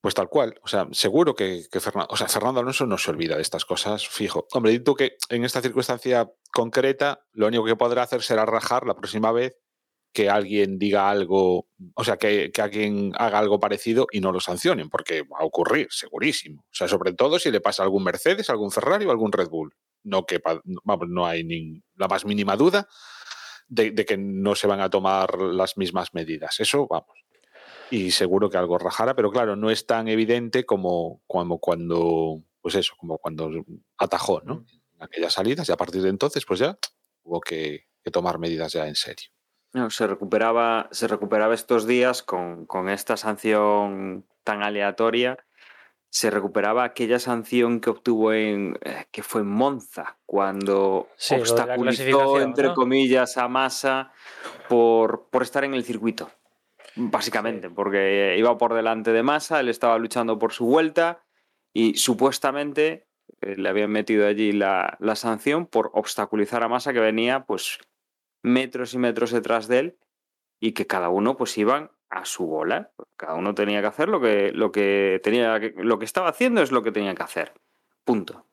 pues 0.00 0.14
tal 0.14 0.28
cual. 0.28 0.58
O 0.62 0.68
sea, 0.68 0.86
seguro 0.92 1.34
que, 1.34 1.66
Fernando, 1.70 2.08
o 2.10 2.16
sea, 2.16 2.28
Fernando 2.28 2.60
Alonso 2.60 2.86
no 2.86 2.98
se 2.98 3.10
olvida 3.10 3.36
de 3.36 3.42
estas 3.42 3.64
cosas, 3.64 4.06
fijo. 4.08 4.46
Hombre, 4.52 4.72
digo 4.72 4.94
que 4.94 5.16
en 5.28 5.44
esta 5.44 5.60
circunstancia 5.60 6.30
concreta, 6.52 7.24
lo 7.32 7.46
único 7.46 7.64
que 7.64 7.76
podrá 7.76 8.02
hacer 8.02 8.22
será 8.22 8.44
rajar 8.44 8.86
la 8.86 8.94
próxima 8.94 9.32
vez 9.32 9.56
que 10.12 10.30
alguien 10.30 10.78
diga 10.78 11.10
algo, 11.10 11.66
o 11.94 12.04
sea, 12.04 12.16
que, 12.16 12.52
que, 12.52 12.62
alguien 12.62 13.12
haga 13.16 13.40
algo 13.40 13.58
parecido 13.58 14.06
y 14.12 14.20
no 14.20 14.30
lo 14.30 14.38
sancionen, 14.38 14.88
porque 14.88 15.22
va 15.22 15.38
a 15.40 15.44
ocurrir, 15.44 15.88
segurísimo. 15.90 16.62
O 16.62 16.74
sea, 16.74 16.86
sobre 16.86 17.14
todo 17.14 17.38
si 17.40 17.50
le 17.50 17.60
pasa 17.60 17.82
algún 17.82 18.04
Mercedes, 18.04 18.48
algún 18.48 18.70
Ferrari 18.70 19.06
o 19.06 19.10
algún 19.10 19.32
Red 19.32 19.48
Bull. 19.48 19.74
No, 20.04 20.24
que, 20.24 20.40
vamos, 20.84 21.08
no 21.08 21.26
hay 21.26 21.42
ni 21.42 21.82
la 21.96 22.06
más 22.06 22.24
mínima 22.24 22.56
duda 22.56 22.86
de 23.66 24.04
que 24.04 24.16
no 24.16 24.54
se 24.54 24.66
van 24.66 24.80
a 24.80 24.90
tomar 24.90 25.36
las 25.38 25.76
mismas 25.76 26.14
medidas. 26.14 26.60
Eso, 26.60 26.86
vamos, 26.88 27.24
y 27.90 28.10
seguro 28.10 28.50
que 28.50 28.58
algo 28.58 28.78
rajara, 28.78 29.14
pero 29.14 29.30
claro, 29.30 29.56
no 29.56 29.70
es 29.70 29.86
tan 29.86 30.08
evidente 30.08 30.64
como, 30.64 31.22
como 31.26 31.58
cuando, 31.58 32.42
pues 32.60 32.74
eso, 32.74 32.94
como 32.96 33.18
cuando 33.18 33.50
atajó, 33.98 34.40
¿no? 34.44 34.64
Aquellas 34.98 35.34
salidas 35.34 35.68
y 35.68 35.72
a 35.72 35.76
partir 35.76 36.02
de 36.02 36.08
entonces, 36.08 36.44
pues 36.46 36.60
ya 36.60 36.78
hubo 37.22 37.40
que, 37.40 37.86
que 38.02 38.10
tomar 38.10 38.38
medidas 38.38 38.72
ya 38.72 38.86
en 38.86 38.94
serio. 38.94 39.28
No, 39.72 39.90
se 39.90 40.06
recuperaba, 40.06 40.88
se 40.92 41.08
recuperaba 41.08 41.54
estos 41.54 41.86
días 41.86 42.22
con, 42.22 42.66
con 42.66 42.88
esta 42.88 43.16
sanción 43.16 44.24
tan 44.44 44.62
aleatoria 44.62 45.44
se 46.14 46.30
recuperaba 46.30 46.84
aquella 46.84 47.18
sanción 47.18 47.80
que 47.80 47.90
obtuvo 47.90 48.32
en 48.32 48.78
eh, 48.82 49.06
que 49.10 49.24
fue 49.24 49.40
en 49.40 49.48
Monza 49.48 50.16
cuando 50.26 51.08
Sí, 51.16 51.34
obstaculizó 51.34 52.40
entre 52.40 52.68
¿no? 52.68 52.74
comillas 52.74 53.36
a 53.36 53.48
Massa 53.48 54.12
por, 54.68 55.26
por 55.32 55.42
estar 55.42 55.64
en 55.64 55.74
el 55.74 55.82
circuito 55.82 56.30
básicamente 56.96 57.70
porque 57.70 58.36
iba 58.38 58.56
por 58.58 58.74
delante 58.74 59.12
de 59.12 59.22
Massa 59.22 59.60
él 59.60 59.68
estaba 59.68 59.98
luchando 59.98 60.38
por 60.38 60.52
su 60.52 60.66
vuelta 60.66 61.24
y 61.72 61.96
supuestamente 61.96 63.06
eh, 63.40 63.56
le 63.56 63.68
habían 63.68 63.90
metido 63.90 64.26
allí 64.26 64.52
la, 64.52 64.96
la 65.00 65.16
sanción 65.16 65.66
por 65.66 65.90
obstaculizar 65.94 66.62
a 66.62 66.68
Massa 66.68 66.92
que 66.92 67.00
venía 67.00 67.44
pues 67.44 67.78
metros 68.42 68.94
y 68.94 68.98
metros 68.98 69.32
detrás 69.32 69.66
de 69.66 69.78
él 69.78 69.98
y 70.60 70.72
que 70.72 70.86
cada 70.86 71.08
uno 71.08 71.36
pues 71.36 71.58
iban 71.58 71.90
a 72.10 72.24
su 72.24 72.46
bola. 72.46 72.92
Cada 73.16 73.34
uno 73.34 73.54
tenía 73.54 73.80
que 73.80 73.88
hacer 73.88 74.08
lo 74.08 74.20
que, 74.20 74.52
lo 74.52 74.70
que 74.72 75.20
tenía 75.22 75.58
lo 75.76 75.98
que 75.98 76.04
estaba 76.04 76.28
haciendo 76.28 76.62
es 76.62 76.72
lo 76.72 76.82
que 76.82 76.92
tenía 76.92 77.14
que 77.14 77.22
hacer. 77.22 77.52
Punto. 78.04 78.46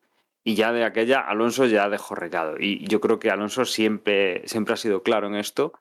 Y 0.43 0.55
ya 0.55 0.71
de 0.71 0.83
aquella 0.83 1.19
Alonso 1.19 1.65
ya 1.67 1.87
dejó 1.87 2.15
recado. 2.15 2.55
Y 2.59 2.87
yo 2.87 2.99
creo 2.99 3.19
que 3.19 3.29
Alonso 3.29 3.65
siempre, 3.65 4.47
siempre 4.47 4.73
ha 4.73 4.77
sido 4.77 5.03
claro 5.03 5.27
en 5.27 5.35
esto. 5.35 5.73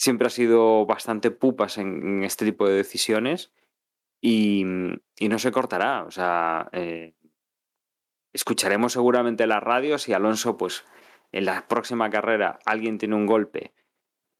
Siempre 0.00 0.28
ha 0.28 0.30
sido 0.30 0.86
bastante 0.86 1.30
pupas 1.30 1.76
en, 1.76 2.24
este 2.24 2.46
tipo 2.46 2.66
de 2.66 2.74
decisiones. 2.74 3.52
Y, 4.22 4.64
y 5.18 5.28
no 5.28 5.38
se 5.38 5.52
cortará. 5.52 6.04
O 6.04 6.10
sea, 6.10 6.68
eh, 6.72 7.14
escucharemos 8.32 8.94
seguramente 8.94 9.46
la 9.46 9.60
radio 9.60 9.98
si 9.98 10.12
Alonso, 10.14 10.56
pues, 10.56 10.84
en 11.32 11.44
la 11.44 11.68
próxima 11.68 12.08
carrera 12.08 12.58
alguien 12.64 12.98
tiene 12.98 13.14
un 13.14 13.26
golpe 13.26 13.74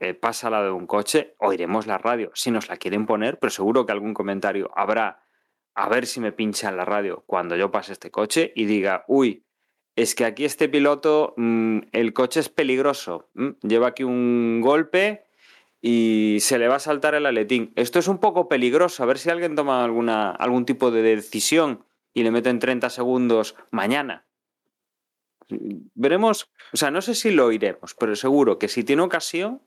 eh, 0.02 0.14
pasa 0.14 0.48
lado 0.48 0.64
de 0.64 0.70
un 0.70 0.86
coche, 0.86 1.34
oiremos 1.36 1.86
la 1.86 1.98
radio 1.98 2.30
si 2.32 2.50
nos 2.50 2.70
la 2.70 2.78
quieren 2.78 3.04
poner, 3.04 3.38
pero 3.38 3.50
seguro 3.50 3.84
que 3.84 3.92
algún 3.92 4.14
comentario 4.14 4.70
habrá 4.74 5.22
a 5.74 5.90
ver 5.90 6.06
si 6.06 6.20
me 6.20 6.32
pinchan 6.32 6.78
la 6.78 6.86
radio 6.86 7.22
cuando 7.26 7.54
yo 7.54 7.70
pase 7.70 7.92
este 7.92 8.10
coche 8.10 8.50
y 8.56 8.64
diga, 8.64 9.04
uy, 9.08 9.44
es 9.96 10.14
que 10.14 10.24
aquí 10.24 10.46
este 10.46 10.70
piloto, 10.70 11.34
mm, 11.36 11.80
el 11.92 12.14
coche 12.14 12.40
es 12.40 12.48
peligroso, 12.48 13.28
mm, 13.34 13.50
lleva 13.60 13.88
aquí 13.88 14.02
un 14.02 14.62
golpe 14.62 15.26
y 15.80 16.38
se 16.40 16.58
le 16.58 16.68
va 16.68 16.76
a 16.76 16.80
saltar 16.80 17.14
el 17.14 17.26
aletín. 17.26 17.72
Esto 17.76 17.98
es 17.98 18.08
un 18.08 18.18
poco 18.18 18.48
peligroso, 18.48 19.02
a 19.02 19.06
ver 19.06 19.18
si 19.18 19.30
alguien 19.30 19.54
toma 19.54 19.84
alguna, 19.84 20.30
algún 20.30 20.66
tipo 20.66 20.90
de 20.90 21.02
decisión 21.02 21.84
y 22.12 22.22
le 22.22 22.30
meten 22.30 22.58
30 22.58 22.90
segundos 22.90 23.56
mañana. 23.70 24.26
Veremos, 25.48 26.50
o 26.72 26.76
sea, 26.76 26.90
no 26.90 27.00
sé 27.02 27.14
si 27.14 27.30
lo 27.30 27.46
oiremos, 27.46 27.94
pero 27.94 28.14
seguro 28.14 28.58
que 28.58 28.68
si 28.68 28.84
tiene 28.84 29.02
ocasión, 29.02 29.62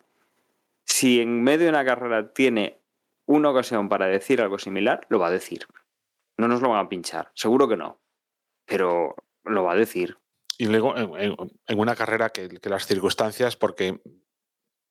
si 0.86 1.20
en 1.20 1.44
medio 1.44 1.66
de 1.66 1.70
una 1.70 1.86
carrera 1.86 2.34
tiene 2.34 2.80
una 3.26 3.50
ocasión 3.50 3.90
para 3.90 4.08
decir 4.08 4.42
algo 4.42 4.60
similar, 4.60 5.06
lo 5.10 5.20
va 5.20 5.28
a 5.28 5.32
decir. 5.32 5.66
No 6.38 6.48
nos 6.48 6.62
lo 6.62 6.70
van 6.70 6.86
a 6.86 6.90
pinchar, 6.90 7.32
seguro 7.34 7.68
que 7.68 7.78
no, 7.78 8.00
pero 8.66 9.16
lo 9.44 9.64
va 9.64 9.74
a 9.74 9.78
decir. 9.78 10.18
Y 10.58 10.68
luego 10.68 10.96
en, 10.96 11.36
una 11.76 11.96
carrera 11.96 12.30
que 12.30 12.50
las 12.64 12.86
circunstancias, 12.86 13.56
porque 13.58 14.00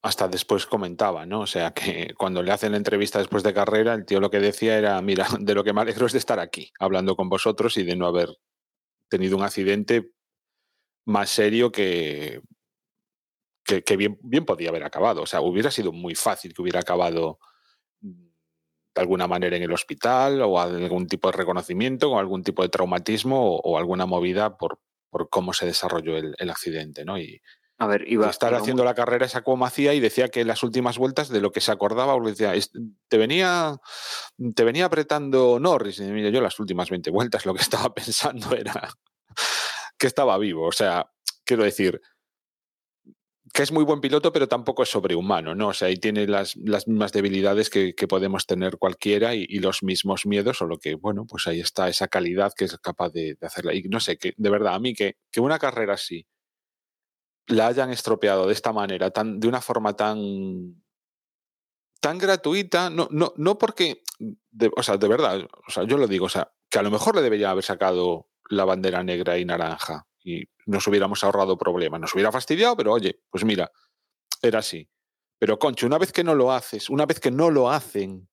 hasta 0.02 0.26
después 0.26 0.66
comentaba, 0.66 1.24
¿no? 1.26 1.40
O 1.40 1.46
sea, 1.46 1.72
que 1.72 2.12
cuando 2.18 2.42
le 2.42 2.50
hacen 2.50 2.72
la 2.72 2.78
entrevista 2.78 3.20
después 3.20 3.44
de 3.44 3.54
carrera, 3.54 3.94
el 3.94 4.04
tío 4.04 4.20
lo 4.20 4.30
que 4.30 4.40
decía 4.40 4.76
era, 4.76 5.00
mira, 5.00 5.26
de 5.40 5.54
lo 5.54 5.62
que 5.62 5.72
me 5.72 5.80
alegro 5.80 6.06
es 6.06 6.12
de 6.12 6.18
estar 6.18 6.40
aquí, 6.40 6.72
hablando 6.80 7.14
con 7.14 7.28
vosotros 7.28 7.76
y 7.76 7.84
de 7.84 7.96
no 7.96 8.06
haber 8.06 8.36
tenido 9.08 9.36
un 9.36 9.44
accidente 9.44 10.10
más 11.06 11.30
serio 11.30 11.70
que, 11.70 12.40
que, 13.64 13.96
bien, 13.96 14.44
podía 14.44 14.70
haber 14.70 14.84
acabado. 14.84 15.22
O 15.22 15.26
sea, 15.26 15.40
hubiera 15.40 15.70
sido 15.70 15.92
muy 15.92 16.14
fácil 16.16 16.52
que 16.52 16.62
hubiera 16.62 16.80
acabado 16.80 17.38
de 18.00 19.00
alguna 19.00 19.26
manera 19.26 19.56
en 19.56 19.62
el 19.62 19.72
hospital 19.72 20.42
o 20.42 20.60
algún 20.60 21.06
tipo 21.06 21.30
de 21.30 21.36
reconocimiento 21.36 22.10
o 22.10 22.18
algún 22.18 22.42
tipo 22.42 22.62
de 22.62 22.68
traumatismo 22.68 23.56
o, 23.56 23.60
o 23.60 23.78
alguna 23.78 24.06
movida 24.06 24.58
por, 24.58 24.80
por 25.10 25.30
cómo 25.30 25.52
se 25.52 25.66
desarrolló 25.66 26.16
el, 26.16 26.34
el 26.38 26.50
accidente, 26.50 27.04
¿no? 27.04 27.18
Y, 27.18 27.40
A 27.82 27.86
ver, 27.86 28.04
y 28.06 28.12
iba 28.14 28.28
estar 28.30 28.50
iba 28.52 28.58
haciendo 28.60 28.84
la 28.84 28.94
carrera 28.94 29.26
esa 29.26 29.42
como 29.42 29.66
hacía 29.66 29.92
y 29.94 30.00
decía 30.00 30.28
que 30.28 30.40
en 30.42 30.46
las 30.48 30.62
últimas 30.62 30.98
vueltas 30.98 31.28
de 31.30 31.40
lo 31.40 31.50
que 31.52 31.60
se 31.60 31.72
acordaba, 31.72 32.16
decía, 32.24 32.54
"Es- 32.54 32.70
te 33.08 33.18
venía, 33.18 33.76
te 34.54 34.64
venía 34.64 34.84
apretando 34.86 35.58
Norris. 35.58 35.98
Y 36.00 36.04
mira, 36.04 36.30
yo 36.30 36.40
las 36.40 36.58
últimas 36.60 36.90
20 36.90 37.10
vueltas 37.10 37.44
lo 37.46 37.54
que 37.54 37.62
estaba 37.88 37.92
pensando 37.94 38.54
era 38.54 38.88
que 39.98 40.06
estaba 40.06 40.38
vivo. 40.38 40.66
O 40.66 40.72
sea, 40.72 41.10
quiero 41.44 41.64
decir, 41.64 42.00
que 43.54 43.62
es 43.62 43.72
muy 43.72 43.84
buen 43.84 44.00
piloto, 44.00 44.32
pero 44.32 44.48
tampoco 44.48 44.82
es 44.82 44.88
sobrehumano, 44.90 45.54
¿no? 45.54 45.68
O 45.68 45.74
sea, 45.74 45.90
y 45.90 45.96
tiene 45.96 46.26
las, 46.26 46.56
las 46.56 46.88
mismas 46.88 47.12
debilidades 47.12 47.68
que, 47.68 47.94
que 47.94 48.08
podemos 48.08 48.46
tener 48.46 48.78
cualquiera 48.78 49.34
y, 49.34 49.44
y 49.48 49.58
los 49.58 49.82
mismos 49.82 50.24
miedos, 50.26 50.58
solo 50.58 50.78
que, 50.78 50.94
bueno, 50.94 51.26
pues 51.28 51.46
ahí 51.48 51.60
está 51.60 51.88
esa 51.88 52.08
calidad 52.08 52.52
que 52.56 52.64
es 52.64 52.78
capaz 52.78 53.10
de, 53.10 53.36
de 53.38 53.46
hacerla. 53.46 53.74
Y 53.74 53.82
no 53.84 54.00
sé, 54.00 54.16
que 54.16 54.32
de 54.36 54.50
verdad, 54.50 54.74
a 54.74 54.78
mí 54.78 54.94
que, 54.94 55.16
que 55.30 55.40
una 55.40 55.58
carrera 55.58 55.94
así 55.94 56.24
la 57.48 57.66
hayan 57.68 57.90
estropeado 57.90 58.46
de 58.46 58.52
esta 58.52 58.72
manera, 58.72 59.10
tan, 59.10 59.40
de 59.40 59.48
una 59.48 59.60
forma 59.60 59.94
tan 59.96 60.82
tan 62.00 62.18
gratuita, 62.18 62.90
no, 62.90 63.06
no, 63.12 63.32
no 63.36 63.58
porque, 63.58 64.02
de- 64.50 64.72
o 64.76 64.82
sea, 64.82 64.96
de 64.96 65.06
verdad, 65.08 65.40
o 65.66 65.70
sea, 65.70 65.84
yo 65.84 65.96
lo 65.96 66.08
digo, 66.08 66.26
o 66.26 66.28
sea, 66.28 66.52
que 66.68 66.78
a 66.78 66.82
lo 66.82 66.90
mejor 66.90 67.14
le 67.14 67.22
debería 67.22 67.50
haber 67.50 67.62
sacado 67.64 68.28
la 68.50 68.64
bandera 68.64 69.04
negra 69.04 69.38
y 69.38 69.44
naranja 69.44 70.04
y 70.24 70.44
nos 70.66 70.86
hubiéramos 70.88 71.22
ahorrado 71.22 71.56
problemas. 71.56 72.00
Nos 72.00 72.12
hubiera 72.14 72.32
fastidiado, 72.32 72.76
pero 72.76 72.92
oye, 72.92 73.20
pues 73.30 73.44
mira, 73.44 73.70
era 74.42 74.58
así. 74.58 74.88
Pero 75.38 75.58
Concho, 75.58 75.86
una 75.86 75.98
vez 75.98 76.12
que 76.12 76.24
no 76.24 76.34
lo 76.34 76.52
haces, 76.52 76.90
una 76.90 77.06
vez 77.06 77.20
que 77.20 77.30
no 77.30 77.50
lo 77.50 77.70
hacen, 77.70 78.28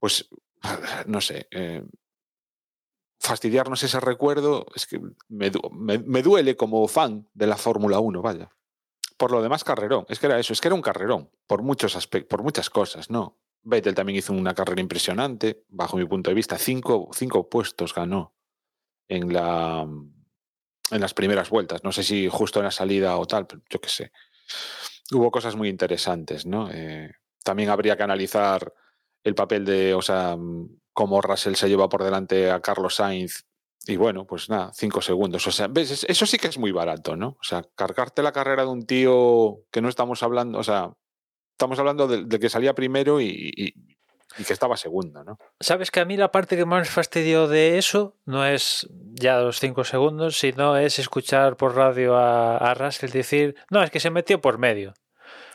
pues 0.00 0.28
no 1.06 1.20
sé, 1.20 1.46
eh, 1.50 1.82
fastidiarnos 3.20 3.82
ese 3.82 4.00
recuerdo 4.00 4.66
es 4.74 4.86
que 4.86 5.00
me, 5.28 5.50
me- 6.04 6.22
duele 6.22 6.56
como 6.56 6.86
fan 6.88 7.28
de 7.34 7.46
la 7.46 7.56
Fórmula 7.56 7.98
1, 8.00 8.22
vaya. 8.22 8.48
Por 9.16 9.32
lo 9.32 9.42
demás, 9.42 9.64
carrerón. 9.64 10.06
Es 10.08 10.18
que 10.20 10.26
era 10.26 10.38
eso, 10.38 10.52
es 10.52 10.60
que 10.60 10.68
era 10.68 10.74
un 10.74 10.82
carrerón, 10.82 11.30
por 11.46 11.62
muchos 11.62 11.96
aspectos, 11.96 12.28
por 12.28 12.42
muchas 12.42 12.70
cosas, 12.70 13.10
¿no? 13.10 13.38
Vettel 13.62 13.94
también 13.94 14.18
hizo 14.18 14.32
una 14.32 14.54
carrera 14.54 14.80
impresionante, 14.80 15.64
bajo 15.68 15.96
mi 15.96 16.04
punto 16.04 16.30
de 16.30 16.34
vista. 16.34 16.56
Cinco, 16.56 17.08
cinco 17.12 17.48
puestos 17.48 17.92
ganó 17.92 18.32
en, 19.08 19.32
la, 19.32 19.80
en 19.82 21.00
las 21.00 21.12
primeras 21.14 21.50
vueltas. 21.50 21.82
No 21.82 21.90
sé 21.90 22.04
si 22.04 22.28
justo 22.28 22.60
en 22.60 22.66
la 22.66 22.70
salida 22.70 23.16
o 23.18 23.26
tal, 23.26 23.46
pero 23.48 23.60
yo 23.68 23.80
qué 23.80 23.88
sé. 23.88 24.12
Hubo 25.10 25.30
cosas 25.30 25.56
muy 25.56 25.68
interesantes, 25.68 26.46
¿no? 26.46 26.70
Eh, 26.70 27.10
también 27.42 27.70
habría 27.70 27.96
que 27.96 28.04
analizar 28.04 28.72
el 29.24 29.34
papel 29.34 29.64
de, 29.64 29.94
o 29.94 30.02
sea, 30.02 30.36
cómo 30.98 31.20
Russell 31.22 31.54
se 31.54 31.68
lleva 31.68 31.88
por 31.88 32.02
delante 32.02 32.50
a 32.50 32.58
Carlos 32.60 32.96
Sainz. 32.96 33.44
Y 33.86 33.94
bueno, 33.96 34.26
pues 34.26 34.48
nada, 34.50 34.72
cinco 34.74 35.00
segundos. 35.00 35.46
O 35.46 35.52
sea, 35.52 35.68
¿ves? 35.68 35.92
Es- 35.92 36.04
Eso 36.08 36.26
sí 36.26 36.38
que 36.38 36.48
es 36.48 36.58
muy 36.58 36.72
barato, 36.72 37.14
¿no? 37.14 37.28
O 37.40 37.44
sea, 37.44 37.62
cargarte 37.76 38.20
la 38.24 38.32
carrera 38.32 38.64
de 38.64 38.68
un 38.70 38.84
tío 38.84 39.60
que 39.70 39.80
no 39.80 39.88
estamos 39.88 40.24
hablando, 40.24 40.58
o 40.58 40.64
sea, 40.64 40.90
estamos 41.52 41.78
hablando 41.78 42.08
del 42.08 42.28
de 42.28 42.40
que 42.40 42.48
salía 42.48 42.74
primero 42.74 43.20
y, 43.20 43.28
y- 43.56 43.74
y 44.38 44.44
que 44.44 44.52
estaba 44.52 44.76
segundo, 44.76 45.22
¿no? 45.22 45.38
Sabes 45.60 45.90
que 45.92 46.00
a 46.00 46.04
mí 46.04 46.16
la 46.16 46.32
parte 46.32 46.56
que 46.56 46.64
más 46.66 46.80
me 46.80 46.92
fastidió 46.92 47.46
de 47.46 47.78
eso 47.78 48.16
no 48.26 48.44
es 48.44 48.86
ya 49.14 49.38
los 49.38 49.60
cinco 49.60 49.84
segundos, 49.84 50.36
sino 50.38 50.76
es 50.76 50.98
escuchar 50.98 51.56
por 51.56 51.76
radio 51.76 52.16
a, 52.16 52.56
a 52.58 52.74
Russell 52.74 53.10
decir, 53.12 53.54
no, 53.70 53.82
es 53.84 53.90
que 53.92 54.00
se 54.00 54.10
metió 54.10 54.40
por 54.40 54.58
medio. 54.58 54.94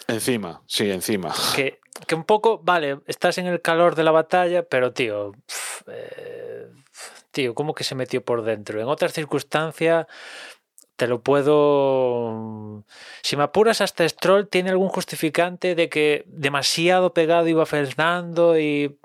Encima, 0.07 0.63
sí, 0.67 0.89
encima. 0.89 1.33
Que, 1.55 1.79
que 2.05 2.15
un 2.15 2.23
poco, 2.23 2.59
vale, 2.63 2.99
estás 3.07 3.37
en 3.37 3.47
el 3.47 3.61
calor 3.61 3.95
de 3.95 4.03
la 4.03 4.11
batalla, 4.11 4.63
pero 4.63 4.93
tío, 4.93 5.33
eh, 5.87 6.67
tío, 7.31 7.53
¿cómo 7.55 7.73
que 7.73 7.83
se 7.83 7.95
metió 7.95 8.23
por 8.23 8.43
dentro? 8.43 8.79
En 8.81 8.87
otras 8.87 9.13
circunstancias 9.13 10.07
te 10.95 11.07
lo 11.07 11.21
puedo... 11.21 12.83
Si 13.23 13.35
me 13.35 13.43
apuras 13.43 13.81
hasta 13.81 14.07
Stroll 14.07 14.47
tiene 14.47 14.69
algún 14.69 14.89
justificante 14.89 15.75
de 15.75 15.89
que 15.89 16.23
demasiado 16.27 17.13
pegado 17.13 17.47
iba 17.47 17.65
Fernando 17.65 18.59
y... 18.59 18.99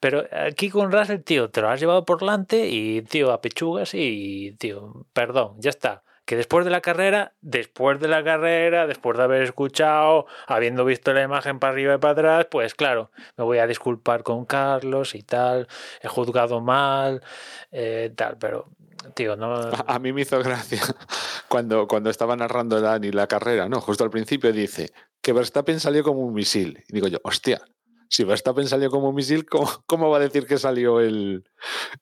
Pero 0.00 0.26
aquí 0.32 0.68
con 0.70 0.90
Russell, 0.92 1.22
tío, 1.22 1.50
te 1.50 1.60
lo 1.60 1.70
has 1.70 1.80
llevado 1.80 2.04
por 2.04 2.20
delante 2.20 2.68
y, 2.68 3.02
tío, 3.02 3.32
a 3.32 3.40
pechugas 3.40 3.94
y, 3.94 4.52
tío, 4.58 5.06
perdón, 5.12 5.54
ya 5.58 5.70
está. 5.70 6.02
Que 6.28 6.36
después 6.36 6.66
de 6.66 6.70
la 6.70 6.82
carrera, 6.82 7.32
después 7.40 8.00
de 8.00 8.06
la 8.06 8.22
carrera, 8.22 8.86
después 8.86 9.16
de 9.16 9.24
haber 9.24 9.44
escuchado, 9.44 10.26
habiendo 10.46 10.84
visto 10.84 11.14
la 11.14 11.22
imagen 11.22 11.58
para 11.58 11.72
arriba 11.72 11.94
y 11.94 11.98
para 11.98 12.12
atrás, 12.12 12.46
pues 12.50 12.74
claro, 12.74 13.10
me 13.38 13.44
voy 13.44 13.56
a 13.56 13.66
disculpar 13.66 14.22
con 14.24 14.44
Carlos 14.44 15.14
y 15.14 15.22
tal, 15.22 15.68
he 16.02 16.06
juzgado 16.06 16.60
mal, 16.60 17.22
eh, 17.70 18.12
tal, 18.14 18.36
pero, 18.36 18.68
tío, 19.14 19.36
no... 19.36 19.54
A, 19.86 19.98
mí 20.00 20.12
me 20.12 20.20
hizo 20.20 20.38
gracia 20.40 20.82
cuando, 21.48 21.88
cuando 21.88 22.10
estaba 22.10 22.36
narrando 22.36 22.78
Dani 22.78 23.10
la 23.10 23.26
carrera, 23.26 23.66
¿no? 23.70 23.80
Justo 23.80 24.04
al 24.04 24.10
principio 24.10 24.52
dice 24.52 24.92
que 25.22 25.32
Verstappen 25.32 25.80
salió 25.80 26.04
como 26.04 26.20
un 26.20 26.34
misil. 26.34 26.84
Y 26.88 26.92
digo 26.92 27.08
yo, 27.08 27.20
hostia, 27.24 27.62
si 28.10 28.24
Verstappen 28.24 28.68
salió 28.68 28.90
como 28.90 29.08
un 29.08 29.14
misil, 29.14 29.46
¿cómo, 29.46 29.70
cómo 29.86 30.10
va 30.10 30.18
a 30.18 30.20
decir 30.20 30.46
que 30.46 30.58
salió 30.58 31.00
el 31.00 31.48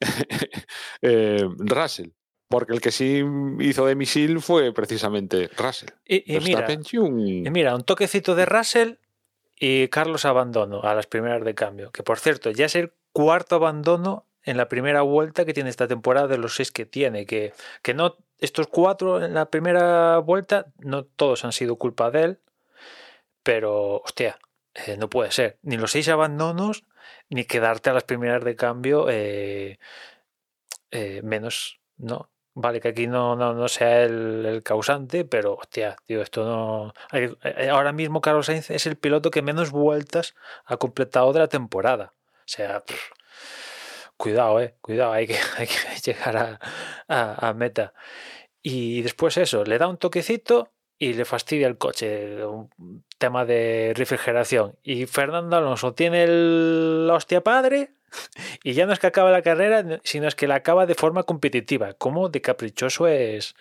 eh, 1.00 1.48
Russell? 1.58 2.08
Porque 2.48 2.72
el 2.72 2.80
que 2.80 2.92
sí 2.92 3.24
hizo 3.60 3.86
de 3.86 3.96
misil 3.96 4.40
fue 4.40 4.72
precisamente 4.72 5.50
Russell. 5.56 5.90
Y, 6.04 6.32
y 6.32 6.38
mira, 6.38 6.60
Verstappen, 6.60 6.82
¡chum! 6.84 7.18
y 7.18 7.50
mira, 7.50 7.74
un 7.74 7.82
toquecito 7.82 8.34
de 8.34 8.46
Russell 8.46 8.94
y 9.58 9.88
Carlos 9.88 10.24
abandono 10.24 10.82
a 10.82 10.94
las 10.94 11.06
primeras 11.06 11.44
de 11.44 11.54
cambio, 11.54 11.90
que 11.90 12.02
por 12.02 12.18
cierto, 12.18 12.50
ya 12.50 12.66
es 12.66 12.76
el 12.76 12.92
cuarto 13.12 13.56
abandono 13.56 14.26
en 14.46 14.56
la 14.56 14.68
primera 14.68 15.02
vuelta 15.02 15.44
que 15.44 15.52
tiene 15.52 15.70
esta 15.70 15.88
temporada 15.88 16.28
de 16.28 16.38
los 16.38 16.54
seis 16.54 16.70
que 16.70 16.86
tiene. 16.86 17.26
Que, 17.26 17.52
que 17.82 17.94
no, 17.94 18.16
estos 18.38 18.68
cuatro 18.68 19.22
en 19.22 19.34
la 19.34 19.50
primera 19.50 20.18
vuelta, 20.18 20.66
no 20.78 21.04
todos 21.04 21.44
han 21.44 21.52
sido 21.52 21.76
culpa 21.76 22.10
de 22.10 22.22
él. 22.22 22.40
Pero, 23.42 24.02
hostia, 24.02 24.38
eh, 24.74 24.96
no 24.96 25.10
puede 25.10 25.32
ser. 25.32 25.58
Ni 25.62 25.76
los 25.76 25.90
seis 25.90 26.08
abandonos, 26.08 26.84
ni 27.28 27.44
quedarte 27.44 27.90
a 27.90 27.94
las 27.94 28.04
primeras 28.04 28.44
de 28.44 28.54
cambio, 28.54 29.08
eh, 29.10 29.78
eh, 30.92 31.20
menos, 31.24 31.80
¿no? 31.96 32.30
Vale, 32.58 32.80
que 32.80 32.88
aquí 32.88 33.06
no, 33.06 33.36
no, 33.36 33.52
no 33.52 33.68
sea 33.68 34.04
el, 34.04 34.62
causante, 34.64 35.26
pero 35.26 35.56
hostia, 35.56 35.94
tío, 36.06 36.22
esto 36.22 36.42
no. 36.42 36.94
Ahora 37.70 37.92
mismo 37.92 38.22
Carlos 38.22 38.46
Sainz 38.46 38.70
es 38.70 38.86
el 38.86 38.96
piloto 38.96 39.30
que 39.30 39.42
menos 39.42 39.70
vueltas 39.72 40.34
ha 40.64 40.78
completado 40.78 41.34
de 41.34 41.40
la 41.40 41.48
temporada. 41.48 42.14
O 42.16 42.46
sea, 42.46 42.82
cuidado, 44.16 44.58
eh, 44.62 44.74
cuidado, 44.80 45.12
hay 45.12 45.26
que, 45.26 45.36
llegar 46.04 46.58
a, 47.08 47.52
meta. 47.52 47.92
Y 48.62 49.02
después 49.02 49.36
eso, 49.36 49.62
le 49.64 49.76
da 49.76 49.86
un 49.88 49.98
toquecito 49.98 50.72
y 50.98 51.12
le 51.12 51.26
fastidia 51.26 51.66
el 51.66 51.76
coche, 51.76 52.42
un 52.46 53.04
tema 53.18 53.44
de 53.44 53.92
refrigeración. 53.94 54.78
Y 54.82 55.04
Fernando 55.04 55.58
Alonso 55.58 55.92
tiene 55.92 56.24
el 56.24 57.06
hostia 57.12 57.42
padre 57.42 57.90
y 58.62 58.72
ya 58.74 58.86
no 58.86 58.92
es 58.92 58.98
que 58.98 59.06
acaba 59.06 59.30
la 59.30 59.42
carrera, 59.42 60.00
sino 60.04 60.28
es 60.28 60.34
que 60.34 60.46
la 60.46 60.56
acaba 60.56 60.86
de 60.86 60.94
forma 60.94 61.22
competitiva. 61.22 61.94
¿Cómo 61.94 62.28
de 62.28 62.40
caprichoso 62.40 63.06
es 63.06 63.54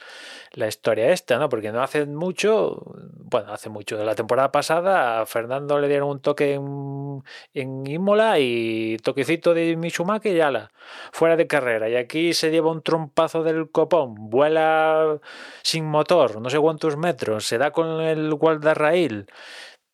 la 0.52 0.68
historia 0.68 1.11
esta? 1.11 1.38
¿no? 1.38 1.49
Porque 1.49 1.72
no 1.72 1.82
hace 1.82 2.06
mucho, 2.06 2.82
bueno, 3.14 3.52
hace 3.53 3.69
mucho, 3.69 4.03
la 4.03 4.15
temporada 4.15 4.52
pasada 4.52 5.22
a 5.22 5.26
Fernando 5.26 5.80
le 5.80 5.88
dieron 5.88 6.10
un 6.10 6.19
toque 6.19 6.53
en, 6.53 7.86
Imola 7.88 8.40
y 8.40 8.98
toquecito 8.98 9.53
de 9.53 9.76
Mitsumaki 9.76 10.30
y 10.30 10.41
ala, 10.41 10.72
fuera 11.11 11.36
de 11.36 11.48
carrera. 11.48 11.90
Y 11.90 11.95
aquí 11.95 12.34
se 12.34 12.52
lleva 12.52 12.72
un 12.72 12.82
trompazo 12.82 13.44
del 13.44 13.69
copón, 13.72 14.15
vuela 14.30 15.19
sin 15.61 15.86
motor, 15.86 16.41
no 16.41 16.49
sé 16.49 16.60
cuántos 16.60 16.98
metros, 16.98 17.45
se 17.45 17.57
da 17.57 17.72
con 17.72 18.02
el 18.02 18.34
guardarraíl, 18.34 19.27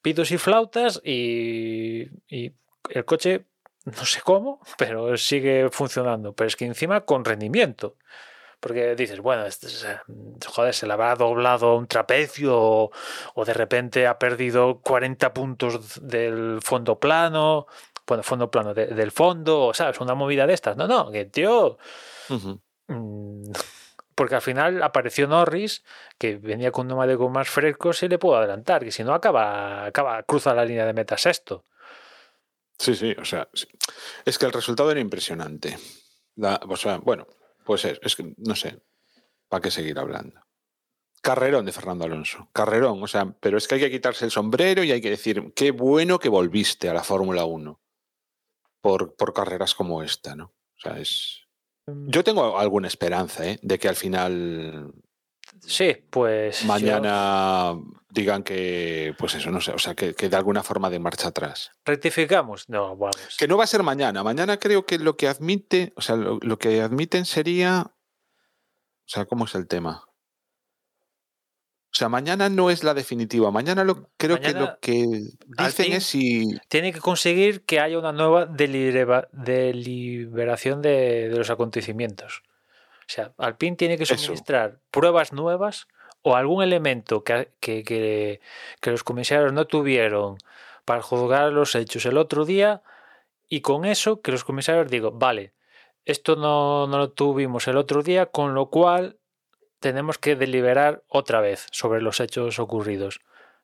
pitos 0.02 0.32
y 0.32 0.38
flautas 0.38 1.02
y, 1.04 2.08
y 2.28 2.54
el 2.90 3.06
coche 3.06 3.46
no 3.86 4.06
sé 4.06 4.22
cómo, 4.22 4.60
pero 4.78 5.18
sigue 5.18 5.70
funcionando. 5.70 6.34
Pero 6.34 6.48
es 6.48 6.56
que 6.56 6.66
encima 6.66 7.02
con 7.02 7.26
rendimiento. 7.26 7.98
Porque 8.60 8.96
dices, 8.96 9.20
bueno, 9.22 9.44
joder, 10.46 10.74
se 10.74 10.86
le 10.86 10.94
habrá 10.94 11.16
doblado 11.16 11.76
un 11.76 11.88
trapecio 11.88 12.56
o, 12.56 12.92
o, 13.34 13.46
de 13.46 13.54
repente 13.54 14.06
ha 14.06 14.20
perdido 14.20 14.82
40 14.82 15.34
puntos 15.34 16.00
del 16.08 16.60
fondo 16.62 17.00
plano, 17.00 17.66
bueno, 18.06 18.22
fondo 18.22 18.52
plano 18.52 18.76
de, 18.76 18.86
del 18.88 19.12
fondo, 19.12 19.72
¿sabes? 19.74 20.00
Una 20.00 20.14
movida 20.14 20.46
de 20.46 20.54
estas. 20.54 20.78
No, 20.78 20.88
no, 20.88 21.12
que 21.12 21.26
tío. 21.26 21.78
Uh 22.30 22.60
-huh. 22.88 23.66
Porque 24.16 24.36
al 24.36 24.42
final 24.42 24.84
apareció 24.84 25.28
Norris, 25.28 25.84
que 26.20 26.36
venía 26.36 26.72
con 26.72 26.84
un 26.84 26.90
neumático 26.90 27.30
más 27.30 27.50
fresco, 27.50 27.94
se 27.94 28.10
le 28.10 28.20
puede 28.20 28.40
adelantar, 28.40 28.84
que 28.84 28.92
si 28.92 29.04
no 29.04 29.14
acaba, 29.14 29.86
acaba, 29.86 30.22
cruza 30.24 30.54
la 30.54 30.66
línea 30.66 30.86
de 30.86 30.94
meta 30.94 31.18
sexto. 31.18 31.66
Sí, 32.82 32.96
sí, 32.96 33.16
o 33.16 33.26
sea, 33.26 33.48
es 34.26 34.40
que 34.40 34.46
el 34.48 34.52
resultado 34.52 34.90
era 34.90 35.00
impresionante. 35.00 35.78
La, 36.36 36.60
o 36.68 36.76
sea, 36.76 36.98
bueno, 36.98 37.28
pues 37.64 37.86
es, 37.86 38.00
es 38.02 38.16
que 38.16 38.34
no 38.38 38.56
sé, 38.56 38.82
¿para 39.48 39.62
qué 39.62 39.70
seguir 39.70 40.00
hablando? 40.00 40.42
Carrerón 41.22 41.64
de 41.66 41.74
Fernando 41.74 42.06
Alonso, 42.06 42.50
carrerón, 42.52 43.04
o 43.04 43.06
sea, 43.06 43.36
pero 43.40 43.60
es 43.60 43.68
que 43.68 43.76
hay 43.76 43.82
que 43.82 43.92
quitarse 43.92 44.26
el 44.26 44.32
sombrero 44.32 44.84
y 44.84 44.92
hay 44.92 45.00
que 45.00 45.12
decir, 45.12 45.54
qué 45.56 45.70
bueno 45.70 46.18
que 46.18 46.30
volviste 46.30 46.90
a 46.90 46.96
la 46.96 47.04
Fórmula 47.04 47.46
1 47.46 47.80
por, 48.82 49.16
por 49.16 49.32
carreras 49.32 49.76
como 49.76 50.02
esta, 50.02 50.36
¿no? 50.36 50.46
O 50.46 50.80
sea, 50.80 50.98
es... 50.98 51.42
Yo 51.86 52.24
tengo 52.24 52.58
alguna 52.58 52.88
esperanza, 52.88 53.48
¿eh? 53.48 53.60
De 53.62 53.78
que 53.78 53.90
al 53.90 53.96
final 53.96 54.92
Sí, 55.66 55.96
pues. 56.10 56.66
Mañana 56.66 57.74
yo... 57.74 57.84
digan 58.10 58.44
que, 58.44 59.14
pues 59.18 59.36
eso, 59.36 59.52
no 59.52 59.62
sé, 59.62 59.72
o 59.72 59.80
sea, 59.80 59.96
que, 59.96 60.14
que, 60.14 60.28
de 60.30 60.36
alguna 60.36 60.64
forma 60.64 60.90
de 60.90 61.00
marcha 61.00 61.30
atrás. 61.30 61.72
¿Rectificamos? 61.86 62.68
No, 62.68 62.96
vamos. 62.98 63.38
Que 63.38 63.48
no 63.48 63.58
va 63.58 63.64
a 63.64 63.68
ser 63.68 63.84
mañana. 63.84 64.24
Mañana 64.24 64.58
creo 64.58 64.86
que 64.86 64.98
lo 65.00 65.18
que 65.18 65.28
admite, 65.28 65.94
o 65.96 66.02
sea, 66.02 66.16
lo, 66.16 66.40
lo 66.42 66.58
que 66.58 66.82
admiten 66.82 67.26
sería. 67.26 67.92
O 67.92 69.14
sea, 69.14 69.26
¿cómo 69.26 69.46
es 69.46 69.56
el 69.56 69.68
tema? 69.68 70.06
O 71.92 71.94
sea, 71.94 72.08
mañana 72.08 72.48
no 72.48 72.70
es 72.70 72.86
la 72.86 72.94
definitiva. 72.94 73.52
Mañana 73.52 73.84
lo, 73.84 74.10
creo 74.16 74.38
mañana 74.38 74.78
que 74.82 75.04
lo 75.04 75.08
que 75.58 75.64
dicen 75.64 75.92
es 75.92 76.06
si. 76.06 76.46
Tiene 76.70 76.94
que 76.94 77.02
conseguir 77.02 77.66
que 77.66 77.82
haya 77.82 78.00
una 78.00 78.14
nueva 78.14 78.46
delibera, 78.46 79.28
deliberación 79.34 80.82
de, 80.82 81.28
de 81.30 81.38
los 81.38 81.50
acontecimientos. 81.50 82.44
O 83.12 83.14
sea, 83.14 83.34
Alpine 83.38 83.76
tiene 83.76 83.98
que 83.98 84.06
suministrar 84.06 84.70
Eso. 84.70 84.80
pruebas 84.90 85.34
nuevas 85.34 85.90
o 86.22 86.38
algún 86.38 86.64
elemento 86.64 87.26
que, 87.26 87.52
que, 87.60 87.84
que, 87.84 88.40
que, 88.80 88.92
los 88.92 89.04
comisarios 89.04 89.52
no 89.52 89.68
tuvieron 89.68 90.38
para 90.86 91.02
juzgar 91.02 91.52
los 91.52 91.76
hechos 91.76 92.06
el 92.06 92.18
otro 92.18 92.46
día 92.46 92.84
y 93.50 93.60
con 93.60 93.84
eso 93.84 94.22
que 94.22 94.32
los 94.32 94.46
comisarios 94.46 94.90
digo, 94.90 95.12
vale, 95.12 95.52
esto 96.06 96.38
no, 96.38 96.88
no 96.88 96.98
lo 97.00 97.12
tuvimos 97.12 97.68
el 97.68 97.76
otro 97.76 98.02
día, 98.02 98.28
con 98.28 98.54
lo 98.54 98.70
cual 98.70 99.18
tenemos 99.82 100.18
que 100.18 100.38
deliberar 100.38 101.04
otra 101.10 101.42
vez 101.42 101.68
sobre 101.72 102.02
los 102.02 102.22
hechos 102.22 102.60
ocurridos. 102.60 103.20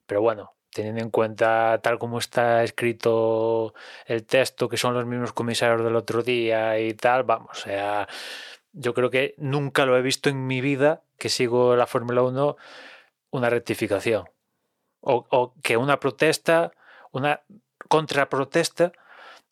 Pero 0.05 0.21
bueno, 0.21 0.55
teniendo 0.73 1.01
en 1.01 1.09
cuenta 1.09 1.79
tal 1.81 1.99
como 1.99 2.19
está 2.19 2.65
escrito 2.65 3.73
el 4.07 4.25
texto, 4.25 4.67
que 4.67 4.75
son 4.75 4.93
los 4.93 5.05
mismos 5.05 5.31
comisarios 5.31 5.85
del 5.85 5.95
otro 5.95 6.21
día 6.21 6.77
y 6.79 6.93
tal, 6.95 7.23
vamos, 7.23 7.51
o 7.51 7.61
sea, 7.61 8.09
yo 8.77 8.93
creo 8.93 9.09
que 9.09 9.33
nunca 9.37 9.85
lo 9.85 9.97
he 9.97 10.01
visto 10.01 10.29
en 10.29 10.45
mi 10.47 10.61
vida 10.61 11.01
que 11.17 11.29
sigo 11.29 11.75
la 11.75 11.87
Fórmula 11.87 12.21
1 12.21 12.55
una 13.31 13.49
rectificación. 13.49 14.29
O, 15.01 15.25
o, 15.29 15.53
que 15.61 15.77
una 15.77 15.99
protesta, 15.99 16.71
una 17.11 17.41
contraprotesta 17.87 18.91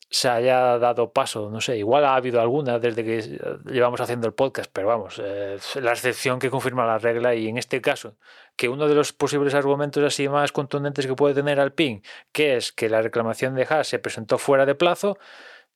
se 0.08 0.28
haya 0.28 0.78
dado 0.78 1.12
paso. 1.12 1.50
No 1.50 1.60
sé, 1.60 1.76
igual 1.78 2.04
ha 2.04 2.14
habido 2.14 2.40
alguna 2.40 2.78
desde 2.78 3.04
que 3.04 3.38
llevamos 3.66 4.00
haciendo 4.00 4.26
el 4.28 4.34
podcast, 4.34 4.70
pero 4.72 4.86
vamos, 4.86 5.20
eh, 5.22 5.58
la 5.80 5.92
excepción 5.92 6.38
que 6.38 6.50
confirma 6.50 6.86
la 6.86 6.98
regla 6.98 7.34
y 7.34 7.48
en 7.48 7.58
este 7.58 7.80
caso, 7.80 8.14
que 8.54 8.68
uno 8.68 8.86
de 8.86 8.94
los 8.94 9.12
posibles 9.12 9.54
argumentos 9.54 10.04
así 10.04 10.28
más 10.28 10.52
contundentes 10.52 11.06
que 11.06 11.14
puede 11.14 11.34
tener 11.34 11.58
Alpine, 11.58 12.02
que 12.32 12.56
es 12.56 12.72
que 12.72 12.88
la 12.88 13.02
reclamación 13.02 13.54
de 13.54 13.66
Haas 13.68 13.88
se 13.88 13.98
presentó 13.98 14.38
fuera 14.38 14.64
de 14.64 14.76
plazo, 14.76 15.18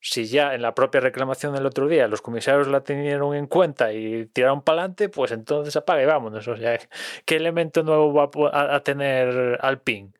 si 0.01 0.27
ya 0.27 0.55
en 0.55 0.62
la 0.62 0.74
propia 0.74 1.01
reclamación 1.01 1.55
del 1.55 1.66
otro 1.66 1.86
día 1.86 2.09
los 2.09 2.22
comisarios 2.22 2.68
la 2.68 2.82
tenieron 2.82 3.35
en 3.35 3.47
cuenta 3.47 3.93
y 3.93 4.27
tiraron 4.27 4.62
para 4.62 4.81
adelante, 4.81 5.09
pues 5.10 5.31
entonces 5.32 5.77
apaga 5.77 6.02
y 6.02 6.06
vámonos. 6.06 6.48
O 6.48 6.56
sea, 6.56 6.78
¿qué 7.27 7.36
elemento 7.36 7.82
nuevo 7.82 8.12
va 8.12 8.31
a, 8.52 8.81
tener 8.81 9.59
Alpine? 9.60 10.12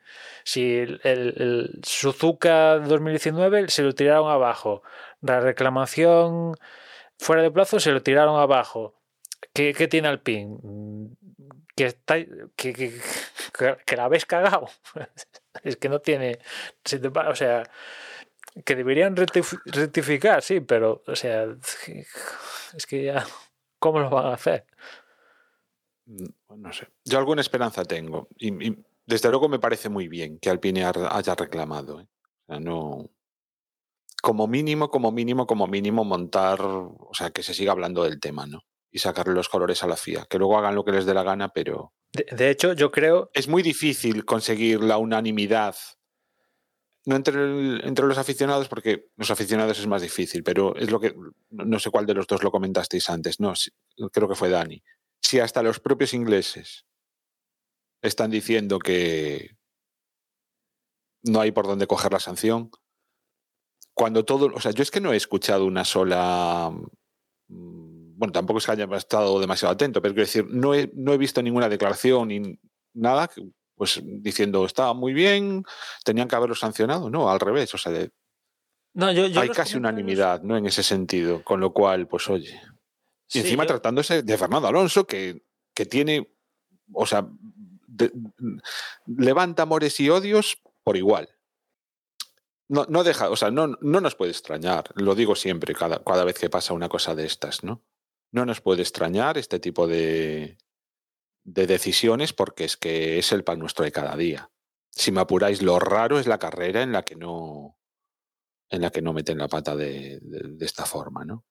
Si 0.45 0.77
el, 0.77 1.01
el, 1.05 1.81
Suzuka 1.83 2.79
2019 2.79 3.69
se 3.69 3.83
lo 3.83 3.95
tiraron 3.95 4.31
abajo, 4.31 4.83
la 5.23 5.41
reclamación 5.41 6.57
fuera 7.19 7.43
de 7.43 7.51
plazo 7.51 7.81
se 7.81 7.93
lo 7.93 8.03
tiraron 8.03 8.39
abajo. 8.39 8.95
¿Qué, 9.55 9.73
qué 9.75 9.89
tiene 9.89 10.09
Alpine? 10.09 10.59
Que, 11.75 11.87
está, 11.87 12.17
que, 12.57 12.73
que, 12.75 12.93
que, 13.87 13.97
la 13.97 14.05
habéis 14.05 14.27
cagado. 14.27 14.69
es 15.65 15.77
que 15.77 15.89
no 15.89 16.01
tiene. 16.01 16.39
O 17.29 17.35
sea 17.35 17.65
que 18.65 18.77
deberían 18.77 19.17
rectificar, 19.17 20.43
sí, 20.43 20.61
pero, 20.61 21.03
o 21.07 21.17
sea, 21.17 21.47
es 22.75 22.87
que 22.87 23.05
ya, 23.05 23.27
¿cómo 23.79 24.01
lo 24.01 24.11
van 24.11 24.27
a 24.27 24.35
hacer? 24.35 24.67
No 26.07 26.73
sé. 26.73 26.89
Yo 27.05 27.19
alguna 27.19 27.41
esperanza 27.41 27.85
tengo. 27.85 28.29
Y, 28.37 28.69
y 28.69 28.85
desde 29.07 29.31
luego 29.31 29.49
me 29.49 29.59
parece 29.59 29.89
muy 29.89 30.09
bien 30.09 30.39
que 30.39 30.51
Alpine 30.51 30.85
haya 30.85 31.35
reclamado. 31.35 32.01
¿eh? 32.01 32.07
O 32.07 32.47
sea, 32.47 32.61
no. 32.61 33.11
Como 34.23 34.47
mínimo, 34.47 34.91
como 34.91 35.13
mínimo, 35.13 35.47
como 35.47 35.67
mínimo, 35.67 36.05
montar. 36.05 36.61
O 36.61 37.11
sea, 37.13 37.31
que 37.31 37.43
se 37.43 37.55
siga 37.55 37.73
hablando 37.73 38.05
del 38.05 38.21
tema, 38.21 38.47
¿no? 38.47 38.63
Y 38.91 38.99
sacarle 38.99 39.35
los 39.35 39.49
colores 39.49 39.83
a 39.83 39.87
la 39.87 39.97
FIA. 39.97 40.27
Que 40.29 40.39
luego 40.39 40.59
hagan 40.59 40.75
lo 40.75 40.85
que 40.85 40.93
les 40.93 41.07
dé 41.07 41.15
la 41.15 41.23
gana, 41.23 41.49
pero. 41.51 41.93
De, 42.13 42.27
de 42.31 42.51
hecho, 42.51 42.73
yo 42.73 42.91
creo. 42.91 43.31
Es 43.33 43.47
muy 43.47 43.63
difícil 43.63 44.25
conseguir 44.25 44.83
la 44.83 44.99
unanimidad 44.99 45.77
no 47.07 47.17
entre, 47.17 47.87
entre 47.87 48.07
los 48.07 48.19
aficionados, 48.19 48.69
porque 48.69 49.09
los 49.17 49.31
aficionados 49.31 49.79
es 49.79 49.87
más 49.87 50.03
difícil, 50.03 50.43
pero 50.43 50.77
es 50.77 50.91
lo 50.91 51.01
que, 51.01 51.15
no 51.51 51.79
sé 51.79 51.91
cuál 51.91 52.07
de 52.07 52.15
los 52.15 52.27
dos 52.27 52.43
lo 52.43 52.51
comentasteis 52.51 53.09
antes, 53.09 53.41
no, 53.41 53.55
creo 54.13 54.29
que 54.29 54.35
fue 54.35 54.51
Dani. 54.51 54.83
Si 55.21 55.41
hasta 55.41 55.63
los 55.63 55.81
propios 55.81 56.13
ingleses 56.15 56.87
están 58.03 58.31
diciendo 58.31 58.79
que 58.79 59.57
no 61.23 61.41
hay 61.41 61.53
por 61.53 61.67
dónde 61.67 61.87
coger 61.87 62.13
la 62.13 62.21
sanción, 62.21 62.71
cuando 63.95 64.25
todo, 64.25 64.51
o 64.55 64.61
sea, 64.61 64.73
yo 64.73 64.83
es 64.83 64.91
que 64.91 65.01
no 65.01 65.13
he 65.13 65.17
escuchado 65.17 65.67
una 65.67 65.85
sola, 65.85 66.71
bueno, 67.49 68.33
tampoco 68.33 68.59
es 68.59 68.67
que 68.67 68.73
haya 68.73 68.89
estado 68.97 69.41
demasiado 69.41 69.73
atento, 69.75 70.01
pero 70.01 70.15
quiero 70.15 70.27
decir, 70.27 70.47
no 70.51 70.75
he, 70.75 70.91
no 70.95 71.13
he 71.13 71.19
visto 71.19 71.43
ninguna 71.43 71.69
declaración 71.69 72.29
ni 72.29 72.59
nada 72.95 73.31
pues 73.81 73.99
diciendo 74.05 74.67
estaba 74.67 74.93
muy 74.93 75.15
bien, 75.15 75.65
tenían 76.05 76.29
que 76.29 76.37
haberlo 76.37 76.55
sancionado, 76.55 77.09
no, 77.09 77.31
al 77.31 77.41
revés, 77.41 77.73
o 77.73 77.79
sea, 77.79 77.91
de, 77.91 78.11
No, 78.93 79.11
yo, 79.11 79.27
yo 79.27 79.41
Hay 79.41 79.49
casi 79.49 79.79
unanimidad, 79.79 80.43
¿no? 80.43 80.55
En 80.55 80.67
ese 80.67 80.83
sentido. 80.83 81.43
Con 81.43 81.61
lo 81.61 81.73
cual, 81.73 82.07
pues 82.07 82.29
oye. 82.29 82.61
Y 82.61 82.61
Sí, 83.27 83.39
encima 83.39 83.65
yo- 83.65 83.69
tratándose 83.69 84.23
de 84.23 84.37
Fernando 84.37 84.69
Alonso, 84.69 85.07
que, 85.07 85.47
que 85.73 85.87
tiene, 85.87 86.31
o 86.93 87.07
sea, 87.07 87.27
de- 87.87 88.13
levanta 89.07 89.63
amores 89.63 89.99
y 89.99 90.11
odios 90.11 90.59
por 90.85 90.99
igual. 90.99 91.31
No, 92.69 92.85
no 92.91 93.03
deja, 93.03 93.31
o 93.31 93.37
sea, 93.37 93.51
no, 93.51 93.79
no 93.81 94.01
nos 94.03 94.15
puede 94.15 94.33
extrañar, 94.33 94.91
lo 94.95 95.15
digo 95.15 95.35
siempre, 95.37 95.75
cada, 95.75 96.05
cada 96.05 96.25
vez 96.25 96.39
que 96.39 96.51
pasa 96.51 96.75
una 96.75 96.91
cosa 96.91 97.15
de 97.15 97.25
estas, 97.25 97.65
¿no? 97.65 97.83
No 98.31 98.45
nos 98.45 98.61
puede 98.61 98.83
extrañar 98.83 99.39
este 99.39 99.59
tipo 99.59 99.87
de, 99.87 100.59
de 101.53 101.67
decisiones 101.67 102.33
porque 102.33 102.65
es 102.65 102.77
que 102.77 103.19
es 103.19 103.33
el 103.33 103.45
pan 103.45 103.59
nuestro 103.59 103.85
de 103.85 103.93
cada 103.93 104.17
día. 104.17 104.51
Si 104.91 105.13
me 105.13 105.21
apuráis, 105.21 105.63
lo 105.63 105.79
raro 105.79 106.19
es 106.19 106.27
la 106.27 106.39
carrera 106.39 106.83
en 106.83 106.93
la 106.93 107.03
que 107.03 107.17
no, 107.17 107.79
en 108.69 108.83
la 108.83 108.91
que 108.91 109.03
no 109.03 109.13
meten 109.13 109.39
la 109.39 109.49
pata 109.49 109.75
de, 109.77 110.21
esta 110.61 110.85
forma, 110.87 111.25
¿no? 111.25 111.45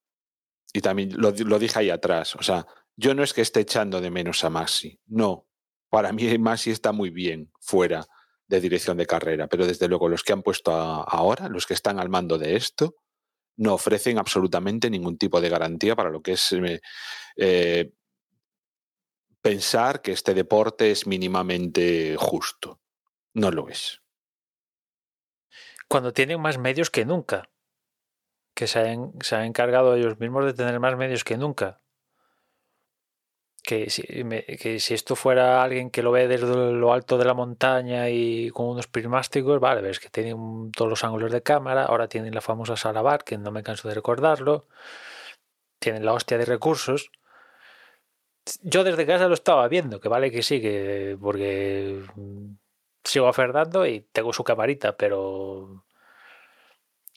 Y 0.73 0.81
también 0.81 1.19
lo, 1.19 1.31
di- 1.31 1.43
lo 1.43 1.57
dije 1.59 1.79
ahí 1.79 1.89
atrás, 1.89 2.35
o 2.35 2.43
sea, 2.43 2.65
yo 2.95 3.13
no 3.13 3.23
es 3.23 3.33
que 3.33 3.41
esté 3.41 3.61
echando 3.61 4.01
de 4.01 4.11
menos 4.11 4.43
a 4.43 4.49
Maxi, 4.49 4.99
no. 5.07 5.47
Para 5.89 6.11
mí 6.11 6.37
Maxi 6.37 6.71
está 6.71 6.91
muy 6.91 7.09
bien 7.09 7.51
fuera 7.59 8.05
de 8.47 8.61
dirección 8.61 8.97
de 8.97 9.05
carrera, 9.05 9.47
pero 9.47 9.65
desde 9.65 9.87
luego 9.87 10.09
los 10.09 10.23
que 10.23 10.33
han 10.33 10.43
puesto 10.43 10.71
ahora, 10.71 11.49
los 11.49 11.65
que 11.65 11.73
están 11.73 11.99
al 11.99 12.09
mando 12.09 12.37
de 12.37 12.55
esto, 12.55 12.95
no 13.57 13.73
ofrecen 13.73 14.17
absolutamente 14.17 14.89
ningún 14.89 15.17
tipo 15.17 15.41
de 15.41 15.49
garantía 15.49 15.95
para 15.95 16.09
lo 16.09 16.21
que 16.21 16.33
es 16.33 16.55
eh, 17.35 17.91
pensar 19.41 20.01
que 20.01 20.11
este 20.11 20.33
deporte 20.33 20.91
es 20.91 21.07
mínimamente 21.07 22.15
justo. 22.17 22.79
No 23.33 23.51
lo 23.51 23.69
es. 23.69 24.01
cuando 25.87 26.13
tienen 26.13 26.39
más 26.39 26.57
medios 26.57 26.89
que 26.89 27.05
nunca. 27.05 27.49
Que 28.55 28.67
se 28.67 28.79
han, 28.79 29.13
se 29.21 29.35
han 29.35 29.45
encargado 29.45 29.95
ellos 29.95 30.19
mismos 30.19 30.45
de 30.45 30.53
tener 30.53 30.79
más 30.79 30.95
medios 30.97 31.23
que 31.23 31.37
nunca. 31.37 31.81
Que 33.63 33.89
si, 33.89 34.03
que 34.03 34.79
si 34.79 34.93
esto 34.93 35.15
fuera 35.15 35.63
alguien 35.63 35.89
que 35.91 36.01
lo 36.01 36.11
ve 36.11 36.27
desde 36.27 36.47
lo 36.73 36.93
alto 36.93 37.17
de 37.17 37.25
la 37.25 37.33
montaña 37.33 38.09
y 38.09 38.49
con 38.51 38.67
unos 38.67 38.87
prismáticos, 38.87 39.59
vale, 39.59 39.81
ves 39.81 39.99
que 39.99 40.09
tienen 40.09 40.71
todos 40.71 40.89
los 40.89 41.03
ángulos 41.03 41.31
de 41.31 41.43
cámara, 41.43 41.85
ahora 41.85 42.07
tienen 42.07 42.33
la 42.33 42.41
famosa 42.41 42.77
sala 42.77 43.01
bar, 43.01 43.23
que 43.23 43.37
no 43.37 43.51
me 43.51 43.63
canso 43.63 43.87
de 43.87 43.95
recordarlo, 43.95 44.67
tienen 45.79 46.05
la 46.05 46.13
hostia 46.13 46.37
de 46.37 46.45
recursos. 46.45 47.11
Yo 48.63 48.83
desde 48.83 49.05
casa 49.05 49.27
lo 49.27 49.33
estaba 49.33 49.67
viendo, 49.67 49.99
que 49.99 50.09
vale 50.09 50.31
que 50.31 50.41
sí, 50.41 50.61
que 50.61 51.17
porque 51.21 52.03
sigo 53.03 53.27
a 53.27 53.33
Fernando 53.33 53.85
y 53.85 54.01
tengo 54.11 54.33
su 54.33 54.43
camarita, 54.43 54.97
pero 54.97 55.83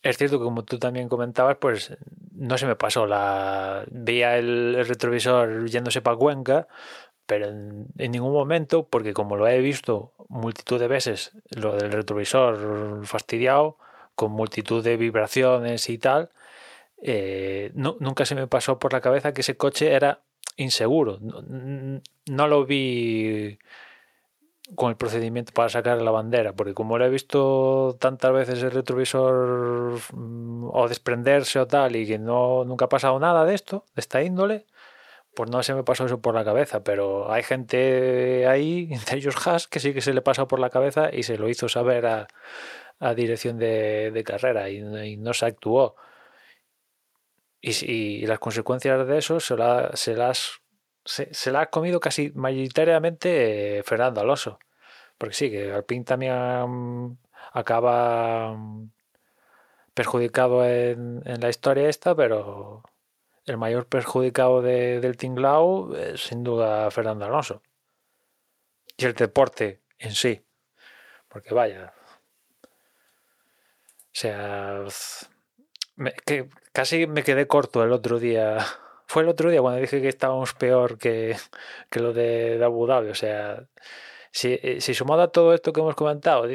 es 0.03 0.19
cierto 0.19 0.39
que 0.39 0.45
como 0.45 0.65
tú 0.65 0.79
también 0.79 1.09
comentabas, 1.09 1.57
pues 1.59 1.97
no 2.33 2.59
se 2.59 2.67
me 2.67 2.77
pasó 2.77 3.07
la... 3.07 3.85
Veía 3.91 4.37
el, 4.37 4.85
retrovisor 4.87 5.69
yéndose 5.69 6.03
para 6.03 6.17
Cuenca, 6.17 6.67
pero 7.27 7.47
en, 7.49 7.87
ningún 7.97 8.33
momento, 8.33 8.89
porque 8.89 9.15
como 9.15 9.37
lo 9.37 9.47
he 9.47 9.61
visto 9.61 10.13
multitud 10.29 10.81
de 10.81 10.89
veces, 10.89 11.33
lo 11.51 11.77
del 11.77 11.93
retrovisor 11.93 13.07
fastidiado, 13.07 13.79
con 14.17 14.33
multitud 14.33 14.83
de 14.83 14.97
vibraciones 14.97 15.89
y 15.89 15.99
tal, 15.99 16.31
eh, 17.01 17.71
nu- 17.75 17.97
nunca 18.01 18.27
se 18.27 18.35
me 18.35 18.49
pasó 18.49 18.79
por 18.79 18.93
la 18.93 19.01
cabeza 19.01 19.33
que 19.33 19.43
ese 19.43 19.57
coche 19.57 19.93
era 19.93 20.23
inseguro. 20.57 21.19
No, 22.27 22.49
lo 22.49 22.65
vi 22.65 23.59
con 24.75 24.91
el 24.91 24.97
procedimiento 24.97 25.53
para 25.53 25.69
sacar 25.69 26.01
la 26.01 26.11
bandera, 26.11 26.55
porque 26.55 26.75
como 26.75 26.97
lo 26.99 27.05
he 27.05 27.11
visto 27.11 27.97
tantas 28.01 28.33
veces 28.33 28.63
el 28.63 28.71
retrovisor 28.71 29.99
mm, 30.13 30.71
o 30.73 30.89
desprenderse 30.89 31.59
o 31.59 31.67
tal 31.67 31.97
y 31.97 32.07
que 32.07 32.19
no 32.19 32.65
nunca 32.65 32.87
ha 32.87 32.89
pasado 32.89 33.19
nada 33.19 33.45
de 33.45 33.55
esto, 33.55 33.85
de 33.95 34.01
esta 34.01 34.23
índole, 34.23 34.67
pues 35.35 35.51
no 35.51 35.63
se 35.63 35.75
me 35.75 35.85
pasó 35.85 36.07
eso 36.07 36.21
por 36.21 36.35
la 36.35 36.45
cabeza, 36.45 36.83
pero 36.85 37.33
hay 37.33 37.43
gente 37.43 38.47
ahí, 38.47 38.89
entre 38.93 39.19
ellos 39.19 39.47
Haas, 39.47 39.69
que 39.69 39.81
sí 39.81 39.95
que 39.95 40.01
se 40.01 40.15
le 40.15 40.23
pasó 40.23 40.49
por 40.49 40.61
la 40.61 40.71
cabeza 40.71 41.11
y 41.13 41.25
se 41.25 41.39
lo 41.39 41.49
hizo 41.49 41.69
saber 41.69 42.07
a, 42.07 42.29
a 43.01 43.15
dirección 43.15 43.59
de, 43.59 44.23
carrera 44.25 44.71
y 44.71 45.17
no 45.17 45.35
se 45.35 45.47
actuó. 45.47 45.97
Y, 47.63 48.27
las 48.27 48.41
consecuencias 48.41 49.07
de 49.07 49.19
eso 49.19 49.41
se, 49.41 49.57
la- 49.57 49.93
se 49.95 50.15
las 50.17 50.61
se, 51.05 51.57
ha 51.57 51.67
comido 51.67 52.01
casi 52.01 52.33
mayoritariamente 52.35 53.79
eh, 53.79 53.83
Fernando 53.85 54.21
Alonso. 54.21 54.59
Porque 55.19 55.35
sí, 55.35 55.51
que 55.51 55.73
Alpine 55.73 56.05
también 56.05 56.35
mm, 56.69 57.19
acaba 57.53 58.55
mm, 58.55 58.91
perjudicado 59.95 60.67
en, 60.67 61.23
la 61.25 61.49
historia 61.49 61.89
esta, 61.89 62.15
pero 62.15 62.83
el 63.47 63.59
mayor 63.59 63.87
perjudicado 63.89 64.63
de- 64.63 65.01
del 65.01 65.17
tinglao 65.17 65.95
es 65.97 66.23
sin 66.23 66.45
duda 66.45 66.91
Fernando 66.91 67.25
Alonso. 67.27 67.63
Y 68.97 69.05
el 69.07 69.15
deporte 69.15 69.83
en 69.99 70.13
sí. 70.15 70.45
Porque 71.29 71.55
vaya. 71.55 71.95
O 74.15 74.15
sea, 74.15 74.85
que 76.27 76.49
casi 76.73 77.07
me 77.07 77.23
quedé 77.23 77.47
corto 77.47 77.83
el 77.85 77.93
otro 77.93 78.19
día. 78.19 78.59
Fue 79.07 79.23
el 79.23 79.29
otro 79.29 79.51
día 79.51 79.61
cuando 79.61 79.81
dije 79.81 80.01
que 80.03 80.09
estábamos 80.09 80.55
peor 80.55 80.99
que, 80.99 81.37
que 81.91 82.01
lo 82.01 82.13
de, 82.13 82.61
Abu 82.65 82.87
Dhabi. 82.87 83.11
O 83.11 83.15
sea, 83.15 83.65
si, 84.31 84.59
eh, 84.63 84.81
si 84.81 84.95
sumado 84.95 85.23
a 85.23 85.29
todo 85.33 85.55
esto 85.55 85.73
que 85.73 85.81
hemos 85.81 85.95
comentado, 85.97 86.47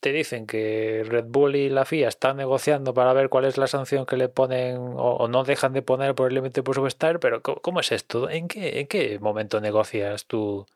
te 0.00 0.12
dicen 0.12 0.46
que 0.46 1.04
Red 1.06 1.26
Bull 1.28 1.56
y 1.56 1.68
la 1.70 1.84
FIA 1.84 2.08
están 2.08 2.36
negociando 2.38 2.94
para 2.94 3.12
ver 3.12 3.28
cuál 3.28 3.44
es 3.44 3.58
la 3.58 3.66
sanción 3.68 4.06
que 4.06 4.16
le 4.16 4.28
ponen 4.28 4.78
o, 4.96 5.28
no 5.28 5.44
dejan 5.44 5.72
de 5.74 5.82
poner 5.82 6.14
por 6.14 6.28
el 6.28 6.34
límite 6.34 6.62
presupuestario, 6.62 7.20
pero 7.20 7.42
¿cómo, 7.42 7.60
cómo 7.60 7.80
es 7.80 7.92
esto? 7.92 8.28
¿En 8.30 8.48
qué, 8.48 8.80
¿En 8.80 8.86
qué 8.88 9.18
momento 9.20 9.60
negocias 9.60 10.26
tú? 10.26 10.66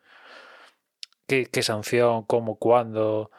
¿Qué, 1.26 1.46
qué 1.46 1.62
sanción? 1.62 2.24
¿Cómo? 2.24 2.56
¿Cuándo? 2.56 3.30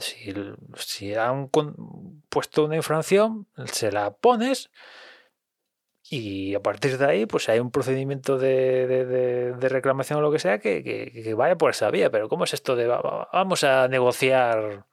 Si, 0.00 0.34
si 0.76 1.14
han 1.14 1.48
puesto 2.28 2.64
una 2.64 2.76
infracción, 2.76 3.46
se 3.66 3.92
la 3.92 4.10
pones 4.12 4.70
y 6.10 6.54
a 6.54 6.60
partir 6.60 6.98
de 6.98 7.04
ahí 7.06 7.26
pues 7.26 7.48
hay 7.48 7.60
un 7.60 7.70
procedimiento 7.70 8.38
de, 8.38 8.86
de- 8.88 9.04
de- 9.06 9.52
de 9.52 9.68
reclamación 9.68 10.18
o 10.18 10.22
lo 10.22 10.32
que 10.32 10.38
sea 10.40 10.58
que, 10.58 10.82
que- 10.82 11.12
que 11.12 11.34
vaya 11.34 11.56
por 11.56 11.70
esa 11.70 11.90
vía. 11.90 12.10
Pero 12.10 12.28
¿cómo 12.28 12.44
es 12.44 12.54
esto 12.54 12.74
de 12.76 12.86
va- 12.88 13.00
va- 13.02 13.28
vamos 13.32 13.62
a 13.62 13.86
negociar 13.88 14.84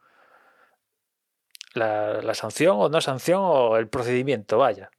la, 1.73 2.21
la 2.21 2.33
sanción 2.33 2.75
o 2.79 2.89
no 2.89 3.01
sanción 3.01 3.41
o 3.43 3.77
el 3.77 3.87
procedimiento? 3.87 4.57
Vaya. 4.57 4.91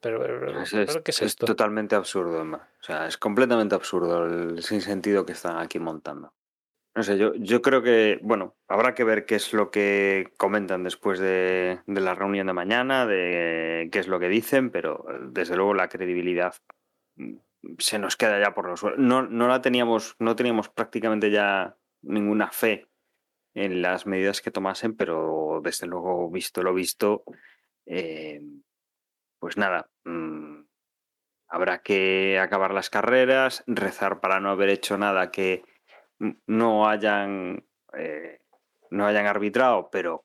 Pero, 0.00 0.20
pero- 0.20 0.62
Es, 0.62 0.72
es- 0.72 0.86
pero 0.86 1.02
¿qué 1.02 1.10
es 1.10 1.20
es 1.22 1.26
esto? 1.28 1.46
totalmente 1.46 1.94
absurdo, 1.94 2.40
Emma. 2.40 2.68
O 2.80 2.84
sea, 2.84 3.06
es 3.06 3.16
completamente 3.18 3.74
absurdo 3.74 4.24
el 4.26 4.62
sinsentido 4.62 5.26
que 5.26 5.32
están 5.32 5.58
aquí 5.58 5.78
montando. 5.78 6.32
No 6.96 7.02
sé, 7.02 7.18
yo, 7.18 7.34
yo 7.34 7.60
creo 7.60 7.82
que, 7.82 8.18
bueno, 8.22 8.56
habrá 8.68 8.94
que 8.94 9.04
ver 9.04 9.26
qué 9.26 9.34
es 9.34 9.52
lo 9.52 9.70
que 9.70 10.32
comentan 10.38 10.82
después 10.82 11.18
de, 11.18 11.80
de 11.86 12.00
la 12.00 12.14
reunión 12.14 12.46
de 12.46 12.54
mañana, 12.54 13.04
de 13.04 13.90
qué 13.92 13.98
es 13.98 14.08
lo 14.08 14.18
que 14.18 14.30
dicen, 14.30 14.70
pero 14.70 15.04
desde 15.20 15.56
luego 15.56 15.74
la 15.74 15.90
credibilidad 15.90 16.54
mm, 17.16 17.34
se 17.76 17.98
nos 17.98 18.16
queda 18.16 18.40
ya 18.40 18.54
por 18.54 18.66
los 18.66 18.80
suelos. 18.80 18.98
No, 18.98 19.20
no 19.20 19.46
la 19.46 19.60
teníamos, 19.60 20.16
no 20.20 20.36
teníamos 20.36 20.70
prácticamente 20.70 21.30
ya 21.30 21.76
ninguna 22.00 22.50
fe 22.50 22.86
en 23.52 23.82
las 23.82 24.06
medidas 24.06 24.40
que 24.40 24.50
tomasen, 24.50 24.96
pero 24.96 25.60
desde 25.62 25.86
luego, 25.86 26.30
visto 26.30 26.62
lo 26.62 26.72
visto, 26.72 27.24
eh, 27.84 28.40
pues 29.38 29.58
nada, 29.58 29.90
mm, 30.04 30.62
habrá 31.48 31.82
que 31.82 32.38
acabar 32.38 32.72
las 32.72 32.88
carreras, 32.88 33.64
rezar 33.66 34.20
para 34.20 34.40
no 34.40 34.48
haber 34.48 34.70
hecho 34.70 34.96
nada 34.96 35.30
que 35.30 35.62
no 36.18 36.88
hayan 36.88 37.64
eh, 37.92 38.40
no 38.90 39.06
hayan 39.06 39.26
arbitrado, 39.26 39.88
pero, 39.90 40.24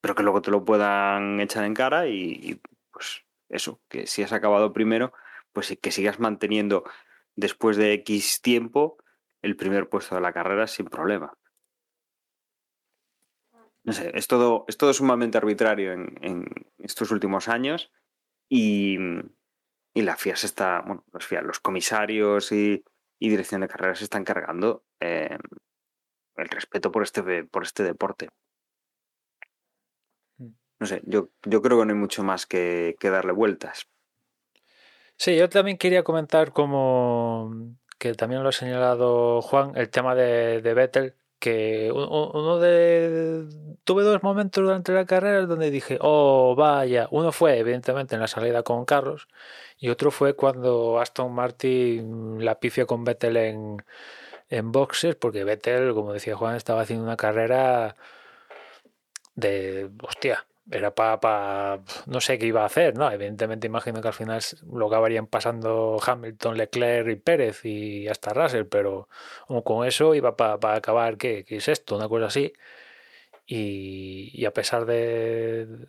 pero 0.00 0.14
que 0.14 0.22
luego 0.22 0.42
te 0.42 0.50
lo 0.50 0.64
puedan 0.64 1.40
echar 1.40 1.64
en 1.64 1.74
cara 1.74 2.06
y, 2.06 2.60
pues 2.90 3.24
eso, 3.48 3.80
que 3.88 4.06
si 4.06 4.22
has 4.22 4.32
acabado 4.32 4.72
primero, 4.72 5.12
pues 5.52 5.76
que 5.80 5.90
sigas 5.90 6.20
manteniendo 6.20 6.84
después 7.36 7.76
de 7.76 7.92
X 7.94 8.40
tiempo 8.42 8.98
el 9.42 9.56
primer 9.56 9.88
puesto 9.88 10.14
de 10.14 10.20
la 10.20 10.32
carrera 10.32 10.66
sin 10.66 10.86
problema. 10.86 11.36
No 13.84 13.92
sé, 13.92 14.10
es 14.14 14.26
todo, 14.26 14.64
es 14.68 14.76
todo 14.76 14.92
sumamente 14.92 15.38
arbitrario 15.38 15.92
en, 15.92 16.18
en 16.20 16.46
estos 16.78 17.10
últimos 17.10 17.48
años 17.48 17.90
y, 18.48 18.98
y 19.94 20.02
la 20.02 20.16
FIA 20.16 20.36
se 20.36 20.46
está, 20.46 20.82
bueno, 20.82 21.04
los, 21.12 21.26
FIA, 21.26 21.40
los 21.40 21.60
comisarios 21.60 22.52
y, 22.52 22.84
y 23.18 23.28
dirección 23.28 23.60
de 23.60 23.68
carreras 23.68 23.98
se 23.98 24.04
están 24.04 24.24
cargando 24.24 24.84
eh, 25.00 25.36
el 26.36 26.48
respeto 26.48 26.90
por 26.90 27.02
este, 27.02 27.44
por 27.44 27.62
este 27.64 27.82
deporte. 27.82 28.28
No 30.80 30.86
sé, 30.86 31.02
yo, 31.04 31.30
yo 31.44 31.60
creo 31.60 31.78
que 31.78 31.86
no 31.86 31.92
hay 31.92 31.98
mucho 31.98 32.22
más 32.22 32.46
que, 32.46 32.96
que 33.00 33.10
darle 33.10 33.32
vueltas. 33.32 33.88
Sí, 35.16 35.36
yo 35.36 35.48
también 35.48 35.76
quería 35.76 36.04
comentar 36.04 36.52
como 36.52 37.76
que 37.98 38.14
también 38.14 38.44
lo 38.44 38.50
ha 38.50 38.52
señalado 38.52 39.42
Juan, 39.42 39.72
el 39.74 39.90
tema 39.90 40.14
de, 40.14 40.62
de 40.62 40.74
Vettel, 40.74 41.16
que 41.38 41.92
uno 41.92 42.58
de 42.58 43.44
tuve 43.84 44.02
dos 44.02 44.22
momentos 44.22 44.64
durante 44.64 44.92
la 44.92 45.06
carrera 45.06 45.46
donde 45.46 45.70
dije 45.70 45.98
oh 46.00 46.54
vaya 46.56 47.08
uno 47.10 47.32
fue 47.32 47.58
evidentemente 47.58 48.14
en 48.16 48.20
la 48.20 48.26
salida 48.28 48.62
con 48.62 48.84
Carlos 48.84 49.28
y 49.78 49.88
otro 49.90 50.10
fue 50.10 50.34
cuando 50.34 50.98
Aston 51.00 51.32
Martin 51.32 52.44
la 52.44 52.58
pifia 52.58 52.86
con 52.86 53.04
Vettel 53.04 53.36
en, 53.36 53.84
en 54.50 54.72
boxes 54.72 55.14
porque 55.14 55.44
Vettel 55.44 55.94
como 55.94 56.12
decía 56.12 56.36
Juan 56.36 56.56
estaba 56.56 56.82
haciendo 56.82 57.04
una 57.04 57.16
carrera 57.16 57.94
de 59.36 59.90
hostia 60.02 60.44
era 60.70 60.94
para, 60.94 61.80
no 62.06 62.20
sé 62.20 62.38
qué 62.38 62.46
iba 62.46 62.62
a 62.62 62.66
hacer, 62.66 62.96
¿no? 62.96 63.10
Evidentemente 63.10 63.66
imagino 63.66 64.00
que 64.00 64.08
al 64.08 64.14
final 64.14 64.42
lo 64.70 64.86
acabarían 64.88 65.26
pasando 65.26 65.98
Hamilton, 66.04 66.56
Leclerc 66.56 67.08
y 67.08 67.16
Pérez 67.16 67.64
y 67.64 68.08
hasta 68.08 68.34
Russell, 68.34 68.64
pero 68.66 69.08
con 69.64 69.86
eso 69.86 70.14
iba 70.14 70.36
para 70.36 70.74
acabar, 70.74 71.16
¿qué? 71.16 71.44
¿qué 71.44 71.56
es 71.56 71.68
esto? 71.68 71.96
Una 71.96 72.08
cosa 72.08 72.26
así. 72.26 72.52
Y, 73.50 74.44
a 74.44 74.52
pesar 74.52 74.84
de, 74.84 75.88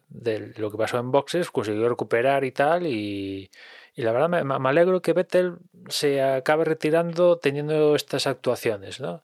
lo 0.58 0.72
que 0.72 0.78
pasó 0.78 0.98
en 0.98 1.12
boxes, 1.12 1.52
consiguió 1.52 1.90
recuperar 1.90 2.46
y 2.46 2.52
tal, 2.54 2.88
y, 2.88 3.52
la 3.96 4.14
verdad 4.14 4.30
me, 4.30 4.44
me, 4.46 4.70
alegro 4.70 5.02
que 5.02 5.12
Vettel 5.14 5.58
se 5.90 6.22
acabe 6.22 6.64
retirando 6.64 7.38
teniendo 7.38 7.96
estas 7.96 8.28
actuaciones, 8.28 9.02
¿no? 9.02 9.24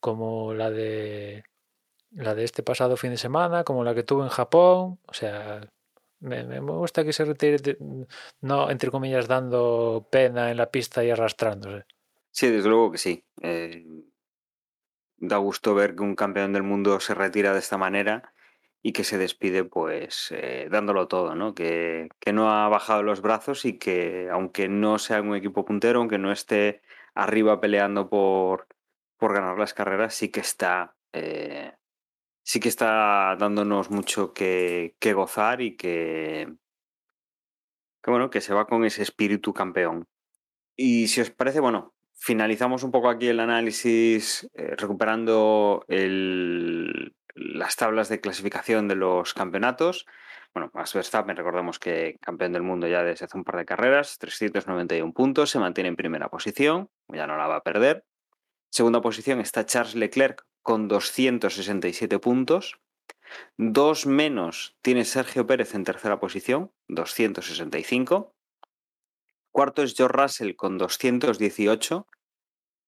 Como 0.00 0.54
la 0.54 0.70
de 0.70 1.44
la 2.14 2.34
de 2.34 2.44
este 2.44 2.62
pasado 2.62 2.96
fin 2.96 3.10
de 3.10 3.16
semana, 3.16 3.64
como 3.64 3.84
la 3.84 3.94
que 3.94 4.02
tuve 4.02 4.22
en 4.22 4.28
Japón. 4.28 4.98
O 5.06 5.12
sea, 5.12 5.60
me, 6.20 6.60
gusta 6.60 7.04
que 7.04 7.12
se 7.12 7.24
retire, 7.24 7.76
no, 8.40 8.70
entre 8.70 8.90
comillas, 8.90 9.28
dando 9.28 10.06
pena 10.10 10.50
en 10.50 10.56
la 10.56 10.70
pista 10.70 11.04
y 11.04 11.10
arrastrándose. 11.10 11.84
Sí, 12.30 12.48
desde 12.48 12.68
luego 12.68 12.92
que 12.92 12.98
sí. 12.98 13.24
Eh, 13.42 13.84
da 15.16 15.36
gusto 15.38 15.74
ver 15.74 15.94
que 15.94 16.02
un 16.02 16.16
campeón 16.16 16.52
del 16.52 16.62
mundo 16.62 16.98
se 17.00 17.14
retira 17.14 17.52
de 17.52 17.58
esta 17.58 17.78
manera 17.78 18.32
y 18.82 18.92
que 18.92 19.04
se 19.04 19.16
despide 19.16 19.64
pues 19.64 20.28
eh, 20.32 20.68
dándolo 20.70 21.08
todo, 21.08 21.34
¿no? 21.34 21.54
Que, 21.54 22.08
que, 22.20 22.32
no 22.32 22.50
ha 22.50 22.68
bajado 22.68 23.02
los 23.02 23.22
brazos 23.22 23.64
y 23.64 23.78
que 23.78 24.28
aunque 24.30 24.68
no 24.68 24.98
sea 24.98 25.22
un 25.22 25.34
equipo 25.34 25.64
puntero, 25.64 26.00
aunque 26.00 26.18
no 26.18 26.32
esté 26.32 26.82
arriba 27.14 27.60
peleando 27.60 28.10
por, 28.10 28.66
por 29.16 29.32
ganar 29.32 29.58
las 29.58 29.72
carreras, 29.72 30.14
sí 30.14 30.28
que 30.28 30.40
está 30.40 30.96
eh, 31.14 31.72
sí 32.44 32.60
que 32.60 32.68
está 32.68 33.36
dándonos 33.38 33.90
mucho 33.90 34.32
que, 34.32 34.94
gozar 35.14 35.62
y 35.62 35.76
que, 35.76 36.54
bueno, 38.06 38.30
que 38.30 38.40
se 38.40 38.54
va 38.54 38.66
con 38.66 38.84
ese 38.84 39.02
espíritu 39.02 39.52
campeón. 39.52 40.06
Y 40.76 41.08
si 41.08 41.22
os 41.22 41.30
parece, 41.30 41.60
bueno, 41.60 41.94
finalizamos 42.14 42.82
un 42.84 42.92
poco 42.92 43.08
aquí 43.08 43.28
el 43.28 43.40
análisis 43.40 44.48
eh, 44.54 44.74
recuperando 44.76 45.84
las 47.34 47.76
tablas 47.76 48.08
de 48.08 48.20
clasificación 48.20 48.88
de 48.88 48.96
los 48.96 49.32
campeonatos. 49.34 50.06
Bueno, 50.52 50.70
Max 50.74 50.94
Verstappen, 50.94 51.36
recordemos 51.36 51.78
que 51.78 52.18
campeón 52.20 52.52
del 52.52 52.62
mundo 52.62 52.86
ya 52.86 53.02
desde 53.02 53.24
hace 53.24 53.36
un 53.36 53.44
par 53.44 53.56
de 53.56 53.64
carreras, 53.64 54.18
391 54.18 55.12
puntos, 55.12 55.50
se 55.50 55.58
mantiene 55.58 55.88
en 55.88 55.96
primera 55.96 56.28
posición, 56.28 56.90
ya 57.08 57.26
no 57.26 57.36
la 57.36 57.48
va 57.48 57.56
a 57.56 57.62
perder. 57.62 58.04
Segunda 58.70 59.00
posición 59.00 59.40
está 59.40 59.66
Charles 59.66 59.94
Leclerc 59.94 60.44
con 60.64 60.88
267 60.88 62.18
puntos. 62.18 62.80
Dos 63.56 64.06
menos 64.06 64.76
tiene 64.82 65.04
Sergio 65.04 65.46
Pérez 65.46 65.74
en 65.74 65.84
tercera 65.84 66.18
posición, 66.18 66.72
265. 66.88 68.34
Cuarto 69.52 69.82
es 69.82 69.94
George 69.94 70.20
Russell 70.20 70.56
con 70.56 70.78
218. 70.78 72.08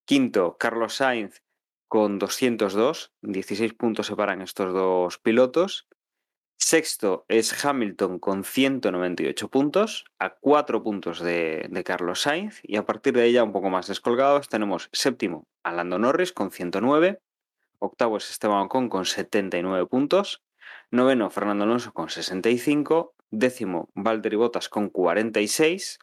Quinto, 0.04 0.56
Carlos 0.58 0.94
Sainz 0.94 1.42
con 1.88 2.18
202. 2.18 3.12
16 3.22 3.74
puntos 3.74 4.06
separan 4.06 4.40
estos 4.40 4.72
dos 4.72 5.18
pilotos. 5.18 5.86
Sexto 6.58 7.26
es 7.28 7.64
Hamilton 7.64 8.18
con 8.18 8.42
198 8.42 9.50
puntos, 9.50 10.06
a 10.18 10.36
4 10.36 10.82
puntos 10.82 11.20
de, 11.20 11.82
Carlos 11.84 12.22
Sainz. 12.22 12.60
Y 12.62 12.76
a 12.76 12.86
partir 12.86 13.12
de 13.12 13.26
ella, 13.26 13.44
un 13.44 13.52
poco 13.52 13.68
más 13.68 13.86
descolgados, 13.88 14.48
tenemos 14.48 14.88
séptimo 14.92 15.46
a 15.62 15.84
Norris 15.84 16.32
con 16.32 16.50
109. 16.50 17.20
Octavo 17.78 18.16
es 18.16 18.30
Esteban 18.30 18.66
Ocon 18.66 18.88
con 18.88 19.04
79 19.04 19.86
puntos. 19.86 20.42
Noveno, 20.90 21.30
Fernando 21.30 21.64
Alonso 21.64 21.92
con 21.92 22.08
65. 22.08 23.14
Décimo, 23.30 23.90
Valtteri 23.94 24.36
Bottas 24.36 24.68
con 24.68 24.88
46. 24.88 25.98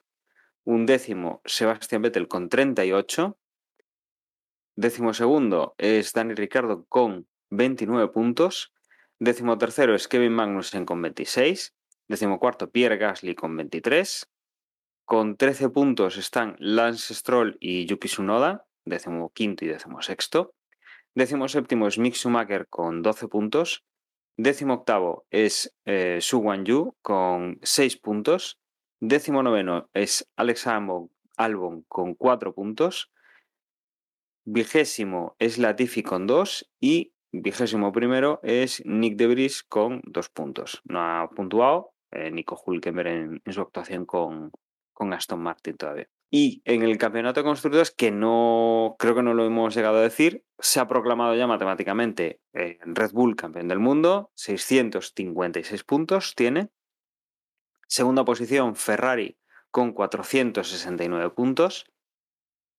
Un 0.66 0.86
décimo, 0.86 1.42
Sebastián 1.46 2.02
Vettel 2.02 2.28
con 2.28 2.50
38. 2.50 3.38
Décimo 4.76 5.14
segundo 5.14 5.76
es 5.78 6.14
Dani 6.14 6.34
Ricardo 6.34 6.86
con 6.86 7.28
29 7.50 8.12
puntos. 8.12 8.74
Décimo 9.20 9.58
tercero 9.58 9.96
es 9.96 10.08
Kevin 10.08 10.34
Magnussen 10.34 10.86
con 10.86 11.02
26. 11.02 11.76
Décimo 12.08 12.40
cuarto, 12.40 12.70
Pierre 12.72 12.98
Gasly 12.98 13.36
con 13.36 13.56
23. 13.56 14.30
Con 15.06 15.38
13 15.38 15.70
puntos 15.70 16.18
están 16.18 16.56
Lance 16.60 17.14
Stroll 17.14 17.58
y 17.60 17.86
Yuki 17.86 18.08
Tsunoda, 18.08 18.66
décimo 18.86 19.32
quinto 19.34 19.66
y 19.66 19.68
décimo 19.68 20.02
sexto. 20.02 20.54
Décimo 21.16 21.48
séptimo 21.48 21.88
es 21.88 22.00
Mick 22.00 22.16
Schumacher 22.16 22.68
con 22.68 23.04
12 23.04 23.28
puntos. 23.28 23.86
Décimo 24.36 24.74
octavo 24.74 25.28
es 25.30 25.76
eh, 25.86 26.18
Su 26.22 26.44
Yu 26.64 26.96
con 27.04 27.60
6 27.62 27.98
puntos. 27.98 28.60
Décimo 29.00 29.44
noveno 29.44 29.90
es 29.94 30.28
Alex 30.36 30.66
Albon, 30.66 31.84
con 31.88 32.16
4 32.16 32.56
puntos. 32.56 33.12
Vigésimo 34.46 35.36
es 35.38 35.60
Latifi 35.60 36.02
con 36.02 36.26
2 36.26 36.72
y 36.80 37.14
vigésimo 37.32 37.92
primero 37.92 38.40
es 38.42 38.84
Nick 38.84 39.16
Debris 39.16 39.64
con 39.64 40.02
2 40.06 40.30
puntos. 40.30 40.82
No 40.86 41.00
ha 41.00 41.30
puntuado 41.30 41.94
eh, 42.12 42.32
Nico 42.32 42.60
Hulkenberg 42.66 43.08
en, 43.08 43.42
en, 43.46 43.54
su 43.54 43.62
actuación 43.62 44.08
con, 44.08 44.52
con 44.94 45.14
Aston 45.14 45.42
Martin 45.42 45.78
todavía. 45.78 46.10
Y 46.36 46.64
en 46.66 46.82
el 46.82 46.98
campeonato 46.98 47.42
de 47.42 47.44
constructores, 47.44 47.92
que 47.92 48.10
no 48.10 48.96
creo 48.98 49.14
que 49.14 49.22
no 49.22 49.36
lo 49.36 49.46
hemos 49.46 49.76
llegado 49.76 49.98
a 49.98 50.02
decir, 50.02 50.44
se 50.58 50.80
ha 50.80 50.88
proclamado 50.88 51.36
ya 51.36 51.46
matemáticamente 51.46 52.42
eh, 52.54 52.80
Red 52.82 53.12
Bull 53.12 53.36
campeón 53.36 53.68
del 53.68 53.78
mundo, 53.78 54.32
656 54.34 55.84
puntos 55.84 56.34
tiene. 56.34 56.72
Segunda 57.88 58.26
posición, 58.26 58.76
Ferrari 58.76 59.38
con 59.70 59.94
469 59.94 61.30
puntos. 61.30 61.86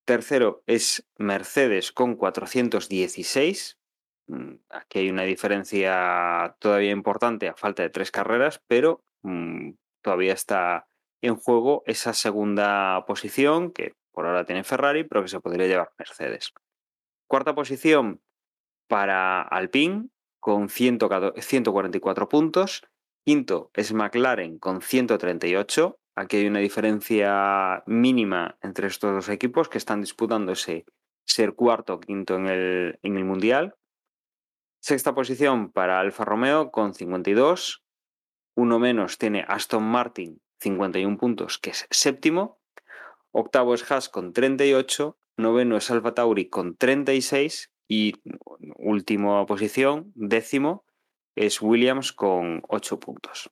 Tercero 0.05 0.65
es 0.67 1.09
Mercedes 1.17 1.93
con 1.93 2.17
416. 2.17 3.79
Mm, 4.27 4.55
aquí 4.69 4.99
hay 4.99 5.11
una 5.11 5.23
diferencia 5.23 6.57
todavía 6.59 6.91
importante 6.91 7.47
a 7.47 7.55
falta 7.55 7.85
de 7.85 7.91
tres 7.91 8.11
carreras, 8.11 8.61
pero 8.67 9.05
mmm, 9.23 9.75
todavía 10.03 10.33
está 10.33 10.89
en 11.27 11.37
juego 11.37 11.83
esa 11.87 12.13
segunda 12.13 13.05
posición 13.07 13.73
que 13.73 13.95
por 14.13 14.27
ahora 14.27 14.45
tiene 14.45 14.65
Ferrari, 14.65 15.05
pero 15.05 15.23
que 15.23 15.29
se 15.29 15.41
podría 15.41 15.67
llevar 15.67 15.93
Mercedes. 15.99 16.53
Cuarta 17.27 17.55
posición 17.55 18.21
para 18.89 19.43
Alpine 19.43 20.09
con 20.39 20.69
144 20.69 22.29
puntos. 22.29 22.83
Quinto 23.25 23.71
es 23.75 23.93
McLaren 23.93 24.59
con 24.59 24.83
138. 24.83 25.99
Aquí 26.17 26.37
hay 26.37 26.47
una 26.47 26.61
diferencia 26.61 27.83
mínima 27.87 28.57
entre 28.61 28.87
estos 28.87 29.15
dos 29.15 29.29
equipos 29.31 29.69
que 29.69 29.79
están 29.79 30.01
disputándose 30.01 30.85
ser 31.27 31.55
cuarto 31.55 31.95
o 31.95 32.01
quinto 32.01 32.37
en 32.37 32.47
el, 32.47 32.99
en 33.03 33.17
el 33.17 33.25
Mundial. 33.25 33.75
Sexta 34.81 35.15
posición 35.15 35.73
para 35.73 35.99
Alfa 35.99 36.27
Romeo 36.27 36.71
con 36.71 36.93
52. 36.93 37.83
Uno 38.57 38.79
menos 38.79 39.19
tiene 39.19 39.45
Aston 39.49 39.83
Martin 39.83 40.44
51 40.61 41.17
puntos, 41.19 41.59
que 41.59 41.71
es 41.71 41.87
séptimo. 41.91 42.61
Octavo 43.33 43.75
es 43.75 43.91
Haas 43.91 44.09
con 44.09 44.33
38. 44.33 45.19
Noveno 45.37 45.77
es 45.77 45.91
Alfa 45.91 46.15
Tauri 46.15 46.49
con 46.49 46.77
36. 46.77 47.71
Y 47.89 48.15
última 48.77 49.45
posición, 49.47 50.13
décimo, 50.15 50.85
es 51.37 51.61
Williams 51.61 52.13
con 52.13 52.63
8 52.69 52.99
puntos. 52.99 53.51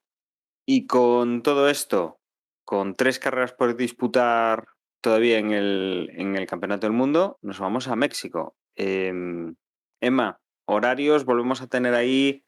Y 0.66 0.86
con 0.86 1.42
todo 1.42 1.68
esto, 1.68 2.20
con 2.64 2.94
tres 2.94 3.18
carreras 3.18 3.52
por 3.52 3.76
disputar 3.76 4.68
todavía 5.02 5.38
en 5.38 5.50
el, 5.50 6.08
en 6.14 6.36
el 6.36 6.46
Campeonato 6.46 6.86
del 6.86 6.96
Mundo, 6.96 7.38
nos 7.42 7.58
vamos 7.58 7.88
a 7.88 7.96
México. 7.96 8.56
Em, 8.76 9.56
Emma, 10.00 10.40
horarios, 10.64 11.24
volvemos 11.24 11.60
a 11.60 11.66
tener 11.66 11.94
ahí 11.94 12.44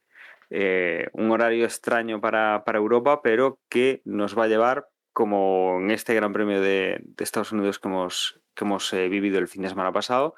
eh, 0.51 1.09
un 1.13 1.31
horario 1.31 1.65
extraño 1.65 2.21
para, 2.21 2.63
Europa, 2.67 3.23
pero 3.23 3.59
que 3.69 4.03
nos 4.05 4.39
va 4.39 4.45
a 4.45 4.49
llevar, 4.49 4.89
como 5.13 5.79
en 5.81 5.91
este 5.91 6.15
Gran 6.15 6.33
Premio 6.33 6.61
de, 6.61 7.03
Estados 7.19 7.53
Unidos 7.53 7.79
que 7.79 7.89
hemos, 7.89 8.41
que 8.55 8.65
hemos 8.65 8.93
eh, 8.93 9.09
vivido 9.09 9.39
el 9.39 9.49
fin 9.49 9.63
de 9.63 9.69
semana 9.69 9.93
pasado, 9.93 10.35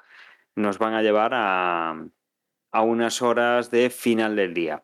nos 0.55 0.79
van 0.79 0.93
a 0.93 1.01
llevar 1.01 1.31
a, 1.33 2.05
a 2.71 2.81
unas 2.81 3.21
horas 3.21 3.71
de 3.71 3.89
final 3.89 4.35
del 4.35 4.53
día. 4.53 4.83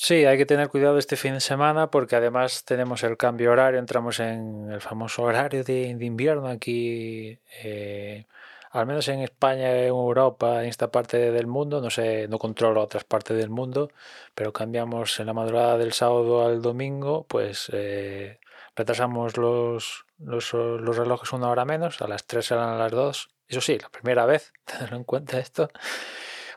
Sí, 0.00 0.24
hay 0.26 0.38
que 0.38 0.46
tener 0.46 0.68
cuidado 0.68 0.96
este 0.96 1.16
fin 1.16 1.34
de 1.34 1.40
semana 1.40 1.90
porque 1.90 2.14
además 2.14 2.64
tenemos 2.64 3.02
el 3.02 3.16
cambio 3.16 3.50
horario, 3.50 3.80
entramos 3.80 4.20
en 4.20 4.70
el 4.70 4.80
famoso 4.80 5.24
horario 5.24 5.64
de, 5.64 5.88
invierno 5.88 6.46
aquí. 6.46 7.36
Eh, 7.64 8.26
al 8.70 8.86
menos 8.86 9.08
en 9.08 9.20
España, 9.20 9.70
en 9.72 9.88
Europa, 9.88 10.62
en 10.62 10.68
esta 10.68 10.90
parte 10.90 11.32
del 11.32 11.46
mundo, 11.46 11.80
no 11.80 11.90
sé, 11.90 12.28
no 12.28 12.38
controlo 12.38 12.82
otras 12.82 13.04
partes 13.04 13.36
del 13.36 13.50
mundo, 13.50 13.90
pero 14.34 14.52
cambiamos 14.52 15.18
en 15.20 15.26
la 15.26 15.32
madrugada 15.32 15.78
del 15.78 15.92
sábado 15.92 16.46
al 16.46 16.60
domingo, 16.60 17.24
pues 17.28 17.70
eh, 17.72 18.40
retrasamos 18.76 19.36
los, 19.36 20.04
los, 20.18 20.52
los, 20.52 20.96
relojes 20.96 21.32
una 21.32 21.50
hora 21.50 21.64
menos, 21.64 22.00
a 22.02 22.08
las 22.08 22.26
3 22.26 22.50
eran 22.52 22.68
a 22.70 22.78
las 22.78 22.92
2. 22.92 23.30
Eso 23.48 23.60
sí, 23.60 23.78
la 23.78 23.88
primera 23.88 24.26
vez, 24.26 24.52
tener 24.64 24.92
en 24.94 25.04
cuenta 25.04 25.38
esto. 25.38 25.70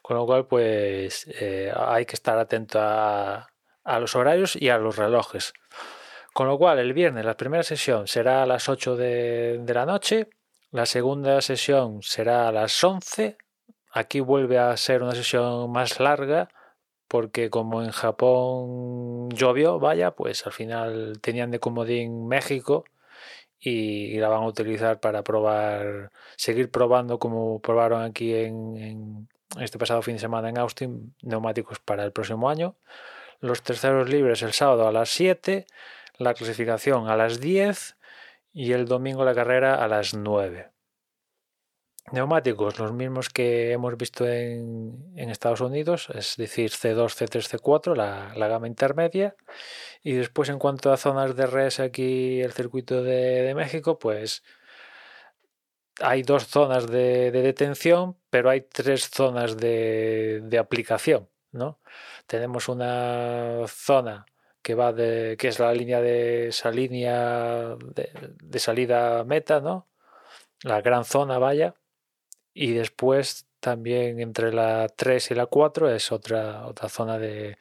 Con 0.01 0.17
lo 0.17 0.25
cual, 0.25 0.47
pues 0.47 1.27
eh, 1.39 1.71
hay 1.75 2.05
que 2.05 2.15
estar 2.15 2.37
atento 2.37 2.79
a, 2.81 3.49
a 3.83 3.99
los 3.99 4.15
horarios 4.15 4.55
y 4.55 4.69
a 4.69 4.77
los 4.77 4.97
relojes. 4.97 5.53
Con 6.33 6.47
lo 6.47 6.57
cual, 6.57 6.79
el 6.79 6.93
viernes 6.93 7.25
la 7.25 7.37
primera 7.37 7.63
sesión 7.63 8.07
será 8.07 8.43
a 8.43 8.45
las 8.45 8.69
8 8.69 8.95
de, 8.95 9.59
de 9.61 9.73
la 9.73 9.85
noche, 9.85 10.29
la 10.71 10.85
segunda 10.85 11.41
sesión 11.41 12.01
será 12.01 12.47
a 12.47 12.51
las 12.51 12.83
11. 12.83 13.37
Aquí 13.91 14.21
vuelve 14.21 14.57
a 14.57 14.75
ser 14.77 15.03
una 15.03 15.13
sesión 15.13 15.71
más 15.71 15.99
larga 15.99 16.49
porque 17.07 17.49
como 17.49 17.83
en 17.83 17.91
Japón 17.91 19.29
llovió, 19.31 19.79
vaya, 19.79 20.11
pues 20.11 20.45
al 20.47 20.53
final 20.53 21.19
tenían 21.21 21.51
de 21.51 21.59
comodín 21.59 22.27
México 22.27 22.85
y, 23.59 24.17
la 24.17 24.29
van 24.29 24.43
a 24.43 24.47
utilizar 24.47 25.01
para 25.01 25.23
probar, 25.23 26.11
seguir 26.37 26.71
probando 26.71 27.19
como 27.19 27.59
probaron 27.59 28.03
aquí 28.03 28.33
en, 28.33 29.27
este 29.59 29.77
pasado 29.77 30.01
fin 30.01 30.15
de 30.15 30.21
semana 30.21 30.49
en 30.49 30.57
Austin, 30.57 31.13
neumáticos 31.21 31.79
para 31.79 32.05
el 32.05 32.13
próximo 32.13 32.49
año. 32.49 32.75
Los 33.41 33.61
terceros 33.61 34.09
libres 34.09 34.41
el 34.41 34.53
sábado 34.53 34.87
a 34.87 34.91
las 34.93 35.09
7 35.09 35.65
la 36.17 36.33
clasificación 36.33 37.09
a 37.09 37.17
las 37.17 37.39
10 37.41 37.97
y 38.53 38.73
el 38.73 38.85
domingo 38.85 39.23
la 39.25 39.35
carrera 39.35 39.75
a 39.75 39.87
las 39.87 40.13
9. 40.13 40.71
Neumáticos, 42.11 42.77
los 42.79 42.91
mismos 42.91 43.29
que 43.29 43.71
hemos 43.71 43.95
visto 43.95 44.27
en, 44.27 45.13
Estados 45.15 45.61
Unidos, 45.61 46.09
es 46.13 46.35
decir, 46.35 46.71
C2, 46.71 47.15
C3, 47.15 47.59
C4, 47.59 47.95
la, 47.95 48.33
la, 48.35 48.47
gama 48.47 48.67
intermedia. 48.67 49.35
Y 50.03 50.13
después 50.13 50.49
en 50.49 50.59
cuanto 50.59 50.91
a 50.91 50.97
zonas 50.97 51.35
de 51.35 51.45
res 51.45 51.79
aquí, 51.79 52.41
el 52.41 52.51
circuito 52.51 53.03
de, 53.03 53.53
México, 53.55 53.97
pues 53.99 54.43
hay 56.01 56.23
dos 56.23 56.47
zonas 56.47 56.87
de, 56.87 57.31
de, 57.31 57.41
detención, 57.43 58.17
pero 58.29 58.49
hay 58.49 58.61
tres 58.61 59.09
zonas 59.09 59.55
de, 59.57 60.41
de 60.43 60.57
aplicación. 60.57 61.29
¿no? 61.51 61.79
Tenemos 62.27 62.67
una 62.67 63.65
zona 63.67 64.25
que 64.61 64.75
va 64.75 64.93
de 64.93 65.35
que 65.37 65.47
es 65.49 65.59
la 65.59 65.73
línea 65.73 66.01
de 66.01 66.49
esa 66.49 66.71
línea 66.71 67.75
de, 67.95 68.59
salida 68.59 69.23
meta, 69.23 69.59
¿no? 69.61 69.87
La 70.63 70.81
gran 70.81 71.05
zona, 71.05 71.39
vaya. 71.39 71.75
Y 72.53 72.73
después 72.73 73.47
también 73.59 74.19
entre 74.19 74.53
la 74.53 74.87
3 74.89 75.31
y 75.31 75.35
la 75.35 75.45
4 75.47 75.91
es 75.91 76.11
otra, 76.11 76.67
otra 76.67 76.89
zona 76.89 77.17
de, 77.19 77.57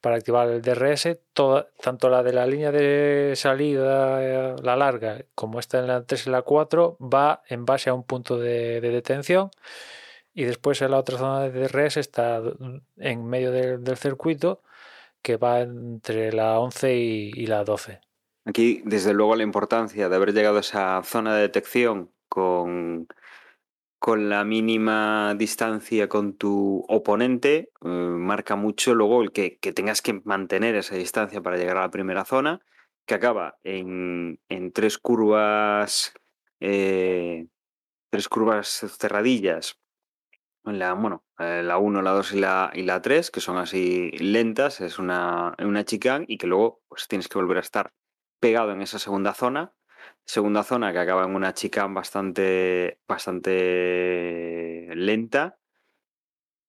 para 0.00 0.16
activar 0.16 0.48
el 0.48 0.62
DRS. 0.62 1.18
Toda, 1.32 1.68
tanto 1.80 2.10
la 2.10 2.22
de 2.22 2.32
la 2.32 2.46
línea 2.46 2.72
de 2.72 3.34
salida, 3.36 4.56
la 4.62 4.76
larga, 4.76 5.24
como 5.34 5.60
esta 5.60 5.78
en 5.78 5.86
la 5.88 6.04
3 6.04 6.26
y 6.28 6.30
la 6.30 6.42
4, 6.42 6.98
va 7.00 7.42
en 7.48 7.64
base 7.66 7.90
a 7.90 7.94
un 7.94 8.04
punto 8.04 8.38
de, 8.38 8.80
de 8.80 8.90
detención. 8.90 9.50
Y 10.34 10.44
después 10.44 10.80
en 10.82 10.90
la 10.90 10.98
otra 10.98 11.18
zona 11.18 11.48
de 11.48 11.68
DRS 11.68 11.98
está 11.98 12.42
en 12.98 13.26
medio 13.26 13.52
del 13.52 13.96
circuito 13.96 14.62
que 15.22 15.36
va 15.36 15.60
entre 15.60 16.32
la 16.32 16.58
11 16.58 16.94
y, 16.94 17.46
la 17.46 17.64
12. 17.64 18.00
Aquí, 18.44 18.82
desde 18.84 19.14
luego, 19.14 19.36
la 19.36 19.44
importancia 19.44 20.08
de 20.08 20.16
haber 20.16 20.34
llegado 20.34 20.56
a 20.56 20.60
esa 20.60 21.02
zona 21.04 21.34
de 21.34 21.42
detección 21.42 22.10
con, 22.28 23.06
con 23.98 24.28
la 24.28 24.44
mínima 24.44 25.34
distancia 25.36 26.08
con 26.08 26.36
tu 26.36 26.84
oponente 26.88 27.70
eh, 27.84 27.88
marca 27.88 28.56
mucho 28.56 28.94
luego 28.94 29.22
el 29.22 29.32
que, 29.32 29.58
que, 29.58 29.72
tengas 29.72 30.02
que 30.02 30.20
mantener 30.24 30.74
esa 30.74 30.96
distancia 30.96 31.40
para 31.40 31.56
llegar 31.56 31.76
a 31.76 31.82
la 31.82 31.90
primera 31.90 32.24
zona, 32.24 32.60
que 33.06 33.14
acaba 33.14 33.58
en, 33.62 34.40
en 34.48 34.72
tres 34.72 34.98
curvas. 34.98 36.14
Eh, 36.60 37.46
tres 38.10 38.28
curvas 38.28 38.84
cerradillas 38.98 39.81
la, 40.64 40.94
bueno, 40.94 41.24
eh, 41.38 41.62
la 41.64 41.78
1, 41.78 42.02
la 42.02 42.12
2 42.12 42.32
y 42.34 42.40
la, 42.40 42.70
y 42.74 42.82
la 42.82 43.02
3, 43.02 43.30
que 43.30 43.40
son 43.40 43.56
así 43.58 44.10
lentas, 44.12 44.80
es 44.80 44.98
una, 44.98 45.54
una 45.58 45.84
y 46.26 46.38
que 46.38 46.46
luego 46.46 46.82
pues, 46.88 47.08
tienes 47.08 47.28
que 47.28 47.38
volver 47.38 47.58
a 47.58 47.60
estar 47.60 47.92
pegado 48.40 48.72
en 48.72 48.82
esa 48.82 48.98
segunda 48.98 49.34
zona. 49.34 49.74
Segunda 50.24 50.62
zona 50.64 50.92
que 50.92 50.98
acaba 50.98 51.24
en 51.24 51.34
una 51.34 51.54
chicane 51.54 51.94
bastante, 51.94 53.00
bastante 53.06 54.88
lenta 54.94 55.58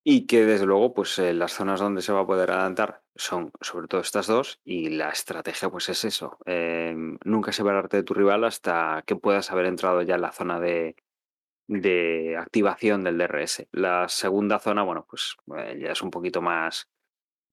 y 0.04 0.28
que 0.28 0.46
desde 0.46 0.66
luego 0.66 0.94
pues 0.94 1.18
eh, 1.20 1.34
las 1.34 1.54
zonas 1.54 1.80
donde 1.80 2.02
se 2.02 2.12
va 2.12 2.22
a 2.22 2.26
poder 2.28 2.52
adelantar 2.52 3.04
son 3.16 3.52
sobre 3.62 3.88
todo 3.88 4.02
estas 4.02 4.28
dos 4.28 4.60
y 4.64 4.90
la 4.90 5.10
estrategia 5.10 5.70
pues 5.70 5.88
es 5.90 6.04
eso, 6.04 6.38
eh, 6.46 6.94
nunca 7.24 7.52
separarte 7.52 7.98
de 7.98 8.04
tu 8.04 8.14
rival 8.14 8.44
hasta 8.44 9.04
que 9.06 9.16
puedas 9.16 9.52
haber 9.52 9.66
entrado 9.66 10.02
ya 10.02 10.16
en 10.16 10.22
la 10.22 10.32
zona 10.32 10.60
de, 10.60 10.96
de 11.68 12.38
activación 12.38 13.04
del 13.04 13.18
DRS. 13.18 13.68
La 13.72 14.08
segunda 14.10 14.60
zona, 14.60 14.84
bueno, 14.84 15.06
pues 15.10 15.36
eh, 15.58 15.80
ya 15.82 15.92
es 15.92 16.02
un 16.02 16.12
poquito 16.12 16.42
más, 16.42 16.90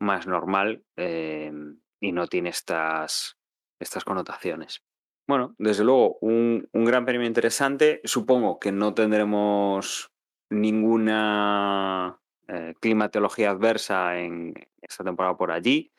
más 0.00 0.26
normal 0.26 0.84
eh, 0.96 1.52
y 2.00 2.12
no 2.12 2.26
tiene 2.26 2.50
estas, 2.50 3.38
estas 3.78 4.04
connotaciones. 4.04 4.82
Bueno, 5.28 5.54
desde 5.58 5.84
luego, 5.84 6.18
un, 6.20 6.68
un, 6.72 6.84
gran 6.84 7.04
premio 7.04 7.26
interesante. 7.26 8.00
Supongo 8.04 8.58
que 8.58 8.72
no 8.72 8.94
tendremos 8.94 10.10
ninguna 10.50 12.20
eh, 12.48 12.74
climatología 12.80 13.50
adversa 13.50 14.18
en 14.18 14.54
esta 14.82 15.04
temporada 15.04 15.36
por 15.36 15.52
allí. 15.52 15.92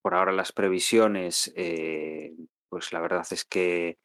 Por 0.00 0.14
ahora 0.14 0.32
las 0.32 0.50
previsiones, 0.50 1.54
pues 2.68 2.92
la 2.92 3.00
verdad 3.00 3.24
es 3.30 3.44
que 3.44 3.98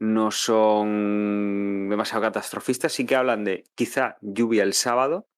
no 0.00 0.30
son 0.30 1.88
demasiado 1.90 2.22
catastrofistas, 2.22 2.92
sí 2.92 3.04
que 3.06 3.16
hablan 3.16 3.44
de 3.44 3.64
quizá 3.74 4.16
lluvia 4.22 4.62
el 4.62 4.72
sábado, 4.72 5.28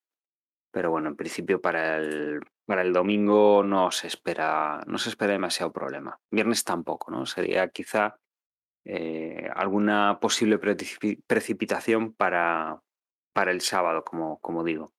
pero 0.70 0.90
bueno, 0.90 1.08
en 1.08 1.16
principio 1.16 1.60
para 1.60 1.98
el, 1.98 2.40
para 2.64 2.82
el 2.82 2.92
domingo 2.92 3.64
no 3.64 3.90
se 3.90 4.06
espera, 4.06 4.82
no 4.86 4.98
se 4.98 5.10
espera 5.10 5.32
demasiado 5.32 5.72
problema. 5.72 6.18
Viernes 6.30 6.64
tampoco, 6.64 7.10
¿no? 7.10 7.26
Sería 7.26 7.68
quizá 7.68 8.18
eh, 8.84 9.50
alguna 9.54 10.18
posible 10.20 10.58
precipitación 11.26 12.12
para, 12.14 12.80
para 13.32 13.50
el 13.50 13.60
sábado, 13.60 14.04
como, 14.04 14.38
como 14.40 14.62
digo. 14.62 14.92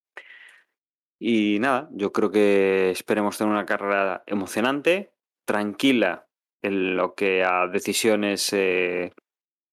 Y 1.19 1.57
nada, 1.59 1.87
yo 1.91 2.11
creo 2.11 2.31
que 2.31 2.91
esperemos 2.91 3.37
tener 3.37 3.53
una 3.53 3.65
carrera 3.65 4.23
emocionante, 4.25 5.13
tranquila 5.45 6.27
en 6.61 6.97
lo 6.97 7.15
que 7.15 7.43
a 7.43 7.67
decisiones 7.67 8.51
eh, 8.53 9.13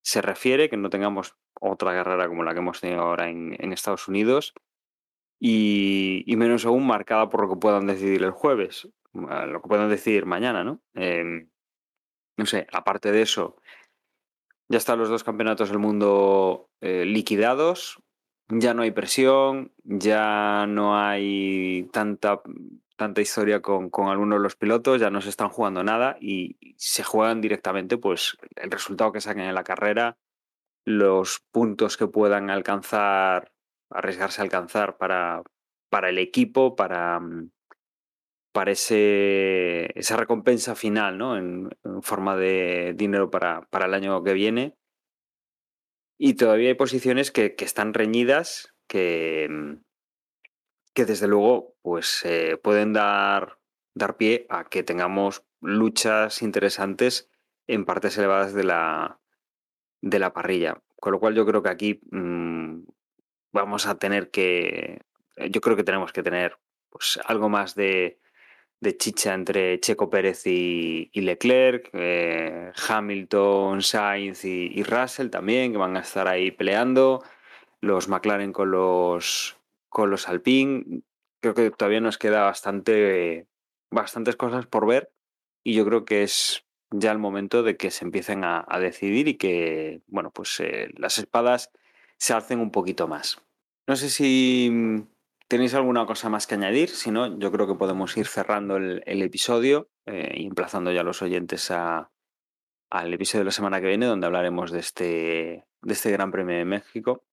se 0.03 0.23
refiere, 0.23 0.69
que 0.69 0.77
no 0.77 0.91
tengamos 0.91 1.37
otra 1.61 1.93
carrera 1.93 2.29
como 2.29 2.43
la 2.43 2.53
que 2.53 2.61
hemos 2.61 2.81
tenido 2.81 3.03
ahora 3.03 3.29
en, 3.29 3.73
Estados 3.73 4.09
Unidos 4.09 4.55
y, 5.39 6.25
menos 6.37 6.65
aún 6.65 6.87
marcada 6.87 7.29
por 7.29 7.43
lo 7.43 7.51
que 7.51 7.61
puedan 7.61 7.87
decidir 7.87 8.23
el 8.23 8.31
jueves, 8.31 8.89
lo 9.13 9.63
que 9.63 9.69
puedan 9.69 9.89
decidir 9.89 10.27
mañana, 10.27 10.65
¿no? 10.65 10.81
Eh, 10.95 11.47
no 12.37 12.47
sé, 12.47 12.67
aparte 12.73 13.13
de 13.13 13.23
eso, 13.23 13.57
ya 14.69 14.79
están 14.79 14.99
los 14.99 15.09
dos 15.09 15.25
campeonatos 15.25 15.69
del 15.69 15.79
mundo 15.79 16.71
eh, 16.81 17.05
liquidados, 17.05 18.01
ya 18.49 18.73
no 18.73 18.83
hay 18.83 18.91
presión, 18.93 19.73
ya 19.85 20.67
no 20.67 20.97
hay 20.97 21.89
tanta, 21.93 22.41
tanta 23.01 23.23
historia 23.23 23.63
con, 23.63 23.89
con, 23.89 24.09
algunos 24.09 24.39
de 24.39 24.43
los 24.43 24.57
pilotos, 24.57 25.01
ya 25.01 25.09
no 25.09 25.23
se 25.23 25.31
están 25.31 25.49
jugando 25.49 25.83
nada 25.83 26.19
y 26.21 26.75
se 26.77 27.03
juegan 27.03 27.41
directamente 27.41 27.97
pues 27.97 28.37
el 28.57 28.71
resultado 28.71 29.11
que 29.11 29.23
saquen 29.23 29.45
en 29.45 29.55
la 29.55 29.65
carrera, 29.65 30.19
los 30.85 31.41
puntos 31.51 31.97
que 31.97 32.09
puedan 32.09 32.51
alcanzar, 32.51 33.53
arriesgarse 33.89 34.43
a 34.43 34.45
alcanzar 34.45 34.99
para, 34.99 35.43
para 35.89 36.11
el 36.11 36.19
equipo, 36.19 36.77
para, 36.77 37.23
para 38.53 38.71
ese, 38.71 39.99
esa 39.99 40.19
recompensa 40.19 40.75
final, 40.75 41.17
¿no? 41.17 41.39
En, 41.39 41.71
en 41.83 42.03
forma 42.03 42.37
de 42.37 42.93
dinero 42.97 43.31
para, 43.31 43.63
para 43.71 43.87
el 43.87 43.95
año 43.95 44.23
que 44.23 44.35
viene. 44.35 44.77
Y 46.19 46.35
todavía 46.35 46.69
hay 46.69 46.75
posiciones 46.75 47.31
que, 47.31 47.55
que 47.55 47.65
están 47.65 47.95
reñidas, 47.95 48.75
que, 48.87 49.49
que 51.01 51.07
desde 51.07 51.29
luego 51.29 51.77
pues, 51.81 52.21
eh, 52.27 52.59
pueden 52.63 52.93
dar, 52.93 53.59
dar 53.95 54.19
pie 54.19 54.45
a 54.51 54.65
que 54.65 54.83
tengamos 54.83 55.43
luchas 55.63 56.43
interesantes 56.43 57.31
en 57.67 57.87
partes 57.87 58.19
elevadas 58.19 58.53
de 58.53 58.65
la, 58.65 59.19
de 60.03 60.19
la 60.19 60.35
parrilla. 60.35 60.83
Con 60.97 61.13
lo 61.13 61.19
cual 61.19 61.35
yo 61.35 61.47
creo 61.47 61.63
que 61.63 61.71
aquí 61.71 62.01
mmm, 62.11 62.83
vamos 63.51 63.87
a 63.87 63.99
tener 63.99 64.31
que, 64.31 65.01
yo 65.51 65.63
creo 65.63 65.75
que 65.75 65.85
tenemos 65.85 66.13
que 66.13 66.23
tener 66.23 66.59
pues, 66.91 67.19
algo 67.25 67.49
más 67.49 67.75
de, 67.75 68.21
de 68.81 68.99
chicha 68.99 69.33
entre 69.33 69.81
Checo 69.81 70.11
Pérez 70.11 70.47
y, 70.47 71.11
Leclerc, 71.15 71.89
eh, 71.95 72.73
Hamilton, 72.89 73.81
Sainz 73.81 74.45
y, 74.45 74.83
Russell 74.83 75.31
también, 75.31 75.73
que 75.73 75.79
van 75.79 75.97
a 75.97 76.01
estar 76.01 76.29
ahí 76.29 76.51
peleando, 76.51 77.25
los 77.81 78.07
McLaren 78.09 78.53
con 78.53 78.71
los, 78.71 79.60
con 79.91 80.11
los 80.11 80.29
Alpine. 80.29 81.03
Creo 81.41 81.53
que 81.53 81.71
todavía 81.71 82.01
nos 82.01 82.17
queda 82.17 82.45
bastante, 82.45 83.47
bastantes 83.91 84.37
cosas 84.37 84.67
por 84.67 84.87
ver 84.87 85.13
y 85.63 85.75
yo 85.75 85.85
creo 85.85 86.07
que 86.07 86.23
es 86.23 86.65
ya 86.91 87.13
el 87.13 87.19
momento 87.19 87.63
de 87.63 87.77
que 87.77 87.91
se 87.91 88.07
empiecen 88.07 88.43
a, 88.45 88.65
decidir 88.81 89.29
y 89.29 89.37
que, 89.37 90.01
bueno, 90.07 90.31
pues 90.31 90.59
eh, 90.61 90.89
las 90.97 91.19
espadas 91.19 91.71
se 92.17 92.33
alcen 92.33 92.61
un 92.61 92.71
poquito 92.71 93.07
más. 93.07 93.43
No 93.87 93.97
sé 93.97 94.09
si 94.09 95.07
¿Tenéis 95.51 95.75
alguna 95.75 96.07
cosa 96.07 96.29
más 96.29 96.47
que 96.47 96.55
añadir? 96.55 96.91
Si 96.91 97.11
no, 97.11 97.37
yo 97.37 97.51
creo 97.51 97.67
que 97.67 97.75
podemos 97.75 98.17
ir 98.17 98.29
cerrando 98.29 98.77
el, 98.77 99.03
episodio 99.05 99.91
eh, 100.07 100.31
emplazando 100.37 100.93
ya 100.93 101.01
a 101.01 101.03
los 101.03 101.23
oyentes 101.23 101.73
al 101.73 102.07
episodio 103.13 103.41
de 103.41 103.47
la 103.47 103.51
semana 103.51 103.81
que 103.81 103.89
viene, 103.89 104.07
donde 104.07 104.29
hablaremos 104.29 104.71
de 104.71 104.79
este, 104.79 105.67
de 105.83 105.93
este 105.93 106.13
Gran 106.13 106.31
Premio 106.31 106.57
de 106.57 106.65
México. 106.65 107.25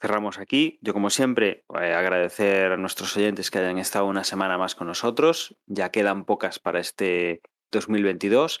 Cerramos 0.00 0.38
aquí. 0.38 0.78
Yo, 0.80 0.92
como 0.92 1.10
siempre, 1.10 1.64
eh, 1.80 1.92
agradecer 1.92 2.72
a 2.72 2.76
nuestros 2.76 3.16
oyentes 3.16 3.50
que 3.50 3.58
hayan 3.58 3.78
estado 3.78 4.06
una 4.06 4.22
semana 4.22 4.56
más 4.56 4.74
con 4.74 4.86
nosotros. 4.86 5.56
Ya 5.66 5.90
quedan 5.90 6.24
pocas 6.24 6.60
para 6.60 6.78
este 6.78 7.40
2022, 7.72 8.60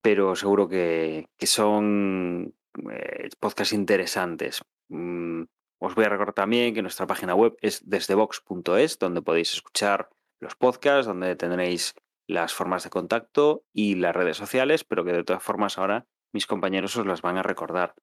pero 0.00 0.36
seguro 0.36 0.68
que, 0.68 1.28
son 1.42 2.54
eh, 2.90 3.28
podcasts 3.40 3.72
interesantes. 3.72 4.62
Mm, 4.88 5.42
os 5.80 5.94
voy 5.94 6.04
a 6.04 6.08
recordar 6.08 6.34
también 6.34 6.72
que 6.72 6.82
nuestra 6.82 7.06
página 7.06 7.34
web 7.34 7.56
es 7.60 7.88
desdevox.es, 7.88 8.98
donde 8.98 9.22
podéis 9.22 9.54
escuchar 9.54 10.08
los 10.40 10.54
podcasts, 10.54 11.06
donde 11.06 11.34
tendréis 11.34 11.94
las 12.28 12.54
formas 12.54 12.84
de 12.84 12.90
contacto 12.90 13.64
y 13.72 13.96
las 13.96 14.14
redes 14.14 14.36
sociales, 14.36 14.84
pero 14.84 15.04
que 15.04 15.12
de 15.12 15.24
todas 15.24 15.42
formas 15.42 15.78
ahora 15.78 16.06
mis 16.32 16.46
compañeros 16.46 16.96
os 16.96 17.06
las 17.06 17.22
van 17.22 17.38
a 17.38 17.42
recordar. 17.42 17.94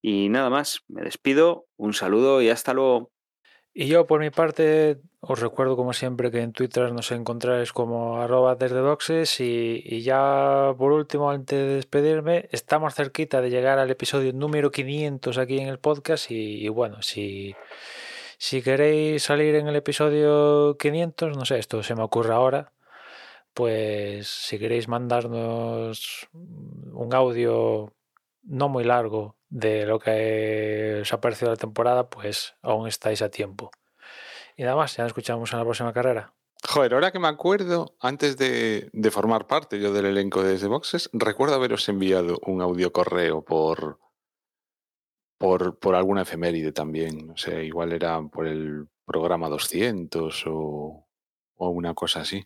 Y 0.00 0.28
nada 0.28 0.50
más, 0.50 0.84
me 0.88 1.02
despido, 1.02 1.66
un 1.76 1.92
saludo 1.92 2.40
y 2.42 2.50
hasta 2.50 2.72
luego. 2.72 3.10
Y 3.74 3.86
yo 3.86 4.06
por 4.06 4.20
mi 4.20 4.30
parte 4.30 5.00
os 5.20 5.40
recuerdo 5.40 5.76
como 5.76 5.92
siempre 5.92 6.30
que 6.30 6.40
en 6.40 6.52
Twitter 6.52 6.92
nos 6.92 7.10
encontráis 7.12 7.72
como 7.72 8.20
arroba 8.20 8.54
desde 8.54 8.80
boxes 8.80 9.40
y, 9.40 10.02
ya 10.02 10.74
por 10.78 10.92
último 10.92 11.30
antes 11.30 11.58
de 11.58 11.74
despedirme 11.76 12.48
estamos 12.52 12.94
cerquita 12.94 13.40
de 13.40 13.50
llegar 13.50 13.78
al 13.78 13.90
episodio 13.90 14.32
número 14.32 14.70
500 14.70 15.38
aquí 15.38 15.58
en 15.58 15.68
el 15.68 15.78
podcast 15.78 16.30
y, 16.30 16.68
bueno 16.68 17.02
si, 17.02 17.54
si 18.38 18.62
queréis 18.62 19.24
salir 19.24 19.56
en 19.56 19.68
el 19.68 19.76
episodio 19.76 20.76
500 20.78 21.36
no 21.36 21.44
sé 21.44 21.58
esto 21.58 21.82
se 21.82 21.94
me 21.96 22.02
ocurre 22.02 22.32
ahora 22.34 22.72
pues 23.54 24.28
si 24.28 24.58
queréis 24.58 24.88
mandarnos 24.88 26.28
un 26.32 27.12
audio 27.12 27.92
no 28.42 28.68
muy 28.68 28.84
largo 28.84 29.36
de 29.48 29.86
lo 29.86 29.98
que 29.98 30.98
os 31.02 31.12
ha 31.12 31.20
parecido 31.20 31.50
la 31.50 31.56
temporada, 31.56 32.08
pues 32.10 32.54
aún 32.62 32.88
estáis 32.88 33.22
a 33.22 33.30
tiempo. 33.30 33.70
Y 34.56 34.62
nada 34.62 34.76
más, 34.76 34.96
ya 34.96 35.04
nos 35.04 35.10
escuchamos 35.10 35.52
en 35.52 35.58
la 35.58 35.64
próxima 35.64 35.92
carrera. 35.92 36.34
Joder, 36.66 36.94
ahora 36.94 37.12
que 37.12 37.20
me 37.20 37.28
acuerdo, 37.28 37.96
antes 38.00 38.36
de, 38.36 38.90
formar 39.12 39.46
parte 39.46 39.80
yo 39.80 39.92
del 39.92 40.06
elenco 40.06 40.42
de 40.42 40.50
Desde 40.50 40.66
Boxes, 40.66 41.08
recuerdo 41.12 41.54
haberos 41.54 41.88
enviado 41.88 42.40
un 42.44 42.60
audio 42.60 42.92
correo 42.92 43.42
por, 43.42 44.00
por, 45.38 45.78
por 45.78 45.94
alguna 45.94 46.22
efeméride 46.22 46.72
también. 46.72 47.28
No 47.28 47.36
sé, 47.36 47.64
igual 47.64 47.92
era 47.92 48.20
por 48.22 48.46
el 48.48 48.88
programa 49.04 49.48
200 49.48 50.44
o, 50.48 51.06
o 51.56 51.68
una 51.70 51.94
cosa 51.94 52.20
así. 52.20 52.44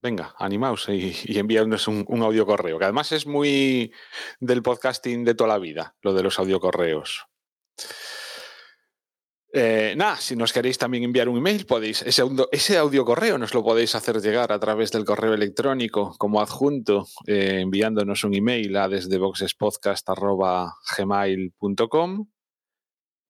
Venga, 0.00 0.34
animaos 0.38 0.88
y, 0.88 1.12
y 1.24 1.38
enviadnos 1.38 1.88
un, 1.88 2.06
audio 2.22 2.46
correo, 2.46 2.78
que 2.78 2.84
además 2.84 3.10
es 3.10 3.26
muy 3.26 3.92
del 4.38 4.62
podcasting 4.62 5.24
de 5.24 5.34
toda 5.34 5.48
la 5.48 5.58
vida, 5.58 5.96
lo 6.02 6.14
de 6.14 6.22
los 6.22 6.38
audio 6.38 6.60
correos. 6.60 7.26
Eh, 9.52 9.94
nada, 9.96 10.16
si 10.18 10.36
nos 10.36 10.52
queréis 10.52 10.78
también 10.78 11.02
enviar 11.02 11.28
un 11.28 11.38
email, 11.38 11.66
podéis, 11.66 12.02
ese, 12.02 12.22
ese 12.52 12.78
audio 12.78 13.04
correo 13.04 13.38
nos 13.38 13.54
lo 13.54 13.64
podéis 13.64 13.94
hacer 13.96 14.20
llegar 14.20 14.52
a 14.52 14.60
través 14.60 14.92
del 14.92 15.04
correo 15.04 15.34
electrónico 15.34 16.14
como 16.16 16.40
adjunto, 16.40 17.06
eh, 17.26 17.60
enviándonos 17.62 18.22
un 18.22 18.34
email 18.34 18.76
a 18.76 18.88
desde. 18.88 19.18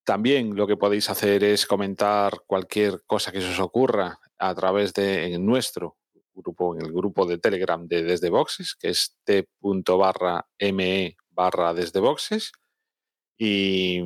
También 0.05 0.57
lo 0.57 0.67
que 0.67 0.77
podéis 0.77 1.09
hacer 1.09 1.45
es 1.45 1.67
comentar 1.67 2.41
cualquier 2.47 3.03
cosa 3.07 3.33
que 3.33 3.41
se 3.41 3.51
os 3.51 3.61
ocurra 3.61 4.19
a 4.39 4.55
través 4.55 4.93
de 4.93 5.39
nuestro 5.39 5.97
grupo, 6.43 6.75
en 6.75 6.85
el 6.85 6.93
grupo 6.93 7.27
de 7.27 7.39
Telegram 7.39 7.87
de 7.87 8.03
Desde 8.03 8.31
Boxes, 8.31 8.75
que 8.75 8.89
es 8.89 9.17
t.barra 9.25 10.47
me 10.73 11.17
barra 11.31 11.75
Desde 11.75 12.01
Boxes. 12.01 12.53
Y, 13.41 14.01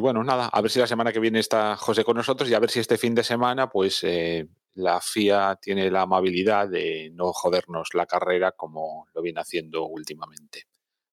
bueno, 0.00 0.24
nada, 0.24 0.48
a 0.48 0.60
ver 0.62 0.70
si 0.70 0.78
la 0.78 0.86
semana 0.86 1.12
que 1.12 1.20
viene 1.20 1.40
está 1.40 1.76
José 1.76 2.04
con 2.04 2.16
nosotros 2.16 2.48
y 2.48 2.54
a 2.54 2.58
ver 2.58 2.70
si 2.70 2.80
este 2.80 2.96
fin 2.96 3.14
de 3.14 3.22
semana, 3.22 3.68
pues 3.68 4.02
eh, 4.02 4.48
la 4.74 5.00
FIA 5.00 5.58
tiene 5.60 5.90
la 5.90 6.02
amabilidad 6.02 6.68
de 6.68 7.10
no 7.12 7.32
jodernos 7.32 7.90
la 7.92 8.06
carrera 8.06 8.52
como 8.52 9.06
lo 9.14 9.20
viene 9.20 9.40
haciendo 9.40 9.84
últimamente. 9.86 10.64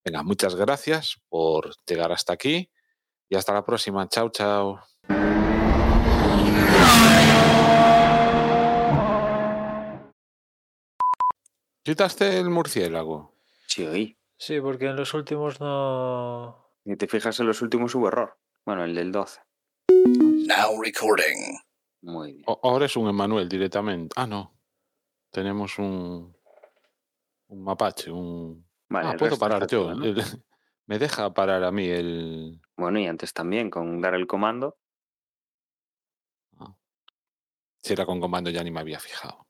Venga, 0.05 0.23
muchas 0.23 0.55
gracias 0.55 1.17
por 1.27 1.75
llegar 1.85 2.11
hasta 2.13 2.33
aquí 2.33 2.69
y 3.27 3.35
hasta 3.35 3.53
la 3.53 3.65
próxima. 3.65 4.07
Chao, 4.07 4.29
chao. 4.29 4.79
¿Quitaste 11.83 12.39
el 12.39 12.49
murciélago? 12.49 13.35
Sí, 13.67 13.85
oí. 13.85 14.17
Sí, 14.37 14.61
porque 14.61 14.85
en 14.85 14.95
los 14.95 15.13
últimos 15.13 15.59
no. 15.59 16.71
Ni 16.85 16.95
te 16.95 17.07
fijas 17.07 17.37
en 17.41 17.47
los 17.47 17.61
últimos 17.61 17.93
hubo 17.93 18.07
error. 18.07 18.39
Bueno, 18.65 18.85
el 18.85 18.95
del 18.95 19.11
12. 19.11 19.41
Now 19.89 20.81
recording. 20.81 21.57
Muy 22.01 22.33
bien. 22.33 22.45
ahora 22.63 22.85
es 22.85 22.95
un 22.95 23.09
Emanuel 23.09 23.49
directamente. 23.49 24.13
Ah, 24.15 24.25
no. 24.25 24.57
Tenemos 25.29 25.77
un. 25.77 26.33
Un 27.47 27.63
mapache, 27.63 28.09
un. 28.09 28.65
Vale, 28.87 29.09
ah, 29.09 29.15
puedo 29.17 29.37
parar 29.37 29.67
yo. 29.67 29.93
me 30.85 30.99
deja 30.99 31.33
parar 31.33 31.65
a 31.65 31.71
mí 31.71 31.87
el. 31.89 32.61
Bueno, 32.77 32.99
y 32.99 33.07
antes 33.07 33.33
también, 33.33 33.69
con 33.69 33.99
dar 33.99 34.15
el 34.15 34.25
comando. 34.25 34.77
Ah. 36.59 36.77
Si 37.81 37.91
era 37.91 38.05
con 38.05 38.21
comando 38.21 38.49
ya 38.49 38.63
ni 38.63 38.71
me 38.71 38.79
había 38.79 39.01
fijado. 39.01 39.47